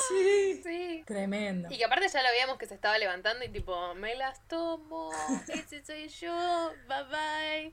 Sí. 0.08 0.60
Sí. 0.62 1.02
Tremendo. 1.04 1.68
Y 1.72 1.76
que 1.76 1.84
aparte 1.84 2.06
ya 2.06 2.22
lo 2.22 2.28
veíamos 2.28 2.56
que 2.56 2.66
se 2.66 2.74
estaba 2.74 2.96
levantando 2.98 3.44
y 3.44 3.48
tipo, 3.48 3.96
me 3.96 4.14
las 4.14 4.46
tomo, 4.46 5.10
ese 5.48 5.84
soy 5.84 6.06
yo, 6.06 6.72
bye 6.86 7.02
bye. 7.10 7.72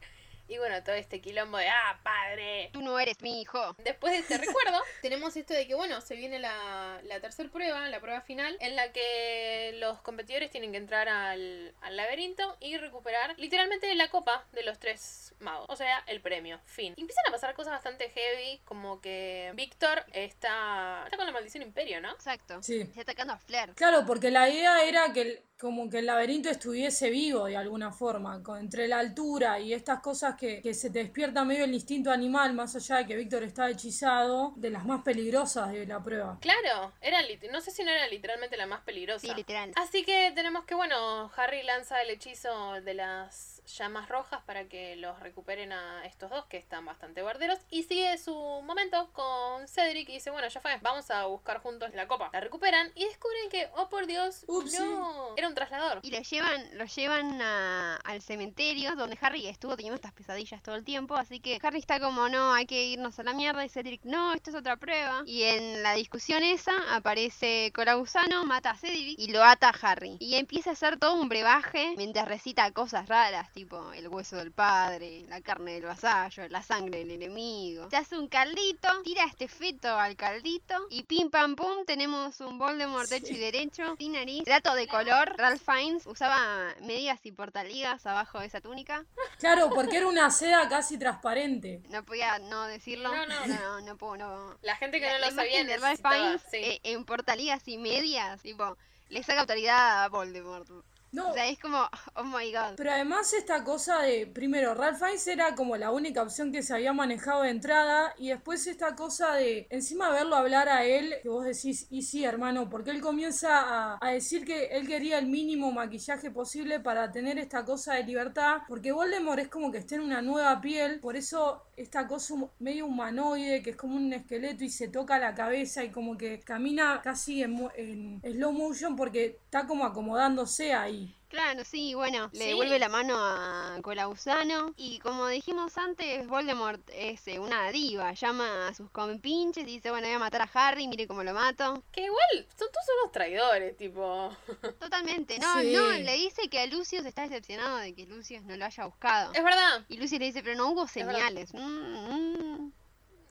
Y 0.51 0.57
bueno, 0.57 0.83
todo 0.83 0.95
este 0.95 1.21
quilombo 1.21 1.57
de, 1.59 1.69
ah, 1.69 1.97
padre. 2.03 2.71
Tú 2.73 2.81
no 2.81 2.99
eres 2.99 3.21
mi 3.21 3.39
hijo. 3.41 3.73
Después 3.85 4.11
de 4.11 4.19
este 4.19 4.37
recuerdo, 4.45 4.81
tenemos 5.01 5.37
esto 5.37 5.53
de 5.53 5.65
que, 5.65 5.75
bueno, 5.75 6.01
se 6.01 6.15
viene 6.15 6.39
la, 6.39 6.99
la 7.03 7.21
tercera 7.21 7.47
prueba, 7.49 7.87
la 7.87 8.01
prueba 8.01 8.19
final, 8.19 8.57
en 8.59 8.75
la 8.75 8.91
que 8.91 9.71
los 9.75 10.01
competidores 10.01 10.51
tienen 10.51 10.71
que 10.73 10.77
entrar 10.77 11.07
al, 11.07 11.73
al 11.81 11.95
laberinto 11.95 12.57
y 12.59 12.75
recuperar 12.77 13.33
literalmente 13.37 13.95
la 13.95 14.09
copa 14.09 14.45
de 14.51 14.63
los 14.63 14.77
tres 14.77 15.33
magos. 15.39 15.67
O 15.69 15.77
sea, 15.77 16.03
el 16.07 16.19
premio. 16.19 16.59
Fin. 16.65 16.95
Y 16.97 17.01
empiezan 17.01 17.23
a 17.29 17.31
pasar 17.31 17.53
cosas 17.55 17.71
bastante 17.71 18.09
heavy, 18.09 18.59
como 18.65 18.99
que 18.99 19.51
Víctor 19.55 20.03
está, 20.11 21.03
está 21.05 21.15
con 21.15 21.25
la 21.27 21.31
maldición 21.31 21.63
imperio, 21.63 22.01
¿no? 22.01 22.11
Exacto. 22.11 22.61
Sí. 22.61 22.81
Está 22.81 23.01
atacando 23.03 23.31
a 23.33 23.37
Flair. 23.37 23.73
Claro, 23.75 24.03
porque 24.05 24.29
la 24.31 24.49
idea 24.49 24.83
era 24.83 25.13
que 25.13 25.21
el- 25.21 25.41
como 25.61 25.87
que 25.91 25.99
el 25.99 26.07
laberinto 26.07 26.49
estuviese 26.49 27.11
vivo 27.11 27.45
de 27.45 27.55
alguna 27.55 27.91
forma, 27.91 28.41
con, 28.41 28.59
entre 28.59 28.87
la 28.87 28.97
altura 28.97 29.59
y 29.59 29.73
estas 29.73 29.99
cosas 29.99 30.35
que, 30.35 30.59
que 30.59 30.73
se 30.73 30.89
te 30.89 30.97
despierta 30.97 31.45
medio 31.45 31.65
el 31.65 31.73
instinto 31.75 32.09
animal, 32.09 32.55
más 32.55 32.75
allá 32.75 32.97
de 32.97 33.05
que 33.05 33.15
Víctor 33.15 33.43
está 33.43 33.69
hechizado, 33.69 34.53
de 34.55 34.71
las 34.71 34.85
más 34.85 35.03
peligrosas 35.03 35.71
de 35.71 35.85
la 35.85 36.01
prueba. 36.01 36.39
Claro, 36.41 36.91
era 36.99 37.19
no 37.51 37.61
sé 37.61 37.69
si 37.69 37.83
no 37.83 37.91
era 37.91 38.07
literalmente 38.07 38.57
la 38.57 38.65
más 38.65 38.81
peligrosa. 38.81 39.19
Sí, 39.19 39.31
literal. 39.35 39.71
Así 39.75 40.03
que 40.03 40.31
tenemos 40.33 40.65
que, 40.65 40.73
bueno, 40.73 41.31
Harry 41.35 41.61
lanza 41.61 42.01
el 42.01 42.09
hechizo 42.09 42.81
de 42.81 42.95
las 42.95 43.60
llamas 43.77 44.09
rojas 44.09 44.41
para 44.45 44.65
que 44.67 44.95
los 44.97 45.19
recuperen 45.19 45.71
a 45.73 46.05
estos 46.05 46.29
dos 46.29 46.45
que 46.45 46.57
están 46.57 46.85
bastante 46.85 47.21
guarderos. 47.21 47.59
Y 47.69 47.83
sigue 47.83 48.17
su 48.17 48.33
momento 48.33 49.09
con 49.13 49.67
Cedric 49.67 50.09
y 50.09 50.13
dice, 50.13 50.29
bueno, 50.31 50.47
ya 50.47 50.59
fue, 50.61 50.77
vamos 50.81 51.09
a 51.11 51.25
buscar 51.25 51.59
juntos 51.61 51.93
la 51.93 52.07
copa. 52.07 52.29
La 52.33 52.39
recuperan 52.39 52.91
y 52.95 53.05
descubren 53.05 53.49
que, 53.49 53.69
oh 53.75 53.89
por 53.89 54.05
Dios, 54.07 54.43
Upsi. 54.47 54.77
no, 54.79 55.35
era 55.37 55.47
un 55.47 55.55
traslador. 55.55 55.99
Y 56.03 56.11
lo 56.11 56.21
llevan, 56.21 56.77
lo 56.77 56.85
llevan 56.85 57.41
a- 57.41 57.95
al 57.97 58.21
cementerio 58.21 58.95
donde 58.95 59.17
Harry 59.21 59.47
estuvo 59.47 59.75
teniendo 59.75 59.95
estas 59.95 60.13
pesadillas 60.13 60.61
todo 60.63 60.75
el 60.75 60.83
tiempo. 60.83 61.15
Así 61.15 61.39
que 61.39 61.59
Harry 61.61 61.79
está 61.79 61.99
como, 61.99 62.29
no, 62.29 62.53
hay 62.53 62.65
que 62.65 62.83
irnos 62.85 63.19
a 63.19 63.23
la 63.23 63.33
mierda. 63.33 63.63
Y 63.65 63.69
Cedric, 63.69 64.03
no, 64.03 64.33
esto 64.33 64.49
es 64.49 64.55
otra 64.55 64.77
prueba. 64.77 65.23
Y 65.25 65.43
en 65.43 65.83
la 65.83 65.93
discusión 65.93 66.43
esa 66.43 66.71
aparece 66.95 67.71
Coragusano, 67.75 68.45
mata 68.45 68.71
a 68.71 68.75
Cedric 68.77 69.19
y 69.19 69.27
lo 69.31 69.43
ata 69.43 69.69
a 69.69 69.75
Harry. 69.91 70.17
Y 70.19 70.35
empieza 70.35 70.71
a 70.71 70.73
hacer 70.73 70.97
todo 70.97 71.15
un 71.15 71.29
brebaje 71.29 71.93
mientras 71.97 72.27
recita 72.27 72.71
cosas 72.71 73.07
raras, 73.07 73.51
tipo 73.53 73.60
el 73.95 74.07
hueso 74.07 74.37
del 74.37 74.51
padre, 74.51 75.23
la 75.29 75.39
carne 75.41 75.73
del 75.73 75.83
vasallo, 75.83 76.47
la 76.49 76.63
sangre 76.63 76.99
del 76.99 77.11
enemigo. 77.11 77.89
Se 77.89 77.97
hace 77.97 78.17
un 78.17 78.27
caldito, 78.27 78.87
tira 79.03 79.23
este 79.25 79.47
feto 79.47 79.87
al 79.97 80.15
caldito 80.15 80.73
y 80.89 81.03
pim 81.03 81.29
pam 81.29 81.55
pum 81.55 81.85
tenemos 81.85 82.39
un 82.41 82.57
Voldemort 82.57 83.11
hecho 83.11 83.33
y 83.33 83.37
derecho, 83.37 83.95
sin 83.97 84.13
nariz, 84.13 84.43
dato 84.45 84.73
de 84.73 84.87
color. 84.87 85.35
Ralph 85.37 85.61
Fiennes 85.63 86.07
usaba 86.07 86.39
medias 86.81 87.19
y 87.23 87.31
portaligas 87.31 88.05
abajo 88.05 88.39
de 88.39 88.47
esa 88.47 88.61
túnica. 88.61 89.05
Claro, 89.39 89.69
porque 89.69 89.97
era 89.97 90.07
una 90.07 90.29
seda 90.31 90.67
casi 90.67 90.97
transparente. 90.97 91.81
No 91.89 92.03
podía 92.03 92.39
no 92.39 92.65
decirlo. 92.65 93.13
No, 93.13 93.25
no. 93.27 93.47
no, 93.47 93.81
no 93.81 93.97
puedo, 93.97 94.17
no. 94.17 94.57
La 94.63 94.75
gente 94.75 94.99
que 94.99 95.05
La- 95.05 95.19
no 95.19 95.25
lo 95.27 95.35
sabía 95.35 95.63
de 95.63 95.77
Ralph 95.77 96.01
Fiennes 96.01 96.41
sí. 96.49 96.57
eh, 96.57 96.79
en 96.83 97.05
portaligas 97.05 97.67
y 97.67 97.77
medias, 97.77 98.41
tipo, 98.41 98.77
le 99.09 99.21
saca 99.23 99.41
autoridad 99.41 100.03
a 100.03 100.09
Voldemort. 100.09 100.67
No, 101.11 101.31
O 101.31 101.33
sea, 101.33 101.49
es 101.49 101.59
como, 101.59 101.77
oh 102.15 102.23
my 102.23 102.51
god. 102.51 102.75
Pero 102.77 102.91
además 102.91 103.33
esta 103.33 103.63
cosa 103.63 104.01
de, 104.01 104.27
primero, 104.27 104.73
Ralph 104.73 104.99
Fiennes 104.99 105.27
era 105.27 105.55
como 105.55 105.75
la 105.77 105.91
única 105.91 106.23
opción 106.23 106.51
que 106.51 106.63
se 106.63 106.73
había 106.73 106.93
manejado 106.93 107.43
de 107.43 107.49
entrada 107.49 108.13
y 108.17 108.29
después 108.29 108.65
esta 108.67 108.95
cosa 108.95 109.35
de, 109.35 109.67
encima 109.69 110.09
verlo 110.09 110.35
hablar 110.35 110.69
a 110.69 110.85
él, 110.85 111.15
que 111.21 111.29
vos 111.29 111.43
decís, 111.45 111.87
y 111.89 112.03
sí, 112.03 112.23
hermano, 112.23 112.69
porque 112.69 112.91
él 112.91 113.01
comienza 113.01 113.59
a, 113.59 113.97
a 114.01 114.11
decir 114.11 114.45
que 114.45 114.67
él 114.67 114.87
quería 114.87 115.19
el 115.19 115.27
mínimo 115.27 115.71
maquillaje 115.71 116.31
posible 116.31 116.79
para 116.79 117.11
tener 117.11 117.37
esta 117.39 117.65
cosa 117.65 117.95
de 117.95 118.03
libertad, 118.03 118.61
porque 118.67 118.91
Voldemort 118.91 119.39
es 119.39 119.47
como 119.49 119.71
que 119.71 119.79
está 119.79 119.95
en 119.95 120.01
una 120.01 120.21
nueva 120.21 120.61
piel, 120.61 120.99
por 120.99 121.15
eso 121.17 121.63
esta 121.75 122.07
cosa 122.07 122.35
medio 122.59 122.85
humanoide, 122.85 123.61
que 123.61 123.71
es 123.71 123.75
como 123.75 123.95
un 123.95 124.13
esqueleto 124.13 124.63
y 124.63 124.69
se 124.69 124.87
toca 124.87 125.19
la 125.19 125.33
cabeza 125.33 125.83
y 125.83 125.89
como 125.89 126.17
que 126.17 126.39
camina 126.39 127.01
casi 127.03 127.43
en, 127.43 127.69
en 127.75 128.21
slow 128.21 128.53
motion 128.53 128.95
porque 128.95 129.40
está 129.51 129.67
como 129.67 129.83
acomodándose 129.85 130.73
ahí. 130.73 131.13
Claro, 131.27 131.65
sí, 131.65 131.93
bueno, 131.93 132.29
le 132.31 132.39
Sí. 132.39 132.45
devuelve 132.47 132.79
la 132.79 132.87
mano 132.87 133.15
a 133.17 133.77
Colausano 133.81 134.73
y 134.77 134.99
como 134.99 135.27
dijimos 135.27 135.77
antes, 135.77 136.25
Voldemort 136.27 136.81
es 136.93 137.27
eh, 137.27 137.37
una 137.37 137.69
diva, 137.69 138.13
llama 138.13 138.69
a 138.69 138.73
sus 138.73 138.89
compinches 138.91 139.63
y 139.63 139.73
dice, 139.75 139.91
bueno, 139.91 140.07
voy 140.07 140.15
a 140.15 140.19
matar 140.19 140.41
a 140.41 140.49
Harry, 140.53 140.87
mire 140.87 141.05
cómo 141.05 141.21
lo 141.23 141.33
mato. 141.33 141.83
Que 141.91 142.05
igual 142.05 142.47
son 142.57 142.69
todos 142.71 142.85
unos 143.01 143.11
traidores, 143.11 143.75
tipo. 143.75 144.33
Totalmente, 144.79 145.37
no, 145.39 145.59
Sí. 145.59 145.73
no, 145.73 145.89
le 145.91 146.13
dice 146.15 146.49
que 146.49 146.59
a 146.61 146.65
Lucius 146.67 147.05
está 147.05 147.23
decepcionado 147.23 147.75
de 147.77 147.93
que 147.93 148.05
Lucius 148.05 148.43
no 148.43 148.55
lo 148.55 148.63
haya 148.65 148.85
buscado. 148.85 149.33
Es 149.33 149.43
verdad. 149.43 149.83
Y 149.89 149.97
Lucius 149.97 150.19
le 150.21 150.27
dice, 150.27 150.43
pero 150.43 150.55
no 150.55 150.69
hubo 150.69 150.87
señales. 150.87 151.53
Mm, 151.53 151.57
mm. 151.59 152.71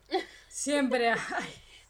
Siempre 0.49 1.13
hay. 1.13 1.19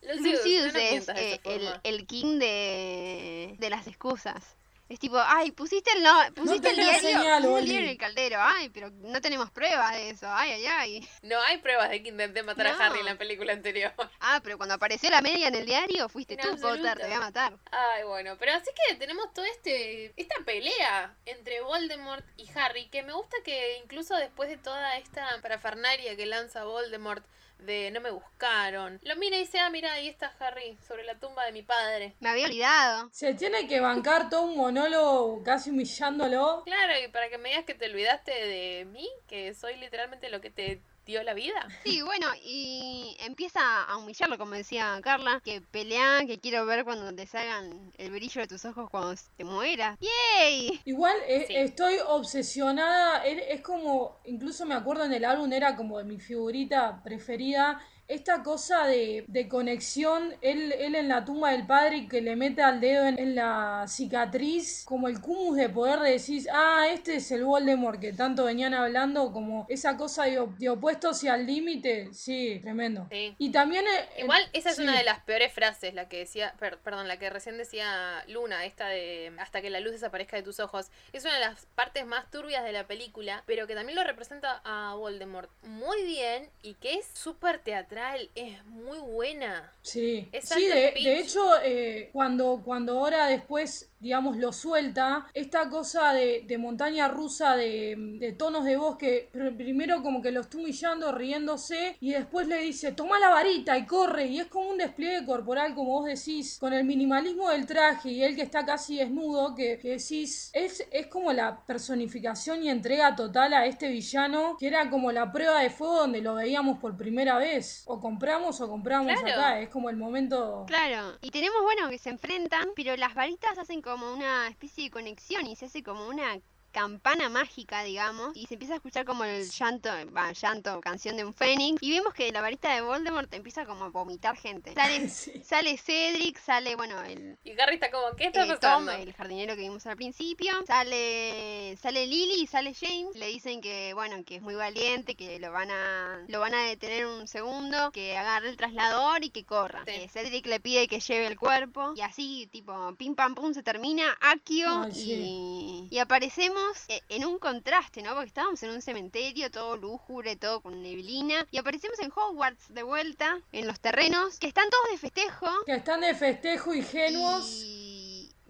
Lucius, 0.02 0.72
no 0.72 0.78
es 0.80 1.08
eh, 1.10 1.40
el, 1.44 1.68
el 1.84 2.06
king 2.06 2.38
de, 2.38 3.54
de 3.58 3.70
las 3.70 3.86
excusas. 3.86 4.56
Es 4.88 4.98
tipo, 4.98 5.18
ay, 5.24 5.52
pusiste 5.52 5.88
el, 5.92 6.02
no, 6.02 6.18
pusiste 6.34 6.70
el 6.70 6.74
diario, 6.74 7.00
señal, 7.00 7.42
pusiste 7.44 7.58
el 7.60 7.64
diario 7.64 7.84
en 7.84 7.88
el 7.90 7.96
caldero. 7.96 8.38
Ay, 8.40 8.70
pero 8.70 8.90
no 8.90 9.20
tenemos 9.20 9.48
pruebas 9.52 9.92
de 9.94 10.10
eso. 10.10 10.26
Ay, 10.28 10.50
ay, 10.50 10.66
ay. 10.66 11.08
No 11.22 11.40
hay 11.42 11.58
pruebas 11.58 11.90
de 11.90 12.02
que 12.02 12.08
intenté 12.08 12.42
matar 12.42 12.66
No. 12.66 12.72
a 12.82 12.86
Harry 12.86 12.98
en 12.98 13.04
la 13.04 13.14
película 13.16 13.52
anterior. 13.52 13.92
Ah, 14.20 14.40
pero 14.42 14.56
cuando 14.56 14.74
apareció 14.74 15.08
la 15.10 15.20
media 15.22 15.46
en 15.46 15.54
el 15.54 15.64
diario, 15.64 16.08
fuiste 16.08 16.34
En 16.34 16.40
tú, 16.40 16.48
absoluto. 16.48 16.78
Potter, 16.82 16.98
te 16.98 17.06
voy 17.06 17.14
a 17.14 17.20
matar. 17.20 17.52
Ay, 17.70 18.02
bueno, 18.02 18.36
pero 18.36 18.52
así 18.54 18.68
que 18.88 18.96
tenemos 18.96 19.32
todo 19.32 19.44
este 19.44 20.12
esta 20.16 20.34
pelea 20.44 21.14
entre 21.24 21.60
Voldemort 21.60 22.24
y 22.36 22.48
Harry, 22.56 22.88
que 22.88 23.04
me 23.04 23.12
gusta 23.12 23.36
que 23.44 23.78
incluso 23.84 24.16
después 24.16 24.48
de 24.48 24.56
toda 24.56 24.96
esta 24.98 25.40
parafernaria 25.40 26.16
que 26.16 26.26
lanza 26.26 26.64
Voldemort 26.64 27.24
de 27.62 27.90
no 27.90 28.00
me 28.00 28.10
buscaron, 28.10 28.98
lo 29.02 29.16
mira 29.16 29.36
y 29.36 29.40
dice, 29.40 29.58
ah, 29.58 29.70
mira, 29.70 29.92
ahí 29.92 30.08
está 30.08 30.32
Harry, 30.38 30.78
sobre 30.86 31.04
la 31.04 31.18
tumba 31.18 31.44
de 31.44 31.52
mi 31.52 31.62
padre. 31.62 32.14
Me 32.20 32.28
había 32.30 32.46
olvidado. 32.46 33.08
Se 33.12 33.34
tiene 33.34 33.66
que 33.66 33.80
bancar 33.80 34.30
todo 34.30 34.42
un 34.42 34.56
monólogo 34.56 35.42
casi 35.42 35.70
humillándolo. 35.70 36.62
Claro, 36.64 36.92
y 37.04 37.08
para 37.08 37.28
que 37.28 37.38
me 37.38 37.50
digas 37.50 37.64
que 37.64 37.74
te 37.74 37.86
olvidaste 37.86 38.32
de 38.32 38.84
mí, 38.86 39.08
que 39.26 39.54
soy 39.54 39.76
literalmente 39.76 40.30
lo 40.30 40.40
que 40.40 40.50
te 40.50 40.82
dio 41.10 41.22
la 41.22 41.34
vida. 41.34 41.68
Sí, 41.84 42.02
bueno, 42.02 42.26
y 42.44 43.16
empieza 43.20 43.60
a 43.84 43.96
humillarlo, 43.98 44.38
como 44.38 44.52
decía 44.52 44.98
Carla, 45.02 45.40
que 45.44 45.60
pelea, 45.60 46.24
que 46.26 46.38
quiero 46.40 46.64
ver 46.66 46.84
cuando 46.84 47.14
te 47.14 47.26
salgan 47.26 47.92
el 47.98 48.10
brillo 48.10 48.40
de 48.40 48.46
tus 48.48 48.64
ojos 48.64 48.88
cuando 48.90 49.14
te 49.36 49.44
mueras. 49.44 49.98
¡Yay! 50.00 50.80
Igual 50.84 51.16
eh, 51.26 51.44
Sí. 51.46 51.56
estoy 51.56 51.96
obsesionada, 52.06 53.24
él- 53.24 53.42
es 53.48 53.60
como, 53.60 54.20
incluso 54.24 54.64
me 54.66 54.74
acuerdo 54.74 55.04
en 55.04 55.12
el 55.12 55.24
álbum, 55.24 55.52
era 55.52 55.76
como 55.76 55.98
de 55.98 56.04
mi 56.04 56.18
figurita 56.18 57.02
preferida, 57.02 57.80
esta 58.08 58.42
cosa 58.42 58.86
de, 58.88 59.24
de 59.28 59.46
conexión, 59.48 60.34
él, 60.40 60.72
él 60.72 60.96
en 60.96 61.06
la 61.08 61.24
tumba 61.24 61.52
del 61.52 61.64
padre 61.64 61.98
y 61.98 62.08
que 62.08 62.20
le 62.20 62.34
mete 62.34 62.60
al 62.60 62.80
dedo 62.80 63.06
en, 63.06 63.16
en 63.20 63.36
la 63.36 63.84
cicatriz, 63.86 64.82
como 64.84 65.06
el 65.06 65.20
cúmus 65.20 65.56
de 65.56 65.68
poder 65.68 66.00
de 66.00 66.10
decir, 66.10 66.44
ah, 66.52 66.86
este 66.92 67.16
es 67.16 67.30
el 67.30 67.44
Voldemort 67.44 68.00
que 68.00 68.12
tanto 68.12 68.44
venían 68.46 68.74
hablando, 68.74 69.30
como 69.32 69.64
esa 69.68 69.96
cosa 69.96 70.24
de, 70.24 70.44
de 70.58 70.68
opuestos 71.00 71.24
y 71.24 71.28
al 71.28 71.46
límite, 71.46 72.08
sí, 72.12 72.58
tremendo. 72.62 73.06
Sí. 73.10 73.34
Y 73.38 73.50
también... 73.50 73.84
eh, 73.86 74.20
Igual 74.20 74.42
esa 74.52 74.70
es 74.70 74.76
sí. 74.76 74.82
una 74.82 74.96
de 74.96 75.04
las 75.04 75.20
peores 75.20 75.52
frases, 75.52 75.94
la 75.94 76.08
que 76.08 76.18
decía, 76.18 76.54
per- 76.58 76.78
perdón, 76.78 77.08
la 77.08 77.18
que 77.18 77.30
recién 77.30 77.58
decía 77.58 78.24
Luna, 78.28 78.64
esta 78.64 78.88
de 78.88 79.32
hasta 79.38 79.60
que 79.62 79.70
la 79.70 79.80
luz 79.80 79.92
desaparezca 79.92 80.36
de 80.36 80.42
tus 80.42 80.60
ojos. 80.60 80.86
Es 81.12 81.24
una 81.24 81.34
de 81.34 81.40
las 81.40 81.66
partes 81.74 82.06
más 82.06 82.30
turbias 82.30 82.64
de 82.64 82.72
la 82.72 82.86
película, 82.86 83.42
pero 83.46 83.66
que 83.66 83.74
también 83.74 83.96
lo 83.96 84.04
representa 84.04 84.60
a 84.64 84.94
Voldemort 84.94 85.50
muy 85.62 86.02
bien 86.04 86.50
y 86.62 86.74
que 86.74 86.94
es 86.94 87.06
súper 87.14 87.58
teatral, 87.60 88.30
es 88.34 88.64
muy 88.66 88.98
buena. 88.98 89.72
Sí, 89.82 90.28
Es 90.32 90.48
sí 90.48 90.66
de 90.66 91.18
hecho, 91.18 91.60
eh, 91.62 92.10
cuando, 92.12 92.62
cuando 92.64 92.98
ahora 92.98 93.26
después, 93.26 93.89
digamos, 94.00 94.36
lo 94.36 94.52
suelta, 94.52 95.26
esta 95.34 95.68
cosa 95.68 96.12
de, 96.12 96.44
de 96.46 96.58
montaña 96.58 97.08
rusa, 97.08 97.56
de, 97.56 97.94
de 98.18 98.32
tonos 98.32 98.64
de 98.64 98.76
voz 98.76 98.96
que 98.96 99.30
pr- 99.32 99.56
primero 99.56 100.02
como 100.02 100.20
que 100.22 100.30
lo 100.32 100.40
está 100.40 100.58
humillando, 100.58 101.12
riéndose, 101.12 101.96
y 102.00 102.12
después 102.12 102.46
le 102.48 102.58
dice, 102.58 102.92
toma 102.92 103.18
la 103.18 103.28
varita 103.28 103.76
y 103.78 103.86
corre, 103.86 104.26
y 104.26 104.40
es 104.40 104.46
como 104.46 104.70
un 104.70 104.78
despliegue 104.78 105.24
corporal, 105.24 105.74
como 105.74 105.90
vos 106.00 106.06
decís, 106.06 106.58
con 106.58 106.72
el 106.72 106.84
minimalismo 106.84 107.50
del 107.50 107.66
traje 107.66 108.10
y 108.10 108.22
él 108.24 108.34
que 108.36 108.42
está 108.42 108.64
casi 108.64 108.96
desnudo, 108.96 109.54
que, 109.54 109.78
que 109.78 109.90
decís, 109.90 110.50
es, 110.54 110.86
es 110.90 111.06
como 111.06 111.32
la 111.32 111.60
personificación 111.66 112.62
y 112.62 112.70
entrega 112.70 113.14
total 113.14 113.52
a 113.54 113.66
este 113.66 113.88
villano, 113.88 114.56
que 114.58 114.66
era 114.68 114.88
como 114.90 115.12
la 115.12 115.30
prueba 115.32 115.60
de 115.60 115.70
fuego 115.70 115.96
donde 116.00 116.20
lo 116.22 116.34
veíamos 116.34 116.78
por 116.78 116.96
primera 116.96 117.38
vez. 117.38 117.82
O 117.86 118.00
compramos 118.00 118.60
o 118.60 118.68
compramos 118.68 119.12
Claro. 119.20 119.40
acá, 119.40 119.60
es 119.60 119.68
como 119.68 119.90
el 119.90 119.96
momento... 119.96 120.64
Claro, 120.66 121.18
y 121.20 121.30
tenemos, 121.30 121.56
bueno, 121.62 121.88
que 121.90 121.98
se 121.98 122.10
enfrentan, 122.10 122.68
pero 122.76 122.96
las 122.96 123.14
varitas 123.14 123.58
hacen 123.58 123.82
como 123.90 124.12
una 124.12 124.46
especie 124.46 124.84
de 124.84 124.90
conexión 124.90 125.44
y 125.48 125.56
se 125.56 125.66
hace 125.66 125.82
como 125.82 126.06
una 126.06 126.40
campana 126.72 127.28
mágica, 127.28 127.82
digamos, 127.82 128.36
y 128.36 128.46
se 128.46 128.54
empieza 128.54 128.74
a 128.74 128.76
escuchar 128.76 129.04
como 129.04 129.24
el 129.24 129.48
llanto, 129.50 129.90
va, 130.16 130.32
llanto, 130.32 130.80
canción 130.80 131.16
de 131.16 131.24
un 131.24 131.34
fénix, 131.34 131.82
y 131.82 131.90
vemos 131.90 132.14
que 132.14 132.30
la 132.32 132.40
varita 132.40 132.74
de 132.74 132.80
Voldemort 132.80 133.32
empieza 133.34 133.66
como 133.66 133.84
a 133.84 133.88
vomitar 133.88 134.36
gente. 134.36 134.72
Sale, 134.74 135.08
Sí. 135.10 135.42
sale 135.44 135.76
Cedric, 135.76 136.38
sale, 136.38 136.76
bueno, 136.76 137.00
el, 137.02 137.38
Y 137.44 137.58
Harry 137.60 137.74
está 137.74 137.90
como, 137.90 138.14
¿qué 138.16 138.26
está 138.26 138.44
eh, 138.44 138.46
Tom, 138.48 138.58
pasando? 138.86 138.92
el 138.92 139.12
jardinero 139.12 139.54
que 139.56 139.62
vimos 139.62 139.86
al 139.86 139.96
principio, 139.96 140.52
sale 140.66 141.76
sale 141.80 142.06
Lily 142.06 142.42
y 142.42 142.46
sale 142.46 142.74
James, 142.74 143.14
le 143.16 143.26
dicen 143.26 143.60
que 143.60 143.92
bueno, 143.94 144.24
que 144.24 144.36
es 144.36 144.42
muy 144.42 144.54
valiente, 144.54 145.14
que 145.14 145.38
lo 145.38 145.50
van 145.52 145.70
a 145.70 146.24
lo 146.28 146.40
van 146.40 146.54
a 146.54 146.62
detener 146.64 147.06
un 147.06 147.26
segundo, 147.26 147.90
que 147.92 148.16
agarre 148.16 148.48
el 148.50 148.56
traslador 148.56 149.24
y 149.24 149.30
que 149.30 149.44
corra. 149.44 149.82
Sí. 149.86 149.92
Eh, 149.94 150.08
Cedric 150.08 150.46
le 150.46 150.60
pide 150.60 150.88
que 150.88 151.00
lleve 151.00 151.26
el 151.26 151.38
cuerpo 151.38 151.92
y 151.96 152.00
así 152.02 152.48
tipo 152.52 152.94
pim 152.96 153.14
pam 153.14 153.34
pum 153.34 153.52
se 153.54 153.62
termina 153.62 154.16
Akio 154.20 154.84
Ay, 154.84 154.92
sí. 154.94 155.12
y, 155.12 155.88
y 155.90 155.98
aparecemos 155.98 156.59
eh, 156.88 157.00
en 157.08 157.24
un 157.24 157.38
contraste, 157.38 158.02
¿no? 158.02 158.12
Porque 158.14 158.28
estábamos 158.28 158.62
en 158.62 158.70
un 158.70 158.82
cementerio 158.82 159.50
todo 159.50 159.76
lúgubre, 159.76 160.36
todo 160.36 160.60
con 160.60 160.82
neblina 160.82 161.46
y 161.50 161.58
aparecemos 161.58 161.98
en 162.00 162.12
Hogwarts 162.14 162.72
de 162.74 162.82
vuelta 162.82 163.38
en 163.52 163.66
los 163.66 163.80
terrenos 163.80 164.38
que 164.38 164.46
están 164.48 164.68
todos 164.70 164.90
de 164.92 164.98
festejo 164.98 165.46
Que 165.66 165.74
están 165.74 166.00
de 166.00 166.14
festejo 166.14 166.74
ingenuos. 166.74 167.62
y 167.64 167.79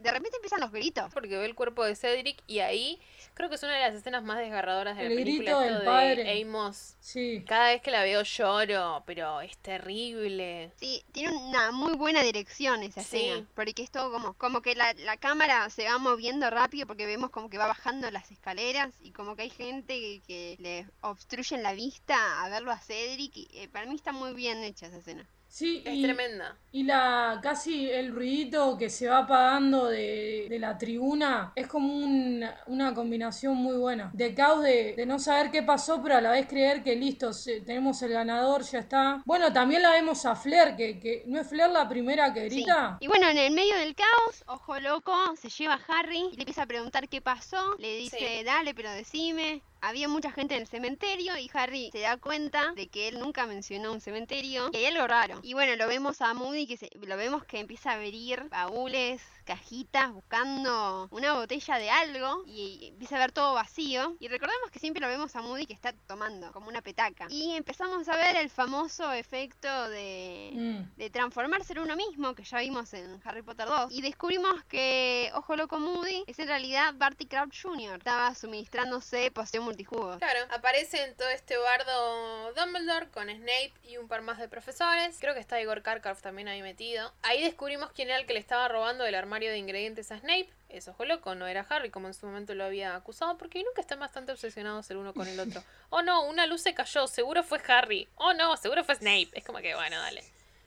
de 0.01 0.11
repente 0.11 0.37
empiezan 0.37 0.61
los 0.61 0.73
gritos. 0.73 1.13
Porque 1.13 1.37
ve 1.37 1.45
el 1.47 1.55
cuerpo 1.55 1.85
de 1.85 1.95
Cedric 1.97 2.43
y 2.47 2.61
ahí 2.61 3.01
creo 3.35 3.49
que 3.49 3.55
es 3.55 3.63
una 3.63 3.75
de 3.75 3.81
las 3.81 3.95
escenas 3.95 4.23
más 4.23 4.39
desgarradoras 4.39 4.97
de 4.97 5.05
la 5.05 5.09
El 5.11 5.17
película. 5.17 5.51
grito 5.51 5.61
esto 5.63 5.73
del 5.75 5.79
de 5.81 5.85
padre. 5.87 6.43
Amos. 6.43 6.97
Sí. 7.01 7.45
Cada 7.47 7.69
vez 7.69 7.81
que 7.83 7.91
la 7.91 8.03
veo 8.03 8.23
lloro, 8.23 9.03
pero 9.07 9.41
es 9.41 9.57
terrible. 9.59 10.73
Sí, 10.77 11.03
tiene 11.13 11.33
una 11.37 11.71
muy 11.71 11.95
buena 11.95 12.23
dirección 12.23 12.83
esa 12.83 13.03
Sí. 13.03 13.17
escena, 13.29 13.47
porque 13.55 13.83
es 13.83 13.91
todo 13.91 14.11
como, 14.13 14.35
como 14.35 14.63
que 14.63 14.75
la, 14.75 14.93
la 14.95 15.17
cámara 15.17 15.69
se 15.71 15.85
va 15.85 15.99
moviendo 15.99 16.49
rápido 16.51 16.87
porque 16.87 17.07
vemos 17.07 17.31
como 17.31 17.49
que 17.51 17.59
va 17.59 17.67
bajando 17.67 18.11
las 18.11 18.31
escaleras 18.31 18.95
y 19.03 19.13
como 19.13 19.37
que 19.37 19.43
hay 19.43 19.51
gente 19.51 19.95
que, 19.99 20.23
que 20.27 20.57
le 20.61 20.87
obstruyen 21.03 21.63
la 21.63 21.73
vista 21.73 22.45
a 22.45 22.49
verlo 22.49 22.71
a 22.73 22.79
Cedric 22.79 23.37
y 23.37 23.49
eh, 23.55 23.69
para 23.69 23.87
mí 23.87 23.95
está 23.95 24.13
muy 24.13 24.35
bien 24.35 24.63
hecha 24.65 24.87
esa 24.87 24.99
escena. 24.99 25.27
Sí, 25.53 25.83
Es 25.85 25.97
y, 25.97 26.03
tremenda. 26.05 26.57
y 26.71 26.85
la 26.85 27.41
casi 27.43 27.91
el 27.91 28.15
ruidito 28.15 28.79
que 28.79 28.89
se 28.89 29.09
va 29.09 29.19
apagando 29.19 29.87
de, 29.87 30.47
de 30.49 30.59
la 30.61 30.79
tribuna 30.79 31.53
es 31.57 31.67
como 31.67 31.93
un- 31.93 32.45
una 32.69 32.95
combinación 32.95 33.57
muy 33.57 33.77
buena. 33.77 34.11
De 34.15 34.33
caos 34.33 34.63
de, 34.63 34.95
de 34.95 35.07
no 35.07 35.19
saber 35.19 35.51
qué 35.51 35.65
pasó, 35.65 36.01
pero 36.05 36.15
a 36.17 36.21
la 36.21 36.31
vez 36.31 36.47
creer 36.47 36.85
que 36.85 36.95
listo, 36.95 37.33
se- 37.33 37.63
tenemos 37.63 38.01
el 38.03 38.13
ganador, 38.13 38.63
ya 38.63 38.79
está. 38.79 39.23
Bueno, 39.27 39.53
también 39.53 39.83
la 39.83 39.91
vemos 39.91 40.25
a 40.25 40.37
Flair, 40.37 40.77
que, 40.77 41.01
que 41.01 41.25
¿no 41.27 41.41
es 41.41 41.49
Flair 41.49 41.71
la 41.71 41.89
primera 41.89 42.33
que 42.33 42.49
Sí. 42.49 42.57
grita? 42.63 42.97
Y 43.01 43.09
bueno, 43.09 43.29
en 43.29 43.39
el 43.39 43.53
medio 43.53 43.75
del 43.77 43.97
caos, 43.97 44.45
Ojo 44.47 44.79
Loco 44.79 45.13
se 45.37 45.49
lleva 45.49 45.75
a 45.75 45.99
Harry 45.99 46.29
y 46.33 46.37
le 46.37 46.43
empieza 46.43 46.63
a 46.63 46.67
preguntar 46.67 47.09
qué 47.09 47.21
pasó, 47.21 47.75
le 47.79 47.97
dice, 47.97 48.19
Sí. 48.39 48.45
dale, 48.45 48.73
pero 48.73 48.93
decime. 48.93 49.63
Había 49.81 50.09
mucha 50.09 50.31
gente 50.31 50.55
en 50.55 50.63
el 50.63 50.67
cementerio 50.67 51.37
y 51.39 51.51
Harry 51.55 51.91
se 51.93 52.01
da 52.01 52.17
cuenta 52.17 52.73
de 52.75 52.89
que 52.89 53.09
él 53.09 53.19
nunca 53.19 53.47
mencionó 53.47 53.93
un 53.93 54.01
cementerio 54.01 54.71
y 54.73 54.77
hay 54.77 54.87
algo 54.87 55.07
raro. 55.07 55.41
Y 55.43 55.55
bueno, 55.55 55.77
lo 55.77 55.87
vemos 55.89 56.21
a 56.21 56.35
Moody 56.35 56.67
que 56.67 56.77
se, 56.77 56.91
lo 57.07 57.17
vemos 57.17 57.45
que 57.45 57.61
empieza 57.61 57.93
a 57.93 57.95
abrir 57.95 58.49
baúles, 58.51 59.23
cajitas 59.43 60.13
buscando 60.13 61.09
una 61.11 61.35
botella 61.35 61.79
de 61.79 61.91
algo 61.91 62.43
y 62.47 62.89
empieza 62.93 63.17
a 63.17 63.21
ver 63.21 63.33
todo 63.33 63.55
vacío. 63.55 64.17
Y 64.21 64.29
recordemos 64.29 64.71
que 64.71 64.79
siempre 64.79 65.01
lo 65.01 65.09
vemos 65.09 65.35
a 65.37 65.43
Moody 65.43 65.67
que 65.67 65.73
está 65.73 65.93
tomando 66.07 66.53
como 66.53 66.69
una 66.69 66.83
petaca. 66.83 67.27
Y 67.31 67.57
empezamos 67.57 68.09
a 68.09 68.17
ver 68.17 68.37
el 68.37 68.51
famoso 68.51 69.13
efecto 69.13 69.89
de, 69.89 70.51
Mm. 70.53 70.97
de 70.97 71.11
transformarse 71.11 71.73
en 71.73 71.81
uno 71.81 71.97
mismo 71.97 72.35
que 72.35 72.45
ya 72.45 72.59
vimos 72.61 72.93
en 72.95 73.21
Harry 73.25 73.43
Potter 73.43 73.67
2. 73.67 73.93
Y 73.93 74.03
descubrimos 74.03 74.63
que 74.65 75.31
Ojo 75.35 75.57
Loco 75.57 75.79
Moody 75.79 76.25
es 76.27 76.39
en 76.39 76.49
realidad 76.49 76.95
Barty 76.97 77.27
Crouch 77.27 77.63
Jr. 77.63 77.99
Estaba 77.99 78.35
suministrándose 78.35 79.31
poción 79.31 79.65
multijugos. 79.65 80.19
Claro, 80.19 80.41
aparece 80.51 81.03
en 81.05 81.17
todo 81.17 81.29
este 81.29 81.57
bardo 81.57 82.53
Dumbledore 82.55 83.09
con 83.11 83.29
Snape 83.29 83.73
y 83.85 83.97
un 83.97 84.09
par 84.09 84.23
más 84.23 84.39
de 84.39 84.49
profesores. 84.49 85.17
Creo 85.21 85.35
que 85.35 85.41
está 85.41 85.61
Igor 85.61 85.83
Karkaroff 85.83 86.21
también 86.23 86.49
ahí 86.49 86.63
metido. 86.63 87.13
Ahí 87.23 87.43
descubrimos 87.43 87.91
quién 87.93 88.09
era 88.09 88.19
el 88.19 88.27
que 88.27 88.35
le 88.35 88.41
estaba 88.41 88.69
robando 88.69 89.05
el 89.05 89.15
armario 89.15 89.30
de 89.39 89.59
ingredientes 89.59 90.11
a 90.11 90.19
Snape. 90.19 90.51
Eso 90.69 90.93
fue 90.95 91.07
loco, 91.07 91.35
no 91.35 91.47
era 91.47 91.67
Harry 91.69 91.91
como 91.91 92.09
en 92.09 92.15
su 92.15 92.27
momento 92.27 92.55
lo 92.55 92.65
había 92.65 92.95
acusado, 92.95 93.39
porque 93.39 93.63
nunca 93.63 93.81
están 93.81 94.01
bastante 94.01 94.33
obsesionados 94.33 94.91
el 94.91 94.97
uno 94.99 95.15
con 95.15 95.29
el 95.29 95.39
otro. 95.39 95.63
Oh 95.93 96.03
no, 96.03 96.25
una 96.29 96.47
luz 96.47 96.63
se 96.63 96.73
cayó, 96.73 97.09
seguro 97.09 97.43
fue 97.43 97.61
Harry. 97.67 98.09
Oh 98.15 98.33
no, 98.33 98.57
seguro 98.57 98.85
fue 98.85 98.95
Snape. 98.95 99.31
Es 99.33 99.45
como 99.45 99.59
que 99.59 99.75
bueno, 99.75 99.97
dale. 99.99 100.23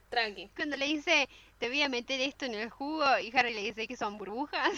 Tranqui. 0.10 0.50
Cuando 0.56 0.76
le 0.76 0.86
dice, 0.86 1.30
te 1.60 1.70
voy 1.70 1.82
a 1.82 1.88
meter 1.88 2.20
esto 2.20 2.46
en 2.46 2.56
el 2.56 2.70
jugo, 2.70 3.06
y 3.20 3.36
Harry 3.36 3.54
le 3.54 3.62
dice 3.62 3.88
que 3.88 3.96
son 3.96 4.18
burbujas, 4.18 4.70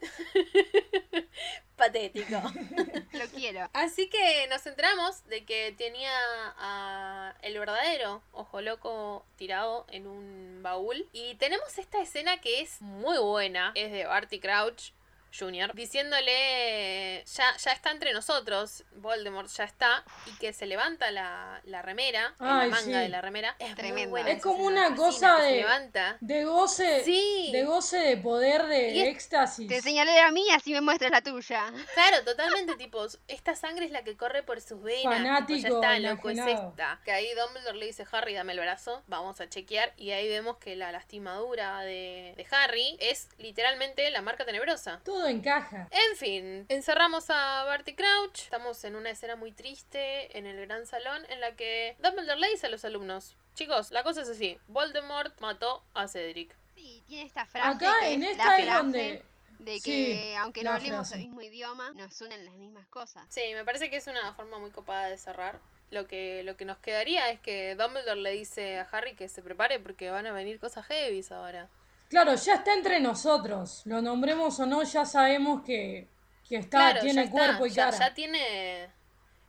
Patético. 1.76 2.40
lo 3.12 3.26
quiero. 3.34 3.68
Así 3.74 4.08
que 4.08 4.46
nos 4.48 4.66
enteramos 4.66 5.24
de 5.26 5.44
que 5.44 5.74
tenía 5.76 6.10
a 6.58 7.34
el 7.42 7.58
verdadero 7.58 8.22
ojo 8.32 8.62
loco 8.62 9.26
tirado 9.36 9.86
en 9.90 10.06
un 10.06 10.60
baúl. 10.62 11.06
Y 11.12 11.34
tenemos 11.34 11.76
esta 11.78 12.00
escena 12.00 12.40
que 12.40 12.62
es 12.62 12.80
muy 12.80 13.18
buena. 13.18 13.72
Es 13.74 13.92
de 13.92 14.06
Barty 14.06 14.40
Crouch 14.40 14.92
Jr. 15.38 15.72
diciéndole 15.74 17.24
ya, 17.24 17.56
ya 17.56 17.72
está 17.72 17.90
entre 17.90 18.12
nosotros. 18.12 18.84
Voldemort 18.96 19.48
ya 19.48 19.64
está. 19.64 20.04
Y 20.26 20.36
que 20.38 20.52
se 20.52 20.66
levanta 20.66 21.10
la, 21.10 21.60
la 21.64 21.82
remera. 21.82 22.34
Ay, 22.38 22.68
la 22.70 22.76
manga 22.76 22.80
sí. 22.84 22.92
de 22.92 23.08
la 23.08 23.20
remera. 23.20 23.56
Es 23.58 23.68
muy 23.68 23.76
Tremendo. 23.76 24.10
buena 24.10 24.30
Es 24.30 24.42
como 24.42 24.64
una 24.64 24.94
cosa 24.94 25.36
de- 25.42 25.56
levanta. 25.56 26.16
De 26.20 26.44
goce, 26.44 27.04
Sí. 27.04 27.50
de 27.52 27.64
goce 27.64 27.98
de 27.98 28.16
poder, 28.16 28.66
de 28.66 29.08
éxtasis. 29.08 29.68
Te 29.68 29.80
señalé 29.82 30.20
a 30.20 30.30
mí, 30.30 30.48
así 30.50 30.72
me 30.72 30.80
muestras 30.80 31.10
la 31.10 31.20
tuya. 31.22 31.72
Claro, 31.94 32.24
totalmente, 32.24 32.76
tipo, 32.76 33.06
esta 33.28 33.54
sangre 33.54 33.86
es 33.86 33.90
la 33.90 34.02
que 34.04 34.16
corre 34.16 34.42
por 34.42 34.60
sus 34.60 34.82
venas. 34.82 35.02
tipo, 35.02 35.10
Fanático, 35.12 35.58
ya 35.60 35.68
está, 35.68 35.98
loco, 35.98 36.30
es 36.30 36.38
esta. 36.38 37.00
Que 37.04 37.12
ahí 37.12 37.28
Dumbledore 37.34 37.78
le 37.78 37.86
dice, 37.86 38.04
Harry, 38.12 38.34
dame 38.34 38.52
el 38.52 38.60
brazo, 38.60 39.02
vamos 39.06 39.40
a 39.40 39.48
chequear. 39.48 39.92
Y 39.96 40.10
ahí 40.12 40.28
vemos 40.28 40.56
que 40.58 40.76
la 40.76 40.92
lastimadura 40.92 41.80
de, 41.82 42.34
de 42.36 42.46
Harry 42.50 42.96
es 43.00 43.28
literalmente 43.38 44.10
la 44.10 44.22
marca 44.22 44.44
tenebrosa. 44.44 45.00
Todo 45.04 45.25
encaja. 45.26 45.88
En 45.90 46.16
fin, 46.16 46.66
encerramos 46.68 47.30
a 47.30 47.64
Barty 47.64 47.94
Crouch. 47.94 48.42
Estamos 48.42 48.82
en 48.84 48.96
una 48.96 49.10
escena 49.10 49.36
muy 49.36 49.52
triste 49.52 50.36
en 50.36 50.46
el 50.46 50.66
gran 50.66 50.86
salón 50.86 51.24
en 51.28 51.40
la 51.40 51.54
que 51.56 51.96
Dumbledore 52.00 52.40
le 52.40 52.50
dice 52.50 52.66
a 52.66 52.70
los 52.70 52.84
alumnos, 52.84 53.36
chicos, 53.54 53.90
la 53.90 54.02
cosa 54.02 54.22
es 54.22 54.28
así, 54.28 54.58
Voldemort 54.68 55.38
mató 55.40 55.84
a 55.94 56.08
Cedric. 56.08 56.56
Sí, 56.74 57.02
tiene 57.06 57.26
esta 57.26 57.46
frase 57.46 57.86
Acá 57.86 57.94
que 58.00 58.12
en 58.12 58.22
es 58.22 58.30
esta 58.32 58.46
la 58.46 58.56
es 58.58 58.64
frase 58.64 58.78
donde... 58.82 59.24
de 59.58 59.80
que 59.80 59.80
sí, 59.80 60.34
aunque 60.38 60.62
no 60.62 60.70
hablemos 60.72 61.10
el 61.12 61.20
mismo 61.20 61.40
idioma, 61.40 61.90
nos 61.92 62.20
unen 62.20 62.44
las 62.44 62.54
mismas 62.54 62.86
cosas. 62.88 63.24
Sí, 63.28 63.42
me 63.54 63.64
parece 63.64 63.90
que 63.90 63.96
es 63.96 64.06
una 64.06 64.34
forma 64.34 64.58
muy 64.58 64.70
copada 64.70 65.08
de 65.08 65.16
cerrar. 65.18 65.60
Lo 65.90 66.08
que, 66.08 66.42
lo 66.42 66.56
que 66.56 66.64
nos 66.64 66.78
quedaría 66.78 67.30
es 67.30 67.38
que 67.40 67.76
Dumbledore 67.76 68.20
le 68.20 68.32
dice 68.32 68.80
a 68.80 68.88
Harry 68.90 69.14
que 69.14 69.28
se 69.28 69.40
prepare 69.40 69.78
porque 69.78 70.10
van 70.10 70.26
a 70.26 70.32
venir 70.32 70.58
cosas 70.58 70.84
heavies 70.86 71.30
ahora. 71.30 71.68
Claro, 72.08 72.34
ya 72.34 72.54
está 72.54 72.72
entre 72.74 73.00
nosotros. 73.00 73.82
Lo 73.84 74.00
nombremos 74.00 74.58
o 74.60 74.66
no, 74.66 74.82
ya 74.82 75.04
sabemos 75.04 75.62
que, 75.64 76.08
que 76.48 76.56
está, 76.56 76.78
Claro, 76.78 77.00
tiene 77.00 77.14
ya 77.14 77.22
está, 77.22 77.32
cuerpo 77.32 77.66
y 77.66 77.70
ya, 77.70 77.84
cara. 77.90 77.98
ya 77.98 78.14
tiene... 78.14 78.88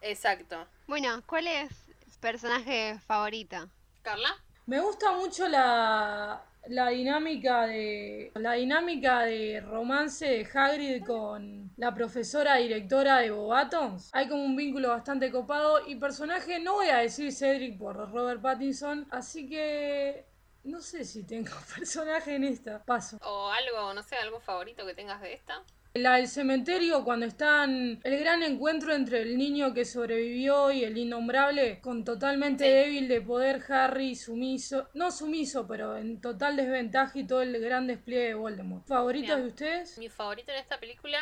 Exacto. 0.01 0.67
Bueno, 0.87 1.21
¿cuál 1.25 1.47
es 1.47 1.69
personaje 2.19 2.99
favorito? 3.05 3.69
¿Carla? 4.01 4.29
Me 4.65 4.79
gusta 4.79 5.11
mucho 5.13 5.47
la, 5.47 6.43
la 6.67 6.89
dinámica 6.89 7.65
de 7.67 8.31
la 8.35 8.53
dinámica 8.53 9.21
de 9.21 9.61
romance 9.61 10.25
de 10.25 10.47
Hagrid 10.53 11.05
con 11.05 11.71
la 11.77 11.93
profesora 11.93 12.55
directora 12.57 13.19
de 13.19 13.31
Bobatons. 13.31 14.09
Hay 14.13 14.27
como 14.27 14.43
un 14.43 14.55
vínculo 14.55 14.89
bastante 14.89 15.31
copado 15.31 15.87
y 15.87 15.95
personaje, 15.95 16.59
no 16.59 16.73
voy 16.73 16.89
a 16.89 16.97
decir 16.97 17.31
Cedric 17.31 17.77
por 17.77 17.95
Robert 18.11 18.41
Pattinson, 18.41 19.07
así 19.11 19.47
que 19.47 20.25
no 20.67 20.81
sé 20.81 21.03
si 21.05 21.23
tengo 21.23 21.51
personaje 21.75 22.35
en 22.35 22.43
esta. 22.43 22.83
Paso. 22.83 23.17
¿O 23.23 23.49
algo, 23.49 23.93
no 23.93 24.03
sé, 24.03 24.15
algo 24.17 24.39
favorito 24.39 24.85
que 24.85 24.93
tengas 24.93 25.21
de 25.21 25.33
esta? 25.33 25.63
La 25.93 26.17
del 26.17 26.27
cementerio, 26.27 27.03
cuando 27.03 27.25
están 27.25 27.99
el 28.03 28.19
gran 28.19 28.43
encuentro 28.43 28.93
entre 28.93 29.21
el 29.23 29.35
niño 29.35 29.73
que 29.73 29.83
sobrevivió 29.83 30.69
y 30.71 30.83
el 30.83 30.95
innombrable, 30.95 31.79
con 31.81 32.03
totalmente 32.03 32.65
Sí. 32.65 32.69
débil 32.69 33.07
de 33.07 33.21
poder, 33.21 33.63
Harry 33.69 34.15
sumiso, 34.15 34.89
no 34.93 35.09
sumiso, 35.09 35.65
pero 35.65 35.97
en 35.97 36.21
total 36.21 36.55
desventaja 36.55 37.17
y 37.17 37.25
todo 37.25 37.41
el 37.41 37.59
gran 37.59 37.87
despliegue 37.87 38.27
de 38.27 38.33
Voldemort. 38.35 38.85
¿Favoritos 38.85 39.37
Bien. 39.37 39.41
de 39.41 39.47
ustedes? 39.47 39.97
Mi 39.97 40.09
favorito 40.09 40.51
en 40.51 40.59
esta 40.59 40.79
película, 40.79 41.17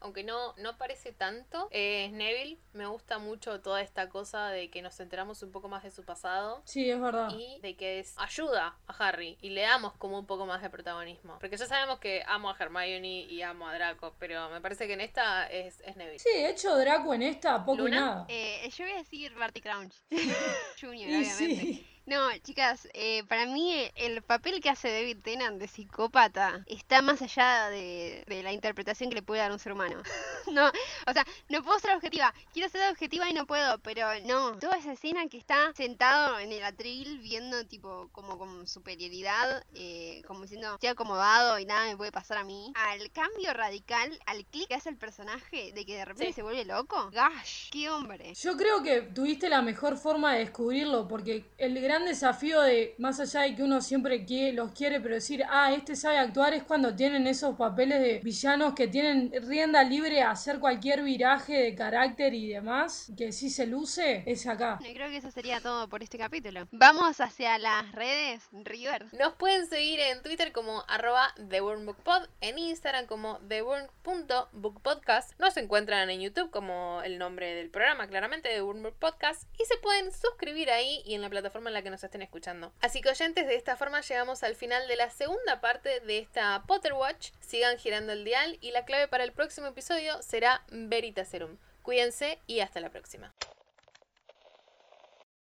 aunque 0.00 0.24
no, 0.24 0.54
no 0.56 0.76
parece 0.78 1.12
tanto, 1.12 1.68
es 1.70 2.12
Neville. 2.12 2.58
Me 2.72 2.86
gusta 2.86 3.18
mucho 3.18 3.60
toda 3.60 3.80
esta 3.82 4.08
cosa 4.08 4.48
de 4.50 4.70
que 4.70 4.82
nos 4.82 4.98
enteramos 5.00 5.42
un 5.42 5.50
poco 5.52 5.68
más 5.68 5.82
de 5.82 5.90
su 5.90 6.04
pasado. 6.04 6.62
Sí, 6.64 6.90
es 6.90 7.00
verdad. 7.00 7.30
y 7.36 7.60
de 7.60 7.76
que 7.76 7.98
es 8.00 8.14
ayuda 8.18 8.76
a 8.86 8.92
Harry 9.08 9.36
y 9.40 9.50
le 9.50 9.62
damos 9.62 9.92
como 9.94 10.18
un 10.18 10.26
poco 10.26 10.46
más 10.46 10.62
de 10.62 10.70
protagonismo. 10.70 11.38
Porque 11.40 11.56
ya 11.56 11.66
sabemos 11.66 11.98
que 11.98 12.22
amo 12.26 12.50
a 12.50 12.56
Hermione 12.58 13.22
y 13.22 13.42
amo 13.42 13.66
a 13.68 13.74
Draco, 13.74 14.14
pero 14.18 14.48
me 14.50 14.60
parece 14.60 14.86
que 14.86 14.92
en 14.94 15.00
esta 15.00 15.46
es, 15.46 15.80
es 15.80 15.96
Neville. 15.96 16.18
Sí, 16.18 16.30
hecho 16.34 16.76
Draco 16.76 17.14
en 17.14 17.22
esta, 17.22 17.64
poco 17.64 17.74
y 17.82 17.90
¿Luna? 17.90 18.00
nada. 18.00 18.26
Eh, 18.28 18.68
yo 18.70 18.84
voy 18.84 18.94
a 18.94 18.98
decir 18.98 19.34
Barty 19.34 19.60
Crouch 19.60 19.94
Junior, 20.80 21.10
Y 21.10 21.14
obviamente. 21.16 21.34
sí. 21.34 21.86
No, 22.08 22.34
chicas, 22.38 22.88
eh, 22.94 23.22
para 23.28 23.44
mí 23.44 23.74
el 23.96 24.22
papel 24.22 24.62
que 24.62 24.70
hace 24.70 24.90
David 24.90 25.18
Tennant 25.22 25.58
de 25.60 25.68
psicópata 25.68 26.64
está 26.66 27.02
más 27.02 27.20
allá 27.20 27.68
de, 27.68 28.24
de 28.26 28.42
la 28.42 28.50
interpretación 28.50 29.10
que 29.10 29.16
le 29.16 29.22
puede 29.22 29.42
dar 29.42 29.52
un 29.52 29.58
ser 29.58 29.72
humano. 29.72 30.00
no, 30.50 30.68
o 31.06 31.12
sea, 31.12 31.26
no 31.50 31.62
puedo 31.62 31.78
ser 31.80 31.94
objetiva. 31.94 32.32
Quiero 32.54 32.70
ser 32.70 32.90
objetiva 32.90 33.28
y 33.28 33.34
no 33.34 33.46
puedo, 33.46 33.78
pero 33.80 34.08
no. 34.24 34.58
Toda 34.58 34.78
esa 34.78 34.92
escena 34.92 35.28
que 35.28 35.36
está 35.36 35.74
sentado 35.74 36.38
en 36.38 36.50
el 36.50 36.64
atril 36.64 37.18
viendo 37.18 37.66
tipo 37.66 38.08
como 38.12 38.38
con 38.38 38.66
superioridad, 38.66 39.62
eh, 39.74 40.22
como 40.26 40.40
diciendo 40.44 40.72
estoy 40.74 40.88
acomodado 40.88 41.58
y 41.58 41.66
nada 41.66 41.88
me 41.88 41.96
puede 41.98 42.10
pasar 42.10 42.38
a 42.38 42.44
mí. 42.44 42.72
Al 42.74 43.12
cambio 43.12 43.52
radical, 43.52 44.18
al 44.24 44.46
clic 44.46 44.68
que 44.68 44.76
hace 44.76 44.88
el 44.88 44.96
personaje 44.96 45.72
de 45.74 45.84
que 45.84 45.96
de 45.96 46.06
repente 46.06 46.28
Sí. 46.28 46.32
se 46.32 46.42
vuelve 46.42 46.64
loco. 46.64 47.10
Gosh, 47.12 47.68
qué 47.70 47.90
hombre. 47.90 48.32
Yo 48.32 48.56
creo 48.56 48.82
que 48.82 49.02
tuviste 49.02 49.50
la 49.50 49.60
mejor 49.60 49.98
forma 49.98 50.32
de 50.32 50.38
descubrirlo, 50.38 51.06
porque 51.06 51.44
el 51.58 51.78
gran 51.82 51.97
desafío 52.04 52.60
de, 52.62 52.94
más 52.98 53.20
allá 53.20 53.42
de 53.42 53.54
que 53.54 53.62
uno 53.62 53.80
siempre 53.80 54.24
quiere, 54.24 54.52
los 54.52 54.72
quiere, 54.72 55.00
pero 55.00 55.14
decir, 55.14 55.44
ah, 55.48 55.72
este 55.72 55.96
sabe 55.96 56.18
actuar, 56.18 56.54
es 56.54 56.62
cuando 56.62 56.94
tienen 56.94 57.26
esos 57.26 57.56
papeles 57.56 58.00
de 58.00 58.20
villanos 58.20 58.74
que 58.74 58.88
tienen 58.88 59.32
rienda 59.46 59.82
libre 59.82 60.22
a 60.22 60.30
hacer 60.30 60.58
cualquier 60.58 61.02
viraje 61.02 61.54
de 61.54 61.74
carácter 61.74 62.34
y 62.34 62.48
demás, 62.48 63.12
que 63.16 63.32
sí 63.32 63.50
se 63.50 63.66
luce, 63.66 64.22
es 64.26 64.46
acá. 64.46 64.78
Creo 64.80 65.10
que 65.10 65.18
eso 65.18 65.30
sería 65.30 65.60
todo 65.60 65.88
por 65.88 66.02
este 66.02 66.18
capítulo. 66.18 66.66
Vamos 66.72 67.20
hacia 67.20 67.58
las 67.58 67.92
redes, 67.92 68.48
River. 68.52 69.06
Nos 69.18 69.34
pueden 69.34 69.66
seguir 69.66 70.00
en 70.00 70.22
Twitter 70.22 70.52
como 70.52 70.84
arroba 70.88 71.34
TheWormBookPod, 71.48 72.28
en 72.40 72.58
Instagram 72.58 73.06
como 73.06 73.38
TheWorm.bookpodcast. 73.48 75.38
Nos 75.38 75.56
encuentran 75.56 76.10
en 76.10 76.20
YouTube 76.20 76.50
como 76.50 77.02
el 77.04 77.18
nombre 77.18 77.54
del 77.54 77.70
programa, 77.70 78.06
claramente, 78.08 78.48
The 78.48 78.62
Worm 78.62 78.82
Book 78.82 78.96
Podcast. 78.98 79.48
Y 79.58 79.64
se 79.64 79.76
pueden 79.78 80.12
suscribir 80.12 80.70
ahí 80.70 81.02
y 81.04 81.14
en 81.14 81.22
la 81.22 81.30
plataforma 81.30 81.70
en 81.70 81.74
la 81.74 81.82
que 81.88 81.92
nos 81.92 82.04
estén 82.04 82.22
escuchando. 82.22 82.72
Así 82.80 83.00
que 83.00 83.08
oyentes, 83.08 83.46
de 83.46 83.56
esta 83.56 83.76
forma 83.76 84.02
llegamos 84.02 84.42
al 84.42 84.54
final 84.54 84.86
de 84.88 84.96
la 84.96 85.08
segunda 85.08 85.60
parte 85.60 86.00
de 86.00 86.18
esta 86.18 86.62
Potter 86.66 86.92
Watch. 86.92 87.30
Sigan 87.40 87.78
girando 87.78 88.12
el 88.12 88.24
dial 88.24 88.58
y 88.60 88.72
la 88.72 88.84
clave 88.84 89.08
para 89.08 89.24
el 89.24 89.32
próximo 89.32 89.68
episodio 89.68 90.20
será 90.22 90.62
Veritaserum. 90.70 91.56
Cuídense 91.82 92.38
y 92.46 92.60
hasta 92.60 92.80
la 92.80 92.90
próxima. 92.90 93.32